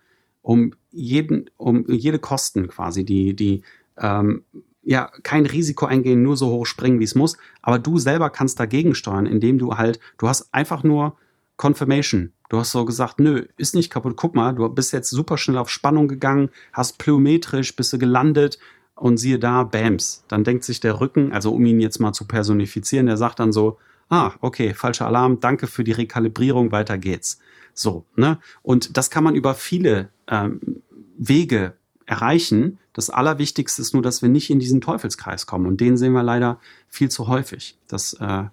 um 0.43 0.73
jeden, 0.91 1.49
um 1.57 1.85
jede 1.87 2.19
Kosten 2.19 2.67
quasi, 2.67 3.03
die, 3.03 3.35
die 3.35 3.63
ähm, 3.97 4.43
ja 4.83 5.09
kein 5.23 5.47
Risiko 5.47 5.87
eingehen, 5.87 6.21
nur 6.21 6.37
so 6.37 6.51
hoch 6.51 6.67
springen, 6.67 6.99
wie 6.99 7.05
es 7.05 7.15
muss. 7.15 7.37
Aber 7.63 7.79
du 7.79 7.97
selber 7.97 8.29
kannst 8.29 8.59
dagegen 8.59 8.93
steuern, 8.93 9.25
indem 9.25 9.57
du 9.57 9.75
halt, 9.75 9.99
du 10.19 10.27
hast 10.27 10.53
einfach 10.53 10.83
nur 10.83 11.17
Confirmation. 11.57 12.33
Du 12.49 12.59
hast 12.59 12.71
so 12.71 12.85
gesagt, 12.85 13.19
nö, 13.19 13.47
ist 13.57 13.73
nicht 13.73 13.89
kaputt. 13.89 14.15
Guck 14.17 14.35
mal, 14.35 14.53
du 14.53 14.67
bist 14.69 14.93
jetzt 14.93 15.09
super 15.09 15.37
schnell 15.37 15.57
auf 15.57 15.69
Spannung 15.69 16.07
gegangen, 16.07 16.49
hast 16.71 16.99
plyometrisch, 16.99 17.75
bist 17.75 17.93
du 17.93 17.97
gelandet 17.97 18.59
und 18.95 19.17
siehe 19.17 19.39
da, 19.39 19.63
Bams. 19.63 20.25
Dann 20.27 20.43
denkt 20.43 20.63
sich 20.63 20.79
der 20.79 20.99
Rücken, 20.99 21.31
also 21.31 21.51
um 21.51 21.65
ihn 21.65 21.79
jetzt 21.79 21.99
mal 21.99 22.13
zu 22.13 22.27
personifizieren, 22.27 23.07
der 23.07 23.17
sagt 23.17 23.39
dann 23.39 23.51
so, 23.51 23.77
ah, 24.09 24.33
okay, 24.41 24.73
falscher 24.73 25.07
Alarm, 25.07 25.39
danke 25.39 25.67
für 25.67 25.83
die 25.83 25.93
Rekalibrierung, 25.93 26.71
weiter 26.71 26.97
geht's. 26.97 27.39
So, 27.73 28.05
ne? 28.15 28.39
Und 28.61 28.97
das 28.97 29.09
kann 29.09 29.23
man 29.23 29.35
über 29.35 29.55
viele 29.55 30.09
ähm, 30.27 30.81
Wege 31.17 31.73
erreichen. 32.05 32.79
Das 32.93 33.09
Allerwichtigste 33.09 33.81
ist 33.81 33.93
nur, 33.93 34.03
dass 34.03 34.21
wir 34.21 34.29
nicht 34.29 34.49
in 34.49 34.59
diesen 34.59 34.81
Teufelskreis 34.81 35.45
kommen. 35.45 35.65
Und 35.65 35.81
den 35.81 35.97
sehen 35.97 36.13
wir 36.13 36.23
leider 36.23 36.59
viel 36.87 37.09
zu 37.09 37.27
häufig, 37.27 37.77
dass 37.87 38.13
äh, 38.13 38.43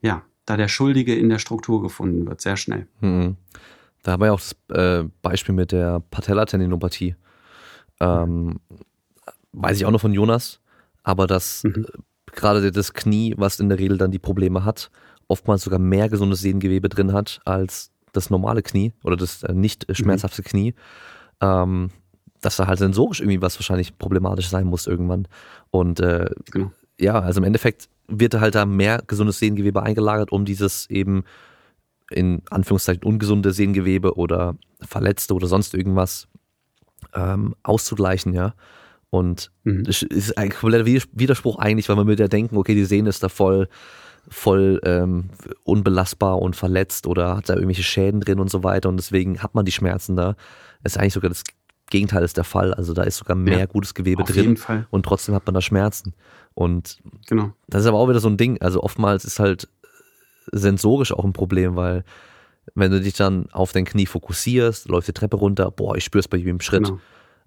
ja, 0.00 0.22
da 0.46 0.56
der 0.56 0.68
Schuldige 0.68 1.14
in 1.14 1.28
der 1.28 1.38
Struktur 1.38 1.82
gefunden 1.82 2.26
wird, 2.26 2.40
sehr 2.40 2.56
schnell. 2.56 2.86
Mhm. 3.00 3.36
Da 4.02 4.12
haben 4.12 4.20
wir 4.22 4.26
ja 4.26 4.32
auch 4.32 4.40
das 4.40 4.56
äh, 4.76 5.08
Beispiel 5.22 5.54
mit 5.54 5.72
der 5.72 6.00
Patellatendinopathie. 6.10 7.14
Ähm, 8.00 8.60
weiß 9.52 9.76
ich 9.76 9.86
auch 9.86 9.90
noch 9.90 10.00
von 10.00 10.14
Jonas, 10.14 10.60
aber 11.02 11.26
dass 11.26 11.62
mhm. 11.64 11.86
Äh, 11.86 11.98
gerade 12.34 12.72
das 12.72 12.94
Knie, 12.94 13.34
was 13.36 13.60
in 13.60 13.68
der 13.68 13.78
Regel 13.78 13.98
dann 13.98 14.10
die 14.10 14.18
Probleme 14.18 14.64
hat, 14.64 14.90
oftmals 15.28 15.62
sogar 15.62 15.78
mehr 15.78 16.08
gesundes 16.08 16.40
Sehnengewebe 16.40 16.88
drin 16.88 17.12
hat 17.12 17.40
als 17.44 17.90
das 18.12 18.30
normale 18.30 18.62
Knie 18.62 18.92
oder 19.02 19.16
das 19.16 19.42
äh, 19.42 19.52
nicht 19.52 19.88
äh, 19.88 19.94
schmerzhafte 19.94 20.42
mhm. 20.42 20.46
Knie, 20.46 20.74
ähm, 21.40 21.90
dass 22.40 22.56
da 22.56 22.66
halt 22.66 22.78
sensorisch 22.78 23.20
irgendwie 23.20 23.42
was 23.42 23.58
wahrscheinlich 23.58 23.98
problematisch 23.98 24.48
sein 24.48 24.66
muss 24.66 24.86
irgendwann. 24.86 25.28
Und 25.70 26.00
äh, 26.00 26.30
genau. 26.50 26.72
ja, 26.98 27.18
also 27.20 27.40
im 27.40 27.44
Endeffekt 27.44 27.88
wird 28.08 28.34
halt 28.34 28.54
da 28.54 28.66
mehr 28.66 29.02
gesundes 29.06 29.38
Sehngewebe 29.38 29.82
eingelagert, 29.82 30.32
um 30.32 30.44
dieses 30.44 30.88
eben 30.90 31.24
in 32.10 32.42
Anführungszeichen 32.50 33.04
ungesunde 33.04 33.52
Sehngewebe 33.52 34.16
oder 34.16 34.56
verletzte 34.80 35.34
oder 35.34 35.46
sonst 35.46 35.74
irgendwas 35.74 36.28
ähm, 37.14 37.54
auszugleichen, 37.62 38.34
ja. 38.34 38.54
Und 39.10 39.50
mhm. 39.64 39.84
ist 39.84 40.38
ein 40.38 40.50
kompletter 40.50 40.86
Widerspruch 40.86 41.58
eigentlich, 41.58 41.88
weil 41.88 41.96
man 41.96 42.06
würde 42.06 42.22
ja 42.22 42.28
denken, 42.28 42.56
okay, 42.56 42.74
die 42.74 42.86
Sehne 42.86 43.10
ist 43.10 43.22
da 43.22 43.28
voll, 43.28 43.68
voll 44.28 44.80
ähm, 44.84 45.30
unbelastbar 45.64 46.40
und 46.40 46.56
verletzt 46.56 47.06
oder 47.06 47.36
hat 47.36 47.48
da 47.48 47.54
irgendwelche 47.54 47.82
Schäden 47.82 48.20
drin 48.20 48.40
und 48.40 48.50
so 48.50 48.62
weiter 48.62 48.88
und 48.88 48.96
deswegen 48.96 49.42
hat 49.42 49.54
man 49.54 49.64
die 49.64 49.72
Schmerzen 49.72 50.16
da. 50.16 50.36
Das 50.82 50.94
ist 50.94 50.98
eigentlich 50.98 51.12
sogar 51.14 51.28
das 51.28 51.42
Gegenteil 51.90 52.24
ist 52.24 52.36
der 52.36 52.44
Fall. 52.44 52.72
Also 52.72 52.94
da 52.94 53.02
ist 53.02 53.18
sogar 53.18 53.36
mehr 53.36 53.58
ja, 53.58 53.66
gutes 53.66 53.94
Gewebe 53.94 54.24
drin 54.24 54.58
und 54.90 55.04
trotzdem 55.04 55.34
hat 55.34 55.44
man 55.46 55.54
da 55.54 55.60
Schmerzen. 55.60 56.14
Und 56.54 57.02
genau. 57.26 57.52
das 57.68 57.82
ist 57.82 57.86
aber 57.86 57.98
auch 57.98 58.08
wieder 58.08 58.20
so 58.20 58.28
ein 58.28 58.36
Ding. 58.36 58.60
Also 58.62 58.82
oftmals 58.82 59.24
ist 59.24 59.38
halt 59.38 59.68
sensorisch 60.50 61.12
auch 61.12 61.24
ein 61.24 61.32
Problem, 61.32 61.76
weil 61.76 62.04
wenn 62.74 62.90
du 62.90 63.00
dich 63.00 63.14
dann 63.14 63.50
auf 63.52 63.72
dein 63.72 63.84
Knie 63.84 64.06
fokussierst, 64.06 64.88
läufst 64.88 65.08
die 65.08 65.12
Treppe 65.12 65.36
runter, 65.36 65.70
boah, 65.70 65.96
ich 65.96 66.04
spür's 66.04 66.28
bei 66.28 66.38
jedem 66.38 66.60
Schritt. 66.60 66.84
Genau. 66.84 67.00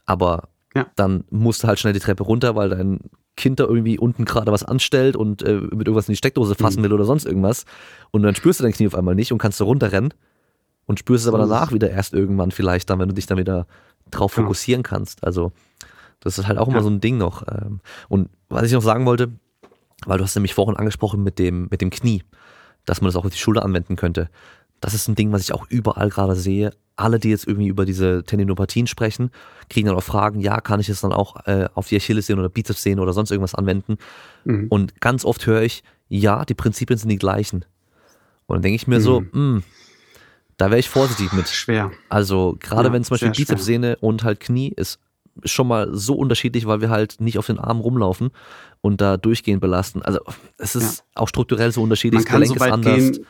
Aber 0.05 0.49
ja. 0.75 0.85
dann 0.95 1.23
musst 1.29 1.63
du 1.63 1.67
halt 1.67 1.79
schnell 1.79 1.93
die 1.93 1.99
Treppe 1.99 2.23
runter, 2.23 2.55
weil 2.55 2.69
dein 2.69 2.99
Kind 3.35 3.59
da 3.59 3.65
irgendwie 3.65 3.99
unten 3.99 4.25
gerade 4.25 4.51
was 4.51 4.63
anstellt 4.63 5.15
und 5.15 5.41
äh, 5.43 5.55
mit 5.55 5.87
irgendwas 5.87 6.07
in 6.07 6.13
die 6.13 6.17
Steckdose 6.17 6.55
fassen 6.55 6.79
mhm. 6.79 6.85
will 6.85 6.93
oder 6.93 7.05
sonst 7.05 7.25
irgendwas. 7.25 7.65
Und 8.11 8.23
dann 8.23 8.35
spürst 8.35 8.59
du 8.59 8.63
dein 8.63 8.73
Knie 8.73 8.87
auf 8.87 8.95
einmal 8.95 9.15
nicht 9.15 9.31
und 9.31 9.37
kannst 9.37 9.59
da 9.59 9.65
runterrennen 9.65 10.13
und 10.85 10.99
spürst 10.99 11.25
es 11.25 11.27
aber 11.27 11.37
danach 11.37 11.71
wieder 11.71 11.89
erst 11.89 12.13
irgendwann 12.13 12.51
vielleicht 12.51 12.89
dann, 12.89 12.99
wenn 12.99 13.09
du 13.09 13.15
dich 13.15 13.25
dann 13.25 13.37
wieder 13.37 13.67
drauf 14.11 14.33
fokussieren 14.33 14.83
kannst. 14.83 15.23
Also 15.23 15.51
das 16.19 16.37
ist 16.37 16.47
halt 16.47 16.57
auch 16.57 16.67
immer 16.67 16.77
ja. 16.77 16.83
so 16.83 16.89
ein 16.89 17.01
Ding 17.01 17.17
noch. 17.17 17.43
Ähm. 17.47 17.79
Und 18.07 18.29
was 18.49 18.63
ich 18.63 18.71
noch 18.71 18.81
sagen 18.81 19.05
wollte, 19.05 19.31
weil 20.05 20.17
du 20.17 20.23
hast 20.23 20.35
nämlich 20.35 20.53
vorhin 20.53 20.77
angesprochen 20.77 21.23
mit 21.23 21.39
dem, 21.39 21.67
mit 21.69 21.81
dem 21.81 21.89
Knie, 21.89 22.23
dass 22.85 23.01
man 23.01 23.07
das 23.07 23.15
auch 23.15 23.25
auf 23.25 23.31
die 23.31 23.37
Schulter 23.37 23.63
anwenden 23.63 23.95
könnte. 23.95 24.29
Das 24.85 24.93
ist 24.93 25.07
ein 25.07 25.15
Ding, 25.15 25.31
was 25.31 25.41
ich 25.41 25.51
auch 25.51 25.65
überall 25.67 26.09
gerade 26.09 26.35
sehe. 26.35 26.71
Alle, 26.95 27.17
die 27.17 27.31
jetzt 27.31 27.47
irgendwie 27.47 27.69
über 27.69 27.85
diese 27.85 28.23
Tendinopathien 28.23 28.85
sprechen, 28.85 29.31
kriegen 29.67 29.87
dann 29.87 29.95
auch 29.95 30.03
Fragen, 30.03 30.41
ja, 30.41 30.61
kann 30.61 30.79
ich 30.79 30.89
es 30.89 31.01
dann 31.01 31.11
auch 31.11 31.47
äh, 31.47 31.67
auf 31.73 31.87
die 31.87 31.95
Achillessehne 31.95 32.39
oder 32.39 32.49
Bizepssehne 32.49 33.01
oder 33.01 33.11
sonst 33.11 33.31
irgendwas 33.31 33.55
anwenden? 33.55 33.97
Mhm. 34.43 34.67
Und 34.69 35.01
ganz 35.01 35.25
oft 35.25 35.47
höre 35.47 35.63
ich, 35.63 35.83
ja, 36.07 36.45
die 36.45 36.53
Prinzipien 36.53 36.99
sind 36.99 37.09
die 37.09 37.17
gleichen. 37.17 37.65
Und 38.45 38.57
dann 38.57 38.61
denke 38.61 38.75
ich 38.75 38.85
mir 38.85 38.99
mhm. 38.99 39.03
so, 39.03 39.21
mh, 39.21 39.29
hm, 39.31 39.63
da 40.57 40.69
wäre 40.69 40.79
ich 40.79 40.87
vorsichtig 40.87 41.33
mit. 41.33 41.49
Schwer. 41.49 41.89
Also 42.07 42.55
gerade 42.59 42.89
ja, 42.89 42.93
wenn 42.93 43.03
zum 43.03 43.15
Beispiel 43.15 43.31
Bizepssehne 43.31 43.97
und 44.01 44.23
halt 44.23 44.39
Knie 44.39 44.71
ist 44.75 44.99
schon 45.45 45.67
mal 45.67 45.89
so 45.93 46.13
unterschiedlich, 46.13 46.67
weil 46.67 46.79
wir 46.79 46.91
halt 46.91 47.19
nicht 47.19 47.39
auf 47.39 47.47
den 47.47 47.57
Armen 47.57 47.81
rumlaufen 47.81 48.29
und 48.81 49.01
da 49.01 49.17
durchgehend 49.17 49.61
belasten. 49.61 50.03
Also 50.03 50.19
es 50.59 50.75
ist 50.75 50.99
ja. 50.99 51.03
auch 51.15 51.27
strukturell 51.27 51.71
so 51.71 51.81
unterschiedlich. 51.81 52.23
Man 52.23 52.25
kann 52.25 52.41
Gelenk 52.41 52.59
so 52.59 52.65
weit 52.65 52.81
gehen, 52.83 53.25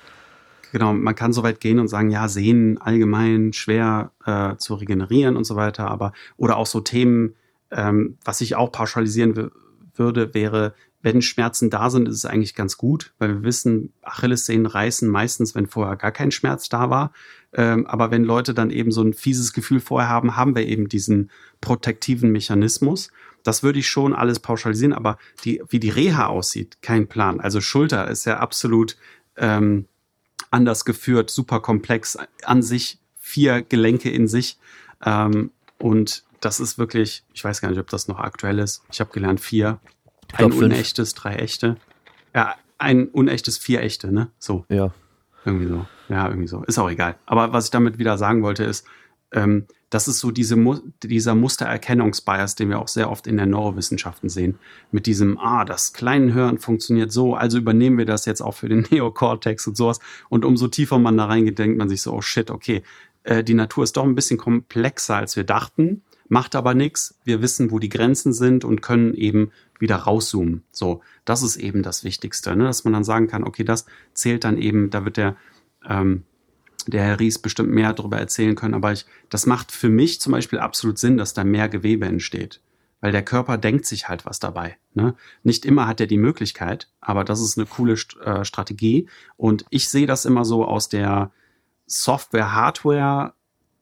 genau, 0.75 0.91
man 0.91 1.15
kann 1.15 1.31
so 1.31 1.41
weit 1.41 1.61
gehen 1.61 1.79
und 1.79 1.87
sagen, 1.87 2.09
ja, 2.09 2.27
Sehnen 2.27 2.77
allgemein 2.77 3.53
schwer 3.53 4.11
äh, 4.25 4.57
zu 4.57 4.75
regenerieren 4.75 5.37
und 5.37 5.45
so 5.45 5.55
weiter, 5.55 5.87
aber 5.87 6.11
oder 6.35 6.57
auch 6.57 6.65
so 6.65 6.81
Themen, 6.81 7.35
ähm, 7.71 8.17
was 8.25 8.41
ich 8.41 8.57
auch 8.57 8.73
pauschalisieren 8.73 9.51
würde, 9.93 10.33
wäre 10.33 10.73
wenn 11.01 11.21
Schmerzen 11.21 11.69
da 11.69 11.89
sind, 11.89 12.09
ist 12.09 12.15
es 12.15 12.25
eigentlich 12.25 12.55
ganz 12.55 12.75
gut, 12.75 13.13
weil 13.19 13.35
wir 13.35 13.43
wissen, 13.43 13.93
Achillessehnen 14.01 14.65
reißen 14.65 15.07
meistens, 15.07 15.55
wenn 15.55 15.65
vorher 15.67 15.95
gar 15.95 16.11
kein 16.11 16.31
Schmerz 16.31 16.67
da 16.67 16.89
war. 16.89 17.13
Ähm, 17.53 17.87
aber 17.87 18.11
wenn 18.11 18.25
Leute 18.25 18.53
dann 18.53 18.69
eben 18.69 18.91
so 18.91 19.01
ein 19.01 19.13
fieses 19.13 19.53
Gefühl 19.53 19.79
vorher 19.79 20.09
haben, 20.09 20.35
haben 20.35 20.55
wir 20.55 20.65
eben 20.67 20.89
diesen 20.89 21.31
protektiven 21.61 22.33
Mechanismus. 22.33 23.11
Das 23.43 23.63
würde 23.63 23.79
ich 23.79 23.87
schon 23.87 24.13
alles 24.13 24.39
pauschalisieren, 24.39 24.93
aber 24.93 25.19
die, 25.45 25.61
wie 25.69 25.79
die 25.79 25.89
Reha 25.89 26.25
aussieht, 26.25 26.81
kein 26.81 27.07
Plan. 27.07 27.39
Also 27.39 27.61
Schulter 27.61 28.09
ist 28.09 28.25
ja 28.25 28.39
absolut 28.39 28.97
ähm, 29.37 29.85
anders 30.55 30.85
geführt, 30.85 31.29
super 31.29 31.59
komplex 31.59 32.17
an 32.43 32.63
sich, 32.63 32.99
vier 33.17 33.61
Gelenke 33.61 34.09
in 34.09 34.27
sich. 34.27 34.57
Ähm, 35.05 35.51
und 35.77 36.23
das 36.39 36.59
ist 36.59 36.77
wirklich, 36.77 37.23
ich 37.33 37.43
weiß 37.43 37.61
gar 37.61 37.69
nicht, 37.69 37.79
ob 37.79 37.89
das 37.89 38.07
noch 38.07 38.19
aktuell 38.19 38.59
ist. 38.59 38.83
Ich 38.91 38.99
habe 38.99 39.11
gelernt 39.11 39.39
vier 39.39 39.79
ein 40.33 40.51
fünf. 40.51 40.63
unechtes, 40.63 41.13
drei 41.13 41.35
echte. 41.35 41.77
Ja, 42.33 42.55
ein 42.77 43.07
unechtes, 43.07 43.57
vier 43.57 43.81
echte, 43.81 44.11
ne? 44.11 44.29
So. 44.39 44.65
Ja. 44.69 44.93
Irgendwie 45.43 45.67
so. 45.67 45.85
Ja, 46.09 46.27
irgendwie 46.27 46.47
so. 46.47 46.63
Ist 46.63 46.79
auch 46.79 46.89
egal. 46.89 47.15
Aber 47.25 47.53
was 47.53 47.65
ich 47.65 47.71
damit 47.71 47.97
wieder 47.97 48.17
sagen 48.17 48.41
wollte, 48.41 48.63
ist, 48.63 48.85
ähm, 49.31 49.67
das 49.95 50.09
ist 50.09 50.19
so 50.19 50.29
diese, 50.29 50.57
dieser 51.03 51.35
Mustererkennungsbias, 51.35 52.55
den 52.55 52.67
wir 52.67 52.79
auch 52.79 52.89
sehr 52.89 53.09
oft 53.09 53.27
in 53.27 53.37
der 53.37 53.45
Neurowissenschaften 53.45 54.27
sehen. 54.27 54.59
Mit 54.91 55.05
diesem, 55.05 55.37
ah, 55.37 55.63
das 55.63 55.93
Kleinhirn 55.93 56.57
funktioniert 56.57 57.13
so, 57.13 57.33
also 57.33 57.57
übernehmen 57.57 57.97
wir 57.97 58.05
das 58.05 58.25
jetzt 58.25 58.41
auch 58.41 58.55
für 58.55 58.67
den 58.67 58.85
Neokortex 58.91 59.65
und 59.67 59.77
sowas. 59.77 60.01
Und 60.27 60.43
umso 60.43 60.67
tiefer 60.67 60.99
man 60.99 61.15
da 61.15 61.27
reingeht, 61.27 61.59
denkt 61.59 61.77
man 61.77 61.87
sich 61.87 62.01
so, 62.01 62.11
oh 62.11 62.19
shit, 62.19 62.51
okay, 62.51 62.83
äh, 63.23 63.41
die 63.41 63.53
Natur 63.53 63.85
ist 63.85 63.95
doch 63.95 64.03
ein 64.03 64.15
bisschen 64.15 64.37
komplexer, 64.37 65.15
als 65.15 65.37
wir 65.37 65.45
dachten 65.45 66.01
macht 66.27 66.55
aber 66.55 66.73
nichts. 66.73 67.19
Wir 67.23 67.43
wissen, 67.43 67.69
wo 67.69 67.77
die 67.77 67.87
Grenzen 67.87 68.33
sind 68.33 68.65
und 68.65 68.81
können 68.81 69.13
eben 69.13 69.51
wieder 69.77 69.97
rauszoomen. 69.97 70.63
So, 70.71 71.01
das 71.23 71.43
ist 71.43 71.55
eben 71.55 71.83
das 71.83 72.03
Wichtigste, 72.03 72.55
ne? 72.55 72.63
dass 72.63 72.83
man 72.83 72.93
dann 72.93 73.03
sagen 73.03 73.27
kann, 73.27 73.43
okay, 73.43 73.63
das 73.63 73.85
zählt 74.15 74.43
dann 74.43 74.57
eben, 74.57 74.89
da 74.89 75.05
wird 75.05 75.17
der, 75.17 75.35
ähm, 75.87 76.23
der 76.87 77.03
Herr 77.03 77.19
Ries 77.19 77.39
bestimmt 77.39 77.71
mehr 77.71 77.93
darüber 77.93 78.17
erzählen 78.17 78.55
können, 78.55 78.73
aber 78.73 78.91
ich, 78.91 79.05
das 79.29 79.45
macht 79.45 79.71
für 79.71 79.89
mich 79.89 80.21
zum 80.21 80.31
Beispiel 80.31 80.59
absolut 80.59 80.97
Sinn, 80.97 81.17
dass 81.17 81.33
da 81.33 81.43
mehr 81.43 81.69
Gewebe 81.69 82.05
entsteht. 82.05 82.61
Weil 83.01 83.11
der 83.11 83.23
Körper 83.23 83.57
denkt 83.57 83.85
sich 83.85 84.07
halt 84.07 84.25
was 84.25 84.39
dabei. 84.39 84.77
Ne? 84.93 85.15
Nicht 85.43 85.65
immer 85.65 85.87
hat 85.87 85.99
er 85.99 86.07
die 86.07 86.17
Möglichkeit, 86.17 86.89
aber 87.01 87.23
das 87.23 87.41
ist 87.41 87.57
eine 87.57 87.67
coole 87.67 87.93
äh, 88.23 88.43
Strategie. 88.45 89.07
Und 89.37 89.65
ich 89.69 89.89
sehe 89.89 90.07
das 90.07 90.25
immer 90.25 90.45
so 90.45 90.65
aus 90.65 90.89
der 90.89 91.31
Software-Hardware 91.85 93.33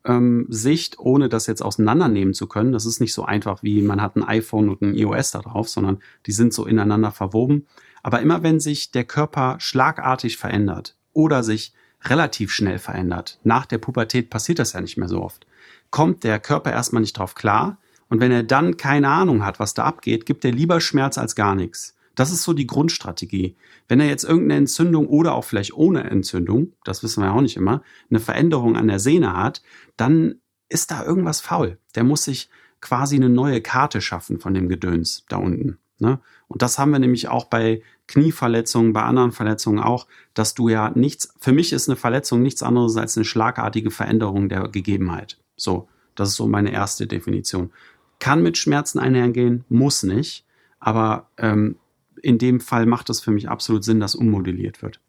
ähm, 0.06 0.46
Sicht, 0.50 1.00
ohne 1.00 1.30
das 1.30 1.48
jetzt 1.48 1.62
auseinandernehmen 1.62 2.34
zu 2.34 2.48
können. 2.48 2.74
Das 2.74 2.86
ist 2.86 3.00
nicht 3.00 3.14
so 3.14 3.24
einfach 3.24 3.64
wie 3.64 3.82
man 3.82 4.02
hat 4.02 4.16
ein 4.16 4.24
iPhone 4.24 4.70
und 4.70 4.82
ein 4.82 4.96
iOS 4.96 5.32
da 5.32 5.40
drauf, 5.40 5.70
sondern 5.70 6.00
die 6.26 6.32
sind 6.32 6.54
so 6.54 6.66
ineinander 6.66 7.12
verwoben. 7.12 7.68
Aber 8.02 8.20
immer 8.20 8.44
wenn 8.44 8.60
sich 8.60 8.92
der 8.92 9.06
Körper 9.06 9.56
schlagartig 9.60 10.38
verändert 10.38 10.98
oder 11.14 11.44
sich 11.44 11.74
relativ 12.06 12.52
schnell 12.52 12.80
verändert, 12.80 13.40
nach 13.44 13.66
der 13.66 13.78
Pubertät 13.78 14.30
passiert 14.30 14.60
das 14.60 14.74
ja 14.74 14.82
nicht 14.82 14.98
mehr 14.98 15.08
so 15.08 15.22
oft, 15.22 15.46
kommt 15.90 16.24
der 16.24 16.40
Körper 16.40 16.72
erstmal 16.72 17.02
nicht 17.02 17.18
drauf 17.18 17.36
klar. 17.36 17.78
Und 18.10 18.20
wenn 18.20 18.32
er 18.32 18.44
dann 18.44 18.78
keine 18.78 19.10
Ahnung 19.10 19.46
hat, 19.46 19.60
was 19.60 19.74
da 19.74 19.86
abgeht, 19.86 20.26
gibt 20.26 20.46
er 20.46 20.52
lieber 20.52 20.82
Schmerz 20.82 21.18
als 21.18 21.36
gar 21.36 21.56
nichts. 21.56 21.96
Das 22.16 22.32
ist 22.32 22.44
so 22.44 22.54
die 22.54 22.68
Grundstrategie. 22.68 23.56
Wenn 23.88 24.00
er 24.00 24.08
jetzt 24.08 24.24
irgendeine 24.24 24.60
Entzündung 24.60 25.08
oder 25.08 25.34
auch 25.34 25.46
vielleicht 25.46 25.74
ohne 25.74 26.04
Entzündung, 26.04 26.74
das 26.84 27.02
wissen 27.02 27.22
wir 27.22 27.28
ja 27.28 27.34
auch 27.34 27.42
nicht 27.42 27.58
immer, 27.58 27.82
eine 28.10 28.20
Veränderung 28.20 28.76
an 28.76 28.88
der 28.88 29.00
Sehne 29.00 29.36
hat, 29.36 29.64
dann 29.98 30.36
ist 30.70 30.92
da 30.92 31.04
irgendwas 31.04 31.42
faul. 31.42 31.80
Der 31.96 32.04
muss 32.04 32.26
sich 32.26 32.50
quasi 32.82 33.16
eine 33.16 33.30
neue 33.30 33.62
Karte 33.62 34.02
schaffen 34.02 34.40
von 34.40 34.54
dem 34.54 34.68
Gedöns 34.70 35.26
da 35.30 35.38
unten. 35.38 35.80
Ne? 36.00 36.20
Und 36.48 36.62
das 36.62 36.78
haben 36.78 36.92
wir 36.92 37.00
nämlich 37.00 37.30
auch 37.30 37.46
bei 37.46 37.82
Knieverletzungen, 38.08 38.94
bei 38.94 39.04
anderen 39.04 39.32
Verletzungen 39.32 39.80
auch, 39.80 40.08
dass 40.34 40.54
du 40.54 40.70
ja 40.70 40.92
nichts, 40.96 41.34
für 41.40 41.54
mich 41.54 41.74
ist 41.74 41.90
eine 41.90 41.96
Verletzung 41.96 42.42
nichts 42.42 42.64
anderes 42.64 42.98
als 42.98 43.18
eine 43.18 43.26
schlagartige 43.26 43.92
Veränderung 43.92 44.50
der 44.50 44.68
Gegebenheit. 44.68 45.40
So, 45.56 45.88
das 46.16 46.30
ist 46.30 46.36
so 46.36 46.48
meine 46.48 46.72
erste 46.72 47.08
Definition. 47.08 47.72
Kann 48.20 48.44
mit 48.44 48.58
Schmerzen 48.58 49.00
einhergehen, 49.00 49.64
muss 49.70 50.04
nicht, 50.04 50.46
aber 50.80 51.28
ähm, 51.38 51.78
in 52.22 52.38
dem 52.38 52.60
Fall 52.60 52.86
macht 52.86 53.10
es 53.10 53.20
für 53.20 53.32
mich 53.32 53.50
absolut 53.50 53.84
Sinn, 53.84 54.00
dass 54.00 54.16
ummodelliert 54.16 54.82
wird. 54.82 55.00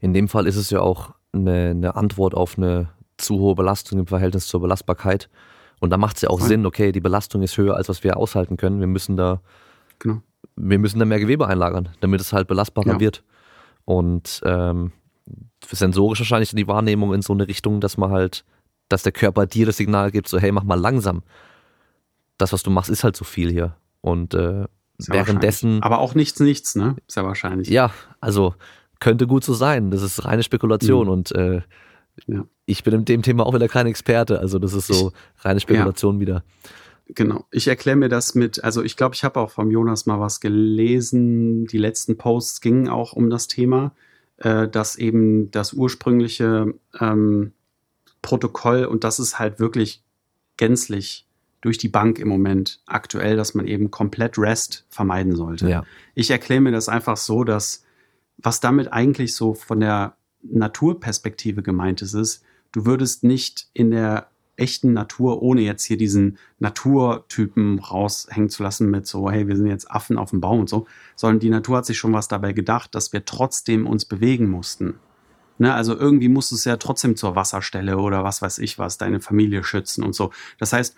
In 0.00 0.12
dem 0.12 0.28
Fall 0.28 0.46
ist 0.46 0.56
es 0.56 0.70
ja 0.70 0.80
auch 0.80 1.14
eine, 1.32 1.70
eine 1.70 1.96
Antwort 1.96 2.34
auf 2.34 2.58
eine 2.58 2.90
zu 3.16 3.38
hohe 3.38 3.54
Belastung 3.54 4.00
im 4.00 4.06
Verhältnis 4.06 4.46
zur 4.46 4.60
Belastbarkeit. 4.60 5.28
Und 5.80 5.90
da 5.90 5.96
macht 5.96 6.16
es 6.16 6.22
ja 6.22 6.30
auch. 6.30 6.40
Sinn, 6.40 6.66
okay, 6.66 6.92
die 6.92 7.00
Belastung 7.00 7.42
ist 7.42 7.56
höher, 7.56 7.76
als 7.76 7.88
was 7.88 8.04
wir 8.04 8.16
aushalten 8.16 8.56
können. 8.56 8.80
Wir 8.80 8.86
müssen 8.86 9.16
da, 9.16 9.40
genau. 9.98 10.22
Wir 10.56 10.78
müssen 10.78 10.98
da 10.98 11.04
mehr 11.04 11.20
Gewebe 11.20 11.46
einlagern, 11.46 11.88
damit 12.00 12.20
es 12.20 12.32
halt 12.32 12.48
belastbarer 12.48 12.94
ja. 12.94 13.00
wird. 13.00 13.24
Und 13.84 14.40
ähm, 14.44 14.92
sensorisch 15.66 16.20
wahrscheinlich 16.20 16.50
die 16.50 16.68
Wahrnehmung 16.68 17.12
in 17.14 17.22
so 17.22 17.32
eine 17.32 17.48
Richtung, 17.48 17.80
dass 17.80 17.96
man 17.96 18.10
halt, 18.10 18.44
dass 18.88 19.02
der 19.02 19.12
Körper 19.12 19.46
dir 19.46 19.66
das 19.66 19.76
Signal 19.76 20.10
gibt, 20.10 20.28
so 20.28 20.38
hey, 20.38 20.52
mach 20.52 20.64
mal 20.64 20.78
langsam. 20.78 21.22
Das, 22.38 22.52
was 22.52 22.62
du 22.62 22.70
machst, 22.70 22.90
ist 22.90 23.04
halt 23.04 23.16
zu 23.16 23.24
viel 23.24 23.50
hier. 23.50 23.76
Und 24.00 24.34
äh, 24.34 24.64
Währenddessen. 24.98 25.82
Aber 25.82 25.98
auch 25.98 26.14
nichts, 26.14 26.38
nichts, 26.40 26.76
ne? 26.76 26.96
Ist 27.06 27.16
ja 27.16 27.24
wahrscheinlich. 27.24 27.68
Ja, 27.68 27.90
also 28.20 28.54
könnte 29.00 29.26
gut 29.26 29.44
so 29.44 29.54
sein. 29.54 29.90
Das 29.90 30.02
ist 30.02 30.24
reine 30.24 30.42
Spekulation 30.42 31.06
mhm. 31.06 31.12
und 31.12 31.32
äh, 31.32 31.62
ja. 32.26 32.44
ich 32.64 32.84
bin 32.84 32.94
in 32.94 33.04
dem 33.04 33.22
Thema 33.22 33.44
auch 33.44 33.54
wieder 33.54 33.68
kein 33.68 33.86
Experte. 33.86 34.38
Also 34.38 34.58
das 34.58 34.72
ist 34.72 34.86
so 34.86 35.12
reine 35.38 35.60
Spekulation 35.60 36.16
ja. 36.16 36.20
wieder. 36.20 36.44
Genau. 37.06 37.46
Ich 37.50 37.68
erkläre 37.68 37.96
mir 37.96 38.08
das 38.08 38.34
mit, 38.34 38.64
also 38.64 38.82
ich 38.82 38.96
glaube, 38.96 39.14
ich 39.14 39.24
habe 39.24 39.40
auch 39.40 39.50
vom 39.50 39.70
Jonas 39.70 40.06
mal 40.06 40.20
was 40.20 40.40
gelesen. 40.40 41.66
Die 41.66 41.78
letzten 41.78 42.16
Posts 42.16 42.60
gingen 42.60 42.88
auch 42.88 43.12
um 43.12 43.30
das 43.30 43.46
Thema. 43.46 43.92
äh, 44.38 44.68
dass 44.68 44.96
eben 44.96 45.50
das 45.50 45.72
ursprüngliche 45.72 46.74
ähm, 47.00 47.52
Protokoll, 48.22 48.84
und 48.84 49.04
das 49.04 49.18
ist 49.18 49.38
halt 49.38 49.60
wirklich 49.60 50.02
gänzlich 50.56 51.26
durch 51.60 51.78
die 51.78 51.88
Bank 51.88 52.18
im 52.18 52.28
Moment 52.28 52.80
aktuell, 52.86 53.36
dass 53.36 53.54
man 53.54 53.66
eben 53.66 53.90
komplett 53.90 54.36
REST 54.38 54.86
vermeiden 54.88 55.34
sollte. 55.34 55.68
Ja. 55.68 55.84
Ich 56.14 56.30
erkläre 56.30 56.60
mir 56.60 56.72
das 56.72 56.88
einfach 56.88 57.16
so, 57.16 57.44
dass 57.44 57.84
was 58.36 58.60
damit 58.60 58.92
eigentlich 58.92 59.34
so 59.34 59.54
von 59.54 59.80
der 59.80 60.16
Naturperspektive 60.42 61.62
gemeint 61.62 62.02
ist, 62.02 62.14
ist, 62.14 62.42
du 62.72 62.84
würdest 62.84 63.24
nicht 63.24 63.68
in 63.72 63.90
der 63.90 64.28
echten 64.56 64.92
Natur, 64.92 65.42
ohne 65.42 65.62
jetzt 65.62 65.84
hier 65.84 65.96
diesen 65.96 66.38
Naturtypen 66.58 67.78
raushängen 67.78 68.50
zu 68.50 68.62
lassen 68.62 68.90
mit 68.90 69.06
so, 69.06 69.30
hey, 69.30 69.48
wir 69.48 69.56
sind 69.56 69.66
jetzt 69.66 69.90
Affen 69.90 70.18
auf 70.18 70.30
dem 70.30 70.40
Baum 70.40 70.60
und 70.60 70.68
so, 70.68 70.86
sondern 71.16 71.40
die 71.40 71.50
Natur 71.50 71.78
hat 71.78 71.86
sich 71.86 71.98
schon 71.98 72.12
was 72.12 72.28
dabei 72.28 72.52
gedacht, 72.52 72.94
dass 72.94 73.12
wir 73.12 73.24
trotzdem 73.24 73.86
uns 73.86 74.04
bewegen 74.04 74.48
mussten. 74.48 74.94
Ne, 75.56 75.72
also 75.72 75.96
irgendwie 75.96 76.28
musst 76.28 76.50
du 76.50 76.56
es 76.56 76.64
ja 76.64 76.76
trotzdem 76.76 77.14
zur 77.14 77.36
Wasserstelle 77.36 77.98
oder 77.98 78.24
was 78.24 78.42
weiß 78.42 78.58
ich 78.58 78.78
was, 78.78 78.98
deine 78.98 79.20
Familie 79.20 79.62
schützen 79.62 80.02
und 80.02 80.12
so. 80.12 80.32
Das 80.58 80.72
heißt, 80.72 80.96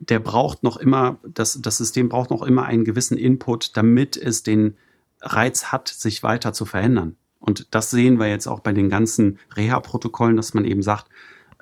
der 0.00 0.18
braucht 0.18 0.64
noch 0.64 0.76
immer, 0.76 1.18
das, 1.22 1.60
das 1.62 1.76
System 1.76 2.08
braucht 2.08 2.30
noch 2.30 2.42
immer 2.42 2.64
einen 2.64 2.84
gewissen 2.84 3.16
Input, 3.16 3.76
damit 3.76 4.16
es 4.16 4.42
den 4.42 4.76
Reiz 5.20 5.66
hat, 5.66 5.88
sich 5.88 6.22
weiter 6.24 6.52
zu 6.52 6.64
verändern. 6.64 7.16
Und 7.38 7.68
das 7.70 7.90
sehen 7.90 8.18
wir 8.18 8.28
jetzt 8.28 8.46
auch 8.46 8.60
bei 8.60 8.72
den 8.72 8.88
ganzen 8.88 9.38
Reha-Protokollen, 9.56 10.36
dass 10.36 10.54
man 10.54 10.64
eben 10.64 10.82
sagt, 10.82 11.08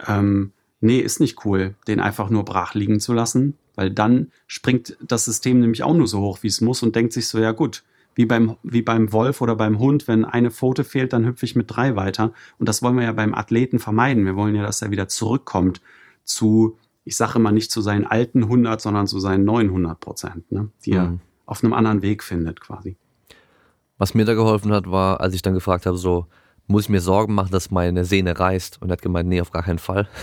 ähm, 0.06 0.52
nee, 0.82 0.98
ist 0.98 1.20
nicht 1.20 1.44
cool, 1.44 1.74
den 1.86 2.00
einfach 2.00 2.30
nur 2.30 2.44
brach 2.44 2.74
liegen 2.74 3.00
zu 3.00 3.12
lassen, 3.12 3.56
weil 3.74 3.90
dann 3.90 4.30
springt 4.46 4.96
das 5.00 5.24
System 5.24 5.60
nämlich 5.60 5.82
auch 5.82 5.94
nur 5.94 6.06
so 6.06 6.20
hoch, 6.20 6.38
wie 6.42 6.48
es 6.48 6.60
muss 6.60 6.82
und 6.82 6.94
denkt 6.96 7.12
sich 7.12 7.28
so, 7.28 7.38
ja 7.38 7.52
gut, 7.52 7.84
wie 8.14 8.26
beim, 8.26 8.56
wie 8.62 8.82
beim 8.82 9.12
Wolf 9.12 9.40
oder 9.40 9.56
beim 9.56 9.78
Hund, 9.78 10.06
wenn 10.06 10.24
eine 10.24 10.50
Pfote 10.50 10.84
fehlt, 10.84 11.12
dann 11.12 11.24
hüpfe 11.24 11.46
ich 11.46 11.56
mit 11.56 11.74
drei 11.74 11.96
weiter. 11.96 12.32
Und 12.58 12.68
das 12.68 12.82
wollen 12.82 12.96
wir 12.96 13.04
ja 13.04 13.12
beim 13.12 13.34
Athleten 13.34 13.78
vermeiden. 13.78 14.26
Wir 14.26 14.36
wollen 14.36 14.54
ja, 14.54 14.62
dass 14.62 14.82
er 14.82 14.90
wieder 14.90 15.08
zurückkommt 15.08 15.80
zu, 16.24 16.76
ich 17.04 17.16
sage 17.16 17.38
immer 17.38 17.52
nicht 17.52 17.70
zu 17.70 17.80
seinen 17.80 18.06
alten 18.06 18.42
100, 18.42 18.80
sondern 18.80 19.06
zu 19.06 19.18
seinen 19.18 19.44
900 19.44 19.98
Prozent, 19.98 20.52
ne? 20.52 20.68
die 20.84 20.92
mhm. 20.92 20.96
er 20.96 21.18
auf 21.46 21.64
einem 21.64 21.72
anderen 21.72 22.02
Weg 22.02 22.22
findet 22.22 22.60
quasi. 22.60 22.96
Was 23.98 24.14
mir 24.14 24.24
da 24.24 24.34
geholfen 24.34 24.72
hat, 24.72 24.90
war, 24.90 25.20
als 25.20 25.34
ich 25.34 25.42
dann 25.42 25.54
gefragt 25.54 25.86
habe, 25.86 25.96
so, 25.96 26.26
muss 26.72 26.84
ich 26.84 26.88
mir 26.88 27.00
Sorgen 27.00 27.34
machen, 27.34 27.52
dass 27.52 27.70
meine 27.70 28.04
Sehne 28.04 28.38
reißt? 28.38 28.82
Und 28.82 28.90
er 28.90 28.94
hat 28.94 29.02
gemeint, 29.02 29.28
nee, 29.28 29.40
auf 29.40 29.50
gar 29.50 29.62
keinen 29.62 29.78
Fall. 29.78 30.08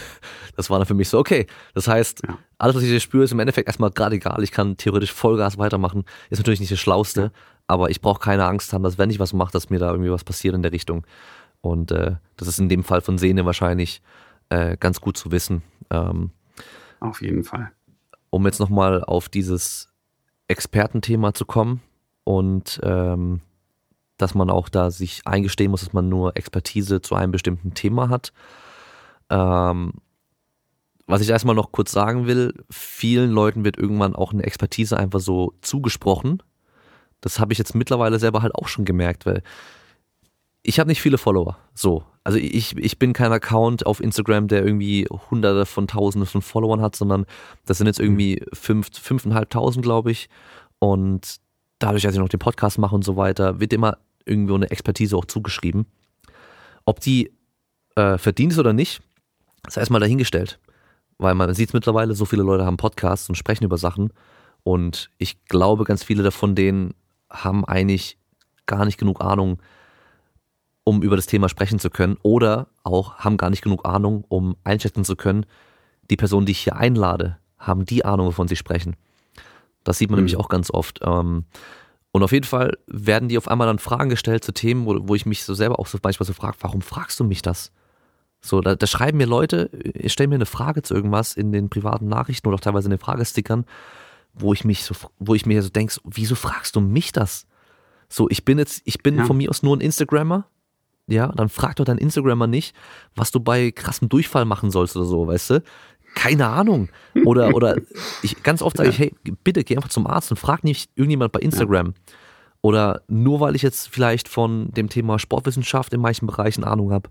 Das 0.57 0.69
war 0.69 0.77
dann 0.77 0.85
für 0.85 0.93
mich 0.93 1.07
so, 1.07 1.17
okay. 1.17 1.47
Das 1.73 1.87
heißt, 1.87 2.23
ja. 2.27 2.37
alles, 2.57 2.75
was 2.75 2.83
ich 2.83 2.89
hier 2.89 2.99
spüre, 2.99 3.23
ist 3.23 3.31
im 3.31 3.39
Endeffekt 3.39 3.69
erstmal 3.69 3.91
gerade 3.91 4.17
egal. 4.17 4.43
Ich 4.43 4.51
kann 4.51 4.75
theoretisch 4.75 5.13
Vollgas 5.13 5.57
weitermachen. 5.57 6.03
Ist 6.29 6.39
natürlich 6.39 6.59
nicht 6.59 6.73
das 6.73 6.81
Schlauste, 6.81 7.21
ja. 7.21 7.31
aber 7.67 7.89
ich 7.89 8.01
brauche 8.01 8.19
keine 8.19 8.43
Angst 8.43 8.73
haben, 8.73 8.83
dass 8.83 8.97
wenn 8.97 9.09
ich 9.09 9.19
was 9.21 9.31
mache, 9.31 9.53
dass 9.53 9.69
mir 9.69 9.79
da 9.79 9.89
irgendwie 9.89 10.11
was 10.11 10.25
passiert 10.25 10.55
in 10.55 10.61
der 10.61 10.73
Richtung. 10.73 11.05
Und 11.61 11.91
äh, 11.91 12.17
das 12.35 12.49
ist 12.49 12.59
in 12.59 12.67
dem 12.67 12.83
Fall 12.83 12.99
von 12.99 13.17
Sehne 13.17 13.45
wahrscheinlich 13.45 14.01
äh, 14.49 14.75
ganz 14.77 14.99
gut 14.99 15.15
zu 15.15 15.31
wissen. 15.31 15.61
Ähm, 15.91 16.31
auf 16.99 17.21
jeden 17.21 17.45
Fall. 17.45 17.71
Um 18.29 18.45
jetzt 18.45 18.59
nochmal 18.59 19.01
auf 19.05 19.29
dieses 19.29 19.87
Expertenthema 20.49 21.33
zu 21.33 21.45
kommen 21.45 21.81
und 22.25 22.81
ähm, 22.83 23.39
dass 24.19 24.35
man 24.35 24.49
auch 24.49 24.69
da 24.69 24.91
sich 24.91 25.21
eingestehen 25.25 25.71
muss, 25.71 25.79
dass 25.81 25.93
man 25.93 26.09
nur 26.09 26.37
Expertise 26.37 27.01
zu 27.01 27.15
einem 27.15 27.31
bestimmten 27.31 27.73
Thema 27.73 28.09
hat. 28.09 28.33
Ähm, 29.29 29.93
was 31.07 31.21
ich 31.21 31.29
erstmal 31.29 31.55
noch 31.55 31.71
kurz 31.71 31.91
sagen 31.91 32.27
will, 32.27 32.53
vielen 32.69 33.31
Leuten 33.31 33.63
wird 33.63 33.77
irgendwann 33.77 34.15
auch 34.15 34.31
eine 34.31 34.43
Expertise 34.43 34.97
einfach 34.97 35.21
so 35.21 35.53
zugesprochen. 35.61 36.43
Das 37.21 37.39
habe 37.39 37.53
ich 37.53 37.57
jetzt 37.57 37.73
mittlerweile 37.73 38.19
selber 38.19 38.41
halt 38.41 38.53
auch 38.53 38.67
schon 38.67 38.85
gemerkt, 38.85 39.25
weil 39.25 39.41
ich 40.61 40.79
habe 40.79 40.89
nicht 40.89 41.01
viele 41.01 41.17
Follower. 41.17 41.57
So. 41.73 42.03
Also 42.25 42.37
ich, 42.37 42.77
ich 42.77 42.99
bin 42.99 43.13
kein 43.13 43.31
Account 43.31 43.85
auf 43.85 44.01
Instagram, 44.01 44.49
der 44.49 44.63
irgendwie 44.63 45.07
hunderte 45.31 45.65
von 45.65 45.87
tausenden 45.87 46.27
von 46.27 46.41
Followern 46.41 46.81
hat, 46.81 46.95
sondern 46.95 47.25
das 47.65 47.77
sind 47.77 47.87
jetzt 47.87 47.99
irgendwie 47.99 48.43
fünf, 48.53 48.89
fünfeinhalbtausend, 48.93 49.83
glaube 49.83 50.11
ich. 50.11 50.29
Und 50.77 51.37
dadurch, 51.79 52.03
dass 52.03 52.13
ich 52.13 52.19
noch 52.19 52.29
den 52.29 52.39
Podcast 52.39 52.77
mache 52.77 52.93
und 52.93 53.03
so 53.03 53.15
weiter, 53.15 53.59
wird 53.59 53.73
immer 53.73 53.97
irgendwo 54.29 54.55
eine 54.55 54.69
Expertise 54.69 55.17
auch 55.17 55.25
zugeschrieben. 55.25 55.85
Ob 56.85 56.99
die 56.99 57.31
äh, 57.95 58.17
verdient 58.17 58.53
ist 58.53 58.59
oder 58.59 58.73
nicht, 58.73 59.01
ist 59.67 59.77
erstmal 59.77 60.01
dahingestellt. 60.01 60.59
Weil 61.17 61.35
man 61.35 61.53
sieht 61.53 61.69
es 61.69 61.73
mittlerweile, 61.73 62.15
so 62.15 62.25
viele 62.25 62.43
Leute 62.43 62.65
haben 62.65 62.77
Podcasts 62.77 63.27
und 63.27 63.35
sprechen 63.35 63.65
über 63.65 63.77
Sachen. 63.77 64.13
Und 64.63 65.09
ich 65.17 65.43
glaube, 65.45 65.83
ganz 65.83 66.03
viele 66.03 66.23
davon 66.23 66.55
denen 66.55 66.93
haben 67.29 67.65
eigentlich 67.65 68.17
gar 68.65 68.85
nicht 68.85 68.97
genug 68.97 69.21
Ahnung, 69.21 69.61
um 70.83 71.03
über 71.03 71.15
das 71.15 71.25
Thema 71.25 71.49
sprechen 71.49 71.79
zu 71.79 71.89
können. 71.89 72.17
Oder 72.23 72.67
auch 72.83 73.15
haben 73.15 73.37
gar 73.37 73.49
nicht 73.49 73.61
genug 73.61 73.85
Ahnung, 73.85 74.23
um 74.29 74.55
einschätzen 74.63 75.03
zu 75.03 75.15
können, 75.15 75.45
die 76.09 76.17
Personen, 76.17 76.45
die 76.45 76.53
ich 76.53 76.59
hier 76.59 76.75
einlade, 76.75 77.37
haben 77.57 77.85
die 77.85 78.05
Ahnung, 78.05 78.27
wovon 78.27 78.47
sie 78.47 78.55
sprechen. 78.55 78.95
Das 79.83 79.97
sieht 79.97 80.09
man 80.09 80.17
mhm. 80.17 80.25
nämlich 80.25 80.37
auch 80.37 80.49
ganz 80.49 80.71
oft. 80.71 80.99
Ähm, 81.03 81.45
und 82.11 82.23
auf 82.23 82.31
jeden 82.31 82.45
Fall 82.45 82.77
werden 82.87 83.29
die 83.29 83.37
auf 83.37 83.47
einmal 83.47 83.67
dann 83.67 83.79
Fragen 83.79 84.09
gestellt 84.09 84.43
zu 84.43 84.51
Themen, 84.51 84.85
wo, 84.85 85.07
wo 85.07 85.15
ich 85.15 85.25
mich 85.25 85.43
so 85.43 85.53
selber 85.53 85.79
auch 85.79 85.87
so 85.87 85.99
manchmal 86.01 86.25
so 86.25 86.33
frage, 86.33 86.57
warum 86.61 86.81
fragst 86.81 87.19
du 87.19 87.23
mich 87.23 87.41
das? 87.41 87.71
So, 88.41 88.61
da, 88.61 88.75
da 88.75 88.87
schreiben 88.87 89.17
mir 89.17 89.27
Leute, 89.27 89.69
ich 89.93 90.13
stelle 90.13 90.29
mir 90.29 90.35
eine 90.35 90.45
Frage 90.45 90.81
zu 90.81 90.95
irgendwas 90.95 91.35
in 91.35 91.51
den 91.51 91.69
privaten 91.69 92.07
Nachrichten 92.07 92.47
oder 92.47 92.55
auch 92.55 92.61
teilweise 92.61 92.87
in 92.87 92.91
den 92.91 92.99
Fragestickern, 92.99 93.65
wo 94.33 94.53
ich 94.53 94.63
mich 94.63 94.83
so, 94.83 94.95
wo 95.19 95.35
ich 95.35 95.45
mir 95.45 95.61
so 95.61 95.69
denke, 95.69 95.93
wieso 96.03 96.35
fragst 96.35 96.75
du 96.75 96.81
mich 96.81 97.11
das? 97.11 97.45
So, 98.07 98.29
ich 98.29 98.45
bin 98.45 98.57
jetzt, 98.57 98.81
ich 98.85 99.03
bin 99.03 99.17
ja. 99.17 99.25
von 99.25 99.37
mir 99.37 99.49
aus 99.49 99.61
nur 99.61 99.75
ein 99.75 99.81
Instagrammer, 99.81 100.47
ja, 101.07 101.27
dann 101.27 101.49
frag 101.49 101.75
doch 101.75 101.85
dein 101.85 101.97
Instagrammer 101.97 102.47
nicht, 102.47 102.75
was 103.15 103.31
du 103.31 103.39
bei 103.39 103.71
krassem 103.71 104.09
Durchfall 104.09 104.45
machen 104.45 104.71
sollst 104.71 104.95
oder 104.95 105.05
so, 105.05 105.27
weißt 105.27 105.49
du? 105.49 105.63
Keine 106.19 106.47
Ahnung. 106.47 106.89
Oder, 107.25 107.49
oder 107.55 107.77
ich, 108.21 108.43
ganz 108.43 108.61
oft 108.61 108.77
sage 108.77 108.89
ich, 108.89 108.99
hey, 108.99 109.15
bitte 109.43 109.63
geh 109.63 109.75
einfach 109.75 109.89
zum 109.89 110.05
Arzt 110.05 110.31
und 110.31 110.37
frag 110.37 110.63
nicht 110.63 110.91
irgendjemand 110.95 111.31
bei 111.31 111.39
Instagram. 111.39 111.93
Oder 112.61 113.03
nur 113.07 113.39
weil 113.39 113.55
ich 113.55 113.61
jetzt 113.61 113.87
vielleicht 113.87 114.27
von 114.27 114.71
dem 114.71 114.89
Thema 114.89 115.17
Sportwissenschaft 115.17 115.93
in 115.93 116.01
manchen 116.01 116.27
Bereichen 116.27 116.65
Ahnung 116.65 116.91
habe, 116.91 117.09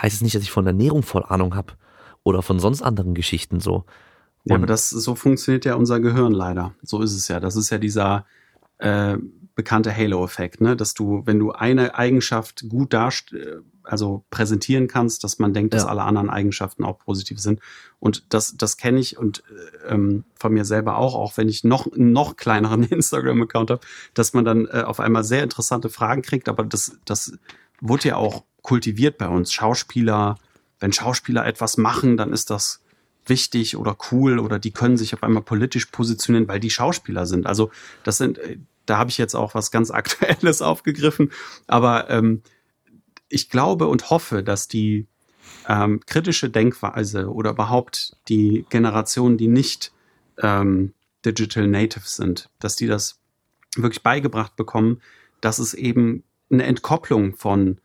heißt 0.00 0.16
es 0.16 0.22
nicht, 0.22 0.36
dass 0.36 0.42
ich 0.44 0.52
von 0.52 0.66
Ernährung 0.66 1.02
voll 1.02 1.24
Ahnung 1.24 1.56
habe. 1.56 1.72
Oder 2.22 2.42
von 2.42 2.60
sonst 2.60 2.80
anderen 2.80 3.14
Geschichten 3.14 3.60
so. 3.60 3.84
Und 4.44 4.50
ja, 4.50 4.56
aber 4.56 4.66
das, 4.66 4.88
so 4.90 5.14
funktioniert 5.14 5.64
ja 5.64 5.74
unser 5.74 6.00
Gehirn 6.00 6.32
leider. 6.32 6.74
So 6.82 7.02
ist 7.02 7.14
es 7.14 7.28
ja. 7.28 7.40
Das 7.40 7.56
ist 7.56 7.70
ja 7.70 7.78
dieser 7.78 8.24
äh, 8.78 9.16
bekannte 9.54 9.94
Halo-Effekt, 9.94 10.60
ne? 10.60 10.76
dass 10.76 10.94
du, 10.94 11.22
wenn 11.26 11.38
du 11.38 11.52
eine 11.52 11.96
Eigenschaft 11.96 12.68
gut 12.68 12.92
darst, 12.92 13.32
äh, 13.32 13.56
also 13.84 14.24
präsentieren 14.30 14.88
kannst, 14.88 15.24
dass 15.24 15.38
man 15.38 15.52
denkt, 15.52 15.74
dass 15.74 15.84
alle 15.84 16.02
anderen 16.02 16.30
Eigenschaften 16.30 16.84
auch 16.84 16.98
positiv 16.98 17.38
sind. 17.40 17.60
Und 18.00 18.24
das, 18.34 18.56
das 18.56 18.76
kenne 18.76 19.00
ich 19.00 19.16
und 19.16 19.42
äh, 19.86 19.94
ähm, 19.94 20.24
von 20.34 20.52
mir 20.52 20.64
selber 20.64 20.98
auch, 20.98 21.14
auch 21.14 21.36
wenn 21.36 21.48
ich 21.48 21.64
noch 21.64 21.86
noch 21.94 22.36
kleineren 22.36 22.82
Instagram-Account 22.90 23.70
habe, 23.70 23.80
dass 24.14 24.32
man 24.32 24.44
dann 24.44 24.66
äh, 24.66 24.82
auf 24.82 25.00
einmal 25.00 25.24
sehr 25.24 25.42
interessante 25.42 25.88
Fragen 25.88 26.22
kriegt. 26.22 26.48
Aber 26.48 26.64
das, 26.64 26.98
das 27.04 27.38
wurde 27.80 28.08
ja 28.08 28.16
auch 28.16 28.44
kultiviert 28.62 29.18
bei 29.18 29.28
uns. 29.28 29.52
Schauspieler, 29.52 30.36
wenn 30.80 30.92
Schauspieler 30.92 31.46
etwas 31.46 31.76
machen, 31.76 32.16
dann 32.16 32.32
ist 32.32 32.50
das 32.50 32.80
wichtig 33.26 33.76
oder 33.76 33.96
cool 34.10 34.38
oder 34.38 34.58
die 34.58 34.72
können 34.72 34.96
sich 34.96 35.14
auf 35.14 35.22
einmal 35.22 35.42
politisch 35.42 35.86
positionieren, 35.86 36.48
weil 36.48 36.60
die 36.60 36.70
Schauspieler 36.70 37.26
sind. 37.26 37.46
Also 37.46 37.70
das 38.02 38.18
sind, 38.18 38.38
äh, 38.38 38.58
da 38.86 38.98
habe 38.98 39.10
ich 39.10 39.18
jetzt 39.18 39.34
auch 39.34 39.54
was 39.54 39.70
ganz 39.70 39.90
Aktuelles 39.92 40.62
aufgegriffen. 40.62 41.32
Aber 41.66 42.10
ähm, 42.10 42.42
ich 43.28 43.50
glaube 43.50 43.88
und 43.88 44.10
hoffe, 44.10 44.42
dass 44.42 44.68
die 44.68 45.06
ähm, 45.68 46.00
kritische 46.06 46.50
Denkweise 46.50 47.32
oder 47.32 47.50
überhaupt 47.50 48.16
die 48.28 48.66
Generationen, 48.70 49.36
die 49.36 49.48
nicht 49.48 49.92
ähm, 50.38 50.94
Digital 51.24 51.66
Natives 51.66 52.16
sind, 52.16 52.50
dass 52.58 52.76
die 52.76 52.86
das 52.86 53.20
wirklich 53.76 54.02
beigebracht 54.02 54.56
bekommen, 54.56 55.00
dass 55.40 55.58
es 55.58 55.74
eben 55.74 56.22
eine 56.50 56.64
Entkopplung 56.64 57.34
von 57.34 57.78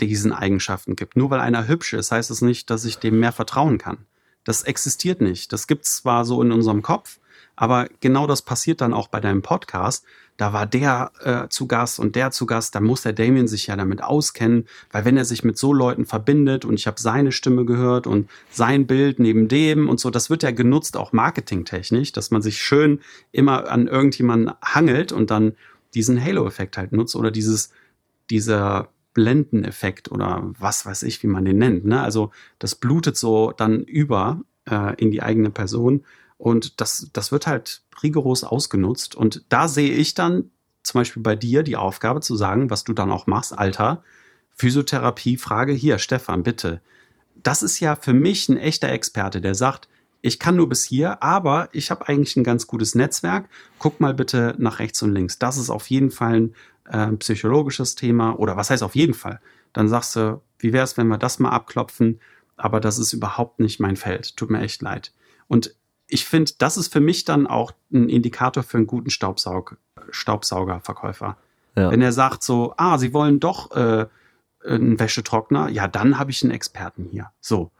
diesen 0.00 0.32
Eigenschaften 0.32 0.96
gibt. 0.96 1.16
Nur 1.16 1.30
weil 1.30 1.40
einer 1.40 1.68
hübsch 1.68 1.92
ist, 1.94 2.12
heißt 2.12 2.30
es 2.30 2.40
das 2.40 2.46
nicht, 2.46 2.70
dass 2.70 2.84
ich 2.84 2.98
dem 2.98 3.18
mehr 3.18 3.32
vertrauen 3.32 3.78
kann. 3.78 4.06
Das 4.44 4.62
existiert 4.62 5.20
nicht. 5.20 5.52
Das 5.52 5.66
gibt 5.66 5.84
es 5.84 5.96
zwar 5.96 6.24
so 6.24 6.40
in 6.42 6.52
unserem 6.52 6.82
Kopf, 6.82 7.18
aber 7.56 7.88
genau 8.00 8.26
das 8.26 8.42
passiert 8.42 8.80
dann 8.80 8.94
auch 8.94 9.08
bei 9.08 9.20
deinem 9.20 9.42
Podcast. 9.42 10.04
Da 10.36 10.52
war 10.52 10.66
der 10.66 11.12
äh, 11.20 11.48
zu 11.48 11.66
Gast 11.66 11.98
und 11.98 12.14
der 12.14 12.30
zu 12.30 12.46
Gast. 12.46 12.74
Da 12.74 12.80
muss 12.80 13.02
der 13.02 13.12
Damien 13.12 13.48
sich 13.48 13.68
ja 13.68 13.76
damit 13.76 14.02
auskennen, 14.02 14.66
weil 14.90 15.04
wenn 15.04 15.16
er 15.16 15.24
sich 15.24 15.44
mit 15.44 15.56
so 15.56 15.72
Leuten 15.72 16.04
verbindet 16.04 16.64
und 16.64 16.74
ich 16.74 16.86
habe 16.86 17.00
seine 17.00 17.32
Stimme 17.32 17.64
gehört 17.64 18.06
und 18.06 18.28
sein 18.50 18.86
Bild 18.86 19.18
neben 19.18 19.48
dem 19.48 19.88
und 19.88 19.98
so, 19.98 20.10
das 20.10 20.28
wird 20.28 20.42
ja 20.42 20.50
genutzt 20.50 20.96
auch 20.96 21.12
marketingtechnisch, 21.12 22.12
dass 22.12 22.30
man 22.30 22.42
sich 22.42 22.58
schön 22.58 23.00
immer 23.32 23.70
an 23.70 23.86
irgendjemanden 23.86 24.52
hangelt 24.62 25.12
und 25.12 25.30
dann 25.30 25.54
diesen 25.94 26.22
Halo-Effekt 26.22 26.76
halt 26.76 26.92
nutzt 26.92 27.16
oder 27.16 27.30
dieses 27.30 27.70
dieser 28.28 28.88
Blendeneffekt 29.14 30.12
oder 30.12 30.52
was 30.58 30.84
weiß 30.84 31.04
ich, 31.04 31.22
wie 31.22 31.26
man 31.26 31.46
den 31.46 31.56
nennt. 31.56 31.86
Ne? 31.86 32.02
Also 32.02 32.32
das 32.58 32.74
blutet 32.74 33.16
so 33.16 33.52
dann 33.56 33.82
über 33.84 34.42
äh, 34.68 34.94
in 35.02 35.10
die 35.10 35.22
eigene 35.22 35.50
Person 35.50 36.04
und 36.38 36.80
das, 36.80 37.10
das 37.12 37.32
wird 37.32 37.46
halt 37.46 37.82
rigoros 38.02 38.44
ausgenutzt. 38.44 39.14
Und 39.14 39.44
da 39.48 39.68
sehe 39.68 39.92
ich 39.92 40.14
dann 40.14 40.50
zum 40.82 41.00
Beispiel 41.00 41.22
bei 41.22 41.34
dir 41.36 41.62
die 41.62 41.76
Aufgabe 41.76 42.20
zu 42.20 42.36
sagen, 42.36 42.70
was 42.70 42.84
du 42.84 42.92
dann 42.92 43.10
auch 43.10 43.26
machst, 43.26 43.56
Alter, 43.56 44.02
Physiotherapie-Frage 44.54 45.72
hier, 45.72 45.98
Stefan, 45.98 46.42
bitte. 46.42 46.80
Das 47.34 47.62
ist 47.62 47.80
ja 47.80 47.96
für 47.96 48.12
mich 48.12 48.48
ein 48.48 48.56
echter 48.56 48.88
Experte, 48.88 49.40
der 49.40 49.54
sagt, 49.54 49.88
ich 50.22 50.38
kann 50.38 50.56
nur 50.56 50.68
bis 50.68 50.82
hier, 50.84 51.22
aber 51.22 51.68
ich 51.72 51.90
habe 51.90 52.08
eigentlich 52.08 52.36
ein 52.36 52.44
ganz 52.44 52.66
gutes 52.66 52.94
Netzwerk. 52.94 53.48
Guck 53.78 54.00
mal 54.00 54.14
bitte 54.14 54.54
nach 54.58 54.78
rechts 54.78 55.02
und 55.02 55.12
links. 55.12 55.38
Das 55.38 55.56
ist 55.56 55.70
auf 55.70 55.88
jeden 55.88 56.10
Fall 56.10 56.34
ein 56.34 56.54
äh, 56.90 57.16
psychologisches 57.16 57.94
Thema 57.94 58.32
oder 58.38 58.56
was 58.56 58.70
heißt 58.70 58.82
auf 58.82 58.96
jeden 58.96 59.14
Fall? 59.14 59.40
Dann 59.72 59.88
sagst 59.88 60.16
du, 60.16 60.40
wie 60.58 60.72
wäre 60.72 60.84
es, 60.84 60.96
wenn 60.96 61.08
wir 61.08 61.18
das 61.18 61.38
mal 61.38 61.50
abklopfen? 61.50 62.18
Aber 62.56 62.80
das 62.80 62.98
ist 62.98 63.12
überhaupt 63.12 63.60
nicht 63.60 63.78
mein 63.78 63.96
Feld. 63.96 64.36
Tut 64.36 64.50
mir 64.50 64.60
echt 64.60 64.82
leid. 64.82 65.12
Und 65.48 65.76
ich 66.08 66.24
finde, 66.24 66.52
das 66.58 66.76
ist 66.76 66.92
für 66.92 67.00
mich 67.00 67.24
dann 67.24 67.46
auch 67.46 67.72
ein 67.92 68.08
Indikator 68.08 68.62
für 68.62 68.78
einen 68.78 68.86
guten 68.86 69.10
Staubsaug, 69.10 69.76
Staubsaugerverkäufer. 70.10 71.36
Ja. 71.74 71.90
Wenn 71.90 72.02
er 72.02 72.12
sagt 72.12 72.42
so, 72.42 72.74
ah, 72.76 72.98
Sie 72.98 73.12
wollen 73.12 73.40
doch 73.40 73.72
äh, 73.72 74.06
einen 74.64 74.98
Wäschetrockner, 74.98 75.68
ja, 75.68 75.88
dann 75.88 76.18
habe 76.18 76.30
ich 76.30 76.42
einen 76.42 76.52
Experten 76.52 77.04
hier. 77.04 77.30
So. 77.40 77.70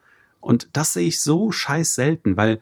Und 0.40 0.68
das 0.72 0.92
sehe 0.92 1.06
ich 1.06 1.20
so 1.20 1.50
scheiß 1.50 1.94
selten, 1.94 2.36
weil, 2.36 2.60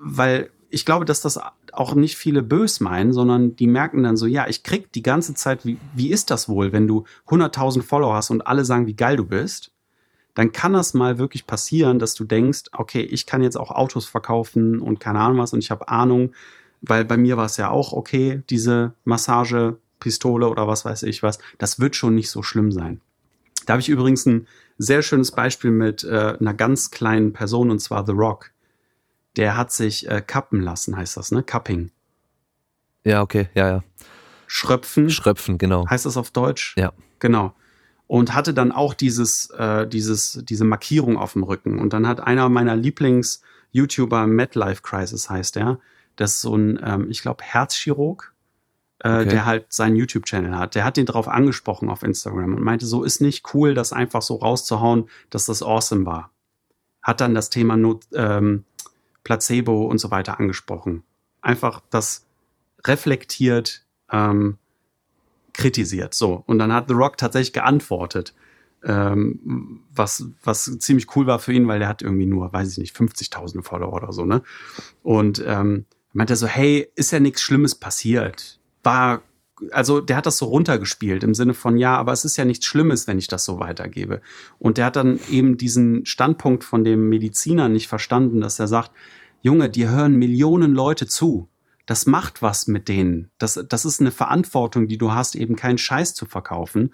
weil 0.00 0.50
ich 0.70 0.84
glaube, 0.84 1.04
dass 1.04 1.20
das 1.20 1.40
auch 1.72 1.94
nicht 1.94 2.16
viele 2.16 2.42
bös 2.42 2.80
meinen, 2.80 3.12
sondern 3.12 3.56
die 3.56 3.66
merken 3.66 4.02
dann 4.02 4.16
so, 4.16 4.26
ja, 4.26 4.48
ich 4.48 4.62
krieg 4.62 4.92
die 4.92 5.02
ganze 5.02 5.34
Zeit, 5.34 5.64
wie, 5.64 5.78
wie 5.94 6.10
ist 6.10 6.30
das 6.30 6.48
wohl, 6.48 6.72
wenn 6.72 6.86
du 6.86 7.04
100.000 7.28 7.82
Follower 7.82 8.14
hast 8.14 8.30
und 8.30 8.46
alle 8.46 8.64
sagen, 8.64 8.86
wie 8.86 8.96
geil 8.96 9.16
du 9.16 9.24
bist? 9.24 9.72
Dann 10.38 10.52
kann 10.52 10.72
das 10.72 10.94
mal 10.94 11.18
wirklich 11.18 11.48
passieren, 11.48 11.98
dass 11.98 12.14
du 12.14 12.22
denkst, 12.22 12.66
okay, 12.70 13.00
ich 13.00 13.26
kann 13.26 13.42
jetzt 13.42 13.56
auch 13.56 13.72
Autos 13.72 14.06
verkaufen 14.06 14.78
und 14.78 15.00
keine 15.00 15.18
Ahnung 15.18 15.38
was 15.38 15.52
und 15.52 15.58
ich 15.58 15.72
habe 15.72 15.88
Ahnung, 15.88 16.32
weil 16.80 17.04
bei 17.04 17.16
mir 17.16 17.36
war 17.36 17.46
es 17.46 17.56
ja 17.56 17.70
auch 17.70 17.92
okay, 17.92 18.44
diese 18.48 18.92
Massagepistole 19.02 20.48
oder 20.48 20.68
was 20.68 20.84
weiß 20.84 21.02
ich 21.02 21.24
was. 21.24 21.40
Das 21.58 21.80
wird 21.80 21.96
schon 21.96 22.14
nicht 22.14 22.30
so 22.30 22.44
schlimm 22.44 22.70
sein. 22.70 23.00
Da 23.66 23.72
habe 23.72 23.80
ich 23.80 23.88
übrigens 23.88 24.26
ein 24.26 24.46
sehr 24.78 25.02
schönes 25.02 25.32
Beispiel 25.32 25.72
mit 25.72 26.04
äh, 26.04 26.36
einer 26.38 26.54
ganz 26.54 26.92
kleinen 26.92 27.32
Person 27.32 27.72
und 27.72 27.80
zwar 27.80 28.06
The 28.06 28.12
Rock. 28.12 28.52
Der 29.34 29.56
hat 29.56 29.72
sich 29.72 30.08
äh, 30.08 30.22
kappen 30.24 30.60
lassen, 30.60 30.96
heißt 30.96 31.16
das, 31.16 31.32
ne? 31.32 31.42
Cupping. 31.42 31.90
Ja, 33.02 33.22
okay, 33.22 33.48
ja, 33.54 33.68
ja. 33.68 33.84
Schröpfen. 34.46 35.10
Schröpfen, 35.10 35.58
genau. 35.58 35.84
Heißt 35.90 36.06
das 36.06 36.16
auf 36.16 36.30
Deutsch? 36.30 36.76
Ja. 36.78 36.92
Genau. 37.18 37.54
Und 38.08 38.34
hatte 38.34 38.52
dann 38.54 38.72
auch 38.72 38.94
dieses, 38.94 39.50
äh, 39.50 39.86
dieses, 39.86 40.40
diese 40.42 40.64
Markierung 40.64 41.16
auf 41.16 41.34
dem 41.34 41.44
Rücken. 41.44 41.78
Und 41.78 41.92
dann 41.92 42.08
hat 42.08 42.20
einer 42.20 42.48
meiner 42.48 42.74
Lieblings-YouTuber, 42.74 44.26
MadLife 44.26 44.82
Crisis 44.82 45.30
heißt 45.30 45.56
er, 45.58 45.78
das 46.16 46.32
ist 46.32 46.40
so 46.40 46.56
ein, 46.56 46.80
ähm, 46.82 47.10
ich 47.10 47.22
glaube, 47.22 47.44
Herzchirurg, 47.44 48.34
äh, 49.00 49.20
okay. 49.20 49.28
der 49.28 49.46
halt 49.46 49.72
seinen 49.72 49.96
YouTube-Channel 49.96 50.56
hat. 50.56 50.74
Der 50.74 50.84
hat 50.84 50.96
den 50.96 51.06
drauf 51.06 51.28
angesprochen 51.28 51.88
auf 51.88 52.02
Instagram 52.02 52.54
und 52.54 52.62
meinte, 52.62 52.86
so 52.86 53.04
ist 53.04 53.20
nicht 53.20 53.54
cool, 53.54 53.74
das 53.74 53.92
einfach 53.92 54.22
so 54.22 54.36
rauszuhauen, 54.36 55.08
dass 55.30 55.46
das 55.46 55.62
awesome 55.62 56.04
war. 56.06 56.30
Hat 57.02 57.20
dann 57.20 57.34
das 57.34 57.50
Thema 57.50 57.76
Not, 57.76 58.06
ähm, 58.14 58.64
Placebo 59.22 59.86
und 59.86 59.98
so 59.98 60.10
weiter 60.10 60.40
angesprochen. 60.40 61.04
Einfach 61.42 61.80
das 61.90 62.24
reflektiert, 62.84 63.84
ähm, 64.10 64.58
kritisiert. 65.58 66.14
So. 66.14 66.42
Und 66.46 66.58
dann 66.58 66.72
hat 66.72 66.88
The 66.88 66.94
Rock 66.94 67.18
tatsächlich 67.18 67.52
geantwortet. 67.52 68.34
Ähm, 68.82 69.80
was, 69.92 70.24
was 70.42 70.78
ziemlich 70.78 71.14
cool 71.16 71.26
war 71.26 71.40
für 71.40 71.52
ihn, 71.52 71.68
weil 71.68 71.80
der 71.80 71.88
hat 71.88 72.00
irgendwie 72.00 72.26
nur, 72.26 72.52
weiß 72.52 72.72
ich 72.72 72.78
nicht, 72.78 72.96
50.000 72.96 73.62
Follower 73.62 73.92
oder 73.92 74.12
so, 74.12 74.24
ne? 74.24 74.42
Und 75.02 75.42
ähm, 75.44 75.84
meinte 76.12 76.36
so, 76.36 76.46
hey, 76.46 76.88
ist 76.94 77.10
ja 77.10 77.18
nichts 77.18 77.42
Schlimmes 77.42 77.74
passiert 77.74 78.58
war, 78.88 79.22
also 79.72 80.00
der 80.00 80.16
hat 80.16 80.26
das 80.26 80.38
so 80.38 80.46
runtergespielt 80.46 81.24
im 81.24 81.34
Sinne 81.34 81.52
von, 81.52 81.76
ja, 81.76 81.96
aber 81.96 82.12
es 82.12 82.24
ist 82.24 82.36
ja 82.36 82.44
nichts 82.44 82.64
Schlimmes, 82.64 83.06
wenn 83.06 83.18
ich 83.18 83.26
das 83.26 83.44
so 83.44 83.58
weitergebe. 83.58 84.20
Und 84.58 84.78
der 84.78 84.86
hat 84.86 84.96
dann 84.96 85.18
eben 85.30 85.58
diesen 85.58 86.06
Standpunkt 86.06 86.64
von 86.64 86.84
dem 86.84 87.08
Mediziner 87.08 87.68
nicht 87.68 87.88
verstanden, 87.88 88.40
dass 88.40 88.58
er 88.58 88.68
sagt, 88.68 88.92
Junge, 89.42 89.68
dir 89.68 89.90
hören 89.90 90.16
Millionen 90.16 90.72
Leute 90.72 91.06
zu. 91.06 91.48
Das 91.88 92.04
macht 92.04 92.42
was 92.42 92.66
mit 92.66 92.88
denen. 92.88 93.30
Das, 93.38 93.64
das 93.66 93.86
ist 93.86 94.00
eine 94.00 94.10
Verantwortung, 94.10 94.88
die 94.88 94.98
du 94.98 95.12
hast, 95.12 95.34
eben 95.34 95.56
keinen 95.56 95.78
Scheiß 95.78 96.14
zu 96.14 96.26
verkaufen. 96.26 96.92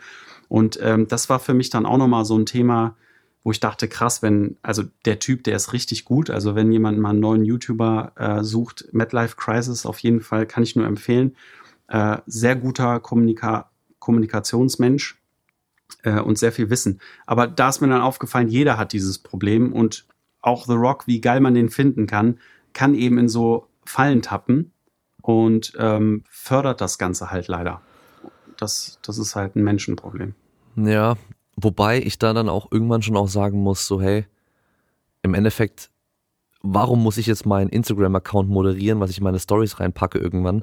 Und 0.48 0.78
ähm, 0.80 1.08
das 1.08 1.28
war 1.28 1.40
für 1.40 1.52
mich 1.52 1.68
dann 1.68 1.84
auch 1.84 1.98
nochmal 1.98 2.24
so 2.24 2.38
ein 2.38 2.46
Thema, 2.46 2.96
wo 3.42 3.50
ich 3.50 3.58
dachte, 3.58 3.88
krass, 3.88 4.22
wenn, 4.22 4.56
also 4.62 4.84
der 5.04 5.18
Typ, 5.18 5.42
der 5.42 5.56
ist 5.56 5.72
richtig 5.72 6.04
gut. 6.04 6.30
Also 6.30 6.54
wenn 6.54 6.70
jemand 6.70 6.98
mal 7.00 7.10
einen 7.10 7.20
neuen 7.20 7.44
YouTuber 7.44 8.12
äh, 8.16 8.44
sucht, 8.44 8.86
MadLife 8.92 9.34
Crisis 9.36 9.84
auf 9.84 9.98
jeden 9.98 10.20
Fall, 10.20 10.46
kann 10.46 10.62
ich 10.62 10.76
nur 10.76 10.86
empfehlen 10.86 11.34
äh, 11.88 12.18
sehr 12.26 12.56
guter 12.56 13.00
Kommunika 13.00 13.70
Kommunikationsmensch 13.98 15.18
äh, 16.02 16.20
und 16.20 16.38
sehr 16.38 16.52
viel 16.52 16.68
Wissen. 16.68 17.00
Aber 17.24 17.46
da 17.46 17.70
ist 17.70 17.80
mir 17.80 17.88
dann 17.88 18.02
aufgefallen, 18.02 18.48
jeder 18.48 18.76
hat 18.76 18.92
dieses 18.92 19.18
Problem 19.18 19.72
und 19.72 20.06
auch 20.42 20.66
The 20.66 20.74
Rock, 20.74 21.06
wie 21.06 21.22
geil 21.22 21.40
man 21.40 21.54
den 21.54 21.70
finden 21.70 22.06
kann, 22.06 22.38
kann 22.74 22.94
eben 22.94 23.16
in 23.16 23.28
so 23.28 23.66
Fallen 23.86 24.20
tappen 24.20 24.72
und 25.24 25.72
ähm, 25.78 26.22
fördert 26.28 26.82
das 26.82 26.98
Ganze 26.98 27.30
halt 27.30 27.48
leider. 27.48 27.80
Das, 28.58 28.98
das 29.02 29.16
ist 29.16 29.34
halt 29.34 29.56
ein 29.56 29.64
Menschenproblem. 29.64 30.34
Ja, 30.76 31.16
wobei 31.56 31.98
ich 31.98 32.18
da 32.18 32.34
dann 32.34 32.50
auch 32.50 32.70
irgendwann 32.70 33.00
schon 33.00 33.16
auch 33.16 33.28
sagen 33.28 33.62
muss, 33.62 33.86
so 33.86 34.02
hey, 34.02 34.26
im 35.22 35.32
Endeffekt, 35.32 35.90
warum 36.62 37.02
muss 37.02 37.16
ich 37.16 37.26
jetzt 37.26 37.46
meinen 37.46 37.70
Instagram-Account 37.70 38.50
moderieren, 38.50 39.00
was 39.00 39.10
ich 39.10 39.18
in 39.18 39.24
meine 39.24 39.40
Stories 39.40 39.80
reinpacke 39.80 40.18
irgendwann? 40.18 40.62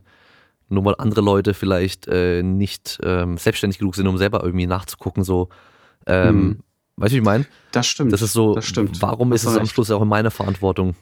nur 0.71 0.85
weil 0.85 0.95
andere 0.99 1.19
Leute 1.19 1.53
vielleicht 1.53 2.07
äh, 2.07 2.43
nicht 2.43 2.97
ähm, 3.03 3.37
selbstständig 3.37 3.77
genug 3.77 3.95
sind, 3.95 4.07
um 4.07 4.17
selber 4.17 4.41
irgendwie 4.41 4.67
nachzugucken, 4.67 5.25
so 5.25 5.49
ähm, 6.07 6.29
hm. 6.29 6.59
weißt 6.95 7.11
du, 7.11 7.15
wie 7.15 7.19
ich 7.19 7.25
meine? 7.25 7.45
Das 7.73 7.87
stimmt. 7.87 8.13
Das 8.13 8.21
ist 8.21 8.31
so, 8.31 8.55
das 8.55 8.65
stimmt. 8.65 9.01
warum 9.01 9.31
das 9.31 9.43
ist 9.43 9.51
es 9.51 9.57
am 9.57 9.65
Schluss 9.65 9.91
auch 9.91 10.01
in 10.01 10.07
meiner 10.07 10.31
Verantwortung? 10.31 10.95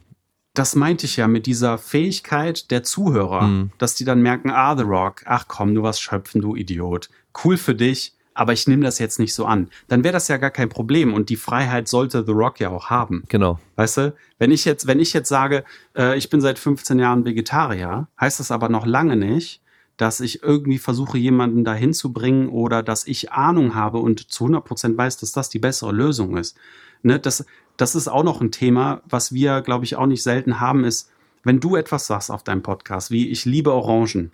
Das 0.53 0.75
meinte 0.75 1.05
ich 1.05 1.17
ja 1.17 1.27
mit 1.27 1.45
dieser 1.45 1.77
Fähigkeit 1.77 2.71
der 2.71 2.83
Zuhörer, 2.83 3.41
hm. 3.41 3.71
dass 3.77 3.95
die 3.95 4.05
dann 4.05 4.21
merken, 4.21 4.49
ah, 4.49 4.75
The 4.75 4.83
Rock, 4.83 5.23
ach 5.25 5.45
komm, 5.47 5.75
du 5.75 5.83
was 5.83 5.99
schöpfen, 5.99 6.41
du 6.41 6.55
Idiot. 6.55 7.09
Cool 7.43 7.57
für 7.57 7.75
dich, 7.75 8.13
aber 8.33 8.53
ich 8.53 8.67
nehme 8.67 8.83
das 8.83 8.99
jetzt 8.99 9.19
nicht 9.19 9.33
so 9.33 9.45
an. 9.45 9.69
Dann 9.89 10.03
wäre 10.03 10.13
das 10.13 10.27
ja 10.27 10.37
gar 10.37 10.49
kein 10.49 10.69
Problem 10.69 11.13
und 11.13 11.29
die 11.29 11.35
Freiheit 11.35 11.87
sollte 11.87 12.23
The 12.25 12.31
Rock 12.31 12.59
ja 12.59 12.69
auch 12.69 12.89
haben. 12.89 13.23
Genau. 13.27 13.59
Weißt 13.75 13.97
du, 13.97 14.15
wenn 14.37 14.51
ich 14.51 14.65
jetzt, 14.65 14.87
wenn 14.87 14.99
ich 14.99 15.13
jetzt 15.13 15.29
sage, 15.29 15.65
äh, 15.95 16.17
ich 16.17 16.29
bin 16.29 16.39
seit 16.39 16.57
15 16.57 16.99
Jahren 16.99 17.25
Vegetarier, 17.25 18.07
heißt 18.19 18.39
das 18.39 18.51
aber 18.51 18.69
noch 18.69 18.85
lange 18.85 19.17
nicht, 19.17 19.61
dass 19.97 20.21
ich 20.21 20.41
irgendwie 20.41 20.77
versuche, 20.77 21.17
jemanden 21.17 21.65
dahin 21.65 21.93
zu 21.93 22.13
bringen 22.13 22.47
oder 22.47 22.81
dass 22.81 23.05
ich 23.05 23.33
Ahnung 23.33 23.75
habe 23.75 23.97
und 23.97 24.31
zu 24.31 24.45
100 24.45 24.63
Prozent 24.63 24.97
weiß, 24.97 25.17
dass 25.17 25.33
das 25.33 25.49
die 25.49 25.59
bessere 25.59 25.91
Lösung 25.91 26.37
ist. 26.37 26.57
Ne, 27.01 27.19
das, 27.19 27.45
das 27.79 27.95
ist 27.95 28.09
auch 28.09 28.23
noch 28.23 28.41
ein 28.41 28.51
Thema, 28.51 29.01
was 29.05 29.33
wir, 29.33 29.61
glaube 29.61 29.85
ich, 29.85 29.95
auch 29.95 30.05
nicht 30.05 30.21
selten 30.21 30.59
haben, 30.59 30.83
ist, 30.83 31.09
wenn 31.43 31.61
du 31.61 31.77
etwas 31.77 32.07
sagst 32.07 32.29
auf 32.29 32.43
deinem 32.43 32.61
Podcast, 32.61 33.09
wie 33.09 33.29
ich 33.29 33.45
liebe 33.45 33.73
Orangen, 33.73 34.31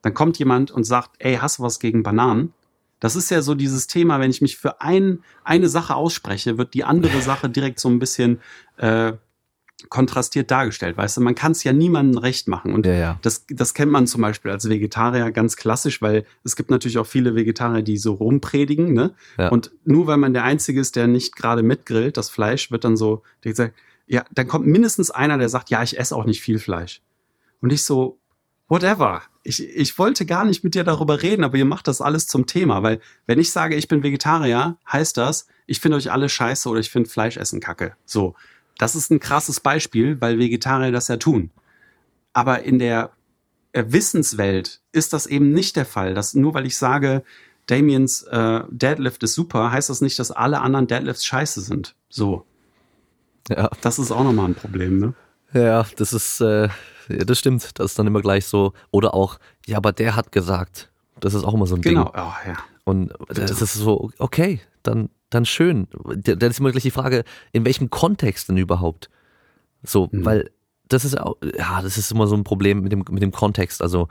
dann 0.00 0.14
kommt 0.14 0.38
jemand 0.38 0.70
und 0.70 0.84
sagt, 0.84 1.10
ey, 1.18 1.36
hast 1.36 1.58
du 1.58 1.62
was 1.62 1.78
gegen 1.78 2.02
Bananen? 2.02 2.54
Das 2.98 3.14
ist 3.14 3.30
ja 3.30 3.42
so 3.42 3.54
dieses 3.54 3.86
Thema, 3.86 4.18
wenn 4.18 4.30
ich 4.30 4.40
mich 4.40 4.56
für 4.56 4.80
ein, 4.80 5.22
eine 5.44 5.68
Sache 5.68 5.94
ausspreche, 5.94 6.56
wird 6.56 6.72
die 6.72 6.84
andere 6.84 7.20
Sache 7.20 7.50
direkt 7.50 7.80
so 7.80 7.90
ein 7.90 7.98
bisschen 7.98 8.40
äh, 8.78 9.12
kontrastiert 9.88 10.50
dargestellt. 10.50 10.96
Weißt 10.96 11.16
du, 11.16 11.20
man 11.20 11.34
kann 11.34 11.52
es 11.52 11.62
ja 11.62 11.72
niemandem 11.72 12.18
recht 12.18 12.48
machen. 12.48 12.72
Und 12.72 12.86
ja, 12.86 12.94
ja. 12.94 13.18
Das, 13.22 13.44
das 13.48 13.74
kennt 13.74 13.92
man 13.92 14.06
zum 14.06 14.22
Beispiel 14.22 14.50
als 14.50 14.68
Vegetarier 14.68 15.30
ganz 15.32 15.56
klassisch, 15.56 16.00
weil 16.00 16.24
es 16.44 16.56
gibt 16.56 16.70
natürlich 16.70 16.98
auch 16.98 17.06
viele 17.06 17.34
Vegetarier, 17.34 17.82
die 17.82 17.98
so 17.98 18.14
rumpredigen. 18.14 18.94
Ne? 18.94 19.14
Ja. 19.38 19.48
Und 19.48 19.70
nur 19.84 20.06
weil 20.06 20.16
man 20.16 20.32
der 20.32 20.44
Einzige 20.44 20.80
ist, 20.80 20.96
der 20.96 21.06
nicht 21.06 21.36
gerade 21.36 21.62
mitgrillt, 21.62 22.16
das 22.16 22.30
Fleisch 22.30 22.70
wird 22.70 22.84
dann 22.84 22.96
so, 22.96 23.22
der 23.44 23.54
sagt, 23.54 23.74
ja, 24.06 24.24
dann 24.32 24.48
kommt 24.48 24.66
mindestens 24.66 25.10
einer, 25.10 25.36
der 25.36 25.48
sagt, 25.48 25.68
ja, 25.70 25.82
ich 25.82 25.98
esse 25.98 26.16
auch 26.16 26.24
nicht 26.24 26.40
viel 26.40 26.58
Fleisch. 26.58 27.02
Und 27.60 27.72
ich 27.72 27.84
so, 27.84 28.18
whatever. 28.68 29.22
Ich, 29.42 29.62
ich 29.62 29.98
wollte 29.98 30.26
gar 30.26 30.44
nicht 30.44 30.64
mit 30.64 30.74
dir 30.74 30.84
darüber 30.84 31.22
reden, 31.22 31.44
aber 31.44 31.56
ihr 31.56 31.64
macht 31.64 31.86
das 31.86 32.00
alles 32.00 32.26
zum 32.26 32.46
Thema, 32.46 32.82
weil 32.82 33.00
wenn 33.26 33.38
ich 33.38 33.52
sage, 33.52 33.76
ich 33.76 33.88
bin 33.88 34.02
Vegetarier, 34.02 34.76
heißt 34.90 35.16
das, 35.16 35.46
ich 35.66 35.80
finde 35.80 35.98
euch 35.98 36.10
alle 36.10 36.28
scheiße 36.28 36.68
oder 36.68 36.80
ich 36.80 36.90
finde 36.90 37.10
Fleischessen 37.10 37.60
kacke. 37.60 37.96
So. 38.04 38.34
Das 38.78 38.94
ist 38.94 39.10
ein 39.10 39.20
krasses 39.20 39.60
Beispiel, 39.60 40.20
weil 40.20 40.38
Vegetarier 40.38 40.92
das 40.92 41.08
ja 41.08 41.16
tun. 41.16 41.50
Aber 42.32 42.62
in 42.62 42.78
der 42.78 43.10
äh, 43.72 43.84
Wissenswelt 43.88 44.80
ist 44.92 45.12
das 45.12 45.26
eben 45.26 45.52
nicht 45.52 45.76
der 45.76 45.86
Fall. 45.86 46.14
Dass 46.14 46.34
nur 46.34 46.54
weil 46.54 46.66
ich 46.66 46.76
sage, 46.76 47.22
Damiens 47.66 48.22
äh, 48.24 48.60
Deadlift 48.70 49.22
ist 49.22 49.34
super, 49.34 49.72
heißt 49.72 49.90
das 49.90 50.00
nicht, 50.00 50.18
dass 50.18 50.30
alle 50.30 50.60
anderen 50.60 50.86
Deadlifts 50.86 51.24
scheiße 51.24 51.60
sind. 51.60 51.94
So. 52.08 52.44
Ja. 53.48 53.70
Das 53.80 53.98
ist 53.98 54.10
auch 54.10 54.24
nochmal 54.24 54.46
ein 54.46 54.54
Problem, 54.54 54.98
ne? 54.98 55.14
Ja, 55.52 55.86
das 55.96 56.12
ist, 56.12 56.40
äh, 56.40 56.68
ja, 57.08 57.24
das 57.24 57.38
stimmt. 57.38 57.78
Das 57.78 57.92
ist 57.92 57.98
dann 57.98 58.06
immer 58.06 58.20
gleich 58.20 58.46
so. 58.46 58.72
Oder 58.90 59.14
auch, 59.14 59.38
ja, 59.66 59.76
aber 59.78 59.92
der 59.92 60.16
hat 60.16 60.32
gesagt. 60.32 60.90
Das 61.20 61.34
ist 61.34 61.44
auch 61.44 61.54
immer 61.54 61.66
so 61.66 61.76
ein 61.76 61.80
genau. 61.80 62.04
Ding. 62.04 62.12
Genau, 62.12 62.28
oh, 62.28 62.48
ja. 62.48 62.56
Und 62.84 63.12
das 63.28 63.62
ist 63.62 63.74
so, 63.74 64.10
okay, 64.18 64.60
dann, 64.82 65.08
dann 65.30 65.44
schön. 65.44 65.88
Dann 66.04 66.50
ist 66.50 66.60
immer 66.60 66.70
gleich 66.70 66.82
die 66.82 66.90
Frage, 66.90 67.24
in 67.52 67.64
welchem 67.64 67.90
Kontext 67.90 68.48
denn 68.48 68.56
überhaupt? 68.56 69.10
So, 69.82 70.08
mhm. 70.10 70.24
weil 70.24 70.50
das 70.88 71.04
ist 71.04 71.18
auch, 71.18 71.36
ja, 71.56 71.82
das 71.82 71.98
ist 71.98 72.12
immer 72.12 72.26
so 72.26 72.36
ein 72.36 72.44
Problem 72.44 72.80
mit 72.82 72.92
dem, 72.92 73.04
mit 73.10 73.22
dem 73.22 73.32
Kontext. 73.32 73.82
Also 73.82 74.08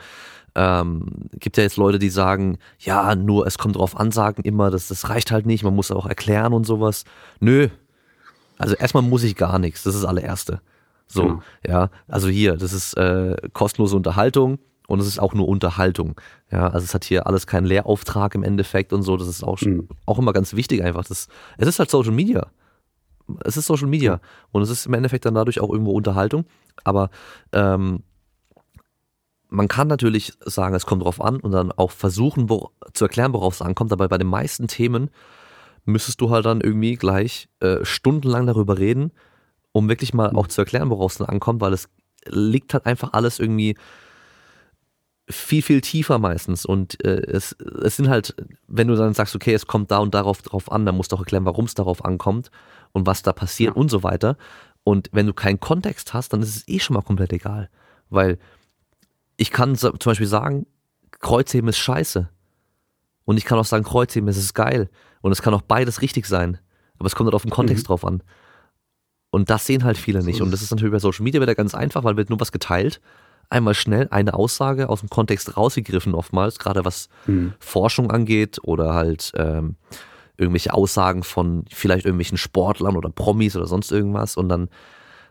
ähm, 0.56 1.30
gibt 1.34 1.58
ja 1.58 1.64
jetzt 1.64 1.78
Leute, 1.78 2.00
die 2.00 2.10
sagen, 2.10 2.58
ja, 2.80 3.16
nur 3.16 3.48
es 3.48 3.58
kommt 3.58 3.78
drauf 3.78 3.98
an, 3.98 4.12
sagen 4.12 4.44
immer, 4.44 4.72
das, 4.72 4.88
das 4.88 5.10
reicht 5.10 5.32
halt 5.32 5.46
nicht, 5.46 5.64
man 5.64 5.76
muss 5.76 5.92
auch 5.92 6.06
erklären 6.06 6.54
und 6.54 6.66
sowas. 6.66 7.06
Nö. 7.40 7.70
Also 8.58 8.76
erstmal 8.76 9.04
muss 9.04 9.24
ich 9.24 9.36
gar 9.36 9.60
nichts, 9.60 9.84
das 9.84 9.96
ist 9.96 10.04
das 10.04 10.10
allererste. 10.10 10.62
So, 11.08 11.24
genau. 11.24 11.44
ja, 11.66 11.90
also 12.08 12.30
hier, 12.30 12.58
das 12.58 12.74
ist 12.74 12.96
äh, 12.96 13.36
kostenlose 13.54 13.96
Unterhaltung 13.96 14.60
und 14.88 14.99
es 14.99 15.07
ist 15.07 15.20
auch 15.20 15.34
nur 15.34 15.48
Unterhaltung. 15.48 16.20
Ja, 16.52 16.68
also 16.68 16.84
es 16.84 16.94
hat 16.94 17.03
hier 17.03 17.28
alles 17.28 17.48
keinen 17.48 17.66
Lehrauftrag 17.66 18.36
im 18.36 18.44
Endeffekt 18.44 18.94
und 18.94 19.03
so. 19.03 19.18
Das 19.18 19.28
ist 19.28 19.44
auch, 19.44 19.60
mhm. 19.62 19.88
auch 20.06 20.20
immer 20.20 20.34
ganz 20.34 20.56
wichtig 20.56 20.84
einfach. 20.84 21.06
Das, 21.06 21.28
es 21.57 21.68
ist 21.68 21.80
halt 21.80 21.90
Social 21.90 22.12
Media. 22.12 22.48
Es 23.44 23.57
ist 23.57 23.66
Social 23.66 23.88
Media 23.88 24.20
und 24.52 24.62
es 24.62 24.70
ist 24.70 24.86
im 24.86 24.94
Endeffekt 24.94 25.26
dann 25.26 25.34
dadurch 25.34 25.60
auch 25.60 25.70
irgendwo 25.70 25.91
Unterhaltung. 25.94 26.45
Aber 26.84 27.10
ähm, 27.53 28.03
man 29.49 29.68
kann 29.68 29.88
natürlich 29.88 30.34
sagen, 30.41 30.76
es 30.76 30.86
kommt 30.86 31.03
drauf 31.03 31.22
an 31.22 31.40
und 31.40 31.52
dann 31.52 31.72
auch 31.72 31.91
versuchen 31.91 32.49
wo, 32.49 32.72
zu 32.94 33.06
erklären, 33.06 33.34
worauf 33.34 33.56
es 33.56 33.62
ankommt. 33.62 33.91
Aber 33.91 34.07
bei 34.07 34.18
den 34.18 34.28
meisten 34.28 34.68
Themen 34.68 35.10
müsstest 35.86 36.22
du 36.22 36.30
halt 36.30 36.45
dann 36.45 36.62
irgendwie 36.62 36.95
gleich 36.95 37.48
äh, 37.60 37.84
stundenlang 37.84 38.45
darüber 38.48 38.78
reden, 38.78 39.12
um 39.72 39.90
wirklich 39.90 40.14
mal 40.14 40.36
auch 40.36 40.48
zu 40.48 40.62
erklären, 40.62 40.90
worauf 40.90 41.14
es 41.14 41.18
dann 41.18 41.28
ankommt, 41.28 41.62
weil 41.62 41.74
es 41.74 41.90
liegt 42.28 42.74
halt 42.74 42.86
einfach 42.86 43.14
alles 43.14 43.40
irgendwie 43.40 43.76
viel, 45.27 45.61
viel 45.61 45.81
tiefer 45.81 46.19
meistens. 46.19 46.65
Und 46.65 47.03
äh, 47.03 47.22
es, 47.27 47.53
es 47.53 47.95
sind 47.95 48.10
halt, 48.10 48.35
wenn 48.68 48.88
du 48.88 48.95
dann 48.95 49.14
sagst, 49.14 49.35
okay, 49.35 49.53
es 49.53 49.68
kommt 49.68 49.91
da 49.91 49.97
und 49.97 50.14
darauf 50.14 50.41
drauf 50.41 50.72
an, 50.72 50.85
dann 50.85 50.95
musst 50.95 51.11
du 51.11 51.15
auch 51.15 51.22
erklären, 51.22 51.45
warum 51.45 51.65
es 51.65 51.73
darauf 51.73 52.06
ankommt 52.06 52.52
und 52.91 53.07
was 53.07 53.23
da 53.23 53.34
passiert 53.34 53.76
ja. 53.76 53.81
und 53.81 53.89
so 53.89 54.03
weiter. 54.03 54.38
Und 54.84 55.10
wenn 55.14 55.26
du 55.26 55.34
keinen 55.34 55.60
Kontext 55.60 56.14
hast, 56.14 56.34
dann 56.34 56.41
ist 56.41 56.56
es 56.56 56.68
eh 56.68 56.80
schon 56.80 56.93
mal 56.93 57.02
komplett 57.02 57.34
egal. 57.34 57.69
Weil 58.10 58.38
ich 59.38 59.52
kann 59.52 59.76
zum 59.76 59.97
Beispiel 59.97 60.27
sagen, 60.27 60.68
Kreuzheben 61.19 61.69
ist 61.69 61.80
scheiße. 61.80 62.30
Und 63.26 63.38
ich 63.38 63.45
kann 63.45 63.57
auch 63.57 63.65
sagen, 63.65 63.84
Kreuzheben 63.84 64.30
ist 64.30 64.53
geil. 64.53 64.89
Und 65.22 65.31
es 65.31 65.41
kann 65.41 65.56
auch 65.56 65.64
beides 65.64 66.03
richtig 66.03 66.27
sein. 66.27 66.60
Aber 66.99 67.07
es 67.07 67.15
kommt 67.15 67.27
halt 67.27 67.35
auf 67.35 67.41
den 67.41 67.52
Kontext 67.52 67.85
mhm. 67.85 67.88
drauf 67.88 68.06
an. 68.06 68.22
Und 69.31 69.49
das 69.49 69.65
sehen 69.65 69.84
halt 69.84 69.97
viele 69.97 70.23
nicht. 70.23 70.41
Und 70.41 70.52
das 70.52 70.61
ist 70.61 70.69
natürlich 70.72 70.93
bei 70.93 70.99
Social 70.99 71.23
Media 71.23 71.41
wieder 71.41 71.56
ganz 71.56 71.73
einfach, 71.73 72.03
weil 72.03 72.15
wird 72.15 72.30
nur 72.30 72.39
was 72.39 72.52
geteilt. 72.52 73.02
Einmal 73.50 73.74
schnell 73.74 74.08
eine 74.12 74.34
Aussage 74.34 74.90
aus 74.90 75.02
dem 75.02 75.10
Kontext 75.10 75.56
rausgegriffen 75.56 76.16
oftmals, 76.16 76.60
gerade 76.60 76.86
was 76.86 77.10
mhm. 77.28 77.54
Forschung 77.60 78.12
angeht 78.12 78.60
oder 78.64 78.94
halt 78.94 79.32
ähm, 79.36 79.76
irgendwelche 80.38 80.74
Aussagen 80.74 81.24
von 81.24 81.66
vielleicht 81.72 82.06
irgendwelchen 82.06 82.38
Sportlern 82.38 82.98
oder 82.98 83.10
Promis 83.10 83.56
oder 83.56 83.68
sonst 83.68 83.92
irgendwas. 83.92 84.38
Und 84.38 84.50
dann 84.50 84.70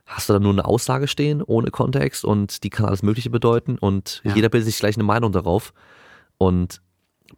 hast 0.07 0.29
du 0.29 0.35
da 0.35 0.39
nur 0.39 0.53
eine 0.53 0.65
Aussage 0.65 1.09
stehen 1.09 1.43
ohne 1.43 1.71
Kontext 1.71 2.25
und 2.25 2.63
die 2.65 2.71
kann 2.71 2.87
alles 2.87 3.03
Mögliche 3.03 3.31
bedeuten 3.31 3.79
und 3.79 4.21
ja. 4.25 4.35
jeder 4.35 4.49
bildet 4.49 4.67
sich 4.67 4.79
gleich 4.79 4.97
eine 4.97 5.05
Meinung 5.05 5.33
darauf. 5.33 5.73
Und 6.39 6.83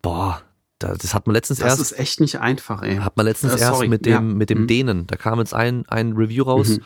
boah, 0.02 0.42
das 0.78 1.14
hat 1.14 1.26
man 1.26 1.34
letztens 1.34 1.60
das 1.60 1.68
erst. 1.68 1.80
Das 1.80 1.92
ist 1.92 1.98
echt 1.98 2.20
nicht 2.20 2.40
einfach, 2.40 2.82
ey. 2.82 2.96
Hat 2.96 3.16
man 3.16 3.26
letztens 3.26 3.54
äh, 3.54 3.60
erst 3.60 3.86
mit 3.86 4.04
dem, 4.04 4.12
ja. 4.12 4.20
mit 4.20 4.50
dem 4.50 4.62
mhm. 4.62 4.66
Dehnen. 4.66 5.06
Da 5.06 5.16
kam 5.16 5.38
jetzt 5.38 5.54
ein, 5.54 5.86
ein 5.88 6.12
Review 6.12 6.44
raus, 6.44 6.68
mhm. 6.68 6.82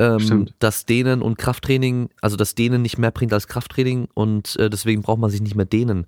Ähm, 0.00 0.48
dass 0.58 0.86
Dehnen 0.86 1.22
und 1.22 1.36
Krafttraining, 1.36 2.08
also 2.20 2.36
dass 2.36 2.54
Dehnen 2.54 2.82
nicht 2.82 2.98
mehr 2.98 3.10
bringt 3.10 3.32
als 3.32 3.46
Krafttraining 3.46 4.08
und 4.14 4.56
äh, 4.56 4.70
deswegen 4.70 5.02
braucht 5.02 5.20
man 5.20 5.30
sich 5.30 5.42
nicht 5.42 5.54
mehr 5.54 5.66
dehnen. 5.66 6.06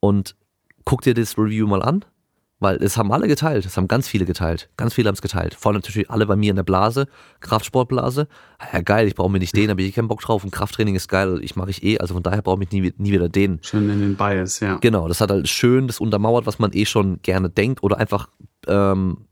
Und 0.00 0.36
guck 0.84 1.02
dir 1.02 1.14
das 1.14 1.36
Review 1.36 1.66
mal 1.66 1.82
an. 1.82 2.04
Weil 2.60 2.76
es 2.76 2.96
haben 2.96 3.10
alle 3.10 3.26
geteilt, 3.26 3.66
es 3.66 3.76
haben 3.76 3.88
ganz 3.88 4.06
viele 4.06 4.24
geteilt. 4.24 4.70
Ganz 4.76 4.94
viele 4.94 5.08
haben 5.08 5.16
es 5.16 5.20
geteilt. 5.20 5.54
Vor 5.54 5.72
allem 5.72 5.80
natürlich 5.80 6.08
alle 6.12 6.26
bei 6.26 6.36
mir 6.36 6.50
in 6.50 6.54
der 6.54 6.62
Blase, 6.62 7.08
Kraftsportblase. 7.40 8.28
Ja 8.72 8.80
geil, 8.82 9.08
ich 9.08 9.16
brauche 9.16 9.32
mir 9.32 9.40
nicht 9.40 9.56
den, 9.56 9.68
aber 9.68 9.80
ich 9.80 9.92
keinen 9.92 10.06
Bock 10.06 10.20
drauf 10.20 10.44
und 10.44 10.52
Krafttraining 10.52 10.94
ist 10.94 11.08
geil, 11.08 11.40
ich 11.42 11.56
mache 11.56 11.70
ich 11.70 11.82
eh, 11.82 11.98
also 11.98 12.14
von 12.14 12.22
daher 12.22 12.40
brauche 12.40 12.62
ich 12.62 12.70
nie, 12.70 12.92
nie 12.98 13.10
wieder 13.10 13.28
den. 13.28 13.58
Schön 13.62 13.90
in 13.90 13.98
den 13.98 14.14
Bias, 14.14 14.60
ja. 14.60 14.76
Genau, 14.76 15.08
das 15.08 15.20
hat 15.20 15.32
halt 15.32 15.48
schön 15.48 15.88
das 15.88 15.98
untermauert, 15.98 16.46
was 16.46 16.60
man 16.60 16.72
eh 16.72 16.86
schon 16.86 17.20
gerne 17.22 17.50
denkt 17.50 17.82
oder 17.82 17.98
einfach, 17.98 18.28
ähm, 18.68 19.26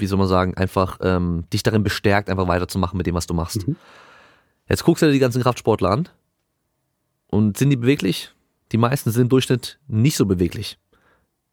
wie 0.00 0.06
soll 0.06 0.18
man 0.18 0.28
sagen, 0.28 0.54
einfach 0.54 0.98
ähm, 1.02 1.44
dich 1.52 1.62
darin 1.62 1.82
bestärkt, 1.82 2.28
einfach 2.28 2.48
weiterzumachen 2.48 2.96
mit 2.96 3.06
dem, 3.06 3.14
was 3.14 3.26
du 3.26 3.34
machst. 3.34 3.66
Mhm. 3.66 3.76
Jetzt 4.68 4.84
guckst 4.84 5.02
du 5.02 5.06
dir 5.06 5.12
die 5.12 5.18
ganzen 5.18 5.42
Kraftsportler 5.42 5.90
an 5.90 6.08
und 7.26 7.56
sind 7.56 7.70
die 7.70 7.76
beweglich? 7.76 8.32
Die 8.72 8.78
meisten 8.78 9.10
sind 9.10 9.22
im 9.22 9.28
Durchschnitt 9.28 9.78
nicht 9.88 10.16
so 10.16 10.26
beweglich. 10.26 10.78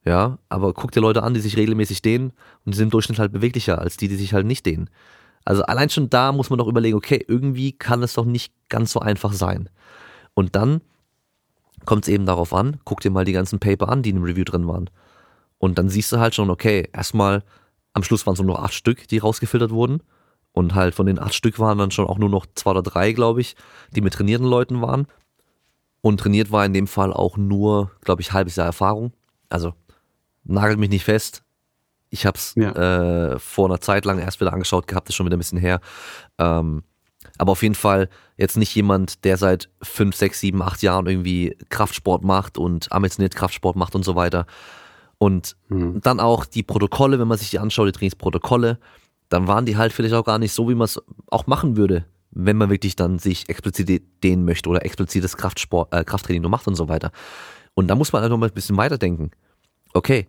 Ja, 0.06 0.38
aber 0.48 0.74
guck 0.74 0.92
dir 0.92 1.02
Leute 1.02 1.24
an, 1.24 1.34
die 1.34 1.40
sich 1.40 1.58
regelmäßig 1.58 2.02
dehnen 2.02 2.32
und 2.64 2.74
die 2.74 2.78
sind 2.78 2.88
im 2.88 2.92
Durchschnitt 2.92 3.20
halt 3.20 3.34
beweglicher 3.34 3.80
als 3.80 3.98
die, 3.98 4.08
die 4.08 4.16
sich 4.16 4.34
halt 4.34 4.46
nicht 4.46 4.66
dehnen. 4.66 4.90
Also 5.44 5.64
allein 5.64 5.90
schon 5.90 6.10
da 6.10 6.32
muss 6.32 6.50
man 6.50 6.60
doch 6.60 6.68
überlegen, 6.68 6.96
okay, 6.96 7.24
irgendwie 7.28 7.72
kann 7.72 8.04
es 8.04 8.14
doch 8.14 8.26
nicht 8.26 8.54
ganz 8.70 8.92
so 8.92 9.00
einfach 9.00 9.34
sein. 9.34 9.70
Und 10.34 10.56
dann 10.56 10.82
kommt 11.86 12.04
es 12.04 12.10
eben 12.10 12.26
darauf 12.26 12.54
an, 12.54 12.80
guck 12.86 13.02
dir 13.02 13.12
mal 13.12 13.26
die 13.26 13.34
ganzen 13.34 13.60
Paper 13.60 13.90
an, 13.90 14.04
die 14.04 14.12
in 14.12 14.18
dem 14.18 14.24
Review 14.24 14.44
drin 14.44 14.68
waren. 14.68 14.90
Und 15.58 15.78
dann 15.78 15.90
siehst 15.90 16.12
du 16.12 16.20
halt 16.20 16.36
schon, 16.36 16.50
okay, 16.50 16.90
erstmal 16.94 17.44
am 17.98 18.04
Schluss 18.04 18.26
waren 18.26 18.34
es 18.34 18.40
nur 18.40 18.56
noch 18.56 18.64
acht 18.64 18.74
Stück, 18.74 19.08
die 19.08 19.18
rausgefiltert 19.18 19.72
wurden. 19.72 20.02
Und 20.54 20.74
halt 20.74 20.96
von 20.96 21.06
den 21.06 21.20
acht 21.20 21.36
Stück 21.36 21.60
waren 21.60 21.78
dann 21.78 21.92
schon 21.92 22.08
auch 22.08 22.18
nur 22.18 22.30
noch 22.30 22.46
zwei 22.56 22.72
oder 22.72 22.82
drei, 22.82 23.12
glaube 23.12 23.42
ich, 23.42 23.56
die 23.92 24.02
mit 24.02 24.14
trainierten 24.14 24.48
Leuten 24.48 24.82
waren. 24.82 25.08
Und 26.02 26.20
trainiert 26.20 26.52
war 26.52 26.66
in 26.66 26.74
dem 26.74 26.88
Fall 26.88 27.12
auch 27.12 27.38
nur, 27.38 27.92
glaube 28.02 28.22
ich, 28.22 28.32
halbes 28.32 28.56
Jahr 28.56 28.66
Erfahrung. 28.66 29.14
Also 29.50 29.74
nagelt 30.44 30.80
mich 30.80 30.90
nicht 30.90 31.04
fest. 31.04 31.44
Ich 32.10 32.26
habe 32.26 32.38
es 32.38 32.54
ja. 32.56 33.34
äh, 33.34 33.40
vor 33.40 33.68
einer 33.68 33.82
Zeit 33.82 34.06
lang 34.06 34.20
erst 34.20 34.40
wieder 34.40 34.54
angeschaut 34.54 34.88
gehabt, 34.88 35.10
ist 35.10 35.16
schon 35.16 35.26
wieder 35.26 35.36
ein 35.36 35.40
bisschen 35.40 35.60
her. 35.60 35.82
Ähm, 36.38 36.84
aber 37.38 37.52
auf 37.52 37.64
jeden 37.64 37.76
Fall 37.76 38.10
jetzt 38.38 38.58
nicht 38.58 38.74
jemand, 38.74 39.26
der 39.26 39.38
seit 39.38 39.70
fünf, 39.82 40.16
sechs, 40.16 40.40
sieben, 40.40 40.62
acht 40.62 40.82
Jahren 40.82 41.08
irgendwie 41.08 41.58
Kraftsport 41.70 42.24
macht 42.24 42.58
und 42.58 42.92
ambitioniert 42.92 43.36
Kraftsport 43.36 43.76
macht 43.76 43.96
und 43.96 44.04
so 44.04 44.16
weiter. 44.16 44.46
Und 45.18 45.56
mhm. 45.70 46.02
dann 46.02 46.20
auch 46.20 46.46
die 46.46 46.64
Protokolle, 46.64 47.20
wenn 47.20 47.28
man 47.28 47.38
sich 47.38 47.50
die 47.50 47.60
anschaut, 47.60 47.88
die 47.88 47.92
Trainingsprotokolle, 47.92 48.80
dann 49.30 49.48
waren 49.48 49.66
die 49.66 49.78
halt 49.78 49.94
vielleicht 49.94 50.14
auch 50.14 50.26
gar 50.26 50.40
nicht 50.40 50.54
so, 50.54 50.70
wie 50.70 50.76
man 50.76 50.86
es 50.86 51.02
auch 51.32 51.48
machen 51.48 51.76
würde, 51.76 52.06
wenn 52.32 52.58
man 52.58 52.70
wirklich 52.70 52.96
dann 52.96 53.20
sich 53.20 53.50
explizit 53.50 54.04
dehnen 54.24 54.46
möchte 54.46 54.70
oder 54.70 54.86
explizites 54.86 55.36
Kraftsport, 55.38 55.94
äh, 55.94 56.04
Krafttraining 56.04 56.42
nur 56.42 56.52
macht 56.52 56.68
und 56.68 56.76
so 56.76 56.88
weiter. 56.88 57.12
Und 57.74 57.88
da 57.88 57.96
muss 57.96 58.14
man 58.14 58.24
einfach 58.24 58.38
mal 58.38 58.48
ein 58.48 58.54
bisschen 58.54 58.78
weiterdenken 58.78 59.32
okay, 59.98 60.28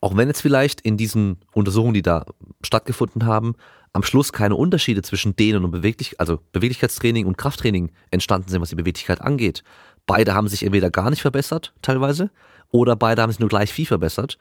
auch 0.00 0.16
wenn 0.16 0.28
jetzt 0.28 0.42
vielleicht 0.42 0.80
in 0.82 0.96
diesen 0.96 1.38
Untersuchungen, 1.52 1.94
die 1.94 2.02
da 2.02 2.26
stattgefunden 2.62 3.24
haben, 3.24 3.54
am 3.92 4.02
Schluss 4.02 4.32
keine 4.32 4.56
Unterschiede 4.56 5.02
zwischen 5.02 5.36
denen 5.36 5.64
und 5.64 5.70
Beweglich 5.70 6.20
also 6.20 6.40
Beweglichkeitstraining 6.52 7.26
und 7.26 7.38
Krafttraining 7.38 7.92
entstanden 8.10 8.48
sind, 8.48 8.60
was 8.60 8.68
die 8.68 8.76
Beweglichkeit 8.76 9.20
angeht. 9.20 9.64
Beide 10.04 10.34
haben 10.34 10.48
sich 10.48 10.64
entweder 10.64 10.90
gar 10.90 11.10
nicht 11.10 11.22
verbessert, 11.22 11.72
teilweise, 11.82 12.30
oder 12.70 12.96
beide 12.96 13.22
haben 13.22 13.30
sich 13.30 13.40
nur 13.40 13.48
gleich 13.48 13.72
viel 13.72 13.86
verbessert. 13.86 14.38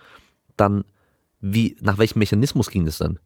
Dann, 0.57 0.83
wie, 1.41 1.75
nach 1.81 1.97
welchem 1.97 2.19
Mechanismus 2.19 2.69
ging 2.69 2.85
das 2.85 2.97
dann? 2.97 3.19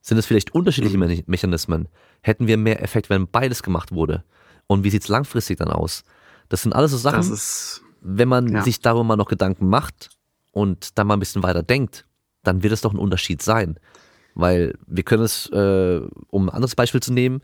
Sind 0.00 0.18
es 0.18 0.26
vielleicht 0.26 0.54
unterschiedliche 0.54 0.96
mhm. 0.96 1.24
Mechanismen? 1.26 1.88
Hätten 2.22 2.46
wir 2.46 2.56
mehr 2.56 2.82
Effekt, 2.82 3.10
wenn 3.10 3.28
beides 3.28 3.62
gemacht 3.62 3.92
wurde? 3.92 4.24
Und 4.66 4.84
wie 4.84 4.90
sieht's 4.90 5.08
langfristig 5.08 5.58
dann 5.58 5.68
aus? 5.68 6.04
Das 6.48 6.62
sind 6.62 6.72
alles 6.72 6.90
so 6.90 6.96
Sachen, 6.96 7.38
wenn 8.00 8.28
man 8.28 8.48
ja. 8.48 8.62
sich 8.62 8.80
darüber 8.80 9.04
mal 9.04 9.16
noch 9.16 9.28
Gedanken 9.28 9.68
macht, 9.68 10.10
und 10.52 10.98
dann 10.98 11.06
mal 11.06 11.14
ein 11.14 11.20
bisschen 11.20 11.42
weiter 11.42 11.62
denkt, 11.62 12.06
dann 12.42 12.62
wird 12.62 12.72
es 12.72 12.80
doch 12.80 12.92
ein 12.92 12.98
Unterschied 12.98 13.42
sein. 13.42 13.78
Weil 14.34 14.74
wir 14.86 15.02
können 15.02 15.22
es, 15.22 15.48
äh, 15.50 16.00
um 16.28 16.48
ein 16.48 16.54
anderes 16.54 16.74
Beispiel 16.74 17.00
zu 17.00 17.12
nehmen, 17.12 17.42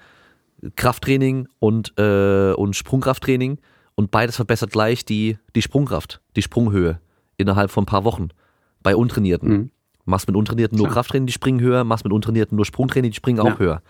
Krafttraining 0.77 1.49
und, 1.59 1.93
äh, 1.99 2.53
und 2.53 2.75
Sprungkrafttraining 2.75 3.59
und 3.97 4.13
beides 4.13 4.37
verbessert 4.37 4.71
gleich 4.71 5.05
die, 5.05 5.39
die 5.57 5.63
Sprungkraft, 5.63 6.21
die 6.37 6.43
Sprunghöhe 6.43 7.01
innerhalb 7.37 7.71
von 7.71 7.83
ein 7.83 7.87
paar 7.87 8.05
Wochen 8.05 8.29
bei 8.83 8.95
Untrainierten. 8.95 9.49
Mhm. 9.49 9.71
Machst 10.05 10.29
mit 10.29 10.37
Untrainierten 10.37 10.79
nur 10.79 10.87
Klar. 10.87 10.95
Krafttraining, 10.95 11.27
die 11.27 11.33
springen 11.33 11.61
höher, 11.61 11.83
machst 11.83 12.05
mit 12.05 12.13
Untrainierten 12.13 12.55
nur 12.55 12.65
Sprungtraining, 12.65 13.11
die 13.11 13.17
springen 13.17 13.45
ja. 13.45 13.53
auch 13.53 13.59
höher. 13.59 13.83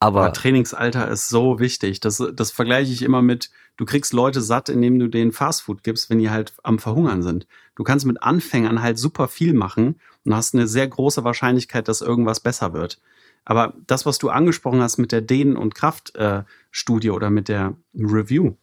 Aber, 0.00 0.24
Aber, 0.24 0.32
Trainingsalter 0.32 1.08
ist 1.08 1.28
so 1.28 1.60
wichtig. 1.60 2.00
Das, 2.00 2.22
das 2.34 2.50
vergleiche 2.50 2.92
ich 2.92 3.02
immer 3.02 3.22
mit, 3.22 3.50
du 3.76 3.84
kriegst 3.84 4.12
Leute 4.12 4.40
satt, 4.40 4.68
indem 4.68 4.98
du 4.98 5.08
denen 5.08 5.32
Fastfood 5.32 5.84
gibst, 5.84 6.10
wenn 6.10 6.18
die 6.18 6.30
halt 6.30 6.54
am 6.64 6.78
Verhungern 6.78 7.22
sind. 7.22 7.46
Du 7.76 7.84
kannst 7.84 8.04
mit 8.04 8.22
Anfängern 8.22 8.82
halt 8.82 8.98
super 8.98 9.28
viel 9.28 9.54
machen 9.54 10.00
und 10.24 10.34
hast 10.34 10.54
eine 10.54 10.66
sehr 10.66 10.88
große 10.88 11.24
Wahrscheinlichkeit, 11.24 11.88
dass 11.88 12.02
irgendwas 12.02 12.40
besser 12.40 12.72
wird. 12.72 13.00
Aber 13.44 13.74
das, 13.86 14.04
was 14.04 14.18
du 14.18 14.28
angesprochen 14.28 14.82
hast 14.82 14.98
mit 14.98 15.12
der 15.12 15.20
Dehnen- 15.20 15.56
und 15.56 15.74
Kraftstudie 15.74 17.08
äh, 17.08 17.12
oder 17.12 17.30
mit 17.30 17.48
der 17.48 17.74
Review, 17.94 18.54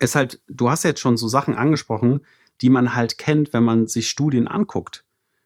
ist 0.00 0.14
halt, 0.14 0.40
du 0.48 0.70
hast 0.70 0.84
jetzt 0.84 1.00
schon 1.00 1.16
so 1.16 1.28
Sachen 1.28 1.54
angesprochen, 1.54 2.20
die 2.60 2.70
man 2.70 2.94
halt 2.94 3.18
kennt, 3.18 3.52
wenn 3.52 3.64
man 3.64 3.86
sich 3.86 4.08
Studien 4.08 4.48
anguckt. 4.48 5.04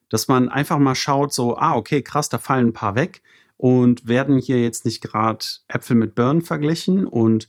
Dass 0.08 0.28
man 0.28 0.48
einfach 0.48 0.78
mal 0.78 0.94
schaut, 0.94 1.32
so, 1.32 1.56
ah, 1.56 1.74
okay, 1.74 2.02
krass, 2.02 2.28
da 2.28 2.38
fallen 2.38 2.68
ein 2.68 2.72
paar 2.72 2.94
weg 2.94 3.22
und 3.56 4.06
werden 4.06 4.38
hier 4.38 4.62
jetzt 4.62 4.84
nicht 4.84 5.02
gerade 5.02 5.44
Äpfel 5.68 5.96
mit 5.96 6.14
Birnen 6.14 6.42
verglichen 6.42 7.06
und 7.06 7.48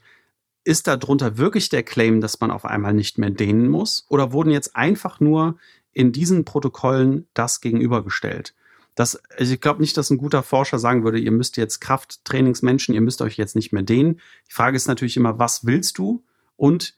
ist 0.63 0.87
darunter 0.87 1.37
wirklich 1.37 1.69
der 1.69 1.83
Claim, 1.83 2.21
dass 2.21 2.39
man 2.41 2.51
auf 2.51 2.65
einmal 2.65 2.93
nicht 2.93 3.17
mehr 3.17 3.29
dehnen 3.29 3.69
muss? 3.69 4.05
Oder 4.09 4.33
wurden 4.33 4.51
jetzt 4.51 4.75
einfach 4.75 5.19
nur 5.19 5.57
in 5.93 6.11
diesen 6.11 6.45
Protokollen 6.45 7.27
das 7.33 7.61
gegenübergestellt? 7.61 8.53
Das, 8.95 9.15
also 9.37 9.53
ich 9.53 9.61
glaube 9.61 9.81
nicht, 9.81 9.95
dass 9.95 10.09
ein 10.09 10.17
guter 10.17 10.43
Forscher 10.43 10.77
sagen 10.77 11.03
würde, 11.03 11.19
ihr 11.19 11.31
müsst 11.31 11.55
jetzt 11.57 11.79
Krafttrainingsmenschen, 11.79 12.93
ihr 12.93 13.01
müsst 13.01 13.21
euch 13.21 13.37
jetzt 13.37 13.55
nicht 13.55 13.71
mehr 13.71 13.83
dehnen. 13.83 14.19
Die 14.49 14.53
Frage 14.53 14.75
ist 14.75 14.87
natürlich 14.87 15.15
immer, 15.15 15.39
was 15.39 15.65
willst 15.65 15.97
du? 15.97 16.23
Und 16.59 16.95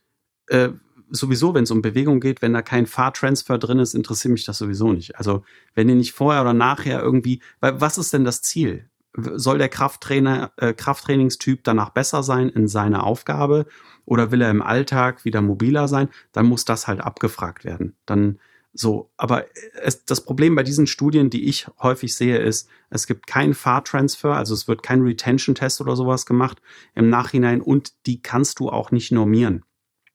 äh, 0.48 0.70
sowieso, 1.08 1.54
wenn 1.54 1.64
es 1.64 1.70
um 1.70 1.82
Bewegung 1.82 2.18
geht, 2.18 2.42
wenn 2.42 2.52
da 2.52 2.62
kein 2.62 2.86
Fahrtransfer 2.86 3.58
drin 3.58 3.78
ist, 3.78 3.94
interessiert 3.94 4.32
mich 4.32 4.44
das 4.44 4.58
sowieso 4.58 4.92
nicht. 4.92 5.16
Also 5.16 5.44
wenn 5.74 5.88
ihr 5.88 5.94
nicht 5.94 6.12
vorher 6.12 6.42
oder 6.42 6.52
nachher 6.52 7.00
irgendwie, 7.00 7.40
weil 7.60 7.80
was 7.80 7.96
ist 7.96 8.12
denn 8.12 8.24
das 8.24 8.42
Ziel? 8.42 8.88
Soll 9.14 9.58
der 9.58 9.68
Krafttrainer, 9.68 10.52
äh, 10.56 10.72
Krafttrainingstyp 10.72 11.62
danach 11.62 11.90
besser 11.90 12.22
sein 12.22 12.48
in 12.48 12.66
seiner 12.66 13.04
Aufgabe 13.04 13.66
oder 14.04 14.32
will 14.32 14.40
er 14.40 14.50
im 14.50 14.62
Alltag 14.62 15.24
wieder 15.24 15.42
mobiler 15.42 15.86
sein? 15.86 16.08
Dann 16.32 16.46
muss 16.46 16.64
das 16.64 16.88
halt 16.88 17.00
abgefragt 17.00 17.64
werden. 17.64 17.94
Dann 18.04 18.40
so, 18.74 19.10
aber 19.18 19.44
es, 19.82 20.04
das 20.04 20.22
Problem 20.22 20.54
bei 20.54 20.62
diesen 20.62 20.86
Studien, 20.86 21.28
die 21.28 21.44
ich 21.44 21.66
häufig 21.80 22.14
sehe, 22.14 22.38
ist, 22.38 22.68
es 22.88 23.06
gibt 23.06 23.26
keinen 23.26 23.52
Fahrtransfer, 23.52 24.34
also 24.34 24.54
es 24.54 24.66
wird 24.66 24.82
kein 24.82 25.02
Retention-Test 25.02 25.80
oder 25.82 25.94
sowas 25.94 26.24
gemacht 26.24 26.62
im 26.94 27.10
Nachhinein 27.10 27.60
und 27.60 27.92
die 28.06 28.22
kannst 28.22 28.60
du 28.60 28.70
auch 28.70 28.90
nicht 28.90 29.12
normieren. 29.12 29.64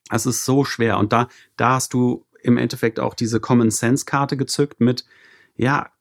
Es 0.10 0.26
ist 0.26 0.44
so 0.44 0.64
schwer 0.64 0.98
und 0.98 1.14
da, 1.14 1.28
da 1.56 1.74
hast 1.74 1.94
du 1.94 2.26
im 2.42 2.58
Endeffekt 2.58 3.00
auch 3.00 3.14
diese 3.14 3.40
Common-Sense-Karte 3.40 4.38
gezückt 4.38 4.80
mit, 4.80 5.06
ja, 5.56 5.92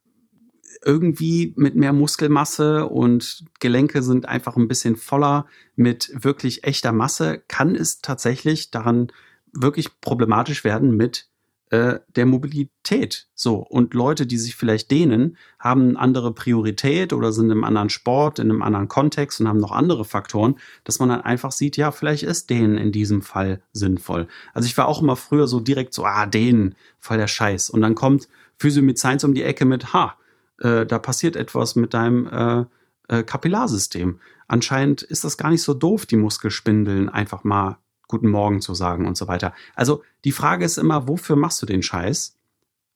irgendwie 0.84 1.52
mit 1.56 1.74
mehr 1.74 1.92
Muskelmasse 1.92 2.86
und 2.86 3.44
Gelenke 3.60 4.02
sind 4.02 4.26
einfach 4.26 4.56
ein 4.56 4.68
bisschen 4.68 4.96
voller 4.96 5.46
mit 5.74 6.10
wirklich 6.14 6.64
echter 6.64 6.92
Masse, 6.92 7.42
kann 7.48 7.74
es 7.74 8.00
tatsächlich 8.00 8.70
daran 8.70 9.12
wirklich 9.52 10.00
problematisch 10.00 10.64
werden 10.64 10.96
mit 10.96 11.28
äh, 11.70 11.98
der 12.14 12.26
Mobilität. 12.26 13.26
So. 13.34 13.56
Und 13.56 13.94
Leute, 13.94 14.26
die 14.26 14.38
sich 14.38 14.54
vielleicht 14.54 14.90
dehnen, 14.90 15.36
haben 15.58 15.88
eine 15.88 15.98
andere 15.98 16.32
Priorität 16.32 17.12
oder 17.12 17.32
sind 17.32 17.50
im 17.50 17.64
anderen 17.64 17.90
Sport, 17.90 18.38
in 18.38 18.50
einem 18.50 18.62
anderen 18.62 18.88
Kontext 18.88 19.40
und 19.40 19.48
haben 19.48 19.58
noch 19.58 19.72
andere 19.72 20.04
Faktoren, 20.04 20.56
dass 20.84 21.00
man 21.00 21.08
dann 21.08 21.22
einfach 21.22 21.52
sieht, 21.52 21.76
ja, 21.76 21.90
vielleicht 21.90 22.22
ist 22.22 22.50
Dehnen 22.50 22.78
in 22.78 22.92
diesem 22.92 23.22
Fall 23.22 23.62
sinnvoll. 23.72 24.28
Also 24.54 24.66
ich 24.66 24.78
war 24.78 24.86
auch 24.86 25.02
immer 25.02 25.16
früher 25.16 25.48
so 25.48 25.60
direkt 25.60 25.92
so, 25.92 26.04
ah, 26.04 26.26
Dehnen, 26.26 26.76
voll 27.00 27.16
der 27.16 27.26
Scheiß. 27.26 27.70
Und 27.70 27.80
dann 27.80 27.94
kommt 27.94 28.28
Physio 28.58 28.82
mit 28.82 28.98
Science 28.98 29.24
um 29.24 29.34
die 29.34 29.42
Ecke 29.42 29.64
mit, 29.64 29.92
ha, 29.92 30.16
äh, 30.60 30.86
da 30.86 30.98
passiert 30.98 31.36
etwas 31.36 31.74
mit 31.76 31.94
deinem 31.94 32.26
äh, 32.28 32.64
äh, 33.08 33.22
Kapillarsystem. 33.22 34.20
Anscheinend 34.48 35.02
ist 35.02 35.24
das 35.24 35.36
gar 35.36 35.50
nicht 35.50 35.62
so 35.62 35.74
doof, 35.74 36.06
die 36.06 36.16
Muskelspindeln 36.16 37.08
einfach 37.08 37.42
mal 37.44 37.78
Guten 38.08 38.28
Morgen 38.28 38.60
zu 38.60 38.74
sagen 38.74 39.06
und 39.06 39.16
so 39.16 39.26
weiter. 39.28 39.52
Also 39.74 40.02
die 40.24 40.32
Frage 40.32 40.64
ist 40.64 40.78
immer, 40.78 41.08
wofür 41.08 41.36
machst 41.36 41.60
du 41.62 41.66
den 41.66 41.82
Scheiß? 41.82 42.36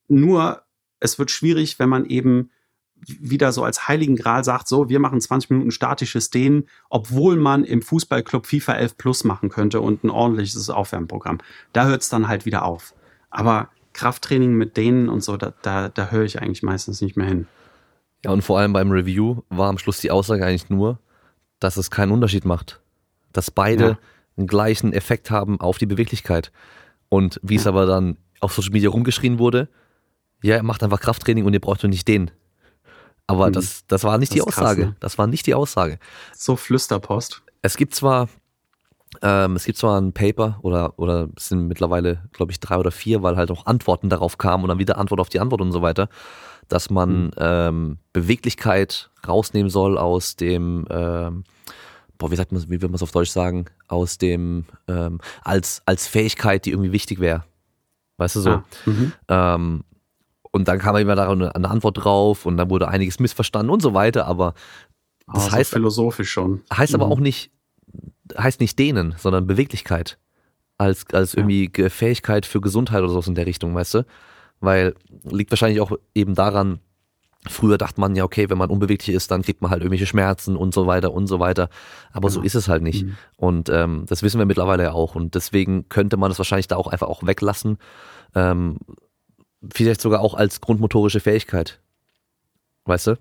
Nur, 0.08 0.62
es 1.00 1.18
wird 1.18 1.30
schwierig, 1.30 1.78
wenn 1.78 1.88
man 1.88 2.04
eben 2.04 2.50
wieder 3.06 3.52
so 3.52 3.64
als 3.64 3.88
heiligen 3.88 4.16
Gral 4.16 4.44
sagt, 4.44 4.68
so, 4.68 4.88
wir 4.88 5.00
machen 5.00 5.20
20 5.20 5.50
Minuten 5.50 5.70
statisches 5.70 6.30
Dehnen, 6.30 6.68
obwohl 6.90 7.36
man 7.36 7.64
im 7.64 7.82
Fußballclub 7.82 8.46
FIFA 8.46 8.74
11 8.74 8.96
Plus 8.98 9.24
machen 9.24 9.48
könnte 9.48 9.80
und 9.80 10.04
ein 10.04 10.10
ordentliches 10.10 10.68
Aufwärmprogramm. 10.68 11.38
Da 11.72 11.86
hört 11.86 12.02
es 12.02 12.10
dann 12.10 12.28
halt 12.28 12.44
wieder 12.44 12.64
auf. 12.64 12.94
Aber 13.30 13.70
Krafttraining 13.94 14.54
mit 14.54 14.76
Dehnen 14.76 15.08
und 15.08 15.22
so, 15.24 15.36
da, 15.36 15.54
da, 15.62 15.88
da 15.88 16.10
höre 16.10 16.24
ich 16.24 16.40
eigentlich 16.40 16.62
meistens 16.62 17.00
nicht 17.00 17.16
mehr 17.16 17.26
hin. 17.26 17.46
Ja, 18.24 18.32
und 18.32 18.42
vor 18.42 18.58
allem 18.58 18.72
beim 18.72 18.90
Review 18.90 19.42
war 19.48 19.70
am 19.70 19.78
Schluss 19.78 19.98
die 20.00 20.10
Aussage 20.10 20.44
eigentlich 20.44 20.68
nur, 20.68 20.98
dass 21.58 21.78
es 21.78 21.90
keinen 21.90 22.12
Unterschied 22.12 22.44
macht. 22.44 22.80
Dass 23.32 23.50
beide 23.50 23.84
ja 23.84 23.98
einen 24.36 24.47
gleichen 24.47 24.93
Effekt 24.93 25.31
haben 25.31 25.61
auf 25.61 25.78
die 25.78 25.86
Beweglichkeit. 25.86 26.52
Und 27.09 27.40
wie 27.43 27.57
es 27.57 27.66
aber 27.66 27.86
dann 27.86 28.16
auf 28.40 28.52
Social 28.52 28.73
Media 28.73 28.90
rumgeschrien 28.90 29.39
wurde, 29.39 29.69
ja, 30.43 30.57
er 30.57 30.62
macht 30.62 30.82
einfach 30.82 31.01
Krafttraining 31.01 31.44
und 31.44 31.52
ihr 31.52 31.61
braucht 31.61 31.82
nur 31.82 31.90
nicht 31.90 32.09
den. 32.09 32.31
Aber 33.27 33.48
mhm. 33.48 33.52
das, 33.52 33.86
das 33.86 34.05
war 34.05 34.19
nicht 34.19 34.32
das 34.32 34.36
die 34.36 34.43
Aussage. 34.43 34.82
Krass, 34.82 34.90
ne? 34.90 34.97
Das 35.01 35.19
war 35.19 35.27
nicht 35.27 35.47
die 35.47 35.55
Aussage. 35.55 35.98
So 36.35 36.57
Flüsterpost. 36.57 37.43
Es 37.62 37.77
gibt 37.77 37.94
zwar, 37.94 38.28
ähm, 39.23 39.57
es 39.57 39.65
gibt 39.65 39.78
zwar 39.78 40.01
ein 40.01 40.12
Paper 40.12 40.59
oder, 40.62 40.98
oder 40.98 41.28
es 41.36 41.48
sind 41.48 41.69
mittlerweile, 41.69 42.24
glaube 42.32 42.52
ich, 42.52 42.61
drei 42.61 42.77
oder 42.78 42.90
vier, 42.90 43.23
weil 43.23 43.36
halt 43.36 43.51
auch 43.51 43.66
Antworten 43.66 44.09
darauf 44.09 44.39
kamen 44.39 44.65
und 44.65 44.69
dann 44.69 44.78
wieder 44.78 44.98
Antwort 44.98 45.20
auf 45.20 45.28
die 45.28 45.40
Antwort 45.40 45.61
und 45.61 45.73
so 45.73 45.82
weiter, 45.82 46.09
dass 46.69 46.90
man 46.90 47.24
mhm. 47.24 47.31
ähm, 47.36 47.98
Beweglichkeit 48.12 49.11
rausnehmen 49.27 49.70
soll 49.70 49.98
aus 49.98 50.36
dem, 50.36 50.86
ähm, 50.90 51.44
boah, 52.20 52.30
wie 52.30 52.36
sagt 52.36 52.52
man, 52.52 52.62
wie 52.64 52.70
würde 52.70 52.88
man 52.88 52.94
es 52.94 53.02
auf 53.02 53.10
Deutsch 53.10 53.30
sagen, 53.30 53.64
aus 53.88 54.18
dem, 54.18 54.66
ähm, 54.86 55.18
als, 55.42 55.82
als 55.86 56.06
Fähigkeit, 56.06 56.66
die 56.66 56.70
irgendwie 56.70 56.92
wichtig 56.92 57.18
wäre. 57.18 57.44
Weißt 58.18 58.36
du 58.36 58.40
so? 58.40 58.51
Ah, 58.51 58.64
mhm. 58.84 59.12
ähm, 59.28 59.84
und 60.52 60.68
dann 60.68 60.78
kam 60.78 60.97
immer 60.97 61.16
da 61.16 61.30
eine, 61.30 61.55
eine, 61.55 61.70
Antwort 61.70 62.05
drauf 62.05 62.44
und 62.44 62.56
dann 62.56 62.70
wurde 62.70 62.88
einiges 62.88 63.18
missverstanden 63.18 63.70
und 63.70 63.80
so 63.80 63.94
weiter, 63.94 64.26
aber 64.26 64.55
das 65.32 65.48
oh, 65.48 65.52
heißt 65.52 65.72
philosophisch 65.72 66.30
schon. 66.30 66.60
Heißt 66.72 66.92
mhm. 66.92 67.01
aber 67.01 67.10
auch 67.10 67.20
nicht, 67.20 67.51
heißt 68.36 68.60
nicht 68.60 68.78
dehnen, 68.78 69.14
sondern 69.16 69.47
Beweglichkeit. 69.47 70.18
Als, 70.76 71.05
als 71.12 71.34
irgendwie 71.34 71.70
ja. 71.76 71.90
Fähigkeit 71.90 72.47
für 72.47 72.60
Gesundheit 72.60 73.02
oder 73.02 73.20
so 73.20 73.28
in 73.28 73.34
der 73.34 73.47
Richtung, 73.47 73.74
weißt 73.74 73.94
du? 73.94 74.06
Weil 74.60 74.94
liegt 75.24 75.51
wahrscheinlich 75.51 75.80
auch 75.80 75.92
eben 76.14 76.34
daran, 76.34 76.80
Früher 77.48 77.78
dachte 77.78 78.00
man 78.00 78.14
ja, 78.14 78.24
okay, 78.24 78.50
wenn 78.50 78.58
man 78.58 78.68
unbeweglich 78.68 79.14
ist, 79.14 79.30
dann 79.30 79.40
kriegt 79.40 79.62
man 79.62 79.70
halt 79.70 79.80
irgendwelche 79.80 80.06
Schmerzen 80.06 80.56
und 80.56 80.74
so 80.74 80.86
weiter 80.86 81.12
und 81.12 81.26
so 81.26 81.40
weiter. 81.40 81.70
Aber 82.12 82.28
genau. 82.28 82.40
so 82.40 82.42
ist 82.42 82.54
es 82.54 82.68
halt 82.68 82.82
nicht. 82.82 83.06
Mhm. 83.06 83.16
Und 83.36 83.68
ähm, 83.70 84.04
das 84.08 84.22
wissen 84.22 84.38
wir 84.38 84.44
mittlerweile 84.44 84.82
ja 84.82 84.92
auch. 84.92 85.14
Und 85.14 85.34
deswegen 85.34 85.88
könnte 85.88 86.18
man 86.18 86.30
das 86.30 86.38
wahrscheinlich 86.38 86.68
da 86.68 86.76
auch 86.76 86.88
einfach 86.88 87.08
auch 87.08 87.26
weglassen. 87.26 87.78
Ähm, 88.34 88.78
vielleicht 89.72 90.02
sogar 90.02 90.20
auch 90.20 90.34
als 90.34 90.60
grundmotorische 90.60 91.20
Fähigkeit. 91.20 91.80
Weißt 92.84 93.06
du? 93.06 93.18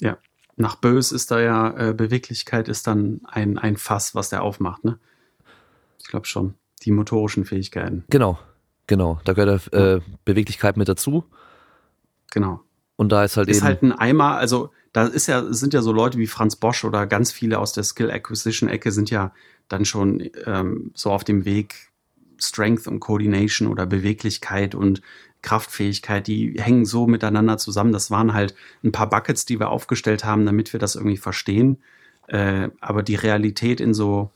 Ja. 0.00 0.18
Nach 0.56 0.76
Bös 0.76 1.12
ist 1.12 1.30
da 1.30 1.40
ja, 1.40 1.90
äh, 1.90 1.94
Beweglichkeit 1.94 2.68
ist 2.68 2.88
dann 2.88 3.20
ein, 3.24 3.58
ein 3.58 3.76
Fass, 3.76 4.14
was 4.14 4.30
der 4.30 4.42
aufmacht, 4.42 4.84
ne? 4.84 4.98
Ich 6.00 6.08
glaube 6.08 6.26
schon. 6.26 6.54
Die 6.82 6.90
motorischen 6.90 7.44
Fähigkeiten. 7.44 8.04
Genau, 8.10 8.38
genau. 8.86 9.20
Da 9.24 9.32
gehört 9.32 9.72
äh, 9.72 10.00
Beweglichkeit 10.24 10.76
mit 10.76 10.88
dazu. 10.88 11.24
Genau. 12.30 12.60
Und 12.96 13.10
da 13.10 13.24
ist 13.24 13.36
halt 13.36 13.48
ist 13.48 13.56
eben. 13.56 13.64
Ist 13.64 13.68
halt 13.68 13.82
ein 13.82 13.92
Eimer, 13.92 14.36
also 14.36 14.70
da 14.92 15.06
ist 15.06 15.26
ja, 15.26 15.52
sind 15.52 15.74
ja 15.74 15.82
so 15.82 15.92
Leute 15.92 16.18
wie 16.18 16.26
Franz 16.26 16.56
Bosch 16.56 16.84
oder 16.84 17.06
ganz 17.06 17.32
viele 17.32 17.58
aus 17.58 17.72
der 17.72 17.84
Skill 17.84 18.10
Acquisition 18.10 18.68
Ecke 18.68 18.92
sind 18.92 19.10
ja 19.10 19.32
dann 19.68 19.84
schon 19.84 20.30
ähm, 20.46 20.92
so 20.94 21.10
auf 21.10 21.24
dem 21.24 21.44
Weg 21.44 21.90
Strength 22.38 22.86
und 22.86 23.00
Coordination 23.00 23.68
oder 23.68 23.86
Beweglichkeit 23.86 24.74
und 24.74 25.00
Kraftfähigkeit, 25.42 26.26
die 26.26 26.54
hängen 26.58 26.86
so 26.86 27.06
miteinander 27.06 27.58
zusammen. 27.58 27.92
Das 27.92 28.10
waren 28.10 28.32
halt 28.32 28.54
ein 28.82 28.92
paar 28.92 29.08
Buckets, 29.10 29.44
die 29.44 29.60
wir 29.60 29.68
aufgestellt 29.68 30.24
haben, 30.24 30.46
damit 30.46 30.72
wir 30.72 30.80
das 30.80 30.94
irgendwie 30.94 31.18
verstehen. 31.18 31.78
Äh, 32.28 32.70
aber 32.80 33.02
die 33.02 33.14
Realität 33.14 33.80
in 33.80 33.94
so 33.94 34.30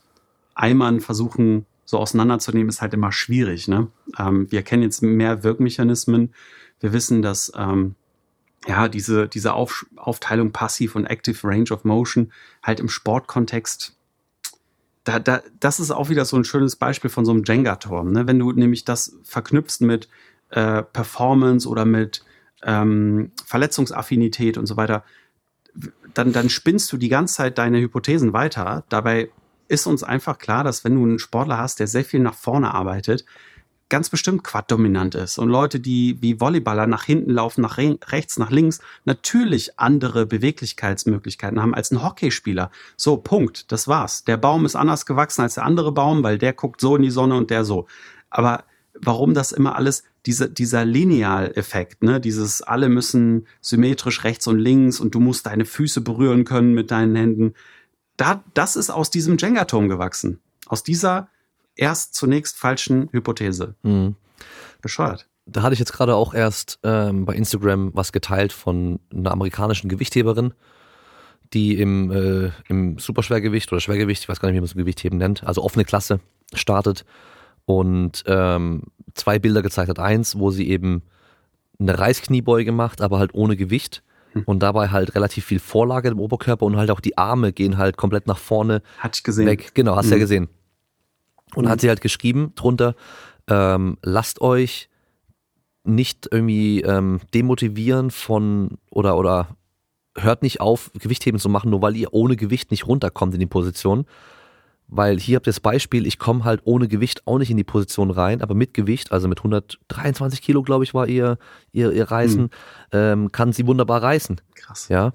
Eimern 0.53 0.99
versuchen, 0.99 1.65
so 1.85 1.97
auseinanderzunehmen, 1.97 2.69
ist 2.69 2.81
halt 2.81 2.93
immer 2.93 3.11
schwierig. 3.11 3.67
Ne? 3.67 3.87
Ähm, 4.19 4.51
wir 4.51 4.61
kennen 4.61 4.83
jetzt 4.83 5.01
mehr 5.01 5.43
Wirkmechanismen. 5.43 6.33
Wir 6.79 6.93
wissen, 6.93 7.23
dass 7.23 7.51
ähm, 7.57 7.95
ja, 8.67 8.87
diese, 8.87 9.27
diese 9.27 9.53
Auf, 9.53 9.85
Aufteilung 9.95 10.51
Passiv 10.51 10.95
und 10.95 11.05
Active 11.05 11.47
Range 11.47 11.71
of 11.71 11.85
Motion 11.85 12.31
halt 12.61 12.79
im 12.79 12.89
Sportkontext, 12.89 13.95
da, 15.03 15.19
da, 15.19 15.41
das 15.59 15.79
ist 15.79 15.91
auch 15.91 16.09
wieder 16.09 16.25
so 16.25 16.37
ein 16.37 16.43
schönes 16.43 16.75
Beispiel 16.75 17.09
von 17.09 17.25
so 17.25 17.31
einem 17.31 17.43
Jenga-Turm. 17.43 18.11
Ne? 18.11 18.27
Wenn 18.27 18.37
du 18.37 18.51
nämlich 18.51 18.85
das 18.85 19.17
verknüpfst 19.23 19.81
mit 19.81 20.09
äh, 20.49 20.83
Performance 20.83 21.67
oder 21.67 21.85
mit 21.85 22.23
ähm, 22.63 23.31
Verletzungsaffinität 23.45 24.57
und 24.57 24.65
so 24.65 24.77
weiter, 24.77 25.03
dann, 26.13 26.33
dann 26.33 26.49
spinnst 26.49 26.91
du 26.91 26.97
die 26.97 27.09
ganze 27.09 27.35
Zeit 27.35 27.57
deine 27.57 27.79
Hypothesen 27.79 28.33
weiter. 28.33 28.83
Dabei 28.89 29.29
ist 29.67 29.87
uns 29.87 30.03
einfach 30.03 30.37
klar, 30.37 30.63
dass 30.63 30.83
wenn 30.83 30.95
du 30.95 31.03
einen 31.03 31.19
Sportler 31.19 31.57
hast, 31.57 31.79
der 31.79 31.87
sehr 31.87 32.03
viel 32.03 32.19
nach 32.19 32.33
vorne 32.33 32.73
arbeitet, 32.73 33.25
ganz 33.89 34.09
bestimmt 34.09 34.43
quad-dominant 34.43 35.15
ist. 35.15 35.37
Und 35.37 35.49
Leute, 35.49 35.79
die 35.79 36.21
wie 36.21 36.39
Volleyballer 36.39 36.87
nach 36.87 37.03
hinten 37.03 37.31
laufen, 37.31 37.61
nach 37.61 37.77
rechts, 37.77 38.37
nach 38.37 38.51
links, 38.51 38.79
natürlich 39.05 39.79
andere 39.79 40.25
Beweglichkeitsmöglichkeiten 40.25 41.61
haben 41.61 41.73
als 41.73 41.91
ein 41.91 42.03
Hockeyspieler. 42.03 42.71
So, 42.95 43.17
Punkt. 43.17 43.71
Das 43.71 43.87
war's. 43.87 44.23
Der 44.23 44.37
Baum 44.37 44.65
ist 44.65 44.75
anders 44.75 45.05
gewachsen 45.05 45.41
als 45.41 45.55
der 45.55 45.65
andere 45.65 45.91
Baum, 45.91 46.23
weil 46.23 46.37
der 46.37 46.53
guckt 46.53 46.79
so 46.81 46.95
in 46.95 47.01
die 47.01 47.09
Sonne 47.09 47.35
und 47.35 47.49
der 47.49 47.65
so. 47.65 47.87
Aber 48.29 48.63
warum 48.93 49.33
das 49.33 49.51
immer 49.51 49.75
alles, 49.75 50.03
diese, 50.25 50.49
dieser 50.49 50.85
Lineal-Effekt, 50.85 52.03
ne, 52.03 52.19
dieses 52.19 52.61
alle 52.61 52.89
müssen 52.89 53.47
symmetrisch 53.61 54.23
rechts 54.23 54.47
und 54.47 54.59
links 54.59 54.99
und 54.99 55.15
du 55.15 55.19
musst 55.19 55.45
deine 55.45 55.65
Füße 55.65 56.01
berühren 56.01 56.45
können 56.45 56.73
mit 56.73 56.91
deinen 56.91 57.15
Händen, 57.15 57.53
da, 58.17 58.43
das 58.53 58.75
ist 58.75 58.89
aus 58.89 59.09
diesem 59.09 59.37
Jenga-Turm 59.37 59.87
gewachsen. 59.89 60.41
Aus 60.67 60.83
dieser 60.83 61.29
erst 61.75 62.15
zunächst 62.15 62.57
falschen 62.57 63.09
Hypothese. 63.11 63.75
Mhm. 63.83 64.15
Bescheuert. 64.81 65.27
Da 65.45 65.61
hatte 65.63 65.73
ich 65.73 65.79
jetzt 65.79 65.93
gerade 65.93 66.15
auch 66.15 66.33
erst 66.33 66.79
ähm, 66.83 67.25
bei 67.25 67.33
Instagram 67.35 67.91
was 67.93 68.11
geteilt 68.11 68.53
von 68.53 68.99
einer 69.13 69.31
amerikanischen 69.31 69.89
Gewichtheberin, 69.89 70.53
die 71.53 71.75
im, 71.79 72.11
äh, 72.11 72.51
im 72.67 72.99
Superschwergewicht 72.99 73.71
oder 73.71 73.81
Schwergewicht, 73.81 74.21
ich 74.23 74.29
weiß 74.29 74.39
gar 74.39 74.47
nicht, 74.49 74.55
wie 74.57 74.61
man 74.61 74.67
so 74.67 74.75
Gewichtheben 74.75 75.17
nennt, 75.17 75.43
also 75.43 75.63
offene 75.63 75.85
Klasse 75.85 76.19
startet 76.53 77.03
und 77.65 78.23
ähm, 78.27 78.83
zwei 79.15 79.39
Bilder 79.39 79.61
gezeigt 79.63 79.89
hat. 79.89 79.99
Eins, 79.99 80.37
wo 80.37 80.51
sie 80.51 80.69
eben 80.69 81.01
eine 81.79 81.97
Reißkniebeuge 81.97 82.71
macht, 82.71 83.01
aber 83.01 83.17
halt 83.19 83.33
ohne 83.33 83.55
Gewicht 83.55 84.03
Hm. 84.33 84.43
und 84.45 84.59
dabei 84.59 84.89
halt 84.89 85.15
relativ 85.15 85.45
viel 85.45 85.57
Vorlage 85.57 86.09
im 86.09 86.19
Oberkörper 86.19 86.63
und 86.67 86.77
halt 86.77 86.91
auch 86.91 86.99
die 86.99 87.17
Arme 87.17 87.51
gehen 87.51 87.79
halt 87.79 87.97
komplett 87.97 88.27
nach 88.27 88.37
vorne 88.37 88.83
Hatte 88.99 89.17
ich 89.17 89.23
gesehen. 89.23 89.47
weg. 89.47 89.71
Genau, 89.73 89.95
hast 89.95 90.05
du 90.05 90.11
ja 90.11 90.17
Mhm. 90.17 90.21
gesehen. 90.21 90.49
Und 91.55 91.65
Mhm. 91.65 91.69
hat 91.69 91.81
sie 91.81 91.89
halt 91.89 92.01
geschrieben 92.01 92.53
drunter, 92.55 92.95
ähm, 93.47 93.97
lasst 94.03 94.41
euch 94.41 94.89
nicht 95.83 96.27
irgendwie 96.31 96.81
ähm, 96.81 97.19
demotivieren 97.33 98.11
von 98.11 98.77
oder 98.91 99.17
oder 99.17 99.55
hört 100.15 100.43
nicht 100.43 100.59
auf, 100.61 100.91
Gewichtheben 100.99 101.39
zu 101.39 101.49
machen, 101.49 101.69
nur 101.71 101.81
weil 101.81 101.95
ihr 101.95 102.13
ohne 102.13 102.35
Gewicht 102.35 102.71
nicht 102.71 102.85
runterkommt 102.87 103.33
in 103.33 103.39
die 103.39 103.45
Position. 103.45 104.05
Weil 104.91 105.19
hier 105.19 105.35
habt 105.37 105.45
ihr 105.47 105.51
das 105.53 105.59
Beispiel, 105.59 106.05
ich 106.07 106.17
komme 106.17 106.43
halt 106.43 106.61
ohne 106.63 106.87
Gewicht 106.87 107.25
auch 107.27 107.37
nicht 107.37 107.51
in 107.51 107.57
die 107.57 107.63
Position 107.63 108.09
rein, 108.09 108.41
aber 108.41 108.55
mit 108.55 108.73
Gewicht, 108.73 109.11
also 109.11 109.27
mit 109.27 109.39
123 109.39 110.41
Kilo, 110.41 110.63
glaube 110.63 110.83
ich, 110.83 110.93
war 110.95 111.07
ihr, 111.07 111.37
ihr, 111.71 111.91
ihr 111.91 112.09
Reißen, 112.09 112.41
Mhm. 112.43 112.49
ähm, 112.91 113.31
kann 113.31 113.53
sie 113.53 113.67
wunderbar 113.67 114.01
reißen. 114.01 114.41
Krass. 114.55 114.89
Ja. 114.89 115.11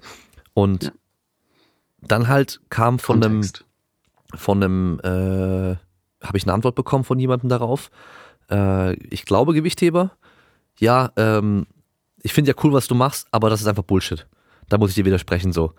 Und 0.53 0.85
Ja. 0.85 0.91
dann 2.01 2.27
halt 2.29 2.61
kam 2.69 2.99
von 2.99 3.17
einem, 3.21 3.33
Kontext. 3.41 3.65
von 4.33 4.63
einem, 4.63 4.99
äh, 5.03 5.75
habe 6.25 6.37
ich 6.37 6.43
eine 6.43 6.53
Antwort 6.53 6.75
bekommen 6.75 7.03
von 7.03 7.19
jemandem 7.19 7.49
darauf. 7.49 7.89
Äh, 8.51 8.93
ich 9.05 9.25
glaube 9.25 9.53
Gewichtheber. 9.53 10.11
Ja, 10.79 11.11
ähm, 11.15 11.67
ich 12.21 12.33
finde 12.33 12.51
ja 12.51 12.57
cool, 12.63 12.73
was 12.73 12.87
du 12.87 12.95
machst, 12.95 13.27
aber 13.31 13.49
das 13.49 13.61
ist 13.61 13.67
einfach 13.67 13.83
Bullshit. 13.83 14.27
Da 14.69 14.77
muss 14.77 14.89
ich 14.89 14.95
dir 14.95 15.05
widersprechen, 15.05 15.53
so. 15.53 15.73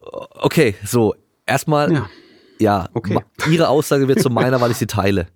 Okay, 0.00 0.74
so, 0.84 1.14
erstmal, 1.46 1.92
ja, 1.92 2.10
Ja, 2.58 2.88
okay. 2.94 3.18
ihre 3.50 3.68
Aussage 3.68 4.08
wird 4.08 4.20
zu 4.20 4.30
meiner, 4.30 4.60
weil 4.60 4.70
ich 4.70 4.76
sie 4.76 4.86
teile. 4.86 5.26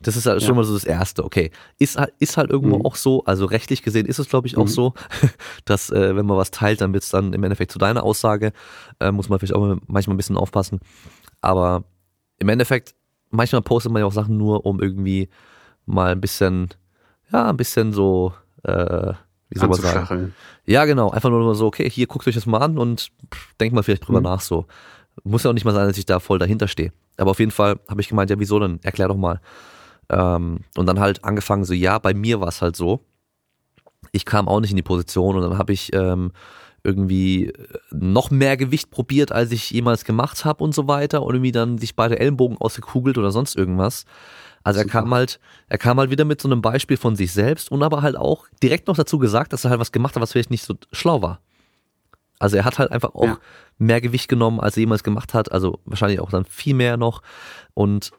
Das 0.00 0.16
ist 0.16 0.26
halt 0.26 0.40
schon 0.42 0.50
Ja. 0.50 0.54
mal 0.56 0.64
so 0.64 0.74
das 0.74 0.84
Erste, 0.84 1.24
okay. 1.24 1.52
Ist 1.78 1.96
halt, 1.96 2.12
ist 2.18 2.36
halt 2.36 2.50
irgendwo 2.50 2.78
Mhm. 2.78 2.86
auch 2.86 2.96
so, 2.96 3.24
also 3.24 3.44
rechtlich 3.44 3.82
gesehen 3.84 4.06
ist 4.06 4.18
es, 4.18 4.28
glaube 4.28 4.48
ich, 4.48 4.56
auch 4.56 4.64
Mhm. 4.64 4.68
so, 4.68 4.94
dass 5.64 5.90
äh, 5.90 6.16
wenn 6.16 6.26
man 6.26 6.36
was 6.36 6.50
teilt, 6.50 6.80
dann 6.80 6.92
wird 6.92 7.04
es 7.04 7.10
dann 7.10 7.32
im 7.32 7.42
Endeffekt 7.44 7.70
zu 7.70 7.78
deiner 7.78 8.02
Aussage. 8.02 8.52
Äh, 8.98 9.12
muss 9.12 9.28
man 9.28 9.38
vielleicht 9.38 9.54
auch 9.54 9.60
mal- 9.60 9.78
manchmal 9.86 10.14
ein 10.14 10.16
bisschen 10.16 10.36
aufpassen. 10.36 10.80
Aber 11.40 11.84
im 12.38 12.48
Endeffekt, 12.48 12.94
manchmal 13.32 13.62
postet 13.62 13.90
man 13.92 14.00
ja 14.00 14.06
auch 14.06 14.12
Sachen 14.12 14.36
nur, 14.36 14.64
um 14.64 14.80
irgendwie 14.80 15.28
mal 15.86 16.12
ein 16.12 16.20
bisschen, 16.20 16.68
ja, 17.32 17.48
ein 17.50 17.56
bisschen 17.56 17.92
so, 17.92 18.32
äh, 18.62 19.12
wie 19.50 19.58
soll 19.58 19.68
man 19.68 19.80
sagen? 19.80 20.34
Ja, 20.64 20.84
genau. 20.84 21.10
Einfach 21.10 21.28
nur 21.28 21.54
so, 21.56 21.66
okay, 21.66 21.90
hier 21.90 22.06
guckt 22.06 22.26
euch 22.28 22.34
das 22.36 22.46
mal 22.46 22.58
an 22.58 22.78
und 22.78 23.10
pff, 23.34 23.54
denkt 23.60 23.74
mal 23.74 23.82
vielleicht 23.82 24.06
drüber 24.06 24.20
Mhm. 24.20 24.24
nach 24.24 24.40
so. 24.40 24.66
Muss 25.24 25.42
ja 25.42 25.50
auch 25.50 25.54
nicht 25.54 25.64
mal 25.64 25.74
sein, 25.74 25.88
dass 25.88 25.98
ich 25.98 26.06
da 26.06 26.20
voll 26.20 26.38
dahinter 26.38 26.68
stehe. 26.68 26.92
Aber 27.18 27.32
auf 27.32 27.38
jeden 27.40 27.50
Fall 27.50 27.80
habe 27.88 28.00
ich 28.00 28.08
gemeint, 28.08 28.30
ja, 28.30 28.38
wieso 28.38 28.58
denn? 28.60 28.78
Erklär 28.82 29.08
doch 29.08 29.16
mal. 29.16 29.40
Ähm, 30.08 30.60
und 30.76 30.86
dann 30.86 31.00
halt 31.00 31.24
angefangen 31.24 31.64
so, 31.64 31.74
ja, 31.74 31.98
bei 31.98 32.14
mir 32.14 32.40
war 32.40 32.48
es 32.48 32.62
halt 32.62 32.76
so. 32.76 33.00
Ich 34.12 34.24
kam 34.24 34.48
auch 34.48 34.60
nicht 34.60 34.70
in 34.70 34.76
die 34.76 34.82
Position 34.82 35.36
und 35.36 35.42
dann 35.42 35.58
habe 35.58 35.72
ich 35.72 35.92
ähm, 35.94 36.32
irgendwie 36.84 37.46
äh, 37.46 37.68
noch 37.90 38.30
mehr 38.30 38.56
Gewicht 38.56 38.90
probiert, 38.90 39.32
als 39.32 39.52
ich 39.52 39.70
jemals 39.70 40.04
gemacht 40.04 40.44
habe 40.44 40.62
und 40.64 40.74
so 40.74 40.88
weiter 40.88 41.22
und 41.22 41.34
irgendwie 41.34 41.52
dann 41.52 41.78
sich 41.78 41.94
beide 41.96 42.18
Ellenbogen 42.18 42.58
ausgekugelt 42.58 43.18
oder 43.18 43.30
sonst 43.30 43.56
irgendwas. 43.56 44.04
Also 44.64 44.78
er 44.80 44.84
Super. 44.84 45.00
kam 45.00 45.14
halt, 45.14 45.40
er 45.68 45.78
kam 45.78 45.98
halt 45.98 46.10
wieder 46.10 46.24
mit 46.24 46.40
so 46.40 46.48
einem 46.48 46.62
Beispiel 46.62 46.96
von 46.96 47.16
sich 47.16 47.32
selbst 47.32 47.70
und 47.72 47.82
aber 47.82 48.02
halt 48.02 48.16
auch 48.16 48.46
direkt 48.62 48.86
noch 48.88 48.96
dazu 48.96 49.18
gesagt, 49.18 49.52
dass 49.52 49.64
er 49.64 49.70
halt 49.70 49.80
was 49.80 49.92
gemacht 49.92 50.14
hat, 50.14 50.22
was 50.22 50.32
vielleicht 50.32 50.50
nicht 50.50 50.64
so 50.64 50.74
schlau 50.92 51.20
war. 51.22 51.40
Also 52.38 52.56
er 52.56 52.64
hat 52.64 52.78
halt 52.78 52.90
einfach 52.90 53.14
auch 53.14 53.24
Ja. 53.26 53.38
mehr 53.78 54.00
Gewicht 54.00 54.28
genommen, 54.28 54.60
als 54.60 54.76
er 54.76 54.80
jemals 54.80 55.04
gemacht 55.04 55.34
hat, 55.34 55.50
also 55.52 55.78
wahrscheinlich 55.84 56.20
auch 56.20 56.30
dann 56.30 56.44
viel 56.44 56.74
mehr 56.74 56.96
noch 56.96 57.22
und 57.74 58.10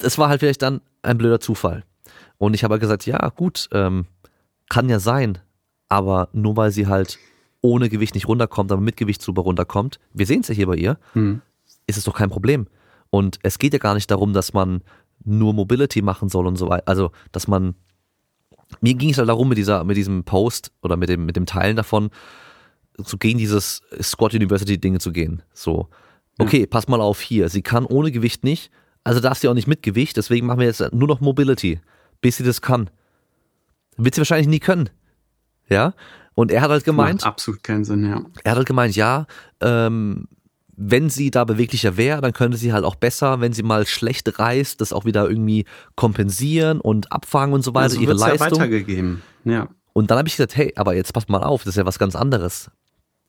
es 0.00 0.18
war 0.18 0.28
halt 0.28 0.40
vielleicht 0.40 0.62
dann 0.62 0.80
ein 1.02 1.18
blöder 1.18 1.38
Zufall. 1.40 1.84
Und 2.38 2.54
ich 2.54 2.64
habe 2.64 2.72
halt 2.72 2.80
gesagt, 2.80 3.06
ja 3.06 3.28
gut, 3.28 3.68
ähm, 3.72 4.06
kann 4.68 4.88
ja 4.88 4.98
sein, 4.98 5.38
aber 5.88 6.28
nur 6.32 6.56
weil 6.56 6.72
sie 6.72 6.86
halt 6.88 7.18
ohne 7.62 7.88
Gewicht 7.88 8.14
nicht 8.14 8.28
runterkommt, 8.28 8.70
aber 8.70 8.80
mit 8.82 8.96
Gewicht 8.98 9.22
super 9.22 9.42
runterkommt, 9.42 9.98
wir 10.12 10.26
sehen 10.26 10.40
es 10.42 10.48
ja 10.48 10.54
hier 10.54 10.66
bei 10.66 10.76
ihr, 10.76 10.98
Hm. 11.14 11.40
ist 11.86 11.96
es 11.96 12.04
doch 12.04 12.14
kein 12.14 12.28
Problem. 12.28 12.66
Und 13.10 13.38
es 13.42 13.58
geht 13.58 13.72
ja 13.72 13.78
gar 13.78 13.94
nicht 13.94 14.10
darum, 14.10 14.32
dass 14.34 14.52
man 14.52 14.82
nur 15.24 15.54
Mobility 15.54 16.02
machen 16.02 16.28
soll 16.28 16.46
und 16.46 16.56
so 16.56 16.68
weiter. 16.68 16.84
Also, 16.88 17.12
dass 17.30 17.46
man, 17.46 17.74
mir 18.80 18.94
ging 18.94 19.10
es 19.10 19.18
halt 19.18 19.28
darum, 19.28 19.48
mit 19.48 19.58
dieser, 19.58 19.84
mit 19.84 19.96
diesem 19.96 20.24
Post 20.24 20.72
oder 20.82 20.96
mit 20.96 21.08
dem, 21.08 21.24
mit 21.24 21.36
dem 21.36 21.46
Teilen 21.46 21.76
davon, 21.76 22.10
so 22.98 23.16
gegen 23.16 23.38
dieses 23.38 23.80
Squat 24.02 24.34
University 24.34 24.78
Dinge 24.78 24.98
zu 24.98 25.12
gehen. 25.12 25.42
So, 25.52 25.88
okay, 26.38 26.66
pass 26.66 26.88
mal 26.88 27.00
auf 27.00 27.20
hier. 27.20 27.48
Sie 27.48 27.62
kann 27.62 27.86
ohne 27.86 28.10
Gewicht 28.10 28.44
nicht, 28.44 28.70
also 29.04 29.20
darf 29.20 29.38
sie 29.38 29.48
auch 29.48 29.54
nicht 29.54 29.68
mit 29.68 29.82
Gewicht, 29.82 30.16
deswegen 30.16 30.46
machen 30.46 30.60
wir 30.60 30.66
jetzt 30.66 30.92
nur 30.92 31.08
noch 31.08 31.20
Mobility, 31.20 31.80
bis 32.20 32.36
sie 32.38 32.44
das 32.44 32.60
kann. 32.60 32.90
Wird 33.96 34.14
sie 34.14 34.20
wahrscheinlich 34.20 34.48
nie 34.48 34.58
können. 34.60 34.90
Ja? 35.68 35.94
Und 36.34 36.50
er 36.50 36.62
hat 36.62 36.70
halt 36.70 36.84
gemeint, 36.84 37.20
Macht 37.20 37.26
absolut 37.26 37.62
keinen 37.62 37.84
Sinn, 37.84 38.04
ja. 38.08 38.22
er 38.44 38.50
hat 38.52 38.56
halt 38.58 38.66
gemeint, 38.66 38.96
ja, 38.96 39.26
ähm, 39.60 40.28
wenn 40.76 41.10
sie 41.10 41.30
da 41.30 41.44
beweglicher 41.44 41.96
wäre, 41.96 42.20
dann 42.22 42.32
könnte 42.32 42.56
sie 42.56 42.72
halt 42.72 42.84
auch 42.84 42.94
besser, 42.94 43.40
wenn 43.40 43.52
sie 43.52 43.62
mal 43.62 43.86
schlecht 43.86 44.38
reist, 44.38 44.80
das 44.80 44.92
auch 44.92 45.04
wieder 45.04 45.28
irgendwie 45.28 45.66
kompensieren 45.96 46.80
und 46.80 47.12
abfangen 47.12 47.54
und 47.54 47.62
so 47.62 47.74
weiter, 47.74 47.84
Also 47.84 48.00
ihre 48.00 48.12
wird's 48.12 48.22
ja 48.22 48.28
Leistung. 48.28 48.58
weitergegeben. 48.58 49.22
Ja. 49.44 49.68
und 49.92 50.10
dann 50.10 50.18
habe 50.18 50.28
ich 50.28 50.36
gesagt, 50.36 50.56
hey, 50.56 50.72
aber 50.76 50.94
jetzt 50.94 51.12
passt 51.12 51.28
mal 51.28 51.42
auf, 51.42 51.64
das 51.64 51.74
ist 51.74 51.78
ja 51.78 51.84
was 51.86 51.98
ganz 51.98 52.16
anderes. 52.16 52.70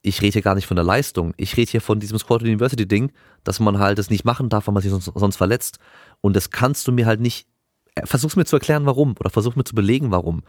Ich 0.00 0.20
rede 0.22 0.32
hier 0.34 0.42
gar 0.42 0.54
nicht 0.54 0.66
von 0.66 0.76
der 0.76 0.84
Leistung. 0.84 1.32
Ich 1.38 1.56
rede 1.56 1.70
hier 1.70 1.80
von 1.80 1.98
diesem 1.98 2.18
Squad 2.18 2.42
University 2.42 2.86
Ding, 2.86 3.10
dass 3.42 3.58
man 3.60 3.78
halt 3.78 3.98
das 3.98 4.10
nicht 4.10 4.24
machen 4.24 4.48
darf, 4.50 4.66
weil 4.66 4.74
man 4.74 4.82
sich 4.82 4.90
sonst, 4.90 5.10
sonst 5.14 5.36
verletzt. 5.36 5.78
Und 6.20 6.36
das 6.36 6.50
kannst 6.50 6.86
du 6.86 6.92
mir 6.92 7.06
halt 7.06 7.20
nicht, 7.20 7.46
äh, 7.94 8.06
versuch's 8.06 8.36
mir 8.36 8.44
zu 8.44 8.56
erklären, 8.56 8.84
warum, 8.86 9.14
oder 9.18 9.30
versuch 9.30 9.56
mir 9.56 9.64
zu 9.64 9.74
belegen, 9.74 10.10
warum. 10.10 10.42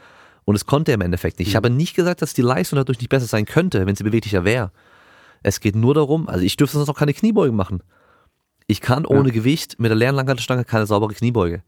Und 0.46 0.56
es 0.56 0.66
konnte 0.66 0.92
er 0.92 0.96
im 0.96 1.02
Endeffekt 1.02 1.40
nicht. 1.40 1.50
Ich 1.50 1.56
habe 1.56 1.70
nicht 1.70 1.96
gesagt, 1.96 2.22
dass 2.22 2.34
die 2.34 2.44
Leistung 2.44 2.78
dadurch 2.78 3.00
nicht 3.00 3.10
besser 3.10 3.26
sein 3.26 3.46
könnte, 3.46 3.86
wenn 3.86 3.96
sie 3.96 4.04
beweglicher 4.04 4.46
wäre. 4.46 4.72
Es 5.44 5.60
geht 5.60 5.76
nur 5.76 5.94
darum, 5.94 6.30
also 6.30 6.44
ich 6.44 6.56
dürfte 6.56 6.78
sonst 6.78 6.90
auch 6.90 6.98
keine 6.98 7.14
Kniebeugen 7.14 7.56
machen. 7.56 7.82
Ich 8.68 8.82
kann 8.82 9.06
ohne 9.06 9.32
Gewicht 9.32 9.80
mit 9.80 9.90
der 9.90 9.96
leeren 9.96 10.16
Langhantelstange 10.16 10.66
keine 10.66 10.86
saubere 10.86 11.14
Kniebeuge. 11.14 11.64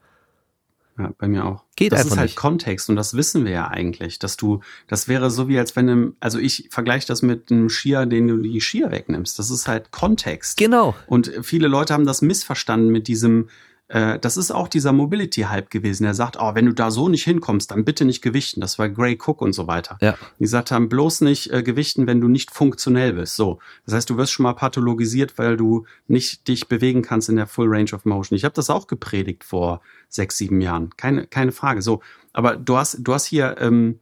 Ja, 0.98 1.12
bei 1.18 1.28
mir 1.28 1.46
auch. 1.46 1.64
Geht 1.76 1.92
das 1.92 2.00
einfach 2.00 2.14
ist 2.14 2.18
halt 2.18 2.30
nicht. 2.30 2.38
Kontext 2.38 2.90
und 2.90 2.96
das 2.96 3.16
wissen 3.16 3.46
wir 3.46 3.52
ja 3.52 3.68
eigentlich, 3.68 4.18
dass 4.18 4.36
du, 4.36 4.62
das 4.88 5.08
wäre 5.08 5.30
so 5.30 5.48
wie 5.48 5.60
als 5.60 5.76
wenn 5.76 5.90
einem, 5.90 6.16
also 6.20 6.40
ich 6.40 6.70
vergleiche 6.72 7.06
das 7.06 7.22
mit 7.22 7.52
einem 7.52 7.70
Skier, 7.70 8.08
den 8.08 8.28
du 8.28 8.38
die 8.38 8.60
Skier 8.60 8.90
wegnimmst. 8.90 9.38
Das 9.38 9.52
ist 9.52 9.68
halt 9.68 9.92
Kontext. 9.92 10.58
Genau. 10.58 10.96
Und 11.06 11.32
viele 11.44 11.68
Leute 11.68 11.94
haben 11.94 12.08
das 12.08 12.24
missverstanden 12.24 12.90
mit 12.90 13.08
diesem, 13.08 13.50
äh, 13.90 14.20
das 14.20 14.38
ist 14.38 14.52
auch 14.52 14.68
dieser 14.68 14.92
Mobility-Hype 14.92 15.70
gewesen. 15.70 16.04
Der 16.04 16.14
sagt, 16.14 16.38
oh, 16.40 16.56
wenn 16.56 16.66
du 16.66 16.74
da 16.74 16.92
so 16.92 17.10
nicht 17.10 17.24
hinkommst, 17.24 17.72
dann 17.72 17.86
bitte 17.86 18.06
nicht 18.06 18.22
gewichten. 18.22 18.60
Das 18.60 18.78
war 18.78 18.90
Gray 18.90 19.18
Cook 19.24 19.42
und 19.42 19.54
so 19.54 19.68
weiter. 19.68 19.98
Ja. 20.02 20.18
Die 20.38 20.44
gesagt 20.44 20.72
haben, 20.72 20.90
bloß 20.90 21.22
nicht 21.22 21.52
äh, 21.52 21.64
gewichten, 21.64 22.08
wenn 22.08 22.20
du 22.20 22.28
nicht 22.28 22.52
funktionell 22.52 23.14
bist. 23.14 23.36
So. 23.36 23.60
Das 23.86 23.96
heißt, 23.96 24.10
du 24.10 24.18
wirst 24.18 24.34
schon 24.34 24.44
mal 24.44 24.54
pathologisiert, 24.54 25.38
weil 25.38 25.58
du 25.58 25.86
nicht 26.08 26.48
dich 26.48 26.68
bewegen 26.68 27.02
kannst 27.02 27.30
in 27.30 27.38
der 27.38 27.48
Full 27.48 27.68
Range 27.70 27.92
of 27.94 28.06
Motion. 28.06 28.36
Ich 28.36 28.44
habe 28.44 28.56
das 28.56 28.70
auch 28.70 28.88
gepredigt 28.88 29.44
vor 29.44 29.82
sechs, 30.10 30.38
sieben 30.38 30.62
Jahren. 30.62 30.90
Keine, 30.98 31.28
keine 31.28 31.52
Frage. 31.52 31.82
So. 31.82 32.02
Aber 32.34 32.56
du 32.56 32.78
hast, 32.78 32.98
du 33.00 33.14
hast 33.14 33.26
hier 33.26 33.56
ähm, 33.60 34.00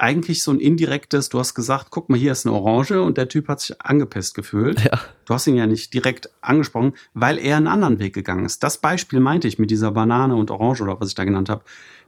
eigentlich 0.00 0.42
so 0.42 0.52
ein 0.52 0.60
indirektes, 0.60 1.28
du 1.28 1.38
hast 1.38 1.54
gesagt, 1.54 1.88
guck 1.90 2.08
mal, 2.08 2.18
hier 2.18 2.32
ist 2.32 2.46
eine 2.46 2.54
Orange 2.54 3.02
und 3.02 3.18
der 3.18 3.28
Typ 3.28 3.48
hat 3.48 3.60
sich 3.60 3.80
angepisst 3.80 4.34
gefühlt. 4.34 4.82
Ja. 4.84 5.00
Du 5.24 5.34
hast 5.34 5.46
ihn 5.46 5.56
ja 5.56 5.66
nicht 5.66 5.92
direkt 5.92 6.30
angesprochen, 6.40 6.94
weil 7.14 7.38
er 7.38 7.56
einen 7.56 7.66
anderen 7.66 7.98
Weg 7.98 8.14
gegangen 8.14 8.44
ist. 8.44 8.62
Das 8.62 8.78
Beispiel 8.78 9.20
meinte 9.20 9.48
ich 9.48 9.58
mit 9.58 9.70
dieser 9.70 9.90
Banane 9.90 10.36
und 10.36 10.50
Orange 10.50 10.82
oder 10.82 11.00
was 11.00 11.08
ich 11.08 11.14
da 11.14 11.24
genannt 11.24 11.48
habe. 11.48 11.62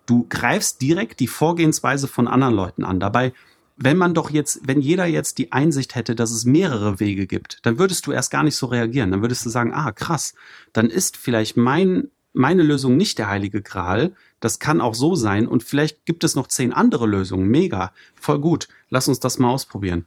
Du 0.07 0.27
greifst 0.29 0.81
direkt 0.81 1.21
die 1.21 1.27
Vorgehensweise 1.27 2.09
von 2.09 2.29
anderen 2.29 2.55
Leuten 2.55 2.85
an. 2.85 3.01
Dabei, 3.01 3.33
wenn 3.77 3.97
man 3.97 4.15
doch 4.15 4.31
jetzt, 4.31 4.61
wenn 4.65 4.81
jeder 4.81 5.07
jetzt 5.07 5.39
die 5.39 5.53
Einsicht 5.53 5.95
hätte, 5.95 6.15
dass 6.15 6.31
es 6.31 6.45
mehrere 6.45 7.01
Wege 7.01 7.27
gibt, 7.27 7.59
dann 7.63 7.79
würdest 7.79 8.07
du 8.07 8.13
erst 8.13 8.31
gar 8.31 8.43
nicht 8.43 8.57
so 8.57 8.67
reagieren. 8.67 9.11
Dann 9.11 9.23
würdest 9.23 9.45
du 9.45 9.51
sagen, 9.51 9.73
ah, 9.75 9.91
krass, 9.93 10.35
dann 10.73 10.91
ist 10.91 11.17
vielleicht 11.17 11.57
mein, 11.57 12.09
meine 12.33 12.63
Lösung 12.63 12.97
nicht 12.97 13.19
der 13.19 13.29
heilige 13.29 13.63
Gral. 13.63 14.15
Das 14.41 14.59
kann 14.59 14.81
auch 14.81 14.95
so 14.95 15.15
sein. 15.15 15.47
Und 15.47 15.63
vielleicht 15.63 16.07
gibt 16.07 16.25
es 16.25 16.35
noch 16.35 16.49
zehn 16.49 16.73
andere 16.73 17.07
Lösungen. 17.07 17.49
Mega. 17.49 17.93
Voll 18.15 18.41
gut. 18.41 18.69
Lass 18.89 19.09
uns 19.09 19.21
das 19.21 19.39
mal 19.39 19.51
ausprobieren. 19.51 20.07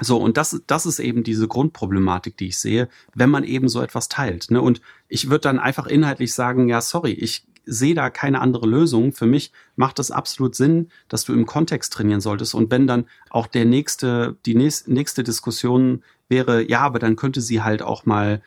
So, 0.00 0.18
und 0.18 0.36
das, 0.36 0.62
das 0.66 0.84
ist 0.84 0.98
eben 0.98 1.22
diese 1.22 1.48
Grundproblematik, 1.48 2.36
die 2.36 2.48
ich 2.48 2.58
sehe, 2.58 2.88
wenn 3.14 3.30
man 3.30 3.44
eben 3.44 3.68
so 3.68 3.80
etwas 3.80 4.08
teilt. 4.08 4.50
Ne? 4.50 4.60
Und 4.60 4.82
ich 5.08 5.30
würde 5.30 5.42
dann 5.42 5.58
einfach 5.58 5.86
inhaltlich 5.86 6.34
sagen, 6.34 6.68
ja, 6.68 6.82
sorry, 6.82 7.12
ich 7.12 7.46
sehe 7.64 7.94
da 7.94 8.10
keine 8.10 8.40
andere 8.40 8.66
Lösung. 8.66 9.12
Für 9.12 9.26
mich 9.26 9.52
macht 9.74 9.98
es 9.98 10.10
absolut 10.10 10.54
Sinn, 10.54 10.90
dass 11.08 11.24
du 11.24 11.32
im 11.32 11.46
Kontext 11.46 11.92
trainieren 11.92 12.20
solltest. 12.20 12.54
Und 12.54 12.70
wenn 12.70 12.86
dann 12.86 13.06
auch 13.30 13.46
der 13.46 13.64
nächste, 13.64 14.36
die 14.44 14.54
nächste, 14.54 14.92
nächste 14.92 15.24
Diskussion 15.24 16.02
wäre, 16.28 16.62
ja, 16.68 16.80
aber 16.80 16.98
dann 16.98 17.16
könnte 17.16 17.40
sie 17.40 17.62
halt 17.62 17.82
auch 17.82 18.04
mal 18.04 18.42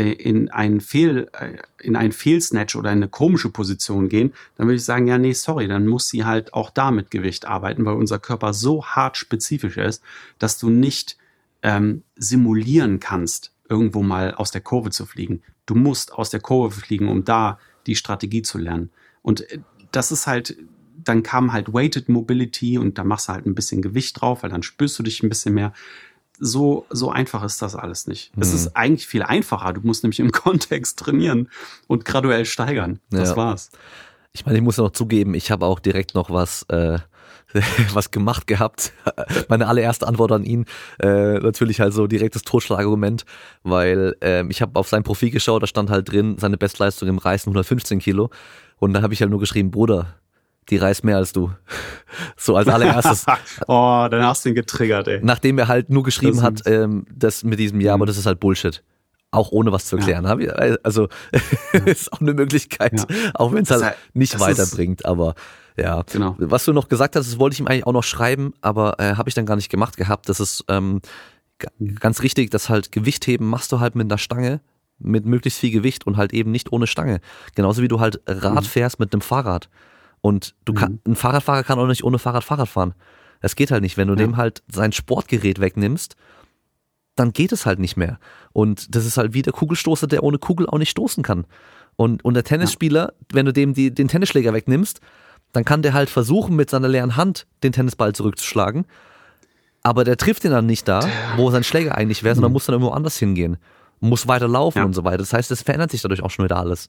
in 0.00 0.50
einen 0.50 0.80
Fehl, 0.80 1.28
äh, 1.32 1.58
in 1.80 1.96
einen 1.96 2.12
Fehlsnatch 2.12 2.76
oder 2.76 2.90
in 2.90 2.98
eine 2.98 3.08
komische 3.08 3.50
Position 3.50 4.08
gehen, 4.08 4.32
dann 4.56 4.66
würde 4.66 4.76
ich 4.76 4.84
sagen, 4.84 5.06
ja, 5.06 5.18
nee, 5.18 5.32
sorry, 5.32 5.68
dann 5.68 5.86
muss 5.86 6.08
sie 6.08 6.24
halt 6.24 6.54
auch 6.54 6.70
da 6.70 6.90
mit 6.90 7.10
Gewicht 7.10 7.46
arbeiten, 7.46 7.84
weil 7.84 7.94
unser 7.94 8.18
Körper 8.18 8.54
so 8.54 8.84
hart 8.84 9.16
spezifisch 9.16 9.76
ist, 9.76 10.02
dass 10.38 10.58
du 10.58 10.70
nicht 10.70 11.16
ähm, 11.62 12.02
simulieren 12.16 13.00
kannst, 13.00 13.52
irgendwo 13.68 14.02
mal 14.02 14.34
aus 14.34 14.50
der 14.50 14.62
Kurve 14.62 14.90
zu 14.90 15.06
fliegen. 15.06 15.42
Du 15.66 15.74
musst 15.74 16.12
aus 16.12 16.30
der 16.30 16.40
Kurve 16.40 16.74
fliegen, 16.74 17.08
um 17.08 17.24
da 17.24 17.58
die 17.86 17.96
Strategie 17.96 18.42
zu 18.42 18.58
lernen. 18.58 18.90
Und 19.22 19.48
äh, 19.50 19.58
das 19.90 20.10
ist 20.10 20.26
halt 20.26 20.56
dann 21.04 21.22
kam 21.22 21.52
halt 21.52 21.72
Weighted 21.72 22.08
Mobility 22.08 22.78
und 22.78 22.98
da 22.98 23.04
machst 23.04 23.28
du 23.28 23.32
halt 23.32 23.46
ein 23.46 23.54
bisschen 23.54 23.82
Gewicht 23.82 24.20
drauf, 24.20 24.42
weil 24.42 24.50
dann 24.50 24.62
spürst 24.62 24.98
du 24.98 25.02
dich 25.02 25.22
ein 25.22 25.28
bisschen 25.28 25.54
mehr. 25.54 25.72
So, 26.44 26.86
so 26.90 27.08
einfach 27.10 27.44
ist 27.44 27.62
das 27.62 27.76
alles 27.76 28.08
nicht. 28.08 28.36
Mhm. 28.36 28.42
Es 28.42 28.52
ist 28.52 28.76
eigentlich 28.76 29.06
viel 29.06 29.22
einfacher. 29.22 29.72
Du 29.72 29.80
musst 29.82 30.02
nämlich 30.02 30.18
im 30.18 30.32
Kontext 30.32 30.98
trainieren 30.98 31.48
und 31.86 32.04
graduell 32.04 32.44
steigern. 32.46 32.98
Das 33.10 33.30
ja. 33.30 33.36
war's. 33.36 33.70
Ich 34.32 34.44
meine, 34.44 34.58
ich 34.58 34.64
muss 34.64 34.78
noch 34.78 34.90
zugeben, 34.90 35.34
ich 35.34 35.50
habe 35.50 35.66
auch 35.66 35.78
direkt 35.78 36.14
noch 36.14 36.30
was 36.30 36.64
äh, 36.64 36.98
was 37.92 38.10
gemacht 38.10 38.46
gehabt. 38.46 38.92
Meine 39.48 39.68
allererste 39.68 40.06
Antwort 40.06 40.32
an 40.32 40.44
ihn, 40.44 40.64
äh, 41.00 41.38
natürlich 41.38 41.80
halt 41.80 41.92
so 41.92 42.06
direktes 42.06 42.42
Totschlagargument, 42.42 43.24
weil 43.62 44.16
ähm, 44.20 44.50
ich 44.50 44.62
habe 44.62 44.78
auf 44.78 44.88
sein 44.88 45.02
Profil 45.02 45.30
geschaut, 45.30 45.62
da 45.62 45.66
stand 45.66 45.90
halt 45.90 46.10
drin, 46.10 46.36
seine 46.38 46.56
Bestleistung 46.56 47.08
im 47.08 47.18
Reißen 47.18 47.50
115 47.50 48.00
Kilo. 48.00 48.30
Und 48.78 48.94
da 48.94 49.02
habe 49.02 49.14
ich 49.14 49.20
halt 49.20 49.30
nur 49.30 49.38
geschrieben, 49.38 49.70
Bruder, 49.70 50.14
die 50.70 50.76
reißt 50.76 51.04
mehr 51.04 51.16
als 51.16 51.32
du. 51.32 51.52
So 52.36 52.56
als 52.56 52.68
allererstes. 52.68 53.24
oh, 53.68 54.06
dann 54.10 54.22
hast 54.22 54.44
du 54.44 54.50
ihn 54.50 54.54
getriggert, 54.54 55.08
ey. 55.08 55.20
Nachdem 55.22 55.56
er 55.58 55.66
halt 55.66 55.88
nur 55.88 56.02
geschrieben 56.02 56.36
das 56.36 56.44
hat, 56.44 56.62
ähm, 56.66 57.06
das 57.10 57.42
mit 57.42 57.58
diesem, 57.58 57.80
ja, 57.80 57.94
aber 57.94 58.04
mhm. 58.04 58.08
das 58.08 58.18
ist 58.18 58.26
halt 58.26 58.38
Bullshit. 58.38 58.82
Auch 59.30 59.50
ohne 59.50 59.72
was 59.72 59.86
zu 59.86 59.96
erklären. 59.96 60.26
Ja. 60.42 60.52
Also 60.82 61.08
ist 61.86 62.12
auch 62.12 62.20
eine 62.20 62.34
Möglichkeit, 62.34 62.92
ja. 62.98 63.30
auch 63.32 63.50
wenn 63.52 63.62
es 63.62 63.70
halt, 63.70 63.82
halt 63.82 63.96
nicht 64.12 64.38
weiterbringt. 64.38 65.06
Aber 65.06 65.34
ja, 65.78 66.02
genau. 66.02 66.36
Was 66.38 66.66
du 66.66 66.74
noch 66.74 66.88
gesagt 66.88 67.16
hast, 67.16 67.26
das 67.26 67.38
wollte 67.38 67.54
ich 67.54 67.60
ihm 67.60 67.66
eigentlich 67.66 67.86
auch 67.86 67.94
noch 67.94 68.04
schreiben, 68.04 68.52
aber 68.60 69.00
äh, 69.00 69.14
habe 69.14 69.30
ich 69.30 69.34
dann 69.34 69.46
gar 69.46 69.56
nicht 69.56 69.70
gemacht 69.70 69.96
gehabt. 69.96 70.28
Das 70.28 70.38
ist 70.38 70.66
ähm, 70.68 71.00
ganz 71.98 72.22
richtig, 72.22 72.50
dass 72.50 72.68
halt 72.68 72.92
Gewichtheben 72.92 73.46
machst 73.46 73.72
du 73.72 73.80
halt 73.80 73.94
mit 73.94 74.04
einer 74.04 74.18
Stange, 74.18 74.60
mit 74.98 75.24
möglichst 75.24 75.60
viel 75.60 75.70
Gewicht 75.70 76.06
und 76.06 76.16
halt 76.16 76.32
eben 76.32 76.50
nicht 76.50 76.72
ohne 76.72 76.86
Stange. 76.86 77.20
Genauso 77.54 77.82
wie 77.82 77.88
du 77.88 78.00
halt 78.00 78.20
Rad 78.26 78.64
mhm. 78.64 78.68
fährst 78.68 79.00
mit 79.00 79.12
einem 79.12 79.22
Fahrrad. 79.22 79.68
Und 80.22 80.54
du 80.64 80.72
kann, 80.72 80.92
mhm. 80.92 81.12
ein 81.12 81.16
Fahrradfahrer 81.16 81.64
kann 81.64 81.78
auch 81.78 81.86
nicht 81.86 82.04
ohne 82.04 82.18
Fahrrad 82.18 82.44
Fahrrad 82.44 82.68
fahren. 82.68 82.94
Es 83.40 83.56
geht 83.56 83.70
halt 83.70 83.82
nicht. 83.82 83.98
Wenn 83.98 84.08
du 84.08 84.14
ja. 84.14 84.18
dem 84.18 84.36
halt 84.38 84.62
sein 84.72 84.92
Sportgerät 84.92 85.60
wegnimmst, 85.60 86.16
dann 87.16 87.32
geht 87.32 87.52
es 87.52 87.66
halt 87.66 87.78
nicht 87.78 87.96
mehr. 87.96 88.18
Und 88.52 88.94
das 88.94 89.04
ist 89.04 89.18
halt 89.18 89.34
wie 89.34 89.42
der 89.42 89.52
Kugelstoßer, 89.52 90.06
der 90.06 90.22
ohne 90.22 90.38
Kugel 90.38 90.66
auch 90.66 90.78
nicht 90.78 90.90
stoßen 90.90 91.22
kann. 91.22 91.44
Und, 91.96 92.24
und 92.24 92.34
der 92.34 92.44
Tennisspieler, 92.44 93.08
ja. 93.08 93.26
wenn 93.32 93.44
du 93.44 93.52
dem 93.52 93.74
die, 93.74 93.92
den 93.92 94.08
Tennisschläger 94.08 94.54
wegnimmst, 94.54 95.00
dann 95.52 95.64
kann 95.64 95.82
der 95.82 95.92
halt 95.92 96.08
versuchen, 96.08 96.56
mit 96.56 96.70
seiner 96.70 96.88
leeren 96.88 97.16
Hand 97.16 97.46
den 97.62 97.72
Tennisball 97.72 98.14
zurückzuschlagen. 98.14 98.86
Aber 99.82 100.04
der 100.04 100.16
trifft 100.16 100.44
ihn 100.44 100.52
dann 100.52 100.66
nicht 100.66 100.86
da, 100.88 101.06
wo 101.36 101.50
sein 101.50 101.64
Schläger 101.64 101.96
eigentlich 101.96 102.22
wäre, 102.22 102.36
sondern 102.36 102.52
mhm. 102.52 102.54
muss 102.54 102.66
dann 102.66 102.74
irgendwo 102.74 102.92
anders 102.92 103.18
hingehen. 103.18 103.58
Muss 104.00 104.28
weiter 104.28 104.48
laufen 104.48 104.78
ja. 104.78 104.84
und 104.84 104.94
so 104.94 105.04
weiter. 105.04 105.18
Das 105.18 105.32
heißt, 105.32 105.50
es 105.50 105.62
verändert 105.62 105.90
sich 105.90 106.00
dadurch 106.00 106.22
auch 106.22 106.30
schon 106.30 106.44
wieder 106.44 106.56
alles. 106.56 106.88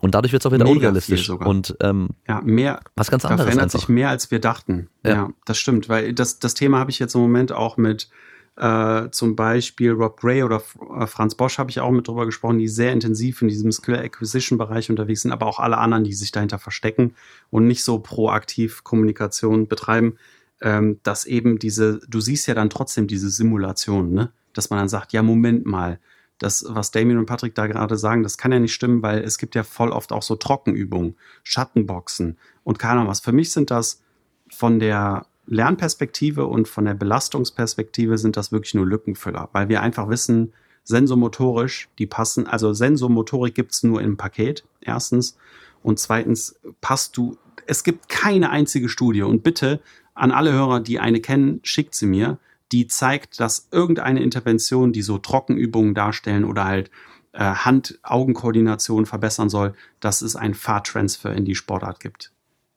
Und 0.00 0.14
dadurch 0.14 0.32
wird 0.32 0.42
es 0.42 0.46
auch 0.46 0.52
wieder 0.52 0.64
Mega 0.64 0.88
unrealistisch. 0.88 1.28
Und 1.30 1.76
ähm, 1.80 2.08
ja, 2.26 2.40
mehr, 2.42 2.80
was 2.96 3.10
ganz 3.10 3.24
anderes. 3.24 3.40
Da 3.40 3.44
verändert 3.44 3.64
einfach. 3.64 3.80
sich 3.80 3.88
mehr, 3.88 4.08
als 4.08 4.30
wir 4.30 4.40
dachten. 4.40 4.88
Ja. 5.04 5.10
ja, 5.10 5.30
das 5.44 5.58
stimmt. 5.58 5.88
Weil 5.88 6.14
das, 6.14 6.38
das 6.38 6.54
Thema 6.54 6.78
habe 6.78 6.90
ich 6.90 6.98
jetzt 6.98 7.14
im 7.14 7.20
Moment 7.20 7.52
auch 7.52 7.76
mit 7.76 8.08
äh, 8.56 9.10
zum 9.10 9.36
Beispiel 9.36 9.92
Rob 9.92 10.20
Gray 10.20 10.42
oder 10.42 10.62
äh, 10.98 11.06
Franz 11.06 11.34
Bosch 11.34 11.58
habe 11.58 11.70
ich 11.70 11.80
auch 11.80 11.90
mit 11.90 12.08
drüber 12.08 12.26
gesprochen, 12.26 12.58
die 12.58 12.68
sehr 12.68 12.92
intensiv 12.92 13.40
in 13.42 13.48
diesem 13.48 13.72
Skill 13.72 13.96
Acquisition 13.96 14.58
Bereich 14.58 14.90
unterwegs 14.90 15.22
sind, 15.22 15.32
aber 15.32 15.46
auch 15.46 15.58
alle 15.58 15.78
anderen, 15.78 16.04
die 16.04 16.12
sich 16.12 16.32
dahinter 16.32 16.58
verstecken 16.58 17.14
und 17.50 17.66
nicht 17.66 17.84
so 17.84 17.98
proaktiv 18.00 18.84
Kommunikation 18.84 19.66
betreiben, 19.66 20.16
ähm, 20.60 21.00
dass 21.02 21.24
eben 21.24 21.58
diese, 21.58 22.00
du 22.08 22.20
siehst 22.20 22.46
ja 22.48 22.54
dann 22.54 22.70
trotzdem 22.70 23.06
diese 23.06 23.30
Simulation, 23.30 24.12
ne? 24.12 24.32
Dass 24.52 24.68
man 24.68 24.80
dann 24.80 24.88
sagt, 24.88 25.12
ja, 25.12 25.22
Moment 25.22 25.64
mal, 25.64 26.00
das, 26.40 26.64
was 26.68 26.90
Damien 26.90 27.18
und 27.18 27.26
Patrick 27.26 27.54
da 27.54 27.66
gerade 27.66 27.96
sagen, 27.96 28.22
das 28.22 28.38
kann 28.38 28.50
ja 28.50 28.58
nicht 28.58 28.74
stimmen, 28.74 29.02
weil 29.02 29.20
es 29.20 29.38
gibt 29.38 29.54
ja 29.54 29.62
voll 29.62 29.90
oft 29.90 30.10
auch 30.10 30.22
so 30.22 30.36
Trockenübungen, 30.36 31.14
Schattenboxen 31.44 32.38
und 32.64 32.78
keine 32.78 32.94
Ahnung 32.94 33.08
was. 33.08 33.20
Für 33.20 33.32
mich 33.32 33.52
sind 33.52 33.70
das 33.70 34.02
von 34.48 34.80
der 34.80 35.26
Lernperspektive 35.46 36.46
und 36.46 36.66
von 36.66 36.86
der 36.86 36.94
Belastungsperspektive 36.94 38.16
sind 38.18 38.36
das 38.36 38.52
wirklich 38.52 38.74
nur 38.74 38.86
Lückenfüller, 38.86 39.50
weil 39.52 39.68
wir 39.68 39.82
einfach 39.82 40.08
wissen, 40.08 40.54
sensomotorisch, 40.84 41.88
die 41.98 42.06
passen, 42.06 42.46
also 42.46 42.72
Sensomotorik 42.72 43.54
gibt's 43.54 43.82
nur 43.82 44.00
im 44.00 44.16
Paket, 44.16 44.64
erstens. 44.80 45.36
Und 45.82 45.98
zweitens 45.98 46.58
passt 46.80 47.16
du, 47.16 47.36
es 47.66 47.84
gibt 47.84 48.08
keine 48.08 48.50
einzige 48.50 48.88
Studie 48.88 49.22
und 49.22 49.42
bitte 49.42 49.80
an 50.14 50.32
alle 50.32 50.52
Hörer, 50.52 50.80
die 50.80 50.98
eine 50.98 51.20
kennen, 51.20 51.60
schickt 51.62 51.94
sie 51.94 52.06
mir, 52.06 52.38
die 52.72 52.86
zeigt, 52.86 53.40
dass 53.40 53.68
irgendeine 53.72 54.22
Intervention, 54.22 54.92
die 54.92 55.02
so 55.02 55.18
Trockenübungen 55.18 55.94
darstellen 55.94 56.44
oder 56.44 56.64
halt 56.64 56.90
äh, 57.32 57.44
Hand-Augen-Koordination 57.44 59.06
verbessern 59.06 59.48
soll, 59.48 59.74
dass 60.00 60.22
es 60.22 60.36
einen 60.36 60.54
Fahrtransfer 60.54 61.32
in 61.32 61.44
die 61.44 61.54
Sportart 61.54 62.00
gibt. 62.00 62.32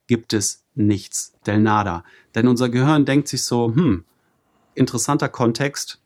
Gibt 0.07 0.33
es 0.33 0.63
nichts, 0.75 1.33
del 1.45 1.59
nada. 1.59 2.03
Denn 2.35 2.47
unser 2.47 2.69
Gehirn 2.69 3.05
denkt 3.05 3.27
sich 3.27 3.43
so, 3.43 3.73
hm, 3.73 4.03
interessanter 4.75 5.29
Kontext. 5.29 5.99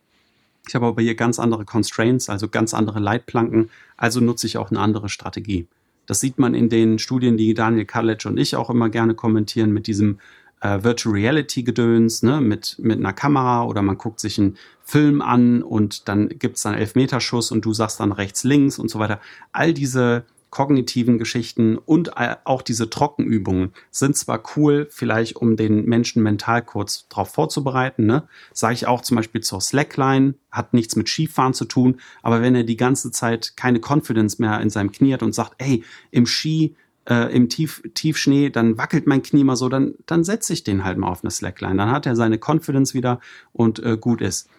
Ich 0.67 0.75
habe 0.75 0.85
aber 0.85 1.01
hier 1.01 1.15
ganz 1.15 1.39
andere 1.39 1.63
Constraints, 1.63 2.29
also 2.29 2.49
ganz 2.49 2.73
andere 2.73 2.99
Leitplanken, 2.99 3.69
also 3.95 4.19
nutze 4.19 4.47
ich 4.47 4.57
auch 4.57 4.69
eine 4.69 4.81
andere 4.81 5.07
Strategie. 5.07 5.67
Das 6.05 6.19
sieht 6.19 6.39
man 6.39 6.53
in 6.53 6.69
den 6.69 6.99
Studien, 6.99 7.37
die 7.37 7.53
Daniel 7.53 7.85
Kalic 7.85 8.25
und 8.25 8.37
ich 8.37 8.55
auch 8.55 8.69
immer 8.69 8.89
gerne 8.89 9.13
kommentieren 9.13 9.71
mit 9.71 9.87
diesem 9.87 10.19
äh, 10.61 10.83
Virtual 10.83 11.13
Reality 11.13 11.63
Gedöns, 11.63 12.23
ne, 12.23 12.41
mit, 12.41 12.77
mit 12.79 12.99
einer 12.99 13.13
Kamera 13.13 13.63
oder 13.63 13.81
man 13.81 13.97
guckt 13.97 14.19
sich 14.19 14.39
einen 14.39 14.57
Film 14.83 15.21
an 15.21 15.61
und 15.61 16.07
dann 16.07 16.29
gibt's 16.29 16.63
dann 16.63 16.73
Elfmeterschuss 16.73 17.51
und 17.51 17.65
du 17.65 17.73
sagst 17.73 17.99
dann 17.99 18.11
rechts, 18.11 18.43
links 18.43 18.79
und 18.79 18.89
so 18.89 18.99
weiter. 18.99 19.19
All 19.51 19.73
diese 19.73 20.25
kognitiven 20.49 21.17
Geschichten 21.17 21.77
und 21.77 22.15
auch 22.15 22.61
diese 22.61 22.89
Trockenübungen 22.89 23.73
sind 23.91 24.15
zwar 24.15 24.41
cool, 24.55 24.87
vielleicht 24.89 25.35
um 25.35 25.57
den 25.57 25.85
Menschen 25.85 26.23
mental 26.23 26.63
kurz 26.63 27.05
darauf 27.09 27.29
vorzubereiten, 27.29 28.05
ne? 28.05 28.27
Sage 28.53 28.73
ich 28.73 28.87
auch 28.87 29.01
zum 29.01 29.17
Beispiel 29.17 29.41
zur 29.41 29.59
Slackline, 29.59 30.35
hat 30.49 30.73
nichts 30.73 30.95
mit 30.95 31.09
Skifahren 31.09 31.53
zu 31.53 31.65
tun, 31.65 31.99
aber 32.23 32.41
wenn 32.41 32.55
er 32.55 32.63
die 32.63 32.77
ganze 32.77 33.11
Zeit 33.11 33.57
keine 33.57 33.81
Confidence 33.81 34.39
mehr 34.39 34.61
in 34.61 34.69
seinem 34.69 34.91
Knie 34.91 35.13
hat 35.13 35.21
und 35.21 35.35
sagt, 35.35 35.55
ey, 35.57 35.83
im 36.11 36.25
Ski, 36.25 36.75
äh, 37.07 37.33
im 37.33 37.49
Tief, 37.49 37.81
Tiefschnee, 37.93 38.49
dann 38.49 38.77
wackelt 38.77 39.07
mein 39.07 39.21
Knie 39.21 39.43
mal 39.43 39.55
so, 39.55 39.69
dann, 39.69 39.95
dann 40.05 40.23
setze 40.23 40.53
ich 40.53 40.63
den 40.63 40.83
halt 40.83 40.97
mal 40.97 41.07
auf 41.07 41.23
eine 41.23 41.31
Slackline. 41.31 41.77
Dann 41.77 41.91
hat 41.91 42.05
er 42.05 42.15
seine 42.15 42.37
Confidence 42.37 42.93
wieder 42.93 43.19
und 43.53 43.79
äh, 43.79 43.97
gut 43.97 44.21
ist. 44.21 44.49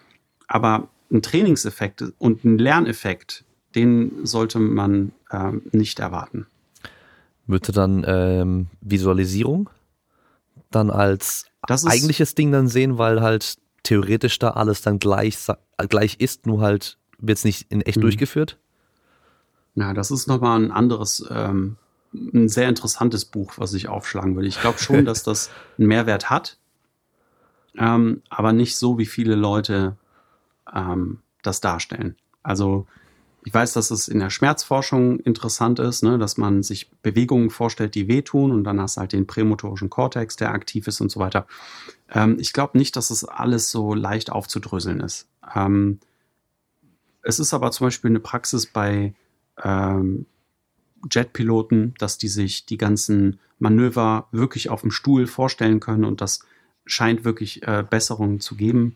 Aber 0.47 0.89
ein 1.11 1.21
Trainingseffekt 1.21 2.03
und 2.17 2.43
ein 2.43 2.57
Lerneffekt, 2.57 3.45
den 3.75 4.25
sollte 4.25 4.59
man 4.59 5.11
ähm, 5.31 5.61
nicht 5.71 5.99
erwarten. 5.99 6.47
Würde 7.45 7.71
dann 7.71 8.03
ähm, 8.07 8.67
Visualisierung 8.81 9.69
dann 10.71 10.89
als 10.91 11.45
eigentliches 11.67 12.35
Ding 12.35 12.51
dann 12.51 12.67
sehen, 12.67 12.97
weil 12.97 13.21
halt 13.21 13.57
theoretisch 13.83 14.37
da 14.39 14.51
alles 14.51 14.81
dann 14.81 14.99
gleich, 14.99 15.37
gleich 15.89 16.19
ist, 16.19 16.45
nur 16.45 16.61
halt 16.61 16.97
wird 17.17 17.37
es 17.37 17.43
nicht 17.43 17.71
in 17.71 17.81
echt 17.81 17.97
mhm. 17.97 18.01
durchgeführt? 18.01 18.57
Ja, 19.75 19.93
das 19.93 20.11
ist 20.11 20.27
nochmal 20.27 20.61
ein 20.61 20.71
anderes, 20.71 21.25
ähm, 21.29 21.77
ein 22.13 22.49
sehr 22.49 22.69
interessantes 22.69 23.25
Buch, 23.25 23.53
was 23.57 23.73
ich 23.73 23.87
aufschlagen 23.87 24.35
würde. 24.35 24.47
Ich 24.47 24.59
glaube 24.59 24.79
schon, 24.79 25.05
dass 25.05 25.23
das 25.23 25.49
einen 25.77 25.87
Mehrwert 25.87 26.29
hat, 26.29 26.57
ähm, 27.77 28.21
aber 28.29 28.53
nicht 28.53 28.77
so, 28.77 28.97
wie 28.97 29.05
viele 29.05 29.35
Leute 29.35 29.95
ähm, 30.73 31.19
das 31.43 31.61
darstellen. 31.61 32.15
Also 32.43 32.87
ich 33.45 33.53
weiß, 33.53 33.73
dass 33.73 33.89
es 33.91 34.07
in 34.07 34.19
der 34.19 34.29
Schmerzforschung 34.29 35.19
interessant 35.19 35.79
ist, 35.79 36.03
ne, 36.03 36.17
dass 36.17 36.37
man 36.37 36.61
sich 36.61 36.91
Bewegungen 37.01 37.49
vorstellt, 37.49 37.95
die 37.95 38.07
wehtun 38.07 38.51
und 38.51 38.63
dann 38.63 38.81
hast 38.81 38.97
du 38.97 39.01
halt 39.01 39.13
den 39.13 39.27
prämotorischen 39.27 39.89
Kortex, 39.89 40.35
der 40.35 40.51
aktiv 40.51 40.87
ist 40.87 40.99
und 40.99 41.09
so 41.09 41.19
weiter. 41.19 41.47
Ähm, 42.11 42.37
ich 42.39 42.53
glaube 42.53 42.77
nicht, 42.77 42.95
dass 42.95 43.09
es 43.09 43.23
alles 43.23 43.71
so 43.71 43.93
leicht 43.93 44.31
aufzudröseln 44.31 44.99
ist. 44.99 45.27
Ähm, 45.55 45.99
es 47.21 47.39
ist 47.39 47.53
aber 47.53 47.71
zum 47.71 47.87
Beispiel 47.87 48.09
eine 48.09 48.19
Praxis 48.19 48.65
bei 48.65 49.13
ähm, 49.63 50.25
Jetpiloten, 51.11 51.93
dass 51.97 52.17
die 52.17 52.27
sich 52.27 52.65
die 52.65 52.77
ganzen 52.77 53.39
Manöver 53.57 54.27
wirklich 54.31 54.69
auf 54.69 54.81
dem 54.81 54.91
Stuhl 54.91 55.27
vorstellen 55.27 55.79
können 55.79 56.05
und 56.05 56.21
das 56.21 56.41
scheint 56.85 57.23
wirklich 57.25 57.63
äh, 57.63 57.83
Besserungen 57.87 58.39
zu 58.39 58.55
geben. 58.55 58.95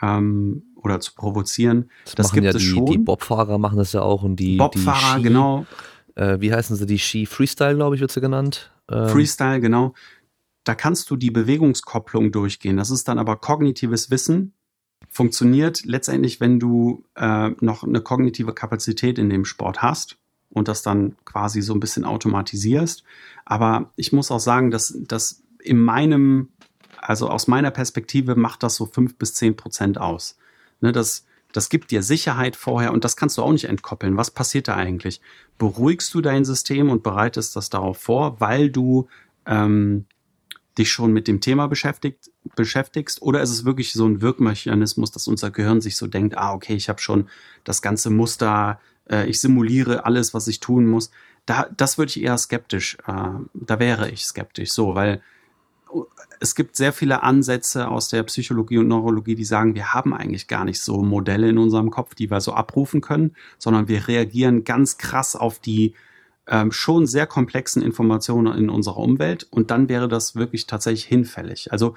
Ähm, 0.00 0.64
oder 0.82 1.00
zu 1.00 1.14
provozieren. 1.14 1.90
Das, 2.04 2.14
das 2.14 2.32
gibt 2.32 2.44
ja 2.44 2.50
es 2.50 2.56
die, 2.56 2.64
schon. 2.64 2.86
Die 2.86 2.98
Bobfahrer 2.98 3.58
machen 3.58 3.78
das 3.78 3.92
ja 3.92 4.02
auch 4.02 4.22
und 4.22 4.36
die 4.36 4.56
Bobfahrer, 4.56 5.16
die 5.16 5.20
Ski, 5.20 5.28
genau. 5.28 5.66
Äh, 6.14 6.40
wie 6.40 6.52
heißen 6.52 6.76
sie? 6.76 6.86
Die 6.86 6.98
Ski 6.98 7.26
Freestyle, 7.26 7.76
glaube 7.76 7.94
ich, 7.94 8.00
wird 8.00 8.10
sie 8.10 8.20
genannt. 8.20 8.72
Ähm, 8.90 9.08
Freestyle, 9.08 9.60
genau. 9.60 9.94
Da 10.64 10.74
kannst 10.74 11.10
du 11.10 11.16
die 11.16 11.30
Bewegungskopplung 11.30 12.30
durchgehen. 12.30 12.76
Das 12.76 12.90
ist 12.90 13.08
dann 13.08 13.18
aber 13.18 13.36
kognitives 13.36 14.10
Wissen. 14.10 14.54
Funktioniert 15.08 15.84
letztendlich, 15.84 16.40
wenn 16.40 16.60
du 16.60 17.04
äh, 17.16 17.50
noch 17.60 17.84
eine 17.84 18.00
kognitive 18.00 18.52
Kapazität 18.52 19.18
in 19.18 19.30
dem 19.30 19.44
Sport 19.44 19.82
hast 19.82 20.18
und 20.52 20.68
das 20.68 20.82
dann 20.82 21.16
quasi 21.24 21.62
so 21.62 21.74
ein 21.74 21.80
bisschen 21.80 22.04
automatisierst. 22.04 23.04
Aber 23.44 23.90
ich 23.96 24.12
muss 24.12 24.30
auch 24.30 24.40
sagen, 24.40 24.70
dass 24.70 24.96
das 25.00 25.42
in 25.62 25.80
meinem, 25.80 26.48
also 26.98 27.28
aus 27.28 27.48
meiner 27.48 27.70
Perspektive 27.70 28.34
macht 28.34 28.62
das 28.62 28.76
so 28.76 28.86
fünf 28.86 29.16
bis 29.16 29.34
zehn 29.34 29.56
Prozent 29.56 29.98
aus. 29.98 30.36
Ne, 30.80 30.92
das, 30.92 31.24
das 31.52 31.68
gibt 31.68 31.90
dir 31.90 32.02
Sicherheit 32.02 32.56
vorher 32.56 32.92
und 32.92 33.04
das 33.04 33.16
kannst 33.16 33.38
du 33.38 33.42
auch 33.42 33.52
nicht 33.52 33.64
entkoppeln. 33.64 34.16
Was 34.16 34.30
passiert 34.30 34.68
da 34.68 34.76
eigentlich? 34.76 35.20
Beruhigst 35.58 36.12
du 36.14 36.20
dein 36.20 36.44
System 36.44 36.90
und 36.90 37.02
bereitest 37.02 37.56
das 37.56 37.70
darauf 37.70 37.98
vor, 37.98 38.40
weil 38.40 38.70
du 38.70 39.08
ähm, 39.46 40.06
dich 40.78 40.90
schon 40.90 41.12
mit 41.12 41.28
dem 41.28 41.40
Thema 41.40 41.66
beschäftigt, 41.68 42.30
beschäftigst 42.56 43.20
oder 43.22 43.42
ist 43.42 43.50
es 43.50 43.64
wirklich 43.64 43.92
so 43.92 44.06
ein 44.06 44.22
Wirkmechanismus, 44.22 45.10
dass 45.10 45.28
unser 45.28 45.50
Gehirn 45.50 45.80
sich 45.80 45.96
so 45.96 46.06
denkt, 46.06 46.36
ah, 46.38 46.54
okay, 46.54 46.74
ich 46.74 46.88
habe 46.88 47.00
schon 47.00 47.28
das 47.64 47.82
ganze 47.82 48.10
Muster, 48.10 48.80
äh, 49.12 49.26
ich 49.26 49.40
simuliere 49.40 50.04
alles, 50.04 50.34
was 50.34 50.48
ich 50.48 50.58
tun 50.58 50.86
muss. 50.86 51.10
Da, 51.46 51.68
das 51.76 51.98
würde 51.98 52.10
ich 52.10 52.22
eher 52.22 52.38
skeptisch, 52.38 52.96
äh, 53.06 53.30
da 53.54 53.78
wäre 53.78 54.10
ich 54.10 54.24
skeptisch 54.24 54.72
so, 54.72 54.94
weil 54.94 55.22
es 56.40 56.54
gibt 56.54 56.74
sehr 56.74 56.92
viele 56.92 57.22
Ansätze 57.22 57.88
aus 57.88 58.08
der 58.08 58.22
Psychologie 58.24 58.78
und 58.78 58.88
Neurologie, 58.88 59.34
die 59.34 59.44
sagen, 59.44 59.74
wir 59.74 59.92
haben 59.92 60.14
eigentlich 60.14 60.48
gar 60.48 60.64
nicht 60.64 60.80
so 60.80 61.02
Modelle 61.02 61.48
in 61.48 61.58
unserem 61.58 61.90
Kopf, 61.90 62.14
die 62.14 62.30
wir 62.30 62.40
so 62.40 62.54
abrufen 62.54 63.00
können, 63.00 63.36
sondern 63.58 63.88
wir 63.88 64.08
reagieren 64.08 64.64
ganz 64.64 64.98
krass 64.98 65.36
auf 65.36 65.60
die 65.60 65.94
ähm, 66.48 66.72
schon 66.72 67.06
sehr 67.06 67.26
komplexen 67.26 67.82
Informationen 67.82 68.58
in 68.58 68.70
unserer 68.70 68.96
Umwelt 68.96 69.46
und 69.50 69.70
dann 69.70 69.88
wäre 69.88 70.08
das 70.08 70.34
wirklich 70.34 70.66
tatsächlich 70.66 71.04
hinfällig. 71.04 71.70
Also 71.70 71.94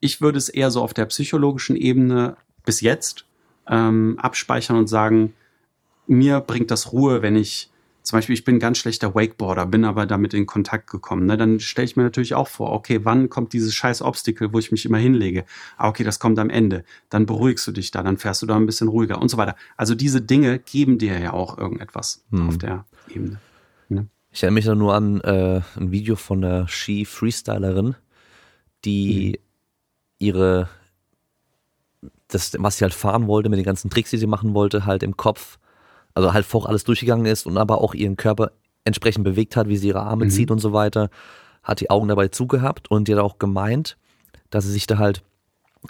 ich 0.00 0.20
würde 0.20 0.38
es 0.38 0.48
eher 0.48 0.70
so 0.70 0.80
auf 0.82 0.94
der 0.94 1.06
psychologischen 1.06 1.76
Ebene 1.76 2.36
bis 2.64 2.80
jetzt 2.80 3.26
ähm, 3.68 4.18
abspeichern 4.18 4.76
und 4.76 4.86
sagen, 4.86 5.34
mir 6.12 6.40
bringt 6.40 6.70
das 6.70 6.92
Ruhe, 6.92 7.22
wenn 7.22 7.36
ich 7.36 7.72
zum 8.02 8.16
Beispiel, 8.16 8.34
ich 8.34 8.44
bin 8.44 8.58
ganz 8.58 8.78
schlechter 8.78 9.14
Wakeboarder, 9.14 9.64
bin 9.66 9.84
aber 9.84 10.06
damit 10.06 10.34
in 10.34 10.44
Kontakt 10.44 10.90
gekommen. 10.90 11.26
Ne? 11.26 11.36
Dann 11.36 11.60
stelle 11.60 11.84
ich 11.84 11.96
mir 11.96 12.02
natürlich 12.02 12.34
auch 12.34 12.48
vor, 12.48 12.72
okay, 12.72 13.04
wann 13.04 13.28
kommt 13.28 13.52
dieses 13.52 13.74
scheiß 13.74 14.02
Obstacle, 14.02 14.52
wo 14.52 14.58
ich 14.58 14.72
mich 14.72 14.84
immer 14.84 14.98
hinlege? 14.98 15.44
Ah, 15.76 15.88
okay, 15.88 16.02
das 16.02 16.18
kommt 16.18 16.40
am 16.40 16.50
Ende. 16.50 16.84
Dann 17.10 17.26
beruhigst 17.26 17.64
du 17.66 17.70
dich 17.70 17.92
da, 17.92 18.02
dann 18.02 18.18
fährst 18.18 18.42
du 18.42 18.46
da 18.46 18.56
ein 18.56 18.66
bisschen 18.66 18.88
ruhiger 18.88 19.22
und 19.22 19.28
so 19.28 19.36
weiter. 19.36 19.54
Also 19.76 19.94
diese 19.94 20.20
Dinge 20.20 20.58
geben 20.58 20.98
dir 20.98 21.18
ja 21.20 21.32
auch 21.32 21.58
irgendetwas 21.58 22.24
hm. 22.30 22.48
auf 22.48 22.58
der 22.58 22.84
Ebene. 23.08 23.40
Ne? 23.88 24.08
Ich 24.32 24.42
erinnere 24.42 24.54
mich 24.54 24.64
da 24.64 24.74
nur 24.74 24.94
an 24.94 25.20
äh, 25.20 25.60
ein 25.76 25.92
Video 25.92 26.16
von 26.16 26.40
der 26.40 26.66
Ski-Freestylerin, 26.66 27.94
die 28.84 29.34
hm. 29.34 29.42
ihre 30.18 30.68
das, 32.26 32.52
was 32.58 32.78
sie 32.78 32.84
halt 32.84 32.94
fahren 32.94 33.26
wollte, 33.26 33.48
mit 33.48 33.58
den 33.58 33.64
ganzen 33.64 33.90
Tricks, 33.90 34.10
die 34.10 34.18
sie 34.18 34.26
machen 34.26 34.54
wollte, 34.54 34.86
halt 34.86 35.02
im 35.02 35.16
Kopf 35.16 35.58
also 36.14 36.32
halt 36.32 36.44
vor 36.44 36.68
alles 36.68 36.84
durchgegangen 36.84 37.26
ist 37.26 37.46
und 37.46 37.58
aber 37.58 37.80
auch 37.80 37.94
ihren 37.94 38.16
Körper 38.16 38.52
entsprechend 38.84 39.24
bewegt 39.24 39.56
hat, 39.56 39.68
wie 39.68 39.76
sie 39.76 39.88
ihre 39.88 40.02
Arme 40.02 40.26
mhm. 40.26 40.30
zieht 40.30 40.50
und 40.50 40.58
so 40.58 40.72
weiter, 40.72 41.10
hat 41.62 41.80
die 41.80 41.90
Augen 41.90 42.08
dabei 42.08 42.28
zugehabt 42.28 42.90
und 42.90 43.08
die 43.08 43.14
hat 43.14 43.20
auch 43.20 43.38
gemeint, 43.38 43.96
dass 44.50 44.64
sie 44.64 44.72
sich 44.72 44.86
da 44.86 44.98
halt 44.98 45.22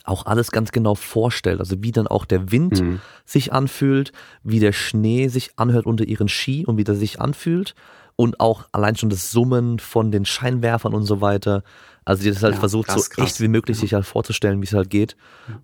auch 0.04 0.24
alles 0.26 0.50
ganz 0.50 0.72
genau 0.72 0.94
vorstellt, 0.94 1.60
also 1.60 1.82
wie 1.82 1.92
dann 1.92 2.06
auch 2.06 2.24
der 2.24 2.50
Wind 2.50 2.80
mhm. 2.80 3.00
sich 3.26 3.52
anfühlt, 3.52 4.12
wie 4.42 4.60
der 4.60 4.72
Schnee 4.72 5.28
sich 5.28 5.50
anhört 5.56 5.86
unter 5.86 6.04
ihren 6.04 6.28
Ski 6.28 6.64
und 6.64 6.78
wie 6.78 6.84
der 6.84 6.94
sich 6.94 7.20
anfühlt 7.20 7.74
und 8.16 8.40
auch 8.40 8.66
allein 8.72 8.96
schon 8.96 9.10
das 9.10 9.30
Summen 9.30 9.78
von 9.78 10.10
den 10.10 10.24
Scheinwerfern 10.24 10.94
und 10.94 11.04
so 11.04 11.20
weiter. 11.20 11.62
Also 12.04 12.22
die 12.22 12.30
das 12.30 12.42
halt 12.42 12.54
ja, 12.54 12.60
versucht, 12.60 12.88
krass, 12.88 13.04
so 13.04 13.10
krass. 13.10 13.26
echt 13.26 13.40
wie 13.40 13.48
möglich 13.48 13.76
ja. 13.76 13.80
sich 13.82 13.94
halt 13.94 14.06
vorzustellen, 14.06 14.60
wie 14.60 14.66
es 14.66 14.72
halt 14.72 14.90
geht. 14.90 15.16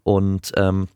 Und 0.03 0.53
ähm, 0.57 0.89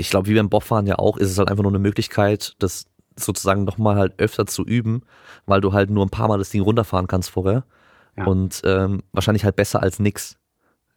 ich 0.00 0.10
glaube, 0.10 0.28
wie 0.28 0.34
beim 0.34 0.48
Bobfahren 0.48 0.86
ja 0.86 0.98
auch, 0.98 1.16
ist 1.18 1.30
es 1.30 1.38
halt 1.38 1.50
einfach 1.50 1.62
nur 1.62 1.70
eine 1.70 1.78
Möglichkeit, 1.78 2.56
das 2.58 2.86
sozusagen 3.16 3.64
nochmal 3.64 3.96
halt 3.96 4.14
öfter 4.18 4.46
zu 4.46 4.64
üben, 4.64 5.02
weil 5.46 5.60
du 5.60 5.72
halt 5.72 5.90
nur 5.90 6.04
ein 6.04 6.10
paar 6.10 6.28
Mal 6.28 6.38
das 6.38 6.50
Ding 6.50 6.62
runterfahren 6.62 7.06
kannst 7.06 7.30
vorher. 7.30 7.64
Ja. 8.16 8.24
Und 8.24 8.62
ähm, 8.64 9.02
wahrscheinlich 9.12 9.44
halt 9.44 9.56
besser 9.56 9.82
als 9.82 9.98
nix. 9.98 10.38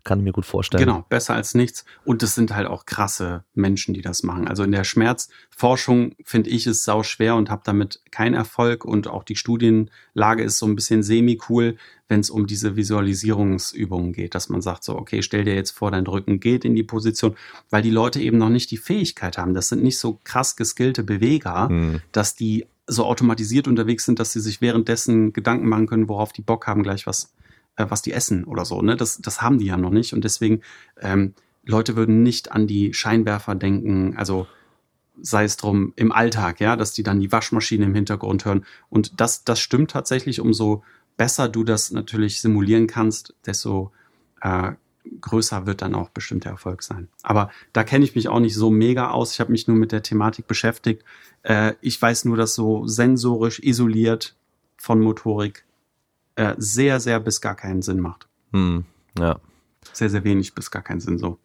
Kann 0.03 0.19
ich 0.19 0.25
mir 0.25 0.33
gut 0.33 0.45
vorstellen. 0.45 0.83
Genau, 0.83 1.05
besser 1.07 1.33
als 1.33 1.55
nichts. 1.55 1.85
Und 2.03 2.21
es 2.23 2.35
sind 2.35 2.53
halt 2.53 2.67
auch 2.67 2.85
krasse 2.85 3.45
Menschen, 3.53 3.93
die 3.93 4.01
das 4.01 4.21
machen. 4.23 4.49
Also 4.49 4.63
in 4.63 4.71
der 4.73 4.83
Schmerzforschung 4.83 6.15
finde 6.25 6.49
ich 6.49 6.67
es 6.67 6.83
sau 6.83 7.03
schwer 7.03 7.35
und 7.35 7.49
habe 7.49 7.61
damit 7.63 8.01
keinen 8.11 8.33
Erfolg. 8.33 8.83
Und 8.83 9.07
auch 9.07 9.23
die 9.23 9.37
Studienlage 9.37 10.43
ist 10.43 10.57
so 10.57 10.65
ein 10.65 10.75
bisschen 10.75 11.03
semi-cool, 11.03 11.77
wenn 12.09 12.19
es 12.19 12.29
um 12.29 12.47
diese 12.47 12.75
Visualisierungsübungen 12.75 14.11
geht, 14.11 14.35
dass 14.35 14.49
man 14.49 14.61
sagt 14.61 14.83
so, 14.83 14.97
okay, 14.97 15.21
stell 15.21 15.45
dir 15.45 15.55
jetzt 15.55 15.71
vor, 15.71 15.89
dein 15.89 16.05
Rücken 16.05 16.41
geht 16.41 16.65
in 16.65 16.75
die 16.75 16.83
Position, 16.83 17.35
weil 17.69 17.81
die 17.81 17.89
Leute 17.89 18.19
eben 18.19 18.37
noch 18.37 18.49
nicht 18.49 18.71
die 18.71 18.77
Fähigkeit 18.77 19.37
haben. 19.37 19.53
Das 19.53 19.69
sind 19.69 19.83
nicht 19.83 19.99
so 19.99 20.19
krass 20.25 20.57
geskillte 20.57 21.03
Beweger, 21.03 21.69
hm. 21.69 22.01
dass 22.11 22.35
die 22.35 22.65
so 22.87 23.05
automatisiert 23.05 23.69
unterwegs 23.69 24.03
sind, 24.03 24.19
dass 24.19 24.33
sie 24.33 24.41
sich 24.41 24.59
währenddessen 24.59 25.31
Gedanken 25.31 25.69
machen 25.69 25.87
können, 25.87 26.09
worauf 26.09 26.33
die 26.33 26.41
Bock 26.41 26.67
haben, 26.67 26.83
gleich 26.83 27.07
was 27.07 27.31
äh, 27.75 27.85
was 27.89 28.01
die 28.01 28.13
essen 28.13 28.43
oder 28.45 28.65
so. 28.65 28.81
Ne? 28.81 28.95
Das, 28.95 29.19
das 29.19 29.41
haben 29.41 29.59
die 29.59 29.65
ja 29.65 29.77
noch 29.77 29.89
nicht. 29.89 30.13
Und 30.13 30.23
deswegen, 30.23 30.61
ähm, 31.01 31.33
Leute 31.65 31.95
würden 31.95 32.23
nicht 32.23 32.51
an 32.51 32.67
die 32.67 32.93
Scheinwerfer 32.93 33.55
denken, 33.55 34.15
also 34.17 34.47
sei 35.21 35.43
es 35.43 35.57
drum 35.57 35.93
im 35.95 36.11
Alltag, 36.11 36.59
ja, 36.59 36.75
dass 36.75 36.93
die 36.93 37.03
dann 37.03 37.19
die 37.19 37.31
Waschmaschine 37.31 37.85
im 37.85 37.95
Hintergrund 37.95 38.45
hören. 38.45 38.65
Und 38.89 39.19
das, 39.21 39.43
das 39.43 39.59
stimmt 39.59 39.91
tatsächlich, 39.91 40.39
umso 40.39 40.83
besser 41.17 41.47
du 41.49 41.63
das 41.63 41.91
natürlich 41.91 42.41
simulieren 42.41 42.87
kannst, 42.87 43.35
desto 43.45 43.91
äh, 44.41 44.73
größer 45.21 45.65
wird 45.65 45.81
dann 45.81 45.95
auch 45.95 46.09
bestimmt 46.09 46.45
der 46.45 46.53
Erfolg 46.53 46.81
sein. 46.83 47.09
Aber 47.21 47.51
da 47.71 47.83
kenne 47.83 48.05
ich 48.05 48.15
mich 48.15 48.29
auch 48.29 48.39
nicht 48.39 48.55
so 48.55 48.69
mega 48.69 49.11
aus. 49.11 49.33
Ich 49.33 49.39
habe 49.39 49.51
mich 49.51 49.67
nur 49.67 49.77
mit 49.77 49.91
der 49.91 50.03
Thematik 50.03 50.47
beschäftigt. 50.47 51.03
Äh, 51.43 51.73
ich 51.81 52.01
weiß 52.01 52.25
nur, 52.25 52.37
dass 52.37 52.55
so 52.55 52.87
sensorisch 52.87 53.59
isoliert 53.59 54.35
von 54.77 54.99
Motorik 54.99 55.65
äh, 56.35 56.55
sehr, 56.57 56.99
sehr 56.99 57.19
bis 57.19 57.41
gar 57.41 57.55
keinen 57.55 57.81
Sinn 57.81 57.99
macht. 57.99 58.27
Hm, 58.51 58.85
ja. 59.17 59.39
Sehr, 59.91 60.09
sehr 60.09 60.23
wenig 60.23 60.55
bis 60.55 60.71
gar 60.71 60.81
keinen 60.81 60.99
Sinn 60.99 61.17
so. 61.17 61.37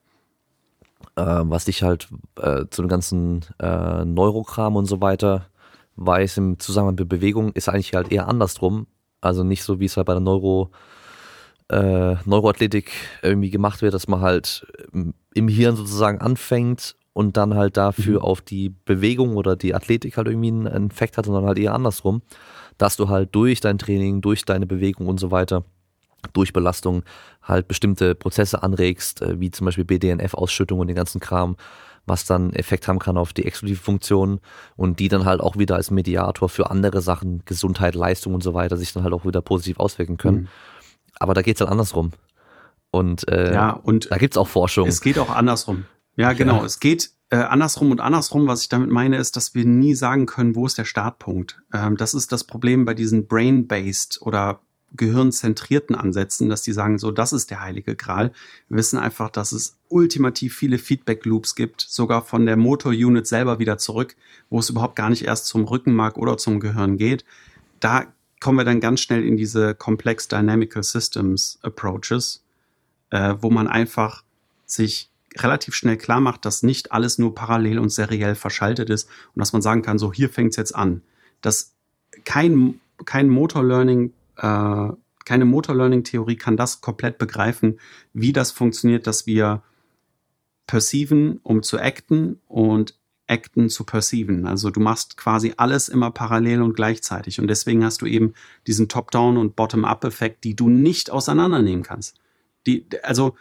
Äh, 1.16 1.23
was 1.23 1.69
ich 1.69 1.82
halt 1.82 2.09
äh, 2.36 2.66
zu 2.70 2.82
dem 2.82 2.89
ganzen 2.89 3.44
äh, 3.59 4.05
Neurokram 4.05 4.77
und 4.77 4.86
so 4.86 5.01
weiter 5.01 5.48
weiß 5.97 6.36
im 6.36 6.59
Zusammenhang 6.60 6.94
mit 6.94 7.09
Bewegung, 7.09 7.52
ist 7.52 7.69
eigentlich 7.69 7.94
halt 7.94 8.12
eher 8.12 8.28
andersrum. 8.28 8.86
Also 9.20 9.43
nicht 9.43 9.65
so, 9.65 9.81
wie 9.81 9.86
es 9.86 9.97
halt 9.97 10.06
bei 10.06 10.12
der 10.12 10.20
Neuro, 10.20 10.70
äh, 11.70 12.15
Neuroathletik 12.24 12.93
irgendwie 13.23 13.51
gemacht 13.51 13.82
wird, 13.82 13.94
dass 13.94 14.06
man 14.06 14.20
halt 14.20 14.66
im 15.35 15.48
Hirn 15.48 15.74
sozusagen 15.74 16.20
anfängt 16.20 16.94
und 17.19 17.36
dann 17.36 17.55
halt 17.55 17.77
dafür 17.77 18.20
mhm. 18.20 18.24
auf 18.24 18.40
die 18.40 18.74
Bewegung 18.85 19.36
oder 19.36 19.57
die 19.57 19.74
Athletik 19.74 20.16
halt 20.16 20.28
irgendwie 20.28 20.49
einen 20.49 20.90
Effekt 20.90 21.19
hat, 21.19 21.27
sondern 21.27 21.47
halt 21.47 21.59
eher 21.59 21.74
andersrum 21.74 22.23
dass 22.78 22.97
du 22.97 23.09
halt 23.09 23.35
durch 23.35 23.61
dein 23.61 23.78
Training, 23.78 24.20
durch 24.23 24.45
deine 24.45 24.66
Bewegung 24.66 25.09
und 25.09 25.20
so 25.20 25.31
weiter, 25.31 25.65
durch 26.32 26.53
Belastung 26.53 27.03
halt 27.43 27.69
bestimmte 27.69 28.15
Prozesse 28.15 28.62
anregst, 28.62 29.20
äh, 29.20 29.39
wie 29.40 29.51
zum 29.51 29.66
Beispiel 29.66 29.85
BDNF-Ausschüttung 29.85 30.78
und 30.78 30.86
den 30.86 30.97
ganzen 30.97 31.20
Kram, 31.20 31.57
was 32.07 32.24
dann 32.24 32.53
Effekt 32.55 32.89
haben 32.89 32.99
kann 32.99 33.19
auf 33.19 33.32
die 33.32 33.45
exklusive 33.45 33.81
Funktion 33.81 34.40
und 34.77 34.99
die 34.99 35.09
dann 35.09 35.27
halt 35.27 35.40
auch 35.40 35.59
wieder 35.59 35.77
als 35.77 35.90
Mediator 35.90 36.49
für 36.49 36.70
andere 36.70 37.03
Sachen, 37.03 37.43
Gesundheit, 37.45 37.95
Leistung 37.95 38.35
und 38.35 38.43
so 38.43 38.55
weiter, 38.55 38.77
sich 38.77 38.93
dann 38.93 39.03
halt 39.03 39.12
auch 39.12 39.27
wieder 39.27 39.43
positiv 39.43 39.78
auswirken 39.78 40.16
können. 40.16 40.43
Mhm. 40.43 40.49
Aber 41.19 41.35
da 41.35 41.43
geht's 41.43 41.61
halt 41.61 41.70
andersrum. 41.70 42.12
Und, 42.90 43.28
äh, 43.28 43.53
ja, 43.53 43.70
und 43.73 44.11
da 44.11 44.16
gibt's 44.16 44.39
auch 44.39 44.49
Forschung. 44.49 44.89
Es 44.89 45.03
geht 45.03 45.19
auch 45.19 45.28
andersrum. 45.28 45.85
Ja, 46.19 46.32
genau. 46.32 46.59
Ja. 46.59 46.65
Es 46.65 46.81
geht 46.81 47.12
äh, 47.31 47.36
andersrum 47.36 47.93
und 47.93 48.01
andersrum, 48.01 48.49
was 48.49 48.62
ich 48.62 48.69
damit 48.69 48.90
meine, 48.90 49.19
ist, 49.19 49.36
dass 49.36 49.55
wir 49.55 49.65
nie 49.65 49.95
sagen 49.95 50.27
können, 50.27 50.57
wo 50.57 50.66
ist 50.66 50.77
der 50.77 50.85
Startpunkt. 50.85 51.62
Ähm, 51.73 51.97
das 51.97 52.12
ist 52.12 52.32
das 52.32 52.43
Problem 52.43 52.85
bei 52.85 52.95
diesen 52.95 53.28
brain-based 53.28 54.20
oder 54.23 54.61
gehirnzentrierten 54.97 55.95
Ansätzen, 55.95 56.49
dass 56.49 56.62
die 56.62 56.73
sagen, 56.73 56.99
so, 56.99 57.12
das 57.12 57.32
ist 57.32 57.51
der 57.51 57.61
heilige 57.61 57.95
Gral. 57.95 58.32
Wir 58.69 58.78
wissen 58.78 58.99
einfach, 58.99 59.31
dass 59.31 59.53
es 59.53 59.77
ultimativ 59.89 60.57
viele 60.57 60.78
Feedback-Loops 60.78 61.55
gibt, 61.55 61.82
sogar 61.82 62.24
von 62.24 62.47
der 62.47 62.57
Motor-Unit 62.57 63.27
selber 63.27 63.61
wieder 63.61 63.78
zurück, 63.78 64.16
wo 64.51 64.59
es 64.59 64.70
überhaupt 64.70 64.97
gar 64.97 65.11
nicht 65.11 65.24
erst 65.24 65.47
zum 65.47 65.65
Rückenmark 65.65 66.16
oder 66.16 66.36
zum 66.36 66.59
Gehirn 66.59 66.97
geht. 66.97 67.24
Da 67.78 68.07
kommen 68.40 68.59
wir 68.59 68.65
dann 68.65 68.81
ganz 68.81 69.01
schnell 69.01 69.24
in 69.24 69.36
diese 69.36 69.74
Complex 69.74 70.27
Dynamical 70.27 70.82
Systems 70.82 71.61
Approaches, 71.62 72.43
äh, 73.11 73.35
wo 73.39 73.51
man 73.51 73.69
einfach 73.69 74.24
sich 74.66 75.11
relativ 75.43 75.74
schnell 75.74 75.97
klar 75.97 76.20
macht, 76.20 76.44
dass 76.44 76.62
nicht 76.62 76.93
alles 76.93 77.19
nur 77.19 77.35
parallel 77.35 77.78
und 77.78 77.90
seriell 77.90 78.35
verschaltet 78.35 78.90
ist 78.90 79.09
und 79.35 79.40
dass 79.40 79.52
man 79.52 79.62
sagen 79.62 79.82
kann, 79.82 79.98
so 79.98 80.12
hier 80.12 80.28
fängt's 80.28 80.56
jetzt 80.56 80.74
an. 80.74 81.02
Dass 81.40 81.74
kein, 82.24 82.81
kein 83.05 83.28
Motor-Learning, 83.28 84.12
äh, 84.36 84.89
keine 85.24 85.44
Motor-Learning-Theorie 85.44 86.36
kann 86.36 86.56
das 86.56 86.81
komplett 86.81 87.19
begreifen, 87.19 87.78
wie 88.12 88.32
das 88.32 88.51
funktioniert, 88.51 89.06
dass 89.06 89.27
wir 89.27 89.62
perceiven, 90.66 91.40
um 91.43 91.62
zu 91.62 91.78
acten 91.78 92.40
und 92.47 92.98
acten 93.28 93.69
zu 93.69 93.85
perceiven. 93.85 94.47
Also 94.47 94.70
du 94.70 94.81
machst 94.81 95.16
quasi 95.16 95.55
alles 95.56 95.89
immer 95.89 96.10
parallel 96.10 96.62
und 96.62 96.74
gleichzeitig. 96.74 97.40
Und 97.40 97.48
deswegen 97.48 97.85
hast 97.85 98.02
du 98.02 98.06
eben 98.06 98.35
diesen 98.66 98.89
Top-Down- 98.89 99.36
und 99.36 99.55
Bottom-Up-Effekt, 99.55 100.44
die 100.44 100.56
du 100.56 100.69
nicht 100.69 101.10
auseinandernehmen 101.10 101.85
kannst. 101.85 102.16
Die, 102.66 102.86
also 103.02 103.36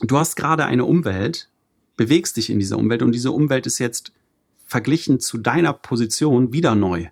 du 0.00 0.18
hast 0.18 0.36
gerade 0.36 0.64
eine 0.64 0.84
Umwelt, 0.84 1.48
bewegst 1.96 2.36
dich 2.36 2.50
in 2.50 2.58
dieser 2.58 2.78
Umwelt 2.78 3.02
und 3.02 3.12
diese 3.12 3.32
Umwelt 3.32 3.66
ist 3.66 3.78
jetzt 3.78 4.12
verglichen 4.66 5.20
zu 5.20 5.38
deiner 5.38 5.72
Position 5.72 6.52
wieder 6.52 6.74
neu. 6.74 7.06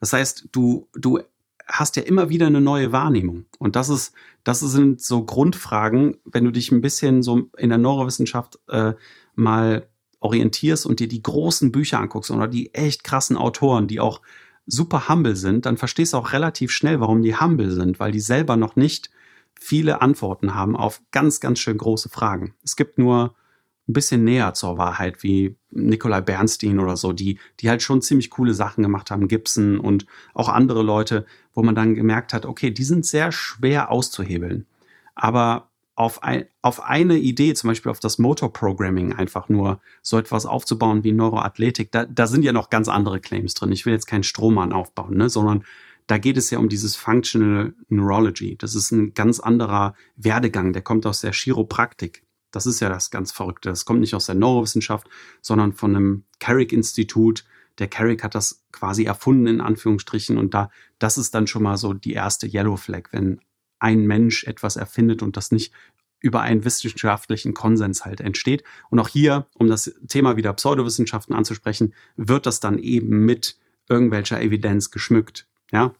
Das 0.00 0.12
heißt, 0.12 0.48
du, 0.52 0.88
du 0.94 1.20
hast 1.66 1.96
ja 1.96 2.02
immer 2.02 2.30
wieder 2.30 2.46
eine 2.46 2.60
neue 2.60 2.92
Wahrnehmung. 2.92 3.44
Und 3.58 3.76
das 3.76 3.88
ist, 3.88 4.12
das 4.42 4.60
sind 4.60 5.02
so 5.02 5.24
Grundfragen, 5.24 6.16
wenn 6.24 6.44
du 6.44 6.50
dich 6.50 6.72
ein 6.72 6.80
bisschen 6.80 7.22
so 7.22 7.50
in 7.56 7.68
der 7.68 7.78
Neurowissenschaft 7.78 8.58
äh, 8.68 8.94
mal 9.34 9.86
orientierst 10.20 10.86
und 10.86 11.00
dir 11.00 11.08
die 11.08 11.22
großen 11.22 11.70
Bücher 11.70 12.00
anguckst 12.00 12.30
oder 12.30 12.48
die 12.48 12.74
echt 12.74 13.04
krassen 13.04 13.36
Autoren, 13.36 13.86
die 13.86 14.00
auch 14.00 14.22
super 14.66 15.08
humble 15.08 15.36
sind, 15.36 15.66
dann 15.66 15.76
verstehst 15.76 16.12
du 16.12 16.16
auch 16.16 16.32
relativ 16.32 16.70
schnell, 16.70 17.00
warum 17.00 17.22
die 17.22 17.36
humble 17.36 17.70
sind, 17.70 18.00
weil 18.00 18.12
die 18.12 18.20
selber 18.20 18.56
noch 18.56 18.76
nicht 18.76 19.10
viele 19.58 20.00
Antworten 20.02 20.54
haben 20.54 20.76
auf 20.76 21.02
ganz, 21.10 21.40
ganz 21.40 21.58
schön 21.58 21.78
große 21.78 22.08
Fragen. 22.08 22.54
Es 22.64 22.76
gibt 22.76 22.98
nur 22.98 23.34
ein 23.88 23.94
bisschen 23.94 24.24
näher 24.24 24.52
zur 24.54 24.76
Wahrheit, 24.76 25.22
wie 25.22 25.56
Nikolai 25.70 26.20
Bernstein 26.20 26.78
oder 26.78 26.96
so, 26.96 27.12
die, 27.12 27.38
die 27.60 27.70
halt 27.70 27.82
schon 27.82 28.02
ziemlich 28.02 28.30
coole 28.30 28.52
Sachen 28.52 28.82
gemacht 28.82 29.10
haben, 29.10 29.28
Gibson 29.28 29.80
und 29.80 30.06
auch 30.34 30.48
andere 30.48 30.82
Leute, 30.82 31.24
wo 31.54 31.62
man 31.62 31.74
dann 31.74 31.94
gemerkt 31.94 32.34
hat, 32.34 32.44
okay, 32.44 32.70
die 32.70 32.84
sind 32.84 33.06
sehr 33.06 33.32
schwer 33.32 33.90
auszuhebeln. 33.90 34.66
Aber 35.14 35.70
auf, 35.94 36.22
ein, 36.22 36.44
auf 36.62 36.84
eine 36.84 37.16
Idee, 37.16 37.54
zum 37.54 37.68
Beispiel 37.68 37.90
auf 37.90 37.98
das 37.98 38.18
Motor 38.18 38.52
Programming, 38.52 39.14
einfach 39.14 39.48
nur 39.48 39.80
so 40.00 40.16
etwas 40.18 40.46
aufzubauen 40.46 41.02
wie 41.02 41.12
Neuroathletik, 41.12 41.90
da, 41.90 42.04
da 42.04 42.26
sind 42.28 42.44
ja 42.44 42.52
noch 42.52 42.70
ganz 42.70 42.88
andere 42.88 43.20
Claims 43.20 43.54
drin. 43.54 43.72
Ich 43.72 43.84
will 43.84 43.94
jetzt 43.94 44.06
keinen 44.06 44.22
Strohmann 44.22 44.72
aufbauen, 44.72 45.16
ne, 45.16 45.28
sondern 45.28 45.64
da 46.08 46.16
geht 46.16 46.38
es 46.38 46.50
ja 46.50 46.58
um 46.58 46.70
dieses 46.70 46.96
Functional 46.96 47.74
Neurology. 47.88 48.56
Das 48.56 48.74
ist 48.74 48.90
ein 48.90 49.12
ganz 49.12 49.40
anderer 49.40 49.94
Werdegang, 50.16 50.72
der 50.72 50.82
kommt 50.82 51.06
aus 51.06 51.20
der 51.20 51.32
Chiropraktik. 51.32 52.24
Das 52.50 52.64
ist 52.64 52.80
ja 52.80 52.88
das 52.88 53.10
ganz 53.10 53.30
Verrückte. 53.30 53.68
Das 53.68 53.84
kommt 53.84 54.00
nicht 54.00 54.14
aus 54.14 54.24
der 54.24 54.34
Neurowissenschaft, 54.34 55.06
sondern 55.42 55.74
von 55.74 55.94
einem 55.94 56.24
Carrick-Institut. 56.40 57.44
Der 57.78 57.88
Carrick 57.88 58.24
hat 58.24 58.34
das 58.34 58.64
quasi 58.72 59.04
erfunden, 59.04 59.46
in 59.46 59.60
Anführungsstrichen. 59.60 60.38
Und 60.38 60.54
da, 60.54 60.70
das 60.98 61.18
ist 61.18 61.34
dann 61.34 61.46
schon 61.46 61.62
mal 61.62 61.76
so 61.76 61.92
die 61.92 62.14
erste 62.14 62.46
Yellow 62.46 62.78
Flag, 62.78 63.12
wenn 63.12 63.40
ein 63.78 64.06
Mensch 64.06 64.44
etwas 64.44 64.76
erfindet 64.76 65.22
und 65.22 65.36
das 65.36 65.52
nicht 65.52 65.74
über 66.20 66.40
einen 66.40 66.64
wissenschaftlichen 66.64 67.52
Konsens 67.52 68.06
halt 68.06 68.22
entsteht. 68.22 68.64
Und 68.88 68.98
auch 68.98 69.08
hier, 69.08 69.46
um 69.54 69.68
das 69.68 69.94
Thema 70.08 70.38
wieder 70.38 70.54
Pseudowissenschaften 70.54 71.34
anzusprechen, 71.34 71.92
wird 72.16 72.46
das 72.46 72.60
dann 72.60 72.78
eben 72.78 73.26
mit 73.26 73.58
irgendwelcher 73.90 74.40
Evidenz 74.40 74.90
geschmückt. 74.90 75.47
Ja, 75.70 75.94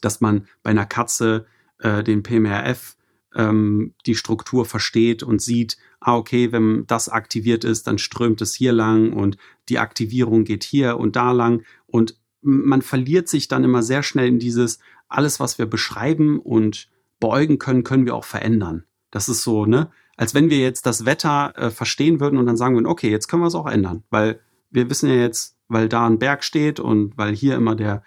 dass 0.00 0.20
man 0.20 0.46
bei 0.62 0.70
einer 0.70 0.86
Katze 0.86 1.46
äh, 1.78 2.02
den 2.02 2.22
PMRF 2.22 2.96
ähm, 3.34 3.94
die 4.06 4.14
Struktur 4.14 4.64
versteht 4.64 5.22
und 5.22 5.40
sieht, 5.40 5.76
ah, 6.00 6.16
okay, 6.16 6.52
wenn 6.52 6.86
das 6.86 7.08
aktiviert 7.08 7.64
ist, 7.64 7.86
dann 7.86 7.98
strömt 7.98 8.40
es 8.40 8.54
hier 8.54 8.72
lang 8.72 9.12
und 9.12 9.36
die 9.68 9.78
Aktivierung 9.78 10.44
geht 10.44 10.64
hier 10.64 10.98
und 10.98 11.16
da 11.16 11.32
lang 11.32 11.64
und 11.86 12.16
man 12.42 12.82
verliert 12.82 13.28
sich 13.28 13.46
dann 13.48 13.64
immer 13.64 13.82
sehr 13.82 14.02
schnell 14.02 14.26
in 14.26 14.40
dieses, 14.40 14.80
alles, 15.08 15.38
was 15.38 15.58
wir 15.58 15.66
beschreiben 15.66 16.40
und 16.40 16.88
beugen 17.20 17.58
können, 17.58 17.84
können 17.84 18.04
wir 18.04 18.16
auch 18.16 18.24
verändern. 18.24 18.84
Das 19.10 19.28
ist 19.28 19.42
so, 19.42 19.66
ne? 19.66 19.90
Als 20.16 20.34
wenn 20.34 20.50
wir 20.50 20.58
jetzt 20.58 20.86
das 20.86 21.06
Wetter 21.06 21.52
äh, 21.56 21.70
verstehen 21.70 22.20
würden 22.20 22.38
und 22.38 22.46
dann 22.46 22.56
sagen 22.56 22.74
würden, 22.74 22.86
okay, 22.86 23.10
jetzt 23.10 23.28
können 23.28 23.42
wir 23.42 23.46
es 23.46 23.54
auch 23.54 23.68
ändern, 23.68 24.02
weil 24.10 24.40
wir 24.70 24.90
wissen 24.90 25.08
ja 25.08 25.14
jetzt, 25.14 25.56
weil 25.68 25.88
da 25.88 26.06
ein 26.06 26.18
Berg 26.18 26.44
steht 26.44 26.80
und 26.80 27.16
weil 27.16 27.34
hier 27.34 27.54
immer 27.54 27.76
der, 27.76 28.02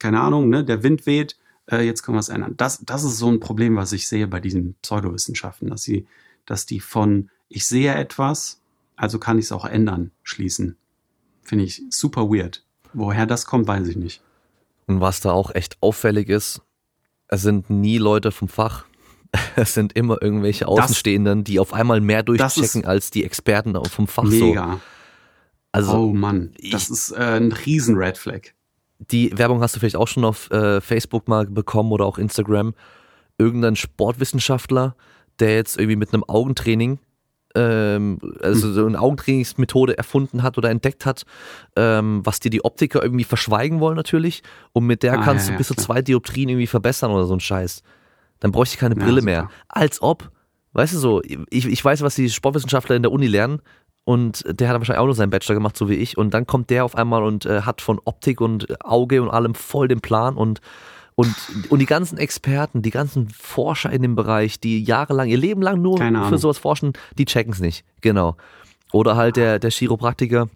keine 0.00 0.20
Ahnung, 0.20 0.48
ne, 0.48 0.64
der 0.64 0.82
Wind 0.82 1.06
weht, 1.06 1.36
äh, 1.70 1.82
jetzt 1.82 2.02
können 2.02 2.16
wir 2.16 2.20
es 2.20 2.28
ändern. 2.28 2.54
Das, 2.56 2.80
das 2.84 3.04
ist 3.04 3.18
so 3.18 3.30
ein 3.30 3.38
Problem, 3.38 3.76
was 3.76 3.92
ich 3.92 4.08
sehe 4.08 4.26
bei 4.26 4.40
diesen 4.40 4.74
Pseudowissenschaften, 4.82 5.70
dass 5.70 5.82
sie, 5.82 6.06
dass 6.46 6.66
die 6.66 6.80
von 6.80 7.30
ich 7.48 7.66
sehe 7.66 7.94
etwas, 7.94 8.60
also 8.96 9.18
kann 9.18 9.38
ich 9.38 9.46
es 9.46 9.52
auch 9.52 9.64
ändern, 9.64 10.12
schließen. 10.22 10.76
Finde 11.42 11.64
ich 11.64 11.82
super 11.90 12.28
weird. 12.28 12.64
Woher 12.92 13.26
das 13.26 13.44
kommt, 13.44 13.66
weiß 13.66 13.88
ich 13.88 13.96
nicht. 13.96 14.22
Und 14.86 15.00
was 15.00 15.20
da 15.20 15.32
auch 15.32 15.54
echt 15.54 15.76
auffällig 15.80 16.28
ist, 16.28 16.62
es 17.28 17.42
sind 17.42 17.70
nie 17.70 17.98
Leute 17.98 18.32
vom 18.32 18.48
Fach. 18.48 18.84
Es 19.54 19.74
sind 19.74 19.92
immer 19.92 20.20
irgendwelche 20.20 20.66
Außenstehenden, 20.66 21.44
die 21.44 21.60
auf 21.60 21.72
einmal 21.72 22.00
mehr 22.00 22.24
durchchecken 22.24 22.84
als 22.84 23.12
die 23.12 23.22
Experten 23.22 23.76
vom 23.84 24.08
Fach. 24.08 24.24
Mega. 24.24 24.72
So. 24.72 24.80
Also, 25.72 25.92
oh 25.92 26.12
Mann, 26.12 26.52
das 26.72 26.84
ich, 26.84 26.90
ist 26.90 27.10
äh, 27.12 27.36
ein 27.36 27.52
riesen 27.52 27.96
Red 27.96 28.18
Flag 28.18 28.52
die 29.00 29.36
Werbung 29.36 29.62
hast 29.62 29.74
du 29.74 29.80
vielleicht 29.80 29.96
auch 29.96 30.08
schon 30.08 30.24
auf 30.24 30.50
äh, 30.50 30.80
Facebook 30.80 31.28
mal 31.28 31.46
bekommen 31.46 31.92
oder 31.92 32.04
auch 32.04 32.18
Instagram. 32.18 32.74
Irgendein 33.38 33.76
Sportwissenschaftler, 33.76 34.94
der 35.38 35.54
jetzt 35.56 35.78
irgendwie 35.78 35.96
mit 35.96 36.12
einem 36.12 36.24
Augentraining, 36.24 36.98
ähm, 37.54 38.18
also 38.42 38.72
so 38.72 38.86
eine 38.86 39.00
Augentrainingsmethode 39.00 39.96
erfunden 39.96 40.42
hat 40.42 40.58
oder 40.58 40.70
entdeckt 40.70 41.06
hat, 41.06 41.24
ähm, 41.76 42.20
was 42.24 42.40
dir 42.40 42.50
die 42.50 42.64
Optiker 42.64 43.02
irgendwie 43.02 43.24
verschweigen 43.24 43.80
wollen 43.80 43.96
natürlich. 43.96 44.42
Und 44.72 44.86
mit 44.86 45.02
der 45.02 45.18
ah, 45.18 45.24
kannst 45.24 45.46
ja, 45.48 45.52
du 45.52 45.58
bis 45.58 45.68
zu 45.68 45.74
zwei 45.74 46.02
Dioptrien 46.02 46.50
irgendwie 46.50 46.66
verbessern 46.66 47.10
oder 47.10 47.24
so 47.24 47.34
ein 47.34 47.40
Scheiß. 47.40 47.82
Dann 48.38 48.52
bräuchte 48.52 48.74
ich 48.74 48.80
keine 48.80 48.96
Brille 48.96 49.20
ja, 49.20 49.24
mehr. 49.24 49.50
Als 49.68 50.02
ob, 50.02 50.30
weißt 50.72 50.94
du 50.94 50.98
so, 50.98 51.22
ich, 51.22 51.66
ich 51.66 51.84
weiß, 51.84 52.02
was 52.02 52.14
die 52.14 52.30
Sportwissenschaftler 52.30 52.96
in 52.96 53.02
der 53.02 53.12
Uni 53.12 53.26
lernen 53.26 53.60
und 54.10 54.44
der 54.48 54.68
hat 54.68 54.76
wahrscheinlich 54.76 54.98
auch 54.98 55.04
nur 55.04 55.14
seinen 55.14 55.30
Bachelor 55.30 55.54
gemacht, 55.54 55.76
so 55.76 55.88
wie 55.88 55.94
ich. 55.94 56.18
Und 56.18 56.34
dann 56.34 56.44
kommt 56.44 56.68
der 56.70 56.84
auf 56.84 56.96
einmal 56.96 57.22
und 57.22 57.46
äh, 57.46 57.60
hat 57.60 57.80
von 57.80 58.00
Optik 58.04 58.40
und 58.40 58.84
Auge 58.84 59.22
und 59.22 59.30
allem 59.30 59.54
voll 59.54 59.86
den 59.86 60.00
Plan 60.00 60.34
und 60.34 60.60
und, 61.14 61.32
und 61.68 61.78
die 61.78 61.86
ganzen 61.86 62.18
Experten, 62.18 62.82
die 62.82 62.90
ganzen 62.90 63.28
Forscher 63.28 63.92
in 63.92 64.02
dem 64.02 64.16
Bereich, 64.16 64.58
die 64.58 64.82
jahrelang, 64.82 65.28
ihr 65.28 65.36
Leben 65.36 65.62
lang 65.62 65.80
nur 65.80 65.98
für 65.98 66.38
sowas 66.38 66.58
forschen, 66.58 66.94
die 67.18 67.24
checken 67.24 67.52
es 67.52 67.60
nicht. 67.60 67.84
Genau. 68.00 68.36
Oder 68.90 69.16
halt 69.16 69.36
der, 69.36 69.60
der 69.60 69.70
Chiropraktiker, 69.70 70.48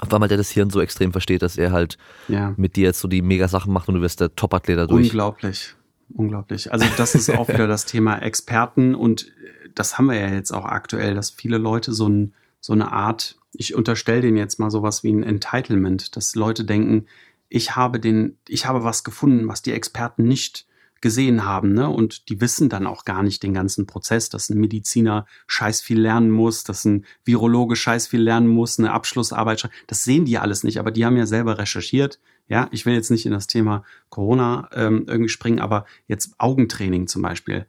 auf 0.00 0.12
einmal 0.12 0.28
der 0.28 0.38
das 0.38 0.50
Hirn 0.50 0.70
so 0.70 0.80
extrem 0.80 1.10
versteht, 1.10 1.42
dass 1.42 1.56
er 1.56 1.72
halt 1.72 1.96
ja. 2.28 2.54
mit 2.56 2.76
dir 2.76 2.84
jetzt 2.84 3.00
so 3.00 3.08
die 3.08 3.22
mega 3.22 3.48
Sachen 3.48 3.72
macht 3.72 3.88
und 3.88 3.94
du 3.94 4.02
wirst 4.02 4.20
der 4.20 4.36
Top-Athlet 4.36 4.78
dadurch. 4.78 5.06
Unglaublich. 5.06 5.74
Unglaublich. 6.12 6.70
Also 6.70 6.86
das 6.96 7.16
ist 7.16 7.30
auch 7.30 7.48
wieder 7.54 7.66
das 7.66 7.86
Thema 7.86 8.18
Experten 8.18 8.94
und 8.94 9.32
das 9.74 9.98
haben 9.98 10.06
wir 10.06 10.20
ja 10.20 10.28
jetzt 10.28 10.52
auch 10.52 10.66
aktuell, 10.66 11.14
dass 11.14 11.30
viele 11.30 11.56
Leute 11.58 11.92
so 11.92 12.08
ein 12.08 12.34
so 12.64 12.72
eine 12.72 12.92
Art, 12.92 13.36
ich 13.52 13.74
unterstelle 13.74 14.22
denen 14.22 14.38
jetzt 14.38 14.58
mal 14.58 14.70
sowas 14.70 15.04
wie 15.04 15.12
ein 15.12 15.22
Entitlement, 15.22 16.16
dass 16.16 16.34
Leute 16.34 16.64
denken, 16.64 17.04
ich 17.50 17.76
habe 17.76 18.00
den, 18.00 18.38
ich 18.48 18.64
habe 18.64 18.84
was 18.84 19.04
gefunden, 19.04 19.48
was 19.48 19.60
die 19.60 19.72
Experten 19.72 20.26
nicht 20.26 20.66
gesehen 21.02 21.44
haben, 21.44 21.74
ne? 21.74 21.90
Und 21.90 22.30
die 22.30 22.40
wissen 22.40 22.70
dann 22.70 22.86
auch 22.86 23.04
gar 23.04 23.22
nicht 23.22 23.42
den 23.42 23.52
ganzen 23.52 23.86
Prozess, 23.86 24.30
dass 24.30 24.48
ein 24.48 24.58
Mediziner 24.58 25.26
scheiß 25.46 25.82
viel 25.82 26.00
lernen 26.00 26.30
muss, 26.30 26.64
dass 26.64 26.86
ein 26.86 27.04
Virologe 27.26 27.76
scheiß 27.76 28.06
viel 28.06 28.22
lernen 28.22 28.48
muss, 28.48 28.78
eine 28.78 28.92
Abschlussarbeit, 28.92 29.68
das 29.86 30.04
sehen 30.04 30.24
die 30.24 30.38
alles 30.38 30.64
nicht, 30.64 30.78
aber 30.78 30.90
die 30.90 31.04
haben 31.04 31.18
ja 31.18 31.26
selber 31.26 31.58
recherchiert. 31.58 32.18
Ja, 32.48 32.68
ich 32.72 32.86
will 32.86 32.94
jetzt 32.94 33.10
nicht 33.10 33.26
in 33.26 33.32
das 33.32 33.46
Thema 33.46 33.84
Corona 34.08 34.70
ähm, 34.72 35.04
irgendwie 35.06 35.28
springen, 35.28 35.60
aber 35.60 35.84
jetzt 36.08 36.34
Augentraining 36.38 37.08
zum 37.08 37.20
Beispiel. 37.20 37.66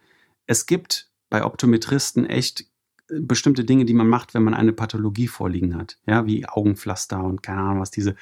Es 0.47 0.67
gibt 0.67 1.09
bei 1.29 1.43
Optometristen 1.43 2.25
echt 2.25 2.69
bestimmte 3.07 3.65
Dinge, 3.65 3.85
die 3.85 3.93
man 3.93 4.07
macht, 4.07 4.33
wenn 4.33 4.43
man 4.43 4.53
eine 4.53 4.73
Pathologie 4.73 5.27
vorliegen 5.27 5.75
hat. 5.75 5.97
Ja, 6.07 6.25
wie 6.25 6.47
Augenpflaster 6.47 7.23
und 7.23 7.43
keine 7.43 7.61
Ahnung, 7.61 7.81
was 7.81 7.91
diese. 7.91 8.15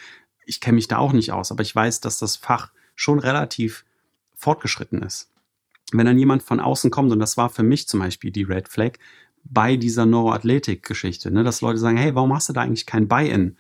Ich 0.46 0.60
kenne 0.60 0.76
mich 0.76 0.88
da 0.88 0.98
auch 0.98 1.14
nicht 1.14 1.32
aus, 1.32 1.52
aber 1.52 1.62
ich 1.62 1.74
weiß, 1.74 2.02
dass 2.02 2.20
das 2.20 2.36
Fach 2.36 2.72
schon 2.96 3.20
relativ 3.20 3.86
fortgeschritten 4.36 5.02
ist. 5.02 5.32
Wenn 5.92 6.06
dann 6.06 6.20
jemand 6.20 6.44
von 6.44 6.60
außen 6.60 6.92
kommt, 6.92 7.12
und 7.12 7.20
das 7.20 7.38
war 7.38 7.50
für 7.50 7.64
mich 7.64 7.88
zum 7.88 8.02
Beispiel 8.02 8.32
die 8.32 8.44
Red 8.44 8.68
Flag 8.68 8.94
bei 9.46 9.78
dieser 9.78 10.06
Neuroathletik-Geschichte, 10.06 11.32
ne, 11.32 11.44
dass 11.44 11.62
Leute 11.62 11.80
sagen, 11.80 11.98
hey, 11.98 12.16
warum 12.16 12.34
hast 12.34 12.50
du 12.50 12.54
da 12.54 12.62
eigentlich 12.62 12.86
kein 12.86 13.08
Buy-in? 13.08 13.58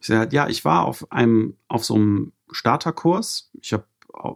Ich 0.00 0.08
sage, 0.08 0.34
ja, 0.34 0.48
ich 0.48 0.64
war 0.64 0.84
auf 0.84 1.10
einem, 1.10 1.56
auf 1.68 1.84
so 1.84 1.94
einem 1.94 2.32
Starterkurs. 2.50 3.50
Ich 3.60 3.72
habe 3.72 3.86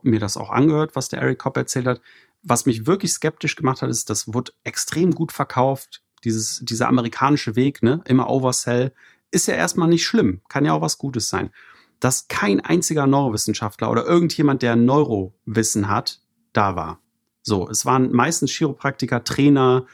mir 0.02 0.20
das 0.20 0.36
auch 0.36 0.50
angehört, 0.50 0.96
was 0.96 1.08
der 1.08 1.20
Eric 1.20 1.38
Kopp 1.38 1.56
erzählt 1.56 1.86
hat. 1.86 2.00
Was 2.42 2.64
mich 2.64 2.86
wirklich 2.86 3.12
skeptisch 3.12 3.56
gemacht 3.56 3.82
hat, 3.82 3.90
ist, 3.90 4.08
das 4.08 4.32
wurde 4.32 4.52
extrem 4.64 5.14
gut 5.14 5.32
verkauft 5.32 6.02
dieses, 6.24 6.60
dieser 6.64 6.88
amerikanische 6.88 7.56
Weg, 7.56 7.82
ne, 7.82 8.02
immer 8.06 8.28
Oversell, 8.28 8.92
ist 9.30 9.46
ja 9.46 9.54
erstmal 9.54 9.88
nicht 9.88 10.04
schlimm, 10.04 10.40
kann 10.48 10.64
ja 10.64 10.72
auch 10.72 10.80
was 10.80 10.98
Gutes 10.98 11.28
sein. 11.28 11.50
Dass 12.00 12.28
kein 12.28 12.60
einziger 12.60 13.06
Neurowissenschaftler 13.06 13.90
oder 13.90 14.06
irgendjemand, 14.06 14.62
der 14.62 14.76
Neurowissen 14.76 15.88
hat, 15.88 16.20
da 16.52 16.76
war. 16.76 17.00
So, 17.42 17.68
es 17.68 17.86
waren 17.86 18.12
meistens 18.12 18.52
Chiropraktiker, 18.52 19.24
Trainer, 19.24 19.86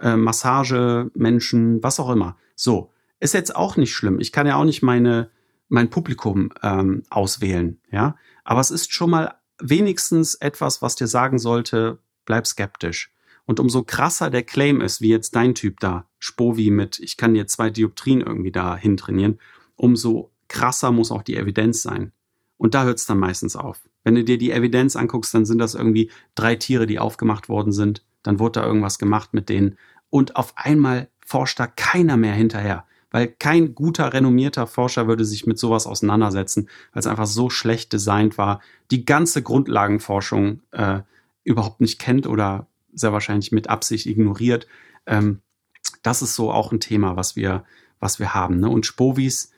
äh, 0.00 0.16
Massagemenschen, 0.16 1.82
was 1.82 2.00
auch 2.00 2.10
immer. 2.10 2.36
So, 2.54 2.90
ist 3.20 3.34
jetzt 3.34 3.56
auch 3.56 3.76
nicht 3.76 3.94
schlimm. 3.94 4.20
Ich 4.20 4.32
kann 4.32 4.46
ja 4.46 4.56
auch 4.56 4.64
nicht 4.64 4.82
meine, 4.82 5.30
mein 5.68 5.90
Publikum 5.90 6.50
ähm, 6.62 7.02
auswählen, 7.10 7.80
ja. 7.90 8.16
Aber 8.44 8.60
es 8.60 8.70
ist 8.70 8.92
schon 8.92 9.10
mal 9.10 9.34
wenigstens 9.58 10.34
etwas, 10.34 10.82
was 10.82 10.96
dir 10.96 11.06
sagen 11.06 11.38
sollte, 11.38 11.98
bleib 12.26 12.46
skeptisch. 12.46 13.13
Und 13.46 13.60
umso 13.60 13.82
krasser 13.82 14.30
der 14.30 14.42
Claim 14.42 14.80
ist, 14.80 15.00
wie 15.00 15.08
jetzt 15.08 15.36
dein 15.36 15.54
Typ 15.54 15.80
da, 15.80 16.08
Spovi 16.18 16.70
mit, 16.70 16.98
ich 16.98 17.16
kann 17.16 17.34
dir 17.34 17.46
zwei 17.46 17.70
Dioptrien 17.70 18.20
irgendwie 18.20 18.52
da 18.52 18.76
hintrainieren, 18.76 19.38
umso 19.76 20.30
krasser 20.48 20.92
muss 20.92 21.10
auch 21.10 21.22
die 21.22 21.36
Evidenz 21.36 21.82
sein. 21.82 22.12
Und 22.56 22.74
da 22.74 22.84
hört 22.84 22.98
es 22.98 23.06
dann 23.06 23.18
meistens 23.18 23.56
auf. 23.56 23.82
Wenn 24.04 24.14
du 24.14 24.24
dir 24.24 24.38
die 24.38 24.52
Evidenz 24.52 24.96
anguckst, 24.96 25.34
dann 25.34 25.44
sind 25.44 25.58
das 25.58 25.74
irgendwie 25.74 26.10
drei 26.34 26.56
Tiere, 26.56 26.86
die 26.86 26.98
aufgemacht 26.98 27.48
worden 27.48 27.72
sind. 27.72 28.04
Dann 28.22 28.38
wurde 28.38 28.60
da 28.60 28.66
irgendwas 28.66 28.98
gemacht 28.98 29.34
mit 29.34 29.48
denen. 29.48 29.76
Und 30.10 30.36
auf 30.36 30.56
einmal 30.56 31.08
forscht 31.26 31.58
da 31.58 31.66
keiner 31.66 32.16
mehr 32.16 32.34
hinterher. 32.34 32.86
Weil 33.10 33.28
kein 33.28 33.74
guter, 33.74 34.12
renommierter 34.12 34.66
Forscher 34.66 35.06
würde 35.06 35.24
sich 35.24 35.46
mit 35.46 35.58
sowas 35.58 35.86
auseinandersetzen, 35.86 36.68
weil 36.92 37.00
es 37.00 37.06
einfach 37.06 37.26
so 37.26 37.48
schlecht 37.48 37.92
designt 37.92 38.38
war, 38.38 38.60
die 38.90 39.04
ganze 39.04 39.42
Grundlagenforschung 39.42 40.60
äh, 40.72 41.00
überhaupt 41.44 41.80
nicht 41.80 42.00
kennt 42.00 42.26
oder 42.26 42.66
sehr 42.94 43.12
wahrscheinlich 43.12 43.52
mit 43.52 43.68
Absicht 43.68 44.06
ignoriert. 44.06 44.66
Ähm, 45.06 45.40
das 46.02 46.22
ist 46.22 46.34
so 46.34 46.50
auch 46.50 46.72
ein 46.72 46.80
Thema, 46.80 47.16
was 47.16 47.36
wir, 47.36 47.64
was 48.00 48.18
wir 48.18 48.34
haben. 48.34 48.60
Ne? 48.60 48.68
Und 48.68 48.86
Spovis, 48.86 49.52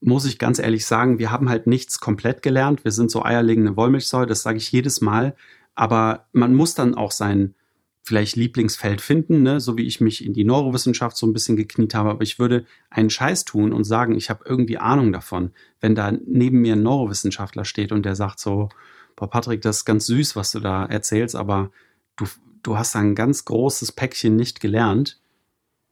muss 0.00 0.26
ich 0.26 0.38
ganz 0.38 0.58
ehrlich 0.58 0.84
sagen, 0.84 1.18
wir 1.18 1.30
haben 1.30 1.48
halt 1.48 1.66
nichts 1.66 1.98
komplett 1.98 2.42
gelernt. 2.42 2.84
Wir 2.84 2.92
sind 2.92 3.10
so 3.10 3.24
eierlegende 3.24 3.76
Wollmilchsäure, 3.76 4.26
das 4.26 4.42
sage 4.42 4.58
ich 4.58 4.70
jedes 4.70 5.00
Mal. 5.00 5.34
Aber 5.74 6.26
man 6.32 6.54
muss 6.54 6.74
dann 6.74 6.94
auch 6.94 7.10
sein 7.10 7.54
vielleicht 8.02 8.36
Lieblingsfeld 8.36 9.00
finden, 9.00 9.42
ne? 9.42 9.60
so 9.60 9.78
wie 9.78 9.86
ich 9.86 10.02
mich 10.02 10.24
in 10.24 10.34
die 10.34 10.44
Neurowissenschaft 10.44 11.16
so 11.16 11.26
ein 11.26 11.32
bisschen 11.32 11.56
gekniet 11.56 11.94
habe, 11.94 12.10
aber 12.10 12.22
ich 12.22 12.38
würde 12.38 12.66
einen 12.90 13.08
Scheiß 13.08 13.46
tun 13.46 13.72
und 13.72 13.84
sagen, 13.84 14.14
ich 14.14 14.28
habe 14.28 14.44
irgendwie 14.46 14.76
Ahnung 14.76 15.10
davon. 15.10 15.52
Wenn 15.80 15.94
da 15.94 16.12
neben 16.12 16.60
mir 16.60 16.74
ein 16.74 16.82
Neurowissenschaftler 16.82 17.64
steht 17.64 17.92
und 17.92 18.04
der 18.04 18.14
sagt 18.14 18.40
so, 18.40 18.68
boah 19.16 19.30
Patrick, 19.30 19.62
das 19.62 19.78
ist 19.78 19.84
ganz 19.86 20.04
süß, 20.04 20.36
was 20.36 20.52
du 20.52 20.60
da 20.60 20.84
erzählst, 20.84 21.34
aber 21.34 21.70
du, 22.16 22.26
du 22.64 22.76
hast 22.76 22.96
ein 22.96 23.14
ganz 23.14 23.44
großes 23.44 23.92
Päckchen 23.92 24.34
nicht 24.34 24.58
gelernt 24.60 25.20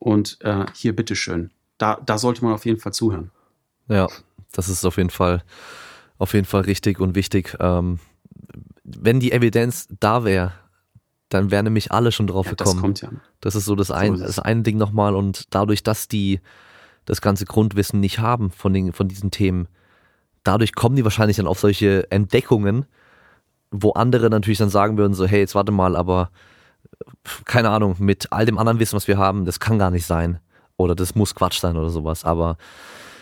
und 0.01 0.39
äh, 0.41 0.67
hier 0.75 0.97
bitteschön. 0.97 1.53
Da, 1.79 2.01
da 2.05 2.19
sollte 2.19 2.45
man 2.45 2.55
auf 2.55 2.67
jeden 2.67 2.81
Fall 2.81 2.93
zuhören. 2.93 3.31
Ja, 3.89 4.09
das 4.53 4.69
ist 4.69 4.85
auf 4.85 4.97
jeden 4.97 5.11
Fall, 5.11 5.45
auf 6.19 6.35
jeden 6.35 6.47
Fall 6.47 6.63
richtig 6.63 6.99
und 6.99 7.15
wichtig. 7.15 7.57
Ähm, 7.61 8.01
wenn 8.83 9.21
die 9.21 9.33
Evidenz 9.33 9.87
da 10.01 10.25
wäre, 10.25 10.53
dann 11.29 11.51
wären 11.51 11.65
nämlich 11.65 11.93
alle 11.93 12.13
schon 12.13 12.27
drauf 12.27 12.47
ja, 12.47 12.53
gekommen. 12.53 12.75
Das 12.75 12.81
kommt 12.81 13.03
ja. 13.03 13.11
Das 13.41 13.55
ist 13.55 13.65
so 13.65 13.75
das, 13.75 13.91
ein, 13.91 14.17
so 14.17 14.25
das 14.25 14.39
eine 14.39 14.63
Ding 14.63 14.77
nochmal 14.77 15.15
und 15.15 15.55
dadurch, 15.55 15.83
dass 15.83 16.09
die 16.09 16.41
das 17.05 17.21
ganze 17.21 17.45
Grundwissen 17.45 18.01
nicht 18.01 18.19
haben 18.19 18.51
von, 18.51 18.73
den, 18.73 18.93
von 18.93 19.09
diesen 19.09 19.31
Themen, 19.31 19.69
dadurch 20.45 20.75
kommen 20.75 20.97
die 20.97 21.05
wahrscheinlich 21.05 21.37
dann 21.37 21.47
auf 21.47 21.59
solche 21.59 22.11
Entdeckungen, 22.11 22.87
wo 23.71 23.93
andere 23.93 24.31
natürlich 24.31 24.59
dann 24.59 24.69
sagen 24.69 24.99
würden, 24.99 25.15
so, 25.15 25.27
hey, 25.27 25.41
jetzt 25.41 25.55
warte 25.55 25.73
mal, 25.73 25.97
aber 25.97 26.31
keine 27.45 27.71
Ahnung, 27.71 27.97
mit 27.99 28.33
all 28.33 28.47
dem 28.47 28.59
anderen 28.59 28.79
Wissen, 28.79 28.97
was 28.97 29.09
wir 29.09 29.19
haben, 29.19 29.45
das 29.45 29.61
kann 29.61 29.79
gar 29.79 29.91
nicht 29.91 30.07
sein. 30.07 30.41
Oder 30.77 30.95
das 30.95 31.15
muss 31.15 31.35
Quatsch 31.35 31.61
sein 31.61 31.77
oder 31.77 31.91
sowas. 31.91 32.25
Aber 32.25 32.57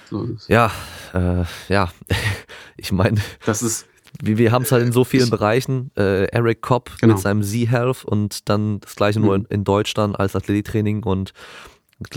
so 0.09 0.29
ja, 0.49 0.71
äh, 1.15 1.45
ja, 1.69 1.91
ich 2.77 2.93
meine, 2.93 3.21
das 3.45 3.63
ist 3.63 3.87
wir, 4.21 4.39
wir 4.39 4.53
haben 4.53 4.63
es 4.63 4.73
halt 4.73 4.85
in 4.85 4.93
so 4.93 5.05
vielen 5.05 5.25
ich, 5.25 5.31
Bereichen. 5.31 5.91
Äh, 5.97 6.25
Eric 6.27 6.63
Kopp 6.63 6.91
genau. 7.01 7.15
mit 7.15 7.23
seinem 7.23 7.43
Z-Health 7.43 8.05
und 8.05 8.49
dann 8.49 8.81
das 8.81 8.97
gleiche 8.97 9.21
mhm. 9.21 9.25
nur 9.25 9.35
in, 9.37 9.45
in 9.47 9.65
Deutschland 9.65 10.19
als 10.19 10.35
Athletiktraining 10.35 11.05
und 11.05 11.33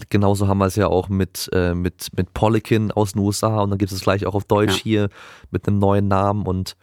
genauso 0.09 0.47
haben 0.47 0.59
wir 0.59 0.67
es 0.67 0.75
ja 0.75 0.87
auch 0.87 1.09
mit, 1.09 1.49
äh, 1.51 1.73
mit, 1.73 2.09
mit 2.15 2.33
Polikin 2.33 2.91
aus 2.91 3.13
den 3.13 3.21
USA 3.21 3.61
und 3.61 3.69
dann 3.69 3.77
gibt 3.77 3.91
es 3.91 3.97
es 3.97 4.03
gleich 4.03 4.25
auch 4.25 4.33
auf 4.33 4.45
Deutsch 4.45 4.77
ja. 4.77 4.83
hier 4.83 5.09
mit 5.51 5.67
einem 5.67 5.79
neuen 5.79 6.07
Namen 6.07 6.45
und 6.45 6.75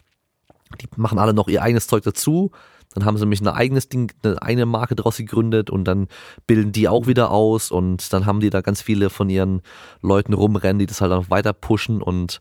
die 0.80 0.86
machen 0.96 1.18
alle 1.18 1.34
noch 1.34 1.48
ihr 1.48 1.62
eigenes 1.62 1.86
Zeug 1.86 2.04
dazu. 2.04 2.52
Dann 2.94 3.04
haben 3.04 3.16
sie 3.16 3.22
nämlich 3.22 3.40
ein 3.40 3.48
eigenes 3.48 3.88
Ding, 3.88 4.12
eine 4.22 4.42
eigene 4.42 4.66
Marke 4.66 4.96
draus 4.96 5.16
gegründet 5.16 5.70
und 5.70 5.84
dann 5.84 6.08
bilden 6.46 6.72
die 6.72 6.88
auch 6.88 7.06
wieder 7.06 7.30
aus 7.30 7.70
und 7.70 8.12
dann 8.12 8.26
haben 8.26 8.40
die 8.40 8.50
da 8.50 8.62
ganz 8.62 8.82
viele 8.82 9.10
von 9.10 9.30
ihren 9.30 9.62
Leuten 10.02 10.32
rumrennen, 10.32 10.80
die 10.80 10.86
das 10.86 11.00
halt 11.00 11.12
auch 11.12 11.30
weiter 11.30 11.52
pushen 11.52 12.02
und 12.02 12.40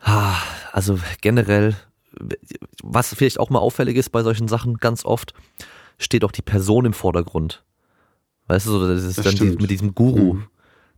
Ah, 0.00 0.36
also 0.72 0.98
generell, 1.20 1.74
was 2.82 3.14
vielleicht 3.14 3.40
auch 3.40 3.50
mal 3.50 3.58
auffällig 3.58 3.96
ist 3.96 4.10
bei 4.10 4.22
solchen 4.22 4.46
Sachen, 4.46 4.76
ganz 4.76 5.04
oft 5.04 5.34
steht 5.98 6.24
auch 6.24 6.32
die 6.32 6.42
Person 6.42 6.84
im 6.84 6.92
Vordergrund. 6.92 7.64
Weißt 8.46 8.66
du, 8.66 8.70
so, 8.70 8.88
das 8.88 9.02
ist 9.02 9.18
das 9.18 9.24
dann 9.24 9.34
die, 9.34 9.56
mit 9.56 9.70
diesem 9.70 9.94
Guru. 9.94 10.34
Mhm. 10.34 10.46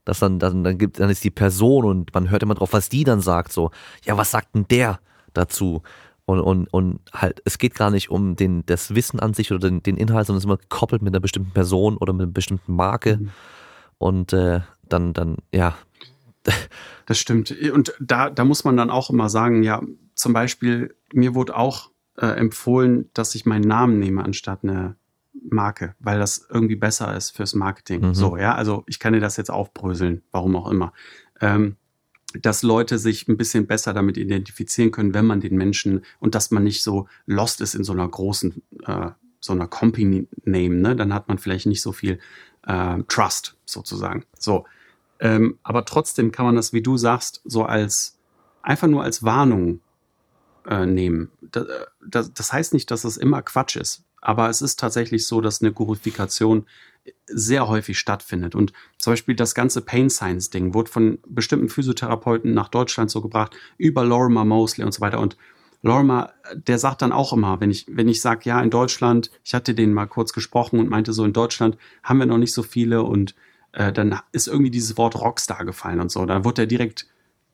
Das 0.04 0.18
dann, 0.18 0.38
dann, 0.38 0.64
dann 0.64 0.78
gibt, 0.78 1.00
dann 1.00 1.10
ist 1.10 1.24
die 1.24 1.30
Person 1.30 1.84
und 1.84 2.14
man 2.14 2.30
hört 2.30 2.42
immer 2.42 2.54
drauf, 2.54 2.72
was 2.72 2.88
die 2.88 3.04
dann 3.04 3.20
sagt, 3.20 3.52
so, 3.52 3.70
ja, 4.04 4.16
was 4.16 4.30
sagt 4.30 4.54
denn 4.54 4.66
der 4.68 5.00
dazu? 5.32 5.82
Und, 6.28 6.40
und, 6.40 6.66
und 6.66 7.00
halt, 7.10 7.40
es 7.46 7.56
geht 7.56 7.74
gar 7.74 7.90
nicht 7.90 8.10
um 8.10 8.36
den, 8.36 8.66
das 8.66 8.94
Wissen 8.94 9.18
an 9.18 9.32
sich 9.32 9.50
oder 9.50 9.70
den, 9.70 9.82
den 9.82 9.96
Inhalt, 9.96 10.26
sondern 10.26 10.36
es 10.36 10.42
ist 10.42 10.44
immer 10.44 10.58
gekoppelt 10.58 11.00
mit 11.00 11.14
einer 11.14 11.22
bestimmten 11.22 11.52
Person 11.52 11.96
oder 11.96 12.12
mit 12.12 12.24
einer 12.24 12.32
bestimmten 12.32 12.76
Marke. 12.76 13.16
Mhm. 13.16 13.30
Und 13.96 14.32
äh, 14.34 14.60
dann, 14.90 15.14
dann, 15.14 15.36
ja, 15.54 15.74
das 17.06 17.18
stimmt. 17.18 17.50
Und 17.72 17.94
da, 17.98 18.28
da 18.28 18.44
muss 18.44 18.62
man 18.64 18.76
dann 18.76 18.90
auch 18.90 19.08
immer 19.08 19.30
sagen, 19.30 19.62
ja, 19.62 19.80
zum 20.14 20.34
Beispiel, 20.34 20.94
mir 21.14 21.34
wurde 21.34 21.56
auch 21.56 21.92
äh, 22.18 22.26
empfohlen, 22.26 23.08
dass 23.14 23.34
ich 23.34 23.46
meinen 23.46 23.66
Namen 23.66 23.98
nehme 23.98 24.22
anstatt 24.22 24.64
eine 24.64 24.96
Marke, 25.48 25.94
weil 25.98 26.18
das 26.18 26.46
irgendwie 26.50 26.76
besser 26.76 27.16
ist 27.16 27.30
fürs 27.30 27.54
Marketing. 27.54 28.08
Mhm. 28.08 28.14
So, 28.14 28.36
ja, 28.36 28.54
also 28.54 28.84
ich 28.86 28.98
kann 28.98 29.14
dir 29.14 29.20
das 29.20 29.38
jetzt 29.38 29.50
aufbröseln, 29.50 30.20
warum 30.30 30.56
auch 30.56 30.70
immer. 30.70 30.92
Ähm, 31.40 31.76
dass 32.34 32.62
Leute 32.62 32.98
sich 32.98 33.26
ein 33.28 33.36
bisschen 33.36 33.66
besser 33.66 33.94
damit 33.94 34.16
identifizieren 34.16 34.90
können, 34.90 35.14
wenn 35.14 35.26
man 35.26 35.40
den 35.40 35.56
Menschen 35.56 36.04
und 36.20 36.34
dass 36.34 36.50
man 36.50 36.64
nicht 36.64 36.82
so 36.82 37.08
lost 37.26 37.60
ist 37.60 37.74
in 37.74 37.84
so 37.84 37.92
einer 37.92 38.06
großen, 38.06 38.62
äh, 38.84 39.10
so 39.40 39.52
einer 39.52 39.66
Company-Name, 39.66 40.74
ne? 40.74 40.96
Dann 40.96 41.14
hat 41.14 41.28
man 41.28 41.38
vielleicht 41.38 41.66
nicht 41.66 41.80
so 41.80 41.92
viel 41.92 42.18
äh, 42.66 43.02
Trust 43.08 43.56
sozusagen. 43.64 44.24
So, 44.38 44.66
ähm, 45.20 45.58
aber 45.62 45.84
trotzdem 45.84 46.32
kann 46.32 46.46
man 46.46 46.56
das, 46.56 46.72
wie 46.72 46.82
du 46.82 46.96
sagst, 46.96 47.40
so 47.44 47.64
als 47.64 48.18
einfach 48.62 48.88
nur 48.88 49.02
als 49.02 49.22
Warnung 49.22 49.80
äh, 50.66 50.86
nehmen. 50.86 51.30
Das, 51.40 51.64
äh, 51.64 51.86
das, 52.06 52.32
das 52.34 52.52
heißt 52.52 52.74
nicht, 52.74 52.90
dass 52.90 53.04
es 53.04 53.16
immer 53.16 53.42
Quatsch 53.42 53.76
ist, 53.76 54.04
aber 54.20 54.50
es 54.50 54.60
ist 54.60 54.78
tatsächlich 54.78 55.26
so, 55.26 55.40
dass 55.40 55.62
eine 55.62 55.72
Gurification 55.72 56.66
sehr 57.26 57.68
häufig 57.68 57.98
stattfindet. 57.98 58.54
Und 58.54 58.72
zum 58.98 59.12
Beispiel 59.12 59.34
das 59.34 59.54
ganze 59.54 59.80
Pain 59.82 60.10
Science 60.10 60.50
Ding 60.50 60.74
wurde 60.74 60.90
von 60.90 61.18
bestimmten 61.26 61.68
Physiotherapeuten 61.68 62.54
nach 62.54 62.68
Deutschland 62.68 63.10
so 63.10 63.20
gebracht, 63.20 63.56
über 63.76 64.04
Lorimer 64.04 64.44
Mosley 64.44 64.84
und 64.84 64.92
so 64.92 65.00
weiter. 65.00 65.20
Und 65.20 65.36
Lorimer, 65.82 66.32
der 66.54 66.78
sagt 66.78 67.02
dann 67.02 67.12
auch 67.12 67.32
immer, 67.32 67.60
wenn 67.60 67.70
ich, 67.70 67.86
wenn 67.88 68.08
ich 68.08 68.20
sage, 68.20 68.42
ja, 68.44 68.60
in 68.60 68.70
Deutschland, 68.70 69.30
ich 69.44 69.54
hatte 69.54 69.74
den 69.74 69.92
mal 69.92 70.06
kurz 70.06 70.32
gesprochen 70.32 70.80
und 70.80 70.88
meinte 70.88 71.12
so, 71.12 71.24
in 71.24 71.32
Deutschland 71.32 71.76
haben 72.02 72.18
wir 72.18 72.26
noch 72.26 72.38
nicht 72.38 72.52
so 72.52 72.62
viele 72.62 73.02
und 73.02 73.34
äh, 73.72 73.92
dann 73.92 74.18
ist 74.32 74.48
irgendwie 74.48 74.70
dieses 74.70 74.96
Wort 74.96 75.14
Rockstar 75.20 75.64
gefallen 75.64 76.00
und 76.00 76.10
so. 76.10 76.26
Dann 76.26 76.44
wurde 76.44 76.62
er 76.62 76.66
direkt 76.66 77.06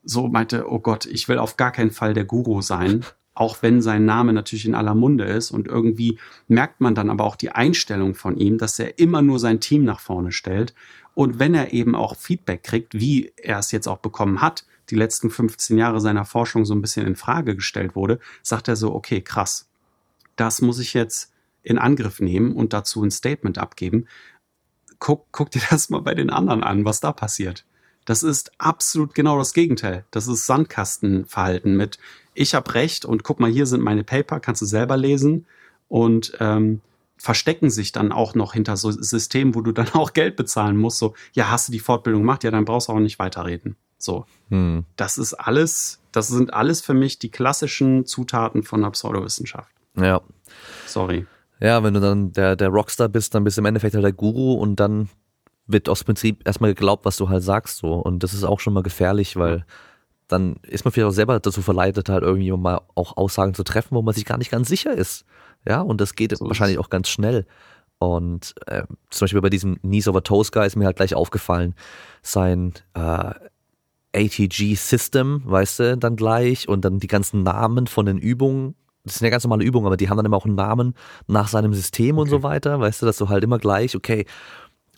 so 0.04 0.28
meinte, 0.28 0.70
oh 0.70 0.78
Gott, 0.78 1.06
ich 1.06 1.28
will 1.28 1.38
auf 1.38 1.56
gar 1.56 1.72
keinen 1.72 1.90
Fall 1.90 2.14
der 2.14 2.24
Guru 2.24 2.62
sein, 2.62 3.04
auch 3.34 3.62
wenn 3.62 3.82
sein 3.82 4.04
Name 4.04 4.32
natürlich 4.32 4.66
in 4.66 4.74
aller 4.74 4.94
Munde 4.94 5.24
ist. 5.24 5.50
Und 5.50 5.66
irgendwie 5.66 6.18
merkt 6.48 6.80
man 6.80 6.94
dann 6.94 7.10
aber 7.10 7.24
auch 7.24 7.36
die 7.36 7.50
Einstellung 7.50 8.14
von 8.14 8.36
ihm, 8.36 8.58
dass 8.58 8.78
er 8.78 8.98
immer 8.98 9.22
nur 9.22 9.38
sein 9.38 9.60
Team 9.60 9.84
nach 9.84 10.00
vorne 10.00 10.32
stellt. 10.32 10.74
Und 11.14 11.38
wenn 11.38 11.54
er 11.54 11.72
eben 11.72 11.94
auch 11.94 12.16
Feedback 12.16 12.62
kriegt, 12.62 12.94
wie 12.94 13.32
er 13.36 13.58
es 13.58 13.72
jetzt 13.72 13.88
auch 13.88 13.98
bekommen 13.98 14.40
hat, 14.40 14.64
die 14.90 14.96
letzten 14.96 15.30
15 15.30 15.78
Jahre 15.78 16.00
seiner 16.00 16.24
Forschung 16.24 16.64
so 16.64 16.74
ein 16.74 16.80
bisschen 16.82 17.06
in 17.06 17.16
Frage 17.16 17.56
gestellt 17.56 17.96
wurde, 17.96 18.20
sagt 18.42 18.68
er 18.68 18.76
so, 18.76 18.94
okay, 18.94 19.20
krass, 19.20 19.68
das 20.36 20.60
muss 20.60 20.78
ich 20.78 20.94
jetzt 20.94 21.32
in 21.62 21.78
Angriff 21.78 22.20
nehmen 22.20 22.52
und 22.52 22.72
dazu 22.72 23.02
ein 23.02 23.10
Statement 23.10 23.58
abgeben, 23.58 24.06
guck, 24.98 25.26
guck 25.32 25.50
dir 25.50 25.62
das 25.70 25.90
mal 25.90 26.02
bei 26.02 26.14
den 26.14 26.30
anderen 26.30 26.62
an, 26.62 26.84
was 26.84 27.00
da 27.00 27.12
passiert. 27.12 27.64
Das 28.04 28.22
ist 28.22 28.52
absolut 28.58 29.14
genau 29.14 29.38
das 29.38 29.54
Gegenteil. 29.54 30.04
Das 30.10 30.28
ist 30.28 30.46
Sandkastenverhalten 30.46 31.76
mit 31.76 31.98
ich 32.34 32.54
habe 32.54 32.74
recht 32.74 33.04
und 33.04 33.22
guck 33.22 33.40
mal, 33.40 33.50
hier 33.50 33.66
sind 33.66 33.82
meine 33.82 34.04
Paper, 34.04 34.40
kannst 34.40 34.62
du 34.62 34.66
selber 34.66 34.96
lesen 34.96 35.46
und 35.88 36.36
ähm, 36.40 36.80
verstecken 37.16 37.70
sich 37.70 37.92
dann 37.92 38.12
auch 38.12 38.34
noch 38.34 38.52
hinter 38.52 38.76
so 38.76 38.90
Systemen, 38.90 39.54
wo 39.54 39.60
du 39.60 39.72
dann 39.72 39.88
auch 39.94 40.12
Geld 40.12 40.36
bezahlen 40.36 40.76
musst. 40.76 40.98
So, 40.98 41.14
ja, 41.32 41.50
hast 41.50 41.68
du 41.68 41.72
die 41.72 41.80
Fortbildung 41.80 42.22
gemacht, 42.22 42.44
ja, 42.44 42.50
dann 42.50 42.64
brauchst 42.64 42.88
du 42.88 42.92
auch 42.92 43.00
nicht 43.00 43.18
weiterreden. 43.18 43.76
So, 43.98 44.26
hm. 44.50 44.84
das 44.96 45.16
ist 45.16 45.32
alles, 45.34 46.00
das 46.12 46.28
sind 46.28 46.52
alles 46.52 46.80
für 46.80 46.94
mich 46.94 47.18
die 47.18 47.30
klassischen 47.30 48.04
Zutaten 48.04 48.62
von 48.62 48.82
der 48.82 48.90
Pseudowissenschaft. 48.90 49.72
Ja. 49.96 50.20
Sorry. 50.86 51.26
Ja, 51.60 51.82
wenn 51.82 51.94
du 51.94 52.00
dann 52.00 52.32
der, 52.32 52.56
der 52.56 52.68
Rockstar 52.68 53.08
bist, 53.08 53.34
dann 53.34 53.44
bist 53.44 53.56
du 53.56 53.62
im 53.62 53.66
Endeffekt 53.66 53.94
halt 53.94 54.04
der 54.04 54.12
Guru 54.12 54.54
und 54.54 54.76
dann 54.76 55.08
wird 55.66 55.88
aus 55.88 56.04
Prinzip 56.04 56.46
erstmal 56.46 56.74
geglaubt, 56.74 57.04
was 57.04 57.16
du 57.16 57.28
halt 57.28 57.42
sagst 57.42 57.78
so. 57.78 57.94
Und 57.94 58.22
das 58.22 58.34
ist 58.34 58.44
auch 58.44 58.60
schon 58.60 58.74
mal 58.74 58.82
gefährlich, 58.82 59.36
weil 59.36 59.64
dann 60.28 60.56
ist 60.62 60.84
man 60.84 60.92
vielleicht 60.92 61.08
auch 61.08 61.14
selber 61.14 61.38
dazu 61.38 61.62
verleitet, 61.62 62.08
halt 62.08 62.22
irgendwie 62.22 62.50
mal 62.52 62.80
auch 62.94 63.16
Aussagen 63.16 63.54
zu 63.54 63.62
treffen, 63.62 63.94
wo 63.94 64.02
man 64.02 64.14
sich 64.14 64.24
gar 64.24 64.38
nicht 64.38 64.50
ganz 64.50 64.68
sicher 64.68 64.92
ist. 64.92 65.24
Ja, 65.66 65.80
und 65.80 66.00
das 66.00 66.14
geht 66.14 66.36
so 66.36 66.46
wahrscheinlich 66.46 66.78
auch 66.78 66.90
ganz 66.90 67.08
schnell. 67.08 67.46
Und 67.98 68.54
äh, 68.66 68.84
zum 69.10 69.24
Beispiel 69.24 69.40
bei 69.40 69.50
diesem 69.50 69.80
Knees 69.80 70.08
over 70.08 70.22
Toes 70.22 70.52
Guy 70.52 70.66
ist 70.66 70.76
mir 70.76 70.86
halt 70.86 70.96
gleich 70.96 71.14
aufgefallen, 71.14 71.74
sein 72.22 72.74
äh, 72.94 73.32
ATG 74.14 74.74
System, 74.74 75.42
weißt 75.44 75.78
du, 75.80 75.96
dann 75.96 76.16
gleich 76.16 76.68
und 76.68 76.84
dann 76.84 76.98
die 76.98 77.06
ganzen 77.06 77.42
Namen 77.42 77.86
von 77.86 78.06
den 78.06 78.18
Übungen 78.18 78.74
das 79.04 79.16
sind 79.16 79.26
ja 79.26 79.30
ganz 79.30 79.44
normale 79.44 79.64
Übungen, 79.64 79.86
aber 79.86 79.98
die 79.98 80.08
haben 80.08 80.16
dann 80.16 80.24
immer 80.24 80.38
auch 80.38 80.46
einen 80.46 80.54
Namen 80.54 80.94
nach 81.26 81.48
seinem 81.48 81.74
System 81.74 82.16
okay. 82.16 82.22
und 82.22 82.30
so 82.30 82.42
weiter, 82.42 82.80
weißt 82.80 83.02
du, 83.02 83.06
dass 83.06 83.18
du 83.18 83.28
halt 83.28 83.44
immer 83.44 83.58
gleich, 83.58 83.94
okay, 83.94 84.24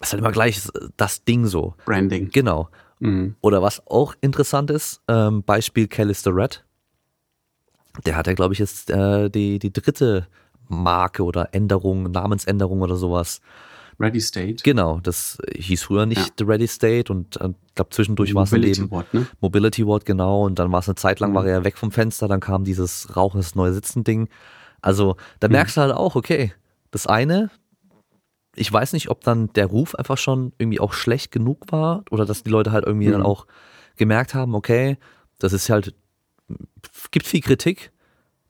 ist 0.01 0.13
halt 0.13 0.21
immer 0.21 0.31
gleich 0.31 0.61
das 0.97 1.25
Ding 1.25 1.47
so. 1.47 1.75
Branding. 1.85 2.31
Genau. 2.31 2.69
Mhm. 3.01 3.37
Oder 3.41 3.63
was 3.63 3.87
auch 3.87 4.15
interessant 4.21 4.71
ist, 4.71 5.03
ähm, 5.09 5.43
Beispiel 5.43 5.89
Callister 5.89 6.35
Red. 6.35 6.65
Der 8.05 8.17
hat 8.17 8.27
ja, 8.27 8.35
glaube 8.35 8.55
ich, 8.55 8.59
jetzt 8.59 8.91
äh, 8.91 9.31
die, 9.31 9.59
die 9.59 9.73
dritte 9.73 10.27
Marke 10.69 11.25
oder 11.25 11.55
Änderung, 11.55 12.11
Namensänderung 12.11 12.83
oder 12.83 12.97
sowas 12.97 13.41
Ready 13.99 14.21
State. 14.21 14.57
Genau, 14.63 15.01
das 15.01 15.39
hieß 15.55 15.85
früher 15.85 16.05
nicht 16.05 16.41
ja. 16.41 16.47
Ready 16.47 16.67
State 16.67 17.11
und 17.11 17.41
äh, 17.41 17.49
ich 17.67 17.75
glaube 17.75 17.91
zwischendurch 17.91 18.35
war 18.35 18.43
es 18.45 18.53
Mobility 18.53 18.91
Ward, 18.91 19.15
ne? 19.15 19.27
Mobility 19.41 19.87
Ward, 19.87 20.05
genau. 20.05 20.45
Und 20.45 20.59
dann 20.59 20.71
war 20.71 20.81
es 20.81 20.89
eine 20.89 20.97
Zeit 20.97 21.21
lang, 21.21 21.31
mhm. 21.31 21.35
war 21.35 21.47
er 21.47 21.59
ja 21.59 21.65
weg 21.65 21.79
vom 21.79 21.91
Fenster, 21.91 22.29
dann 22.29 22.41
kam 22.41 22.65
dieses 22.65 23.17
Rauchen, 23.17 23.39
das 23.39 23.55
neue 23.55 23.73
Sitzen-Ding. 23.73 24.29
Also 24.83 25.17
da 25.41 25.49
mhm. 25.49 25.53
merkst 25.53 25.77
du 25.77 25.81
halt 25.81 25.93
auch, 25.93 26.15
okay, 26.15 26.53
das 26.91 27.07
eine, 27.07 27.51
ich 28.57 28.73
weiß 28.73 28.93
nicht, 28.95 29.11
ob 29.11 29.23
dann 29.23 29.53
der 29.53 29.67
Ruf 29.67 29.95
einfach 29.95 30.19
schon 30.19 30.53
irgendwie 30.59 30.81
auch 30.81 30.93
schlecht 30.93 31.31
genug 31.31 31.71
war 31.71 32.05
oder 32.11 32.25
dass 32.25 32.43
die 32.43 32.51
Leute 32.51 32.73
halt 32.73 32.85
irgendwie 32.85 33.09
mhm. 33.09 33.13
dann 33.13 33.23
auch 33.23 33.47
gemerkt 33.97 34.35
haben, 34.35 34.55
okay, 34.55 34.99
das 35.39 35.53
ist 35.53 35.69
halt, 35.71 35.95
gibt 37.11 37.27
viel 37.27 37.43
Kritik, 37.43 37.93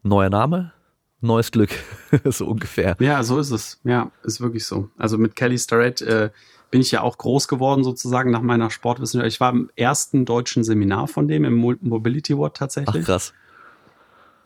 neuer 0.02 0.30
Name, 0.30 0.72
neues 1.20 1.50
Glück, 1.50 1.70
so 2.24 2.46
ungefähr. 2.46 2.96
Ja, 3.00 3.22
so 3.22 3.38
ist 3.38 3.50
es. 3.50 3.80
Ja, 3.84 4.10
ist 4.22 4.40
wirklich 4.40 4.64
so. 4.64 4.90
Also 4.96 5.18
mit 5.18 5.34
Kelly 5.34 5.58
Starrett 5.58 6.00
äh, 6.02 6.30
bin 6.70 6.80
ich 6.80 6.92
ja 6.92 7.02
auch 7.02 7.18
groß 7.18 7.48
geworden 7.48 7.84
sozusagen 7.84 8.30
nach 8.30 8.42
meiner 8.42 8.70
Sportwissenschaft. 8.70 9.32
Ich 9.32 9.40
war 9.40 9.52
im 9.52 9.70
ersten 9.76 10.24
deutschen 10.24 10.64
Seminar 10.64 11.08
von 11.08 11.28
dem, 11.28 11.44
im 11.44 11.56
Mobility 11.56 12.36
Ward 12.36 12.56
tatsächlich. 12.56 13.02
Ach 13.02 13.06
krass. 13.06 13.32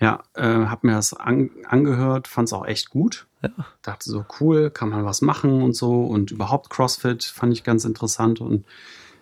Ja, 0.00 0.22
äh, 0.34 0.42
habe 0.42 0.86
mir 0.86 0.94
das 0.94 1.12
an, 1.12 1.50
angehört, 1.68 2.26
fand 2.26 2.48
es 2.48 2.52
auch 2.54 2.66
echt 2.66 2.88
gut. 2.90 3.26
Ja. 3.42 3.50
Dachte 3.82 4.08
so, 4.08 4.24
cool, 4.40 4.70
kann 4.70 4.88
man 4.88 5.04
was 5.04 5.20
machen 5.20 5.62
und 5.62 5.74
so. 5.74 6.04
Und 6.04 6.30
überhaupt 6.30 6.70
CrossFit 6.70 7.22
fand 7.24 7.52
ich 7.52 7.64
ganz 7.64 7.84
interessant. 7.84 8.40
Und 8.40 8.64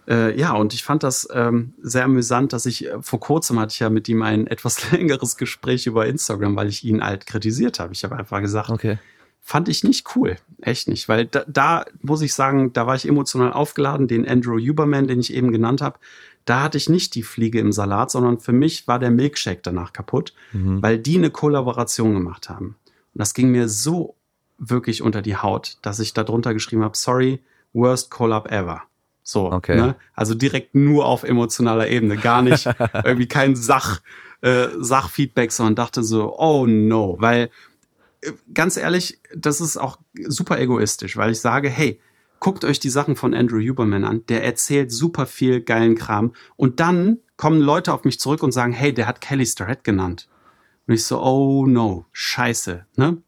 äh, 0.09 0.39
ja, 0.39 0.53
und 0.55 0.73
ich 0.75 0.85
fand 0.85 1.03
das 1.03 1.29
ähm, 1.33 1.75
sehr 1.83 2.05
amüsant, 2.05 2.53
dass 2.53 2.65
ich 2.65 2.87
äh, 2.87 3.03
vor 3.03 3.21
kurzem 3.21 3.59
hatte 3.59 3.73
ich 3.73 3.81
ja 3.81 3.91
mit 3.91 4.09
ihm 4.09 4.23
ein 4.23 4.47
etwas 4.49 4.91
längeres 4.93 5.37
Gespräch 5.37 5.87
über 5.87 6.07
Instagram, 6.07 6.55
weil 6.57 6.69
ich 6.69 6.85
ihn 6.85 7.03
halt 7.03 7.27
kritisiert 7.27 7.81
habe. 7.81 7.93
Ich 7.93 8.05
habe 8.05 8.17
einfach 8.17 8.41
gesagt, 8.41 8.71
Okay. 8.71 8.99
fand 9.41 9.69
ich 9.69 9.83
nicht 9.83 10.15
cool. 10.15 10.37
Echt 10.63 10.89
nicht. 10.89 11.09
Weil 11.09 11.27
da, 11.27 11.45
da 11.49 11.85
muss 12.03 12.23
ich 12.23 12.35
sagen, 12.35 12.73
da 12.73 12.87
war 12.87 12.95
ich 12.95 13.07
emotional 13.09 13.53
aufgeladen. 13.53 14.07
Den 14.09 14.29
Andrew 14.29 14.59
Huberman, 14.59 15.09
den 15.09 15.21
ich 15.21 15.35
eben 15.35 15.51
genannt 15.53 15.81
habe, 15.83 15.99
da 16.49 16.63
hatte 16.63 16.79
ich 16.79 16.89
nicht 16.89 17.15
die 17.15 17.23
Fliege 17.23 17.59
im 17.61 17.73
Salat, 17.73 18.11
sondern 18.11 18.39
für 18.41 18.53
mich 18.53 18.87
war 18.89 18.99
der 18.99 19.11
Milkshake 19.11 19.61
danach 19.63 19.93
kaputt, 19.93 20.33
Mhm. 20.53 20.83
weil 20.83 20.99
die 20.99 21.17
eine 21.19 21.31
Kollaboration 21.31 22.15
gemacht 22.15 22.49
haben. 22.49 22.77
Und 23.15 23.19
das 23.21 23.35
ging 23.35 23.51
mir 23.51 23.69
so 23.69 24.15
wirklich 24.59 25.03
unter 25.03 25.23
die 25.23 25.37
Haut, 25.37 25.77
dass 25.83 26.01
ich 26.01 26.15
da 26.15 26.25
drunter 26.25 26.53
geschrieben 26.55 26.83
habe, 26.85 26.97
sorry, 26.97 27.41
worst 27.73 28.11
Collab 28.11 28.51
ever. 28.51 28.83
So, 29.23 29.53
Okay. 29.53 29.77
ne? 29.77 29.95
Also 30.15 30.35
direkt 30.35 30.75
nur 30.75 31.05
auf 31.07 31.23
emotionaler 31.23 31.89
Ebene, 31.89 32.17
gar 32.17 32.43
nicht 32.43 32.67
irgendwie 33.05 33.29
kein 33.29 33.55
Sach, 33.57 34.01
äh, 34.41 34.69
Sachfeedback, 34.79 35.53
sondern 35.53 35.75
dachte 35.75 36.03
so, 36.03 36.39
oh 36.39 36.67
no, 36.67 37.17
weil 37.21 37.51
äh, 38.23 38.33
ganz 38.55 38.77
ehrlich, 38.77 39.19
das 39.35 39.61
ist 39.61 39.77
auch 39.77 39.99
super 40.27 40.59
egoistisch, 40.59 41.17
weil 41.17 41.31
ich 41.33 41.41
sage, 41.41 41.69
hey, 41.69 42.01
guckt 42.41 42.65
euch 42.65 42.81
die 42.81 42.91
Sachen 42.91 43.17
von 43.17 43.35
Andrew 43.35 43.61
Huberman 43.61 44.05
an, 44.05 44.25
der 44.27 44.45
erzählt 44.45 44.93
super 44.93 45.27
viel 45.27 45.61
geilen 45.61 45.95
Kram 45.95 46.33
und 46.57 46.81
dann 46.81 47.19
kommen 47.37 47.61
Leute 47.61 47.93
auf 47.93 48.05
mich 48.05 48.21
zurück 48.21 48.43
und 48.43 48.53
sagen, 48.53 48.73
hey, 48.73 48.93
der 48.93 49.07
hat 49.07 49.21
Kelly 49.21 49.47
Starrett 49.47 49.85
genannt. 49.85 50.29
Und 50.87 50.95
ich 50.95 51.05
so, 51.05 51.23
oh 51.23 51.67
no, 51.67 52.07
scheiße, 52.13 52.87
ne? 52.97 53.23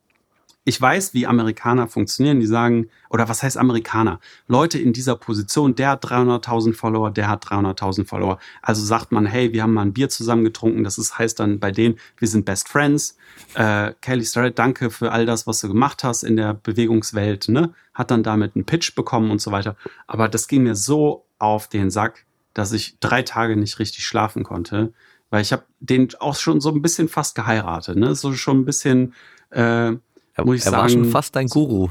Ich 0.65 0.79
weiß, 0.79 1.15
wie 1.15 1.27
Amerikaner 1.27 1.89
funktionieren. 1.89 2.39
Die 2.39 2.47
sagen, 2.47 2.91
oder 3.09 3.31
was 3.31 3.43
heißt 3.43 3.57
Amerikaner? 3.57 4.21
Leute 4.47 4.79
in 4.79 4.93
dieser 4.93 5.17
Position, 5.17 5.75
der 5.75 5.91
hat 5.91 6.05
300.000 6.05 6.75
Follower, 6.75 7.11
der 7.11 7.29
hat 7.29 7.47
300.000 7.47 8.07
Follower. 8.07 8.39
Also 8.61 8.85
sagt 8.85 9.11
man, 9.11 9.25
hey, 9.25 9.55
wir 9.55 9.63
haben 9.63 9.73
mal 9.73 9.83
ein 9.83 9.95
Bier 9.95 10.11
zusammen 10.11 10.45
getrunken. 10.45 10.85
Das 10.85 10.99
ist, 10.99 11.19
heißt 11.19 11.41
dann 11.41 11.61
bei 11.61 11.71
denen, 11.71 11.99
wir 12.19 12.29
sind 12.29 12.45
Best 12.45 12.69
Friends. 12.69 13.17
Äh, 13.55 13.95
Kelly 14.03 14.25
Starrett, 14.25 14.59
danke 14.59 14.91
für 14.91 15.13
all 15.13 15.25
das, 15.25 15.47
was 15.47 15.61
du 15.61 15.69
gemacht 15.69 16.05
hast 16.05 16.25
in 16.25 16.37
der 16.37 16.53
Bewegungswelt. 16.53 17.49
Ne? 17.49 17.73
Hat 17.95 18.11
dann 18.11 18.23
damit 18.23 18.55
einen 18.55 18.67
Pitch 18.67 18.95
bekommen 18.95 19.31
und 19.31 19.41
so 19.41 19.53
weiter. 19.53 19.77
Aber 20.07 20.29
das 20.29 20.47
ging 20.47 20.65
mir 20.65 20.75
so 20.75 21.25
auf 21.39 21.69
den 21.69 21.91
Sack, 21.91 22.27
dass 22.53 22.73
ich 22.73 22.99
drei 23.01 23.23
Tage 23.23 23.57
nicht 23.57 23.79
richtig 23.79 24.05
schlafen 24.05 24.43
konnte. 24.43 24.93
Weil 25.31 25.41
ich 25.41 25.53
habe 25.53 25.65
den 25.79 26.09
auch 26.19 26.37
schon 26.37 26.61
so 26.61 26.71
ein 26.71 26.83
bisschen 26.83 27.09
fast 27.09 27.35
geheiratet. 27.35 27.97
Ne? 27.97 28.15
So 28.15 28.35
schon 28.35 28.61
ein 28.61 28.65
bisschen... 28.67 29.15
Äh, 29.49 29.95
Er, 30.41 30.47
muss 30.47 30.57
ich 30.57 30.67
er 30.67 30.73
war 30.73 30.89
sagen, 30.89 31.05
schon 31.05 31.11
fast 31.11 31.37
dein 31.37 31.47
Guru. 31.49 31.89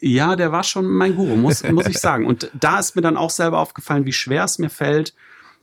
ja, 0.00 0.36
der 0.36 0.52
war 0.52 0.62
schon 0.64 0.86
mein 0.86 1.16
Guru, 1.16 1.36
muss, 1.36 1.62
muss 1.70 1.86
ich 1.86 1.98
sagen. 1.98 2.26
Und 2.26 2.50
da 2.58 2.78
ist 2.78 2.96
mir 2.96 3.02
dann 3.02 3.16
auch 3.16 3.30
selber 3.30 3.58
aufgefallen, 3.58 4.04
wie 4.04 4.12
schwer 4.12 4.44
es 4.44 4.58
mir 4.58 4.70
fällt. 4.70 5.14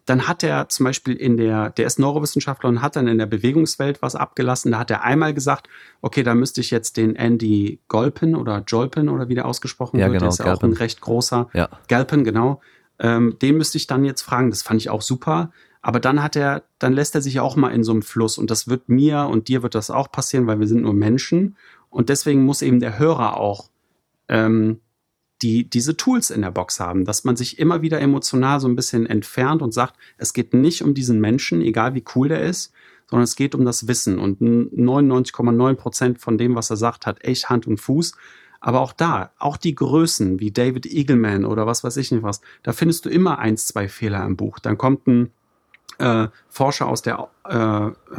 Dann 0.06 0.28
hat 0.28 0.44
er 0.44 0.70
zum 0.70 0.86
Beispiel 0.86 1.14
in 1.16 1.38
der, 1.38 1.70
der 1.70 1.86
ist 1.86 2.00
Neurowissenschaftler 2.00 2.68
und 2.68 2.82
hat 2.82 2.96
dann 2.96 3.08
in 3.08 3.20
der 3.20 3.28
Bewegungswelt 3.28 4.02
was 4.02 4.16
abgelassen. 4.16 4.72
Da 4.72 4.80
hat 4.80 4.90
er 4.90 5.04
einmal 5.04 5.36
gesagt, 5.36 5.70
okay, 6.02 6.24
da 6.24 6.34
müsste 6.34 6.62
ich 6.62 6.72
jetzt 6.72 6.98
den 6.98 7.16
Andy 7.16 7.80
Golpin 7.88 8.36
oder 8.36 8.64
Jolpin 8.66 9.10
oder 9.10 9.30
wie 9.30 9.36
der 9.36 9.46
ausgesprochen 9.46 10.00
Ja, 10.00 10.08
wird, 10.08 10.14
genau, 10.14 10.26
der 10.26 10.30
ist 10.30 10.40
ja 10.40 10.54
auch 10.54 10.64
ein 10.64 10.74
recht 10.74 11.02
großer. 11.02 11.50
Ja. 11.54 11.70
Galpin, 11.88 12.24
genau. 12.24 12.60
Ähm, 12.98 13.38
den 13.40 13.58
müsste 13.58 13.78
ich 13.78 13.86
dann 13.86 14.04
jetzt 14.04 14.24
fragen. 14.24 14.50
Das 14.50 14.64
fand 14.64 14.82
ich 14.82 14.90
auch 14.90 15.04
super. 15.04 15.52
Aber 15.82 16.00
dann 16.00 16.22
hat 16.22 16.36
er, 16.36 16.64
dann 16.78 16.94
lässt 16.94 17.16
er 17.16 17.22
sich 17.22 17.40
auch 17.40 17.56
mal 17.56 17.70
in 17.70 17.84
so 17.84 17.92
einem 17.92 18.02
Fluss. 18.02 18.38
Und 18.38 18.52
das 18.52 18.68
wird 18.68 18.90
mir 18.90 19.28
und 19.32 19.48
dir 19.48 19.64
wird 19.64 19.76
das 19.76 19.92
auch 19.92 20.12
passieren, 20.12 20.48
weil 20.48 20.60
wir 20.60 20.68
sind 20.68 20.82
nur 20.82 20.94
Menschen. 20.94 21.56
Und 21.90 22.10
deswegen 22.10 22.44
muss 22.44 22.62
eben 22.62 22.80
der 22.80 23.00
Hörer 23.00 23.38
auch 23.38 23.70
ähm, 24.28 24.80
die 25.42 25.70
diese 25.70 25.96
Tools 25.96 26.30
in 26.32 26.42
der 26.42 26.52
Box 26.52 26.80
haben, 26.80 27.06
dass 27.06 27.24
man 27.24 27.36
sich 27.36 27.60
immer 27.60 27.82
wieder 27.82 28.02
emotional 28.02 28.60
so 28.60 28.68
ein 28.68 28.76
bisschen 28.76 29.06
entfernt 29.06 29.62
und 29.62 29.74
sagt, 29.74 29.96
es 30.18 30.34
geht 30.34 30.54
nicht 30.54 30.84
um 30.84 30.94
diesen 30.94 31.22
Menschen, 31.22 31.62
egal 31.62 31.96
wie 31.96 32.04
cool 32.16 32.28
der 32.28 32.42
ist, 32.42 32.74
sondern 33.10 33.24
es 33.24 33.36
geht 33.36 33.56
um 33.56 33.66
das 33.66 33.88
Wissen. 33.88 34.20
Und 34.20 34.42
99,9 34.42 35.76
Prozent 35.76 36.20
von 36.20 36.38
dem, 36.38 36.56
was 36.56 36.70
er 36.70 36.78
sagt, 36.78 37.06
hat 37.06 37.24
echt 37.24 37.50
Hand 37.50 37.68
und 37.68 37.80
Fuß. 37.80 38.14
Aber 38.60 38.82
auch 38.82 38.92
da, 38.92 39.32
auch 39.40 39.56
die 39.56 39.74
Größen 39.74 40.42
wie 40.42 40.52
David 40.52 40.86
Eagleman 40.86 41.46
oder 41.46 41.66
was 41.66 41.86
weiß 41.86 41.96
ich 41.96 42.12
nicht 42.12 42.24
was, 42.24 42.42
da 42.62 42.74
findest 42.74 43.06
du 43.06 43.10
immer 43.10 43.40
eins, 43.40 43.66
zwei 43.68 43.88
Fehler 43.88 44.26
im 44.26 44.36
Buch. 44.36 44.60
Dann 44.60 44.78
kommt 44.78 45.08
ein 45.08 45.32
äh, 46.00 46.28
Forscher 46.50 46.88
aus 46.88 47.02
der, 47.02 47.30
äh, 47.46 47.56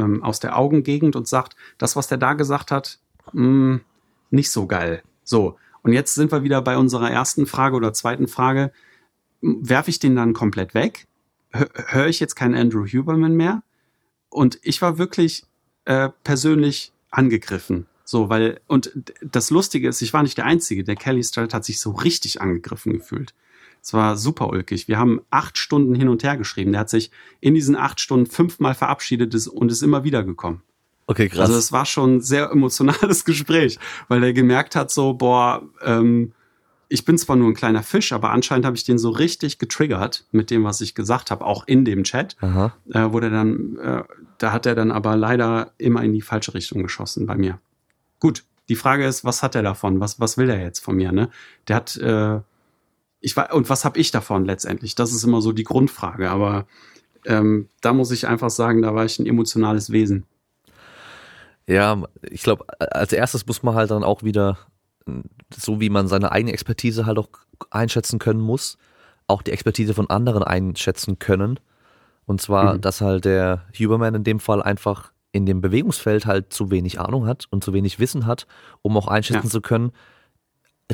ähm, 0.00 0.22
aus 0.22 0.40
der 0.40 0.56
Augengegend 0.56 1.16
und 1.16 1.26
sagt, 1.26 1.56
das, 1.78 1.96
was 1.96 2.08
der 2.08 2.18
da 2.18 2.34
gesagt 2.34 2.70
hat, 2.70 2.98
mh, 3.32 3.80
nicht 4.30 4.50
so 4.50 4.66
geil. 4.66 5.02
So, 5.24 5.56
und 5.82 5.92
jetzt 5.92 6.14
sind 6.14 6.32
wir 6.32 6.42
wieder 6.42 6.62
bei 6.62 6.76
unserer 6.76 7.10
ersten 7.10 7.46
Frage 7.46 7.76
oder 7.76 7.92
zweiten 7.92 8.28
Frage. 8.28 8.72
Werfe 9.40 9.90
ich 9.90 9.98
den 9.98 10.16
dann 10.16 10.34
komplett 10.34 10.74
weg? 10.74 11.06
Höre 11.52 12.06
ich 12.06 12.20
jetzt 12.20 12.36
keinen 12.36 12.54
Andrew 12.54 12.86
Huberman 12.86 13.34
mehr? 13.34 13.62
Und 14.28 14.58
ich 14.62 14.80
war 14.82 14.98
wirklich 14.98 15.44
äh, 15.86 16.10
persönlich 16.22 16.92
angegriffen. 17.10 17.86
So, 18.04 18.28
weil, 18.28 18.60
und 18.66 18.92
das 19.22 19.50
Lustige 19.50 19.88
ist, 19.88 20.02
ich 20.02 20.12
war 20.12 20.22
nicht 20.22 20.36
der 20.36 20.44
Einzige. 20.44 20.84
Der 20.84 20.96
Kelly 20.96 21.22
Starrett 21.24 21.54
hat 21.54 21.64
sich 21.64 21.80
so 21.80 21.92
richtig 21.92 22.40
angegriffen 22.40 22.92
gefühlt. 22.92 23.34
Es 23.82 23.92
war 23.94 24.16
super 24.16 24.50
ulkig. 24.50 24.88
Wir 24.88 24.98
haben 24.98 25.20
acht 25.30 25.58
Stunden 25.58 25.94
hin 25.94 26.08
und 26.08 26.22
her 26.22 26.36
geschrieben. 26.36 26.72
Der 26.72 26.80
hat 26.80 26.90
sich 26.90 27.10
in 27.40 27.54
diesen 27.54 27.76
acht 27.76 28.00
Stunden 28.00 28.26
fünfmal 28.26 28.74
verabschiedet 28.74 29.34
und 29.48 29.72
ist 29.72 29.82
immer 29.82 30.04
wieder 30.04 30.22
gekommen. 30.22 30.62
Okay, 31.06 31.28
krass. 31.28 31.48
Also 31.48 31.58
es 31.58 31.72
war 31.72 31.86
schon 31.86 32.16
ein 32.16 32.20
sehr 32.20 32.50
emotionales 32.50 33.24
Gespräch, 33.24 33.78
weil 34.08 34.22
er 34.22 34.32
gemerkt 34.32 34.76
hat, 34.76 34.90
so, 34.90 35.14
boah, 35.14 35.62
ähm, 35.82 36.32
ich 36.88 37.04
bin 37.04 37.16
zwar 37.18 37.36
nur 37.36 37.48
ein 37.48 37.54
kleiner 37.54 37.82
Fisch, 37.82 38.12
aber 38.12 38.30
anscheinend 38.30 38.66
habe 38.66 38.76
ich 38.76 38.84
den 38.84 38.98
so 38.98 39.10
richtig 39.10 39.58
getriggert 39.58 40.24
mit 40.32 40.50
dem, 40.50 40.64
was 40.64 40.80
ich 40.80 40.94
gesagt 40.94 41.30
habe, 41.30 41.44
auch 41.44 41.66
in 41.66 41.84
dem 41.84 42.04
Chat, 42.04 42.36
Aha. 42.40 42.74
äh, 42.92 43.06
wo 43.10 43.20
der 43.20 43.30
dann, 43.30 43.76
äh, 43.78 44.02
da 44.38 44.52
hat 44.52 44.66
er 44.66 44.74
dann 44.74 44.90
aber 44.90 45.16
leider 45.16 45.72
immer 45.78 46.02
in 46.02 46.12
die 46.12 46.20
falsche 46.20 46.52
Richtung 46.52 46.82
geschossen 46.82 47.26
bei 47.26 47.36
mir. 47.36 47.60
Gut, 48.18 48.44
die 48.68 48.76
Frage 48.76 49.04
ist, 49.06 49.24
was 49.24 49.42
hat 49.42 49.54
er 49.54 49.62
davon? 49.62 50.00
Was, 50.00 50.20
was 50.20 50.36
will 50.36 50.50
er 50.50 50.60
jetzt 50.60 50.80
von 50.80 50.96
mir? 50.96 51.10
Ne? 51.12 51.30
Der 51.66 51.76
hat, 51.76 51.96
äh, 51.96 52.40
ich 53.20 53.36
war, 53.36 53.52
und 53.54 53.68
was 53.68 53.84
habe 53.84 53.98
ich 53.98 54.10
davon 54.10 54.44
letztendlich? 54.44 54.94
Das 54.94 55.12
ist 55.12 55.24
immer 55.24 55.40
so 55.42 55.52
die 55.52 55.64
Grundfrage, 55.64 56.30
aber 56.30 56.66
ähm, 57.26 57.68
da 57.82 57.92
muss 57.92 58.10
ich 58.10 58.26
einfach 58.26 58.50
sagen, 58.50 58.82
da 58.82 58.94
war 58.94 59.04
ich 59.04 59.18
ein 59.18 59.26
emotionales 59.26 59.90
Wesen. 59.90 60.24
Ja, 61.66 62.02
ich 62.22 62.42
glaube, 62.42 62.64
als 62.78 63.12
erstes 63.12 63.46
muss 63.46 63.62
man 63.62 63.74
halt 63.74 63.90
dann 63.90 64.02
auch 64.02 64.22
wieder, 64.22 64.58
so 65.56 65.80
wie 65.80 65.90
man 65.90 66.08
seine 66.08 66.32
eigene 66.32 66.52
Expertise 66.52 67.06
halt 67.06 67.18
auch 67.18 67.28
einschätzen 67.70 68.18
können 68.18 68.40
muss, 68.40 68.78
auch 69.26 69.42
die 69.42 69.52
Expertise 69.52 69.94
von 69.94 70.10
anderen 70.10 70.42
einschätzen 70.42 71.18
können. 71.18 71.60
Und 72.26 72.40
zwar, 72.40 72.74
Mhm. 72.74 72.80
dass 72.80 73.00
halt 73.00 73.24
der 73.24 73.66
Huberman 73.78 74.14
in 74.14 74.24
dem 74.24 74.40
Fall 74.40 74.62
einfach 74.62 75.12
in 75.32 75.46
dem 75.46 75.60
Bewegungsfeld 75.60 76.26
halt 76.26 76.52
zu 76.52 76.70
wenig 76.72 76.98
Ahnung 76.98 77.26
hat 77.26 77.46
und 77.50 77.62
zu 77.62 77.72
wenig 77.72 78.00
Wissen 78.00 78.26
hat, 78.26 78.46
um 78.82 78.96
auch 78.96 79.06
einschätzen 79.06 79.46
Ja. 79.46 79.50
zu 79.50 79.60
können, 79.60 79.92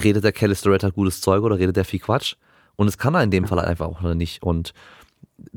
redet 0.02 0.24
der 0.24 0.32
Kelly 0.32 0.54
Starrett 0.54 0.82
halt 0.82 0.94
gutes 0.94 1.20
Zeug 1.20 1.42
oder 1.42 1.58
redet 1.58 1.76
der 1.76 1.84
viel 1.84 2.00
Quatsch. 2.00 2.34
Und 2.76 2.88
es 2.88 2.98
kann 2.98 3.14
er 3.14 3.22
in 3.22 3.30
dem 3.30 3.46
Fall 3.46 3.58
halt 3.58 3.68
einfach 3.68 3.86
auch 3.86 4.00
nicht. 4.14 4.42
Und 4.42 4.74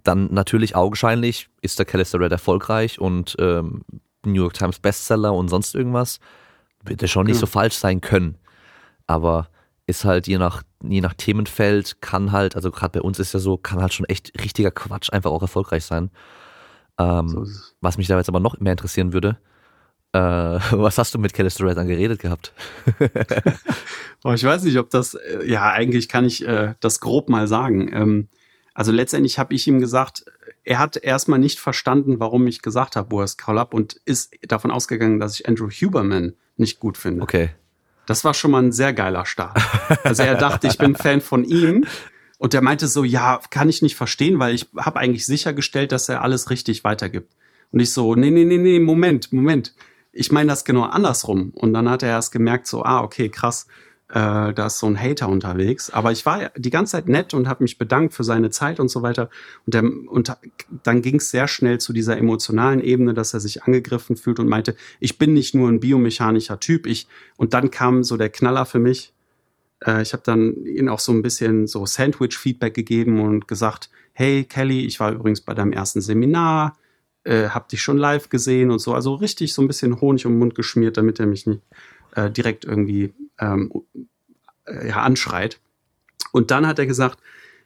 dann 0.03 0.33
natürlich 0.33 0.75
augenscheinlich 0.75 1.49
ist 1.61 1.79
der 1.79 1.85
Kelly 1.85 2.05
Starrett 2.05 2.31
erfolgreich 2.31 2.99
und 2.99 3.35
ähm, 3.39 3.81
New 4.25 4.41
York 4.41 4.53
Times 4.53 4.79
Bestseller 4.79 5.33
und 5.33 5.49
sonst 5.49 5.75
irgendwas, 5.75 6.19
wird 6.83 7.01
er 7.01 7.07
schon 7.07 7.25
nicht 7.25 7.35
Genau. 7.35 7.41
so 7.41 7.51
falsch 7.51 7.75
sein 7.75 8.01
können. 8.01 8.37
Aber 9.07 9.49
ist 9.87 10.05
halt 10.05 10.27
je 10.27 10.37
nach, 10.37 10.63
je 10.83 11.01
nach 11.01 11.13
Themenfeld, 11.13 12.01
kann 12.01 12.31
halt, 12.31 12.55
also 12.55 12.71
gerade 12.71 12.99
bei 12.99 13.01
uns 13.01 13.19
ist 13.19 13.33
ja 13.33 13.39
so, 13.39 13.57
kann 13.57 13.81
halt 13.81 13.93
schon 13.93 14.05
echt 14.05 14.31
richtiger 14.41 14.71
Quatsch 14.71 15.11
einfach 15.11 15.31
auch 15.31 15.41
erfolgreich 15.41 15.83
sein. 15.85 16.11
Ähm, 16.97 17.27
So 17.29 17.45
was 17.81 17.97
mich 17.97 18.07
da 18.07 18.17
jetzt 18.17 18.29
aber 18.29 18.39
noch 18.39 18.59
mehr 18.59 18.73
interessieren 18.73 19.13
würde, 19.13 19.37
äh, 20.13 20.19
was 20.71 20.97
hast 20.97 21.13
du 21.13 21.19
mit 21.19 21.33
Kelly 21.33 21.51
Starrett 21.51 21.77
dann 21.77 21.87
geredet 21.87 22.19
gehabt? 22.19 22.53
Oh, 24.23 24.33
ich 24.33 24.43
weiß 24.43 24.63
nicht, 24.63 24.77
ob 24.77 24.89
das, 24.89 25.13
äh, 25.13 25.45
ja, 25.45 25.71
eigentlich 25.71 26.09
kann 26.09 26.25
ich 26.25 26.45
äh, 26.45 26.73
das 26.81 26.99
grob 26.99 27.29
mal 27.29 27.47
sagen. 27.47 27.89
Ähm, 27.93 28.27
also 28.73 28.91
letztendlich 28.91 29.39
habe 29.39 29.53
ich 29.53 29.65
ihm 29.65 29.79
gesagt, 29.79 30.25
er 30.65 30.79
hat 30.79 30.97
erstmal 30.97 31.39
nicht 31.39 31.59
verstanden, 31.59 32.19
warum 32.19 32.45
ich 32.45 32.61
gesagt 32.61 32.97
habe, 32.97 33.11
Worst 33.11 33.37
Call 33.37 33.57
Up 33.57 33.73
und 33.73 33.93
ist 34.05 34.33
davon 34.41 34.71
ausgegangen, 34.71 35.21
dass 35.21 35.39
ich 35.39 35.47
Andrew 35.47 35.69
Huberman 35.69 36.33
nicht 36.57 36.81
gut 36.81 36.97
finde. 36.97 37.23
Okay. 37.23 37.51
Das 38.07 38.25
war 38.25 38.33
schon 38.33 38.51
mal 38.51 38.61
ein 38.61 38.71
sehr 38.71 38.91
geiler 38.91 39.25
Start. 39.25 39.57
Also 40.03 40.23
er 40.23 40.35
dachte, 40.35 40.67
ich 40.67 40.77
bin 40.77 40.95
Fan 40.95 41.21
von 41.21 41.45
ihm 41.45 41.85
und 42.39 42.53
der 42.53 42.61
meinte 42.61 42.87
so, 42.87 43.03
ja, 43.03 43.39
kann 43.51 43.69
ich 43.69 43.81
nicht 43.81 43.95
verstehen, 43.95 44.39
weil 44.39 44.53
ich 44.53 44.67
habe 44.75 44.99
eigentlich 44.99 45.25
sichergestellt, 45.25 45.91
dass 45.91 46.09
er 46.09 46.23
alles 46.23 46.49
richtig 46.49 46.83
weitergibt. 46.83 47.31
Und 47.71 47.79
ich 47.79 47.91
so, 47.91 48.15
nee, 48.15 48.31
nee, 48.31 48.45
nee, 48.45 48.57
nee, 48.57 48.79
Moment, 48.79 49.31
Moment. 49.31 49.75
Ich 50.19 50.31
meine 50.31 50.49
das 50.49 50.65
genau 50.65 50.83
andersrum. 50.83 51.51
Und 51.55 51.73
dann 51.73 51.89
hat 51.89 52.03
er 52.03 52.09
erst 52.09 52.31
gemerkt, 52.31 52.67
so, 52.67 52.83
ah, 52.83 53.01
okay, 53.01 53.29
krass, 53.29 53.67
äh, 54.09 54.53
da 54.53 54.65
ist 54.65 54.79
so 54.79 54.87
ein 54.87 54.99
Hater 54.99 55.29
unterwegs. 55.29 55.89
Aber 55.91 56.11
ich 56.11 56.25
war 56.25 56.49
die 56.57 56.71
ganze 56.71 56.93
Zeit 56.93 57.07
nett 57.07 57.33
und 57.33 57.47
habe 57.47 57.63
mich 57.63 57.77
bedankt 57.77 58.13
für 58.13 58.23
seine 58.23 58.49
Zeit 58.49 58.79
und 58.79 58.89
so 58.89 59.01
weiter. 59.01 59.29
Und, 59.65 59.75
der, 59.75 59.83
und 59.83 60.35
dann 60.83 61.01
ging 61.01 61.17
es 61.17 61.31
sehr 61.31 61.47
schnell 61.47 61.79
zu 61.79 61.93
dieser 61.93 62.17
emotionalen 62.17 62.81
Ebene, 62.81 63.13
dass 63.13 63.33
er 63.33 63.39
sich 63.39 63.63
angegriffen 63.63 64.17
fühlt 64.17 64.39
und 64.39 64.49
meinte, 64.49 64.75
ich 64.99 65.17
bin 65.17 65.33
nicht 65.33 65.55
nur 65.55 65.69
ein 65.69 65.79
biomechanischer 65.79 66.59
Typ. 66.59 66.85
Ich 66.85 67.07
und 67.37 67.53
dann 67.53 67.71
kam 67.71 68.03
so 68.03 68.17
der 68.17 68.29
Knaller 68.29 68.65
für 68.65 68.79
mich. 68.79 69.13
Äh, 69.85 70.01
ich 70.01 70.11
habe 70.11 70.23
dann 70.25 70.65
ihn 70.65 70.89
auch 70.89 70.99
so 70.99 71.13
ein 71.13 71.21
bisschen 71.21 71.67
so 71.67 71.85
Sandwich-Feedback 71.85 72.73
gegeben 72.73 73.21
und 73.21 73.47
gesagt, 73.47 73.89
hey 74.11 74.43
Kelly, 74.43 74.85
ich 74.85 74.99
war 74.99 75.13
übrigens 75.13 75.41
bei 75.41 75.53
deinem 75.53 75.71
ersten 75.71 76.01
Seminar, 76.01 76.75
äh, 77.29 77.49
hab 77.49 77.69
dich 77.69 77.81
schon 77.81 77.97
live 77.97 78.29
gesehen 78.29 78.71
und 78.71 78.79
so. 78.79 78.93
Also 78.93 79.13
richtig 79.13 79.53
so 79.53 79.61
ein 79.61 79.67
bisschen 79.67 80.01
Honig 80.01 80.25
um 80.25 80.33
den 80.33 80.39
Mund 80.39 80.55
geschmiert, 80.55 80.97
damit 80.97 81.19
er 81.19 81.27
mich 81.27 81.45
nicht 81.45 81.61
äh, 82.15 82.31
direkt 82.31 82.65
irgendwie 82.65 83.13
ähm, 83.37 83.71
äh, 84.65 84.87
ja, 84.87 85.03
anschreit. 85.03 85.59
Und 86.31 86.49
dann 86.49 86.65
hat 86.65 86.79
er 86.79 86.87
gesagt, 86.87 87.19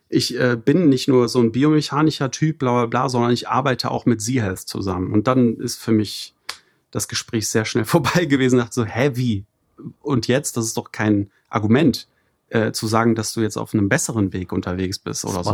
ich 0.10 0.38
äh, 0.38 0.57
bin 0.57 0.90
nicht 0.90 1.07
nur 1.07 1.30
so 1.30 1.40
ein 1.40 1.53
biomechanischer 1.53 2.30
Typ, 2.30 2.60
bla 2.60 2.72
bla 2.72 2.85
bla, 2.88 3.10
sondern 3.10 3.31
ich 3.31 3.48
arbeite 3.48 3.90
auch 3.90 4.06
mit 4.06 4.22
Z-Health 4.22 4.60
zusammen. 4.60 5.14
Und 5.14 5.27
dann 5.27 5.56
ist 5.56 5.77
für 5.77 5.94
mich 5.94 6.34
das 6.91 7.07
Gespräch 7.07 7.48
sehr 7.48 7.64
schnell 7.64 7.85
vorbei 7.85 8.26
gewesen. 8.26 8.60
Ich 8.60 8.65
dachte 8.65 8.76
so, 8.76 8.85
hä, 8.85 9.11
wie? 9.14 9.45
Und 10.02 10.27
jetzt? 10.27 10.57
Das 10.57 10.65
ist 10.65 10.76
doch 10.76 10.91
kein 10.91 11.31
Argument, 11.49 12.07
äh, 12.49 12.73
zu 12.73 12.85
sagen, 12.85 13.15
dass 13.15 13.31
du 13.31 13.40
jetzt 13.40 13.57
auf 13.57 13.73
einem 13.73 13.88
besseren 13.88 14.34
Weg 14.34 14.52
unterwegs 14.52 14.99
bist 14.99 15.23
oder 15.23 15.38
das 15.38 15.45
so. 15.45 15.53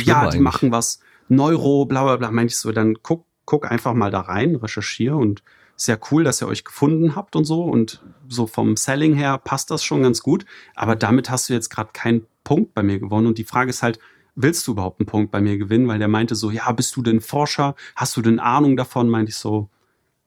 Ja, 0.00 0.24
ja 0.24 0.30
die 0.30 0.40
machen 0.40 0.72
was 0.72 1.00
Neuro, 1.28 1.84
bla 1.84 2.04
bla 2.04 2.16
bla. 2.16 2.30
Meinte 2.30 2.52
ich 2.52 2.58
so, 2.58 2.72
dann 2.72 2.96
guck, 3.02 3.24
guck 3.44 3.70
einfach 3.70 3.94
mal 3.94 4.10
da 4.10 4.20
rein, 4.20 4.56
recherchiere 4.56 5.16
und 5.16 5.42
sehr 5.76 5.98
cool, 6.10 6.24
dass 6.24 6.40
ihr 6.40 6.48
euch 6.48 6.64
gefunden 6.64 7.16
habt 7.16 7.36
und 7.36 7.44
so. 7.44 7.64
Und 7.64 8.02
so 8.28 8.46
vom 8.46 8.76
Selling 8.76 9.14
her 9.14 9.38
passt 9.38 9.70
das 9.70 9.82
schon 9.82 10.02
ganz 10.02 10.22
gut. 10.22 10.46
Aber 10.74 10.96
damit 10.96 11.30
hast 11.30 11.48
du 11.48 11.52
jetzt 11.52 11.68
gerade 11.68 11.90
keinen 11.92 12.26
Punkt 12.44 12.74
bei 12.74 12.82
mir 12.82 12.98
gewonnen. 12.98 13.26
Und 13.26 13.38
die 13.38 13.44
Frage 13.44 13.70
ist 13.70 13.82
halt, 13.82 13.98
willst 14.36 14.66
du 14.66 14.72
überhaupt 14.72 15.00
einen 15.00 15.06
Punkt 15.06 15.30
bei 15.32 15.40
mir 15.40 15.58
gewinnen? 15.58 15.88
Weil 15.88 15.98
der 15.98 16.08
meinte 16.08 16.34
so, 16.34 16.50
ja, 16.50 16.70
bist 16.72 16.94
du 16.96 17.02
denn 17.02 17.20
Forscher? 17.20 17.74
Hast 17.96 18.16
du 18.16 18.22
denn 18.22 18.38
Ahnung 18.38 18.76
davon? 18.76 19.08
Meinte 19.08 19.30
ich 19.30 19.36
so, 19.36 19.68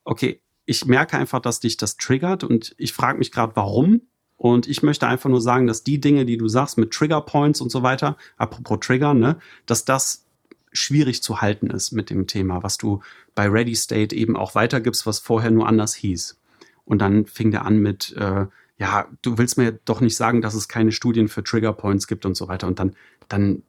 okay, 0.04 0.42
ich 0.66 0.86
merke 0.86 1.18
einfach, 1.18 1.40
dass 1.40 1.62
dich 1.62 1.78
das 1.78 1.96
triggert 1.96 2.44
und 2.44 2.76
ich 2.78 2.92
frage 2.92 3.18
mich 3.18 3.32
gerade, 3.32 3.56
warum. 3.56 4.02
Und 4.36 4.68
ich 4.68 4.84
möchte 4.84 5.08
einfach 5.08 5.30
nur 5.30 5.42
sagen, 5.42 5.66
dass 5.66 5.84
die 5.84 6.00
Dinge, 6.00 6.26
die 6.26 6.38
du 6.38 6.48
sagst 6.48 6.78
mit 6.78 6.92
Trigger 6.92 7.22
Points 7.22 7.62
und 7.62 7.72
so 7.72 7.82
weiter, 7.84 8.18
apropos 8.36 8.80
Trigger, 8.82 9.14
ne, 9.14 9.38
dass 9.66 9.86
das 9.86 10.27
schwierig 10.78 11.24
zu 11.24 11.42
halten 11.42 11.70
ist 11.70 11.92
mit 11.92 12.10
dem 12.10 12.28
Thema, 12.28 12.64
was 12.64 12.78
du 12.78 13.02
bei 13.36 13.48
Ready 13.48 13.76
State 13.76 14.16
eben 14.16 14.36
auch 14.36 14.56
weitergibst, 14.56 15.06
was 15.06 15.20
vorher 15.20 15.52
nur 15.52 15.68
anders 15.68 15.94
hieß. 15.96 16.40
Und 16.86 17.00
dann 17.00 17.26
fing 17.26 17.52
der 17.52 17.66
an 17.66 17.80
mit, 17.80 18.16
äh, 18.18 18.46
ja, 18.78 19.08
du 19.22 19.38
willst 19.38 19.58
mir 19.58 19.74
doch 19.86 20.02
nicht 20.02 20.16
sagen, 20.16 20.42
dass 20.42 20.54
es 20.54 20.68
keine 20.68 20.92
Studien 20.92 21.28
für 21.28 21.44
Trigger 21.44 21.74
Points 21.74 22.08
gibt 22.08 22.26
und 22.26 22.36
so 22.36 22.48
weiter. 22.48 22.68
Und 22.68 22.80
dann, 22.80 22.96
dann, 23.28 23.64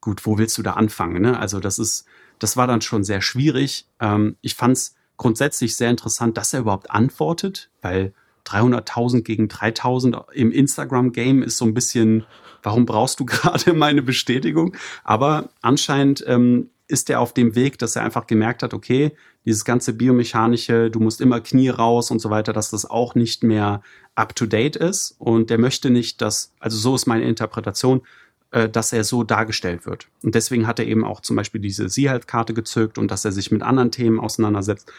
gut, 0.00 0.24
wo 0.26 0.38
willst 0.38 0.56
du 0.58 0.62
da 0.62 0.74
anfangen? 0.74 1.22
Ne? 1.22 1.38
Also 1.38 1.60
das 1.60 1.78
ist, 1.78 2.06
das 2.38 2.56
war 2.56 2.66
dann 2.66 2.80
schon 2.80 3.04
sehr 3.04 3.22
schwierig. 3.22 3.86
Ähm, 4.00 4.36
ich 4.40 4.54
fand 4.54 4.76
es 4.76 4.94
grundsätzlich 5.16 5.76
sehr 5.76 5.90
interessant, 5.90 6.36
dass 6.36 6.52
er 6.52 6.60
überhaupt 6.60 6.90
antwortet, 6.90 7.70
weil 7.82 8.12
300.000 8.46 9.22
gegen 9.22 9.48
3.000 9.48 10.32
im 10.32 10.50
Instagram-Game 10.50 11.42
ist 11.42 11.56
so 11.56 11.64
ein 11.64 11.74
bisschen, 11.74 12.24
warum 12.62 12.86
brauchst 12.86 13.20
du 13.20 13.24
gerade 13.26 13.72
meine 13.72 14.02
Bestätigung? 14.02 14.76
Aber 15.02 15.48
anscheinend 15.62 16.24
ähm, 16.26 16.70
ist 16.86 17.08
er 17.10 17.20
auf 17.20 17.32
dem 17.32 17.54
Weg, 17.54 17.78
dass 17.78 17.96
er 17.96 18.02
einfach 18.02 18.26
gemerkt 18.26 18.62
hat, 18.62 18.74
okay, 18.74 19.12
dieses 19.44 19.64
ganze 19.64 19.92
biomechanische, 19.92 20.90
du 20.90 21.00
musst 21.00 21.20
immer 21.20 21.40
Knie 21.40 21.68
raus 21.68 22.10
und 22.10 22.20
so 22.20 22.30
weiter, 22.30 22.52
dass 22.52 22.70
das 22.70 22.88
auch 22.88 23.14
nicht 23.14 23.42
mehr 23.42 23.82
up 24.14 24.34
to 24.34 24.46
date 24.46 24.76
ist. 24.76 25.16
Und 25.18 25.50
der 25.50 25.58
möchte 25.58 25.90
nicht, 25.90 26.20
dass, 26.20 26.52
also 26.60 26.76
so 26.76 26.94
ist 26.94 27.06
meine 27.06 27.24
Interpretation, 27.24 28.02
äh, 28.50 28.68
dass 28.68 28.92
er 28.92 29.04
so 29.04 29.24
dargestellt 29.24 29.86
wird. 29.86 30.08
Und 30.22 30.34
deswegen 30.34 30.66
hat 30.66 30.78
er 30.78 30.86
eben 30.86 31.04
auch 31.04 31.20
zum 31.20 31.36
Beispiel 31.36 31.60
diese 31.60 31.88
Sie-Halt-Karte 31.88 32.54
gezückt 32.54 32.98
und 32.98 33.10
dass 33.10 33.24
er 33.24 33.32
sich 33.32 33.50
mit 33.50 33.62
anderen 33.62 33.90
Themen 33.90 34.20
auseinandersetzt 34.20 34.90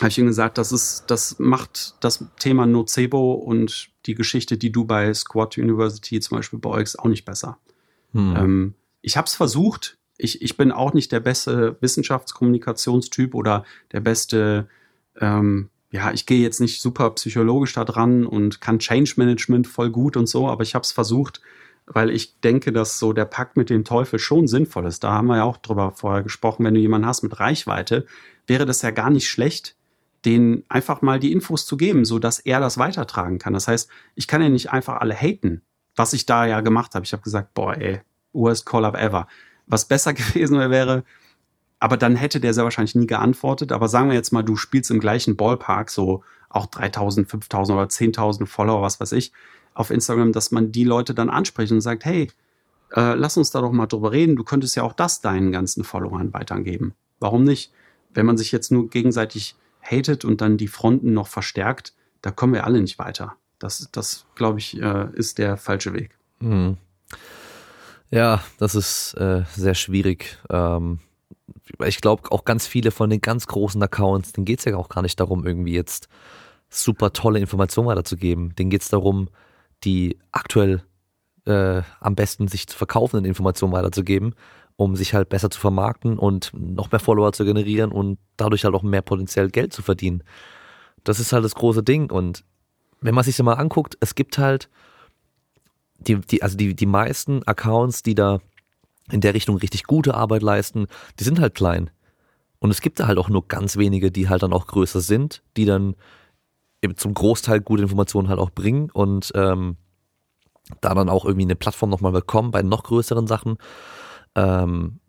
habe 0.00 0.10
ich 0.10 0.18
ihm 0.18 0.26
gesagt, 0.26 0.58
das 0.58 0.72
ist, 0.72 1.04
das 1.08 1.38
macht 1.38 1.94
das 2.00 2.24
Thema 2.38 2.66
Nocebo 2.66 3.32
und 3.32 3.90
die 4.06 4.14
Geschichte, 4.14 4.56
die 4.56 4.70
du 4.70 4.84
bei 4.84 5.12
Squad 5.12 5.58
University 5.58 6.20
zum 6.20 6.38
Beispiel 6.38 6.58
bei 6.58 6.70
euch 6.70 6.98
auch 6.98 7.06
nicht 7.06 7.24
besser. 7.24 7.58
Hm. 8.12 8.36
Ähm, 8.36 8.74
ich 9.02 9.16
habe 9.16 9.26
es 9.26 9.34
versucht. 9.34 9.98
Ich, 10.16 10.42
ich 10.42 10.56
bin 10.56 10.72
auch 10.72 10.92
nicht 10.94 11.12
der 11.12 11.20
beste 11.20 11.76
Wissenschaftskommunikationstyp 11.80 13.34
oder 13.34 13.64
der 13.92 14.00
beste, 14.00 14.68
ähm, 15.20 15.70
ja, 15.90 16.12
ich 16.12 16.26
gehe 16.26 16.40
jetzt 16.40 16.60
nicht 16.60 16.80
super 16.80 17.10
psychologisch 17.10 17.72
da 17.74 17.84
dran 17.84 18.26
und 18.26 18.60
kann 18.60 18.78
Change 18.78 19.14
Management 19.16 19.66
voll 19.66 19.90
gut 19.90 20.16
und 20.16 20.28
so, 20.28 20.48
aber 20.48 20.62
ich 20.62 20.74
habe 20.74 20.82
es 20.82 20.92
versucht, 20.92 21.40
weil 21.86 22.10
ich 22.10 22.40
denke, 22.40 22.72
dass 22.72 22.98
so 22.98 23.12
der 23.12 23.24
Pakt 23.24 23.56
mit 23.56 23.70
dem 23.70 23.84
Teufel 23.84 24.18
schon 24.18 24.46
sinnvoll 24.46 24.86
ist. 24.86 25.04
Da 25.04 25.12
haben 25.12 25.28
wir 25.28 25.36
ja 25.36 25.44
auch 25.44 25.56
drüber 25.56 25.92
vorher 25.92 26.22
gesprochen, 26.22 26.64
wenn 26.64 26.74
du 26.74 26.80
jemanden 26.80 27.06
hast 27.06 27.22
mit 27.22 27.38
Reichweite, 27.40 28.06
wäre 28.46 28.66
das 28.66 28.82
ja 28.82 28.90
gar 28.90 29.10
nicht 29.10 29.28
schlecht, 29.28 29.76
den 30.24 30.64
einfach 30.68 31.02
mal 31.02 31.18
die 31.18 31.32
Infos 31.32 31.66
zu 31.66 31.76
geben, 31.76 32.04
so 32.04 32.18
dass 32.18 32.38
er 32.40 32.60
das 32.60 32.78
weitertragen 32.78 33.38
kann. 33.38 33.52
Das 33.52 33.68
heißt, 33.68 33.88
ich 34.14 34.26
kann 34.26 34.42
ja 34.42 34.48
nicht 34.48 34.72
einfach 34.72 35.00
alle 35.00 35.14
haten, 35.14 35.62
was 35.96 36.12
ich 36.12 36.26
da 36.26 36.46
ja 36.46 36.60
gemacht 36.60 36.94
habe. 36.94 37.04
Ich 37.04 37.12
habe 37.12 37.22
gesagt, 37.22 37.54
boah, 37.54 37.76
ey, 37.76 38.00
worst 38.32 38.66
Call-up 38.66 38.96
ever. 38.96 39.28
Was 39.66 39.86
besser 39.86 40.12
gewesen 40.14 40.58
wäre, 40.58 41.04
aber 41.80 41.96
dann 41.96 42.16
hätte 42.16 42.40
der 42.40 42.54
sehr 42.54 42.64
wahrscheinlich 42.64 42.94
nie 42.94 43.06
geantwortet. 43.06 43.72
Aber 43.72 43.88
sagen 43.88 44.08
wir 44.08 44.14
jetzt 44.14 44.32
mal, 44.32 44.42
du 44.42 44.56
spielst 44.56 44.90
im 44.90 45.00
gleichen 45.00 45.36
Ballpark, 45.36 45.90
so 45.90 46.24
auch 46.48 46.66
3000, 46.66 47.28
5000 47.28 47.76
oder 47.78 47.86
10.000 47.86 48.46
Follower, 48.46 48.82
was 48.82 49.00
weiß 49.00 49.12
ich, 49.12 49.32
auf 49.74 49.90
Instagram, 49.90 50.32
dass 50.32 50.50
man 50.50 50.72
die 50.72 50.84
Leute 50.84 51.14
dann 51.14 51.30
anspricht 51.30 51.70
und 51.70 51.80
sagt, 51.80 52.04
hey, 52.04 52.28
äh, 52.94 53.14
lass 53.14 53.36
uns 53.36 53.50
da 53.50 53.60
doch 53.60 53.70
mal 53.70 53.86
drüber 53.86 54.12
reden. 54.12 54.34
Du 54.34 54.44
könntest 54.44 54.74
ja 54.74 54.82
auch 54.82 54.92
das 54.92 55.20
deinen 55.20 55.52
ganzen 55.52 55.84
Followern 55.84 56.32
weitergeben. 56.32 56.94
Warum 57.20 57.44
nicht? 57.44 57.72
Wenn 58.12 58.26
man 58.26 58.38
sich 58.38 58.50
jetzt 58.50 58.72
nur 58.72 58.88
gegenseitig 58.88 59.54
hatet 59.82 60.24
und 60.24 60.40
dann 60.40 60.56
die 60.56 60.68
Fronten 60.68 61.12
noch 61.12 61.28
verstärkt, 61.28 61.94
da 62.22 62.30
kommen 62.30 62.54
wir 62.54 62.64
alle 62.64 62.80
nicht 62.80 62.98
weiter. 62.98 63.36
Das, 63.58 63.88
das 63.92 64.26
glaube 64.34 64.58
ich, 64.58 64.80
äh, 64.80 65.08
ist 65.14 65.38
der 65.38 65.56
falsche 65.56 65.92
Weg. 65.92 66.16
Mhm. 66.40 66.76
Ja, 68.10 68.42
das 68.58 68.74
ist 68.74 69.14
äh, 69.14 69.44
sehr 69.54 69.74
schwierig. 69.74 70.38
Ähm, 70.48 71.00
ich 71.84 72.00
glaube, 72.00 72.30
auch 72.32 72.44
ganz 72.44 72.66
viele 72.66 72.90
von 72.90 73.10
den 73.10 73.20
ganz 73.20 73.46
großen 73.46 73.82
Accounts, 73.82 74.32
denen 74.32 74.44
geht 74.44 74.60
es 74.60 74.64
ja 74.64 74.76
auch 74.76 74.88
gar 74.88 75.02
nicht 75.02 75.20
darum, 75.20 75.46
irgendwie 75.46 75.74
jetzt 75.74 76.08
super 76.70 77.12
tolle 77.12 77.38
Informationen 77.38 77.88
weiterzugeben. 77.88 78.54
Denen 78.54 78.70
geht 78.70 78.82
es 78.82 78.88
darum, 78.88 79.28
die 79.84 80.18
aktuell 80.32 80.82
äh, 81.46 81.82
am 82.00 82.14
besten 82.14 82.48
sich 82.48 82.66
zu 82.66 82.76
verkaufenden 82.76 83.24
Informationen 83.24 83.72
weiterzugeben 83.72 84.34
um 84.78 84.94
sich 84.94 85.12
halt 85.12 85.28
besser 85.28 85.50
zu 85.50 85.58
vermarkten 85.58 86.18
und 86.20 86.52
noch 86.54 86.92
mehr 86.92 87.00
Follower 87.00 87.32
zu 87.32 87.44
generieren 87.44 87.90
und 87.90 88.16
dadurch 88.36 88.64
halt 88.64 88.76
auch 88.76 88.84
mehr 88.84 89.02
potenziell 89.02 89.50
Geld 89.50 89.72
zu 89.72 89.82
verdienen. 89.82 90.22
Das 91.02 91.18
ist 91.18 91.32
halt 91.32 91.44
das 91.44 91.56
große 91.56 91.82
Ding. 91.82 92.12
Und 92.12 92.44
wenn 93.00 93.12
man 93.12 93.24
sich 93.24 93.36
das 93.36 93.44
mal 93.44 93.54
anguckt, 93.54 93.98
es 93.98 94.14
gibt 94.14 94.38
halt 94.38 94.70
die, 95.98 96.20
die, 96.20 96.44
also 96.44 96.56
die, 96.56 96.76
die 96.76 96.86
meisten 96.86 97.42
Accounts, 97.42 98.04
die 98.04 98.14
da 98.14 98.38
in 99.10 99.20
der 99.20 99.34
Richtung 99.34 99.56
richtig 99.56 99.82
gute 99.82 100.14
Arbeit 100.14 100.42
leisten, 100.42 100.86
die 101.18 101.24
sind 101.24 101.40
halt 101.40 101.56
klein. 101.56 101.90
Und 102.60 102.70
es 102.70 102.80
gibt 102.80 103.00
da 103.00 103.08
halt 103.08 103.18
auch 103.18 103.28
nur 103.28 103.48
ganz 103.48 103.78
wenige, 103.78 104.12
die 104.12 104.28
halt 104.28 104.44
dann 104.44 104.52
auch 104.52 104.68
größer 104.68 105.00
sind, 105.00 105.42
die 105.56 105.64
dann 105.64 105.96
zum 106.94 107.14
Großteil 107.14 107.62
gute 107.62 107.82
Informationen 107.82 108.28
halt 108.28 108.38
auch 108.38 108.50
bringen 108.50 108.90
und 108.92 109.32
ähm, 109.34 109.76
da 110.80 110.94
dann 110.94 111.08
auch 111.08 111.24
irgendwie 111.24 111.46
eine 111.46 111.56
Plattform 111.56 111.90
nochmal 111.90 112.12
bekommen 112.12 112.52
bei 112.52 112.62
noch 112.62 112.84
größeren 112.84 113.26
Sachen 113.26 113.58
ähm, 114.34 115.00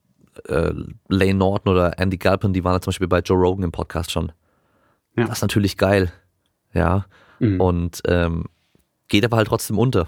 äh, 0.48 0.72
Lane 1.08 1.34
Norton 1.34 1.72
oder 1.72 2.00
Andy 2.00 2.18
Galpin, 2.18 2.54
die 2.54 2.64
waren 2.64 2.74
ja 2.74 2.82
zum 2.82 2.92
Beispiel 2.92 3.08
bei 3.08 3.20
Joe 3.20 3.38
Rogan 3.38 3.64
im 3.64 3.72
Podcast 3.72 4.12
schon. 4.12 4.32
Ja. 5.16 5.26
Das 5.26 5.38
ist 5.38 5.42
natürlich 5.42 5.78
geil. 5.78 6.12
Ja. 6.74 7.06
Mhm. 7.40 7.60
Und 7.60 8.02
ähm, 8.08 8.46
geht 9.08 9.26
aber 9.26 9.38
halt 9.38 9.48
trotzdem 9.48 9.78
unter. 9.78 10.08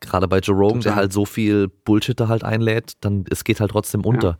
Gerade 0.00 0.28
bei 0.28 0.38
Joe 0.38 0.56
Rogan, 0.56 0.80
Total. 0.80 0.92
der 0.92 0.96
halt 0.96 1.12
so 1.12 1.24
viel 1.24 1.68
Bullshit 1.68 2.18
da 2.18 2.28
halt 2.28 2.44
einlädt, 2.44 2.92
dann 3.00 3.24
es 3.30 3.44
geht 3.44 3.60
halt 3.60 3.70
trotzdem 3.70 4.04
unter. 4.04 4.38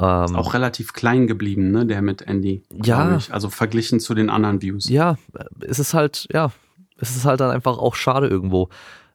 Ja. 0.00 0.24
Ähm, 0.24 0.24
ist 0.24 0.34
auch 0.34 0.54
relativ 0.54 0.92
klein 0.92 1.26
geblieben, 1.26 1.70
ne, 1.70 1.86
der 1.86 2.02
mit 2.02 2.22
Andy. 2.22 2.62
Ja. 2.70 3.16
Ich. 3.16 3.32
Also 3.32 3.48
verglichen 3.48 4.00
zu 4.00 4.14
den 4.14 4.28
anderen 4.28 4.60
Views. 4.60 4.88
Ja, 4.88 5.16
es 5.60 5.78
ist 5.78 5.94
halt, 5.94 6.26
ja, 6.32 6.50
es 6.98 7.16
ist 7.16 7.24
halt 7.24 7.40
dann 7.40 7.50
einfach 7.50 7.78
auch 7.78 7.94
schade 7.94 8.26
irgendwo. 8.26 8.68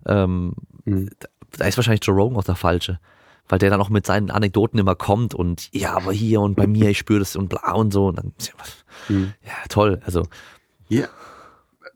Ähm, 0.05 0.53
mhm. 0.85 1.09
Da 1.57 1.65
ist 1.65 1.77
wahrscheinlich 1.77 2.05
Joe 2.05 2.15
Rogan 2.15 2.37
auch 2.37 2.43
der 2.43 2.55
Falsche 2.55 2.99
weil 3.49 3.59
der 3.59 3.71
dann 3.71 3.81
auch 3.81 3.89
mit 3.89 4.05
seinen 4.05 4.31
Anekdoten 4.31 4.79
immer 4.79 4.95
kommt 4.95 5.33
und 5.33 5.69
ja, 5.73 5.95
aber 5.95 6.13
hier 6.13 6.39
und 6.39 6.55
bei 6.55 6.67
mir, 6.67 6.89
ich 6.89 6.99
spüre 6.99 7.19
das 7.19 7.35
und 7.35 7.49
bla 7.49 7.73
und 7.73 7.91
so. 7.91 8.07
Und 8.07 8.17
dann, 8.17 8.33
mhm. 9.09 9.33
ja, 9.43 9.53
toll. 9.67 9.99
Also. 10.05 10.23
Ja. 10.87 11.07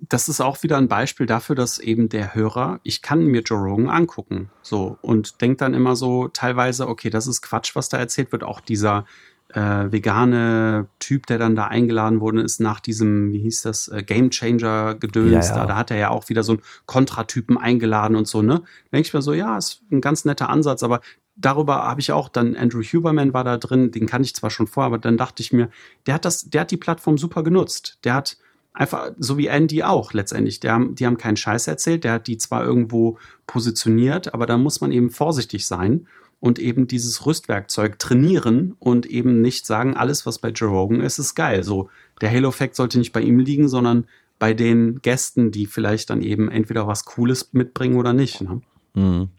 Das 0.09 0.27
ist 0.27 0.41
auch 0.41 0.63
wieder 0.63 0.77
ein 0.77 0.89
Beispiel 0.89 1.27
dafür, 1.27 1.55
dass 1.55 1.79
eben 1.79 2.09
der 2.09 2.35
Hörer, 2.35 2.81
ich 2.83 3.01
kann 3.01 3.23
mir 3.23 3.41
Joe 3.41 3.59
Rogan 3.59 3.89
angucken, 3.89 4.49
so, 4.61 4.97
und 5.01 5.39
denkt 5.39 5.61
dann 5.61 5.73
immer 5.73 5.95
so 5.95 6.27
teilweise, 6.27 6.89
okay, 6.89 7.09
das 7.09 7.25
ist 7.25 7.41
Quatsch, 7.41 7.73
was 7.75 7.87
da 7.87 7.99
erzählt 7.99 8.33
wird. 8.33 8.43
Auch 8.43 8.59
dieser 8.59 9.05
äh, 9.53 9.91
vegane 9.91 10.87
Typ, 10.99 11.25
der 11.27 11.37
dann 11.37 11.55
da 11.55 11.67
eingeladen 11.67 12.19
wurde, 12.19 12.41
ist 12.41 12.59
nach 12.59 12.81
diesem, 12.81 13.31
wie 13.31 13.39
hieß 13.39 13.61
das, 13.61 13.87
äh, 13.87 14.03
Game 14.03 14.29
Changer 14.29 14.95
Gedöns. 14.95 15.49
Ja, 15.49 15.55
ja. 15.55 15.61
Da, 15.61 15.65
da 15.67 15.75
hat 15.77 15.91
er 15.91 15.97
ja 15.97 16.09
auch 16.09 16.27
wieder 16.27 16.43
so 16.43 16.53
einen 16.53 16.61
Kontratypen 16.85 17.57
eingeladen 17.57 18.17
und 18.17 18.27
so, 18.27 18.41
ne? 18.41 18.63
Denke 18.91 19.07
ich 19.07 19.13
mir 19.13 19.21
so, 19.21 19.31
ja, 19.31 19.57
ist 19.57 19.83
ein 19.91 20.01
ganz 20.01 20.25
netter 20.25 20.49
Ansatz, 20.49 20.83
aber 20.83 20.99
darüber 21.35 21.83
habe 21.83 22.01
ich 22.01 22.11
auch 22.11 22.29
dann 22.29 22.55
Andrew 22.55 22.81
Huberman 22.81 23.33
war 23.33 23.43
da 23.43 23.57
drin, 23.57 23.91
den 23.91 24.05
kannte 24.05 24.25
ich 24.25 24.35
zwar 24.35 24.49
schon 24.49 24.67
vorher, 24.67 24.87
aber 24.87 24.97
dann 24.97 25.17
dachte 25.17 25.41
ich 25.41 25.53
mir, 25.53 25.69
der 26.05 26.15
hat 26.15 26.25
das, 26.25 26.49
der 26.49 26.61
hat 26.61 26.71
die 26.71 26.77
Plattform 26.77 27.17
super 27.17 27.43
genutzt. 27.43 27.97
Der 28.03 28.13
hat 28.13 28.37
einfach, 28.73 29.11
so 29.17 29.37
wie 29.37 29.47
Andy 29.47 29.83
auch 29.83 30.13
letztendlich, 30.13 30.59
der, 30.59 30.79
die 30.91 31.05
haben 31.05 31.17
keinen 31.17 31.37
Scheiß 31.37 31.67
erzählt, 31.67 32.03
der 32.03 32.13
hat 32.13 32.27
die 32.27 32.37
zwar 32.37 32.63
irgendwo 32.63 33.17
positioniert, 33.47 34.33
aber 34.33 34.45
da 34.45 34.57
muss 34.57 34.81
man 34.81 34.91
eben 34.91 35.09
vorsichtig 35.09 35.65
sein 35.65 36.07
und 36.39 36.59
eben 36.59 36.87
dieses 36.87 37.25
Rüstwerkzeug 37.25 37.99
trainieren 37.99 38.75
und 38.79 39.05
eben 39.05 39.41
nicht 39.41 39.65
sagen, 39.65 39.95
alles, 39.95 40.25
was 40.25 40.39
bei 40.39 40.49
Joe 40.49 40.69
Rogan 40.69 41.01
ist, 41.01 41.19
ist 41.19 41.35
geil. 41.35 41.63
So, 41.63 41.89
der 42.21 42.31
Halo-Effekt 42.31 42.75
sollte 42.75 42.99
nicht 42.99 43.13
bei 43.13 43.21
ihm 43.21 43.39
liegen, 43.39 43.69
sondern 43.69 44.07
bei 44.39 44.53
den 44.53 45.01
Gästen, 45.01 45.51
die 45.51 45.67
vielleicht 45.67 46.09
dann 46.09 46.21
eben 46.21 46.51
entweder 46.51 46.85
was 46.85 47.05
Cooles 47.05 47.53
mitbringen 47.53 47.95
oder 47.95 48.11
nicht. 48.11 48.41
Ne? 48.41 48.61
Mhm. 48.93 49.29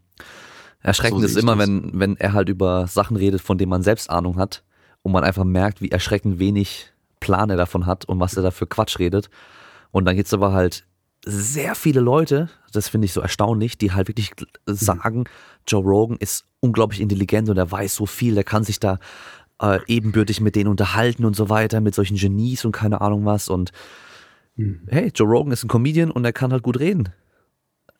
Erschreckend 0.85 1.23
so 1.23 1.27
ist 1.27 1.37
immer, 1.37 1.57
das. 1.57 1.67
wenn, 1.67 1.91
wenn 1.95 2.17
er 2.19 2.35
halt 2.35 2.51
über 2.51 2.87
Sachen 2.87 3.17
redet, 3.17 3.41
von 3.41 3.57
denen 3.59 3.71
man 3.71 3.83
selbst 3.83 4.11
Ahnung 4.11 4.37
hat 4.37 4.63
und 5.03 5.13
man 5.13 5.25
einfach 5.25 5.45
merkt, 5.45 5.81
wie 5.81 5.91
erschreckend 5.91 6.39
wenig 6.39 6.93
Plan 7.21 7.49
er 7.49 7.57
davon 7.57 7.87
hat 7.87 8.05
und 8.05 8.21
was 8.21 8.37
er 8.37 8.43
da 8.43 8.51
für 8.51 8.67
Quatsch 8.67 8.99
redet. 8.99 9.31
Und 9.93 10.05
dann 10.05 10.15
gibt 10.15 10.27
es 10.27 10.35
aber 10.35 10.53
halt 10.53 10.85
sehr 11.25 11.75
viele 11.75 12.01
Leute, 12.01 12.51
das 12.73 12.89
finde 12.89 13.07
ich 13.07 13.15
so 13.15 13.23
erstaunlich, 13.23 13.79
die 13.79 13.93
halt 13.93 14.09
wirklich 14.09 14.33
sagen, 14.67 15.25
Joe 15.67 15.83
Rogan 15.83 16.19
ist 16.19 16.45
unglaublich 16.61 17.01
intelligent 17.01 17.49
und 17.49 17.57
er 17.57 17.71
weiß 17.71 17.95
so 17.95 18.05
viel, 18.05 18.35
der 18.35 18.45
kann 18.45 18.63
sich 18.63 18.79
da 18.79 18.99
äh, 19.63 19.79
ebenbürtig 19.87 20.43
mit 20.43 20.55
denen 20.55 20.69
unterhalten 20.69 21.25
und 21.25 21.35
so 21.35 21.49
weiter, 21.49 21.81
mit 21.81 21.95
solchen 21.95 22.19
Genies 22.19 22.67
und 22.67 22.73
keine 22.73 23.01
Ahnung 23.01 23.25
was. 23.25 23.49
Und 23.49 23.73
mhm. 24.57 24.83
hey, 24.89 25.11
Joe 25.15 25.27
Rogan 25.27 25.53
ist 25.53 25.65
ein 25.65 25.69
Comedian 25.69 26.11
und 26.11 26.27
er 26.27 26.35
kann 26.35 26.53
halt 26.53 26.63
gut 26.63 26.79
reden. 26.79 27.09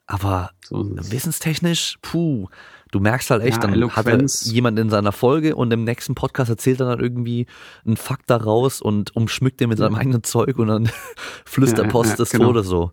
Aber 0.07 0.51
so 0.63 0.85
wissenstechnisch, 0.85 1.99
puh, 2.03 2.49
du 2.91 3.01
merkst 3.01 3.31
halt 3.31 3.43
echt, 3.43 3.57
ja, 3.57 3.63
dann 3.63 3.73
Eloquenz. 3.73 4.43
hat 4.43 4.49
er 4.49 4.53
jemand 4.53 4.79
in 4.79 4.91
seiner 4.91 5.13
Folge 5.13 5.57
und 5.57 5.73
im 5.73 5.85
nächsten 5.85 6.15
Podcast 6.15 6.51
erzählt 6.51 6.81
er 6.81 6.87
dann 6.87 7.01
irgendwie 7.01 7.47
einen 7.87 7.97
Fakt 7.97 8.29
daraus 8.29 8.83
und 8.83 9.17
umschmückt 9.17 9.61
den 9.61 9.71
mit 9.71 9.79
seinem 9.79 9.95
eigenen 9.95 10.23
Zeug 10.23 10.59
und 10.59 10.69
dann 10.69 10.91
flüstert 11.47 11.87
ja, 11.87 11.91
Post 11.91 12.11
ja, 12.11 12.17
des 12.17 12.31
genau. 12.31 12.47
Todes 12.47 12.67
so. 12.67 12.93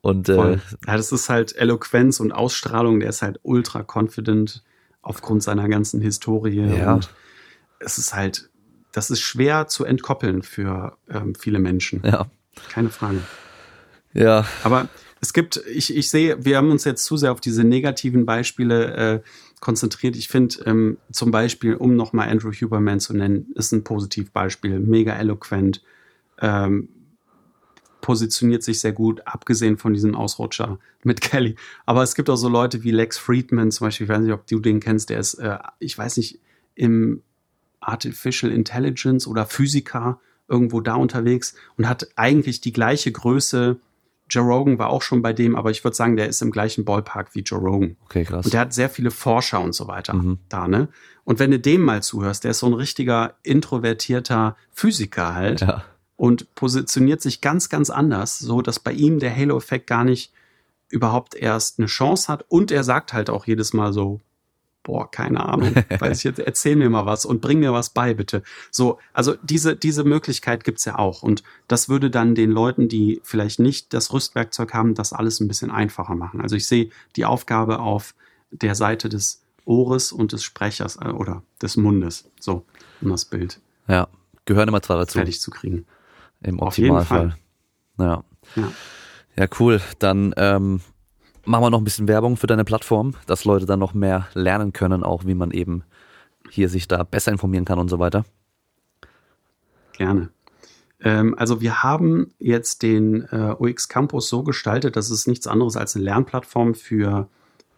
Und, 0.00 0.28
äh, 0.28 0.52
ja, 0.52 0.60
das 0.86 1.12
ist 1.12 1.28
halt 1.28 1.54
Eloquenz 1.56 2.20
und 2.20 2.32
Ausstrahlung, 2.32 3.00
der 3.00 3.10
ist 3.10 3.20
halt 3.20 3.40
ultra 3.42 3.84
confident 3.86 4.62
aufgrund 5.02 5.42
seiner 5.42 5.68
ganzen 5.68 6.00
Historie. 6.00 6.62
Ja. 6.62 6.94
Und 6.94 7.10
es 7.80 7.98
ist 7.98 8.14
halt, 8.14 8.48
das 8.92 9.10
ist 9.10 9.20
schwer 9.20 9.66
zu 9.68 9.84
entkoppeln 9.84 10.42
für 10.42 10.96
ähm, 11.10 11.34
viele 11.34 11.58
Menschen. 11.58 12.02
Ja. 12.04 12.26
Keine 12.70 12.90
Frage. 12.90 13.20
Ja. 14.14 14.46
Aber 14.64 14.88
es 15.20 15.32
gibt, 15.32 15.62
ich, 15.72 15.94
ich 15.96 16.10
sehe, 16.10 16.44
wir 16.44 16.56
haben 16.56 16.70
uns 16.70 16.84
jetzt 16.84 17.04
zu 17.04 17.16
sehr 17.16 17.32
auf 17.32 17.40
diese 17.40 17.64
negativen 17.64 18.26
Beispiele 18.26 18.94
äh, 18.94 19.20
konzentriert. 19.60 20.16
Ich 20.16 20.28
finde 20.28 20.56
ähm, 20.66 20.98
zum 21.10 21.30
Beispiel, 21.30 21.74
um 21.74 21.96
nochmal 21.96 22.28
Andrew 22.28 22.52
Huberman 22.52 23.00
zu 23.00 23.14
nennen, 23.14 23.52
ist 23.54 23.72
ein 23.72 23.84
Positivbeispiel, 23.84 24.78
mega 24.78 25.14
eloquent, 25.14 25.82
ähm, 26.40 26.88
positioniert 28.00 28.62
sich 28.62 28.80
sehr 28.80 28.92
gut, 28.92 29.22
abgesehen 29.26 29.76
von 29.76 29.92
diesem 29.92 30.14
Ausrutscher 30.14 30.78
mit 31.02 31.20
Kelly. 31.22 31.56
Aber 31.84 32.02
es 32.02 32.14
gibt 32.14 32.30
auch 32.30 32.36
so 32.36 32.48
Leute 32.48 32.84
wie 32.84 32.90
Lex 32.90 33.18
Friedman 33.18 33.70
zum 33.70 33.86
Beispiel, 33.86 34.04
ich 34.04 34.10
weiß 34.10 34.20
nicht, 34.20 34.32
ob 34.32 34.46
du 34.46 34.60
den 34.60 34.80
kennst, 34.80 35.10
der 35.10 35.18
ist, 35.18 35.34
äh, 35.34 35.58
ich 35.78 35.98
weiß 35.98 36.16
nicht, 36.18 36.40
im 36.74 37.22
Artificial 37.80 38.52
Intelligence 38.52 39.26
oder 39.26 39.46
Physiker 39.46 40.20
irgendwo 40.48 40.80
da 40.80 40.94
unterwegs 40.94 41.54
und 41.76 41.88
hat 41.88 42.08
eigentlich 42.16 42.60
die 42.60 42.72
gleiche 42.72 43.12
Größe. 43.12 43.78
Joe 44.28 44.44
Rogan 44.44 44.78
war 44.78 44.90
auch 44.90 45.02
schon 45.02 45.22
bei 45.22 45.32
dem, 45.32 45.56
aber 45.56 45.70
ich 45.70 45.84
würde 45.84 45.96
sagen, 45.96 46.16
der 46.16 46.28
ist 46.28 46.42
im 46.42 46.50
gleichen 46.50 46.84
Ballpark 46.84 47.34
wie 47.34 47.40
Joe 47.40 47.60
Rogan. 47.60 47.96
Okay, 48.04 48.24
krass. 48.24 48.44
Und 48.44 48.54
der 48.54 48.60
hat 48.60 48.74
sehr 48.74 48.90
viele 48.90 49.10
Forscher 49.10 49.60
und 49.60 49.74
so 49.74 49.88
weiter 49.88 50.14
mhm. 50.14 50.38
da, 50.48 50.68
ne? 50.68 50.88
Und 51.24 51.38
wenn 51.38 51.50
du 51.50 51.58
dem 51.58 51.82
mal 51.82 52.02
zuhörst, 52.02 52.44
der 52.44 52.52
ist 52.52 52.60
so 52.60 52.66
ein 52.66 52.72
richtiger 52.72 53.34
introvertierter 53.42 54.56
Physiker 54.72 55.34
halt. 55.34 55.60
Ja 55.60 55.84
und 56.18 56.52
positioniert 56.56 57.22
sich 57.22 57.40
ganz, 57.40 57.68
ganz 57.68 57.90
anders, 57.90 58.40
so 58.40 58.60
dass 58.60 58.80
bei 58.80 58.90
ihm 58.92 59.20
der 59.20 59.34
Halo-Effekt 59.34 59.86
gar 59.86 60.02
nicht 60.02 60.32
überhaupt 60.90 61.36
erst 61.36 61.78
eine 61.78 61.86
Chance 61.86 62.30
hat. 62.30 62.44
Und 62.48 62.72
er 62.72 62.82
sagt 62.82 63.12
halt 63.12 63.30
auch 63.30 63.46
jedes 63.46 63.72
Mal 63.72 63.92
so, 63.92 64.20
boah, 64.88 65.10
keine 65.10 65.44
Ahnung, 65.44 65.74
weiß 65.98 66.18
ich 66.18 66.24
jetzt, 66.24 66.38
erzähl 66.38 66.74
mir 66.74 66.88
mal 66.88 67.04
was 67.04 67.26
und 67.26 67.42
bring 67.42 67.60
mir 67.60 67.74
was 67.74 67.90
bei, 67.90 68.14
bitte. 68.14 68.42
So, 68.70 68.98
also 69.12 69.34
diese, 69.42 69.76
diese 69.76 70.02
Möglichkeit 70.02 70.64
gibt's 70.64 70.86
ja 70.86 70.98
auch. 70.98 71.22
Und 71.22 71.42
das 71.68 71.90
würde 71.90 72.08
dann 72.10 72.34
den 72.34 72.50
Leuten, 72.50 72.88
die 72.88 73.20
vielleicht 73.22 73.60
nicht 73.60 73.92
das 73.92 74.14
Rüstwerkzeug 74.14 74.72
haben, 74.72 74.94
das 74.94 75.12
alles 75.12 75.40
ein 75.40 75.46
bisschen 75.46 75.70
einfacher 75.70 76.14
machen. 76.14 76.40
Also 76.40 76.56
ich 76.56 76.66
sehe 76.66 76.88
die 77.16 77.26
Aufgabe 77.26 77.80
auf 77.80 78.14
der 78.50 78.74
Seite 78.74 79.10
des 79.10 79.42
Ohres 79.66 80.10
und 80.10 80.32
des 80.32 80.42
Sprechers 80.42 80.96
äh, 80.96 81.08
oder 81.10 81.42
des 81.60 81.76
Mundes. 81.76 82.30
So, 82.40 82.64
um 83.02 83.10
das 83.10 83.26
Bild. 83.26 83.60
Ja, 83.88 84.08
gehören 84.46 84.68
immer 84.68 84.80
zwar 84.80 84.96
dazu. 84.96 85.18
Fertig 85.18 85.42
zu 85.42 85.50
kriegen. 85.50 85.84
Im 86.40 86.60
Optimalfall. 86.60 87.36
Ja. 87.98 88.24
ja. 88.56 88.72
Ja, 89.36 89.46
cool. 89.60 89.82
Dann 89.98 90.32
ähm, 90.38 90.80
machen 91.48 91.62
wir 91.62 91.70
noch 91.70 91.80
ein 91.80 91.84
bisschen 91.84 92.08
Werbung 92.08 92.36
für 92.36 92.46
deine 92.46 92.64
Plattform, 92.64 93.14
dass 93.26 93.44
Leute 93.44 93.66
dann 93.66 93.78
noch 93.78 93.94
mehr 93.94 94.28
lernen 94.34 94.72
können, 94.72 95.02
auch 95.02 95.24
wie 95.24 95.34
man 95.34 95.50
eben 95.50 95.82
hier 96.50 96.68
sich 96.68 96.86
da 96.86 97.02
besser 97.02 97.32
informieren 97.32 97.64
kann 97.64 97.78
und 97.78 97.88
so 97.88 97.98
weiter. 97.98 98.24
Gerne. 99.94 100.30
Ähm, 101.00 101.34
also 101.38 101.60
wir 101.60 101.82
haben 101.82 102.32
jetzt 102.38 102.82
den 102.82 103.22
äh, 103.32 103.54
UX 103.58 103.88
Campus 103.88 104.28
so 104.28 104.42
gestaltet, 104.42 104.96
dass 104.96 105.10
es 105.10 105.26
nichts 105.26 105.46
anderes 105.46 105.76
als 105.76 105.96
eine 105.96 106.04
Lernplattform 106.04 106.74
für 106.74 107.28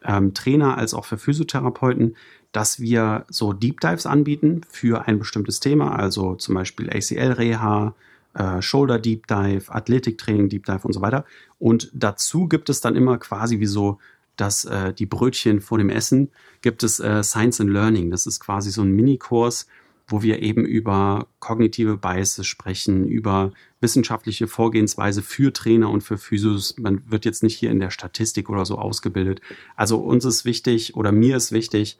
ähm, 0.04 0.34
Trainer 0.34 0.76
als 0.76 0.94
auch 0.94 1.04
für 1.04 1.18
Physiotherapeuten, 1.18 2.16
dass 2.52 2.80
wir 2.80 3.24
so 3.28 3.52
Deep 3.52 3.80
Dives 3.80 4.06
anbieten 4.06 4.62
für 4.68 5.06
ein 5.06 5.18
bestimmtes 5.18 5.60
Thema, 5.60 5.96
also 5.96 6.34
zum 6.34 6.54
Beispiel 6.54 6.90
ACL-Reha, 6.90 7.94
äh, 8.34 8.62
Shoulder 8.62 8.98
Deep 8.98 9.26
Dive, 9.26 9.64
Athletiktraining 9.68 10.48
Deep 10.48 10.66
Dive 10.66 10.84
und 10.84 10.92
so 10.92 11.00
weiter. 11.00 11.24
Und 11.58 11.90
dazu 11.92 12.48
gibt 12.48 12.68
es 12.68 12.80
dann 12.80 12.96
immer 12.96 13.18
quasi 13.18 13.60
wie 13.60 13.66
so 13.66 13.98
das, 14.36 14.64
äh, 14.64 14.92
die 14.92 15.06
Brötchen 15.06 15.60
vor 15.60 15.78
dem 15.78 15.90
Essen, 15.90 16.30
gibt 16.62 16.82
es 16.82 17.00
äh, 17.00 17.22
Science 17.22 17.60
and 17.60 17.70
Learning. 17.70 18.10
Das 18.10 18.26
ist 18.26 18.40
quasi 18.40 18.70
so 18.70 18.82
ein 18.82 18.92
Minikurs, 18.92 19.66
wo 20.08 20.22
wir 20.22 20.42
eben 20.42 20.64
über 20.64 21.28
kognitive 21.38 21.96
Biases 21.96 22.46
sprechen, 22.46 23.06
über 23.06 23.52
wissenschaftliche 23.80 24.48
Vorgehensweise 24.48 25.22
für 25.22 25.52
Trainer 25.52 25.90
und 25.90 26.02
für 26.02 26.18
Physios. 26.18 26.76
Man 26.78 27.02
wird 27.10 27.24
jetzt 27.24 27.42
nicht 27.42 27.56
hier 27.56 27.70
in 27.70 27.80
der 27.80 27.90
Statistik 27.90 28.48
oder 28.50 28.64
so 28.64 28.78
ausgebildet. 28.78 29.40
Also 29.76 29.98
uns 29.98 30.24
ist 30.24 30.44
wichtig 30.44 30.96
oder 30.96 31.12
mir 31.12 31.36
ist 31.36 31.52
wichtig, 31.52 31.98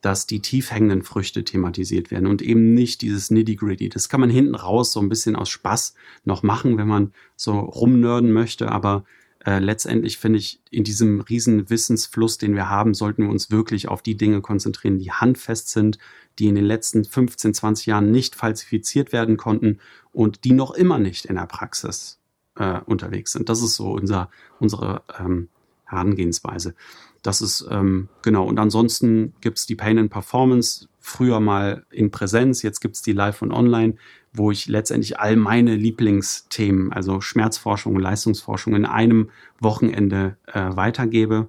dass 0.00 0.26
die 0.26 0.40
tief 0.40 0.70
hängenden 0.70 1.02
Früchte 1.02 1.44
thematisiert 1.44 2.10
werden 2.10 2.26
und 2.26 2.40
eben 2.42 2.74
nicht 2.74 3.02
dieses 3.02 3.30
Nitty-Gritty. 3.30 3.88
Das 3.88 4.08
kann 4.08 4.20
man 4.20 4.30
hinten 4.30 4.54
raus 4.54 4.92
so 4.92 5.00
ein 5.00 5.08
bisschen 5.08 5.34
aus 5.36 5.48
Spaß 5.48 5.94
noch 6.24 6.42
machen, 6.42 6.78
wenn 6.78 6.88
man 6.88 7.12
so 7.36 7.58
rumnörden 7.58 8.32
möchte, 8.32 8.70
aber 8.70 9.04
äh, 9.44 9.60
letztendlich 9.60 10.18
finde 10.18 10.38
ich, 10.38 10.60
in 10.70 10.84
diesem 10.84 11.20
riesen 11.20 11.70
Wissensfluss, 11.70 12.38
den 12.38 12.54
wir 12.54 12.68
haben, 12.68 12.94
sollten 12.94 13.22
wir 13.22 13.30
uns 13.30 13.50
wirklich 13.50 13.88
auf 13.88 14.02
die 14.02 14.16
Dinge 14.16 14.40
konzentrieren, 14.40 14.98
die 14.98 15.12
handfest 15.12 15.70
sind, 15.70 15.98
die 16.38 16.48
in 16.48 16.54
den 16.54 16.64
letzten 16.64 17.04
15, 17.04 17.54
20 17.54 17.86
Jahren 17.86 18.10
nicht 18.10 18.34
falsifiziert 18.34 19.12
werden 19.12 19.36
konnten 19.36 19.78
und 20.12 20.44
die 20.44 20.52
noch 20.52 20.72
immer 20.72 20.98
nicht 20.98 21.24
in 21.24 21.36
der 21.36 21.46
Praxis 21.46 22.18
äh, 22.56 22.80
unterwegs 22.84 23.32
sind. 23.32 23.48
Das 23.48 23.62
ist 23.62 23.76
so 23.76 23.92
unser, 23.92 24.30
unsere 24.58 25.02
ähm, 25.18 25.48
Herangehensweise. 25.84 26.74
Das 27.22 27.40
ist 27.40 27.66
ähm, 27.70 28.08
genau. 28.22 28.46
Und 28.46 28.58
ansonsten 28.58 29.34
gibt's 29.40 29.66
die 29.66 29.74
Pain 29.74 29.98
and 29.98 30.10
Performance, 30.10 30.88
früher 31.00 31.40
mal 31.40 31.84
in 31.90 32.10
Präsenz, 32.10 32.62
jetzt 32.62 32.80
gibt's 32.80 33.02
die 33.02 33.12
Live 33.12 33.42
und 33.42 33.52
Online, 33.52 33.94
wo 34.32 34.50
ich 34.50 34.66
letztendlich 34.66 35.18
all 35.18 35.36
meine 35.36 35.74
Lieblingsthemen, 35.74 36.92
also 36.92 37.20
Schmerzforschung 37.20 37.96
und 37.96 38.02
Leistungsforschung 38.02 38.74
in 38.74 38.84
einem 38.84 39.30
Wochenende 39.58 40.36
äh, 40.46 40.76
weitergebe. 40.76 41.48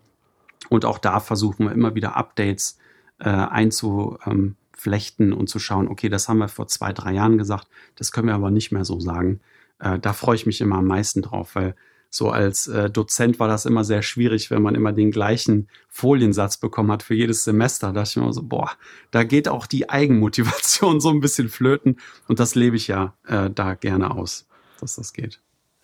Und 0.70 0.86
auch 0.86 0.98
da 0.98 1.20
versuchen 1.20 1.66
wir 1.66 1.72
immer 1.72 1.96
wieder 1.96 2.16
Updates 2.16 2.78
äh, 3.20 3.30
einzuflechten 3.30 5.34
und 5.34 5.50
zu 5.50 5.60
schauen, 5.60 5.88
okay, 5.88 6.10
das 6.10 6.30
haben 6.30 6.40
wir 6.40 6.48
vor 6.48 6.68
zwei, 6.68 6.94
drei 6.94 7.14
Jahren 7.14 7.38
gesagt, 7.38 7.68
das 7.96 8.12
können 8.12 8.28
wir 8.28 8.36
aber 8.36 8.52
nicht 8.52 8.72
mehr 8.72 8.86
so 8.86 9.00
sagen. 9.00 9.42
Äh, 9.80 10.00
da 10.00 10.14
freue 10.14 10.36
ich 10.36 10.46
mich 10.46 10.62
immer 10.62 10.78
am 10.78 10.88
meisten 10.88 11.22
drauf, 11.22 11.56
weil 11.56 11.76
so 12.10 12.32
als 12.32 12.68
äh, 12.68 12.90
Dozent 12.90 13.40
war 13.40 13.48
das 13.48 13.66
immer 13.66 13.84
sehr 13.84 14.02
schwierig, 14.02 14.50
wenn 14.50 14.62
man 14.62 14.76
immer 14.76 14.94
den 14.94 15.12
gleichen 15.12 15.68
Foliensatz 15.90 16.58
bekommen 16.58 16.92
hat 16.92 17.04
für 17.04 17.14
jedes 17.14 17.44
Semester. 17.44 17.88
Da 17.88 17.94
dachte 17.94 18.10
ich 18.10 18.18
immer 18.18 18.34
so, 18.34 18.44
boah, 18.44 18.72
da 19.12 19.24
geht 19.24 19.48
auch 19.48 19.68
die 19.68 19.90
Eigenmotivation 19.90 21.00
so 21.02 21.10
ein 21.10 21.20
bisschen 21.20 21.50
flöten. 21.50 22.00
Und 22.28 22.40
das 22.40 22.56
lebe 22.56 22.76
ich 22.76 22.88
ja 22.88 23.14
äh, 23.28 23.50
da 23.50 23.76
gerne 23.76 24.12
aus, 24.12 24.48
dass 24.80 24.96
das 24.96 25.14
geht. 25.14 25.40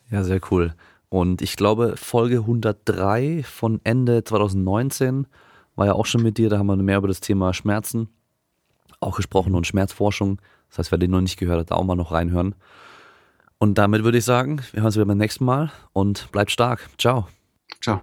Ja, 0.10 0.24
sehr 0.24 0.42
cool. 0.52 0.74
Und 1.10 1.42
ich 1.42 1.56
glaube, 1.56 1.96
Folge 1.96 2.38
103 2.38 3.44
von 3.44 3.80
Ende 3.84 4.24
2019 4.24 5.28
war 5.76 5.86
ja 5.86 5.94
auch 5.94 6.06
schon 6.06 6.24
mit 6.24 6.38
dir. 6.38 6.50
Da 6.50 6.58
haben 6.58 6.68
wir 6.68 6.76
mehr 6.76 6.98
über 6.98 7.08
das 7.08 7.22
Thema 7.22 7.54
Schmerzen 7.54 8.10
auch 9.00 9.16
gesprochen 9.16 9.56
und 9.56 9.68
Schmerzforschung. 9.68 10.42
Das 10.70 10.80
heißt, 10.80 10.92
wer 10.92 10.98
den 10.98 11.12
noch 11.12 11.22
nicht 11.22 11.38
gehört 11.38 11.60
hat, 11.60 11.72
da 11.72 11.76
auch 11.76 11.84
mal 11.84 11.96
noch 11.96 12.12
reinhören. 12.12 12.56
Und 13.58 13.78
damit 13.78 14.04
würde 14.04 14.18
ich 14.18 14.26
sagen, 14.26 14.62
wir 14.72 14.82
hören 14.82 14.88
uns 14.88 14.96
wieder 14.96 15.06
beim 15.06 15.18
nächsten 15.18 15.46
Mal 15.46 15.72
und 15.94 16.32
bleibt 16.32 16.52
stark. 16.52 16.90
Ciao. 16.98 17.28
Ciao. 17.82 18.02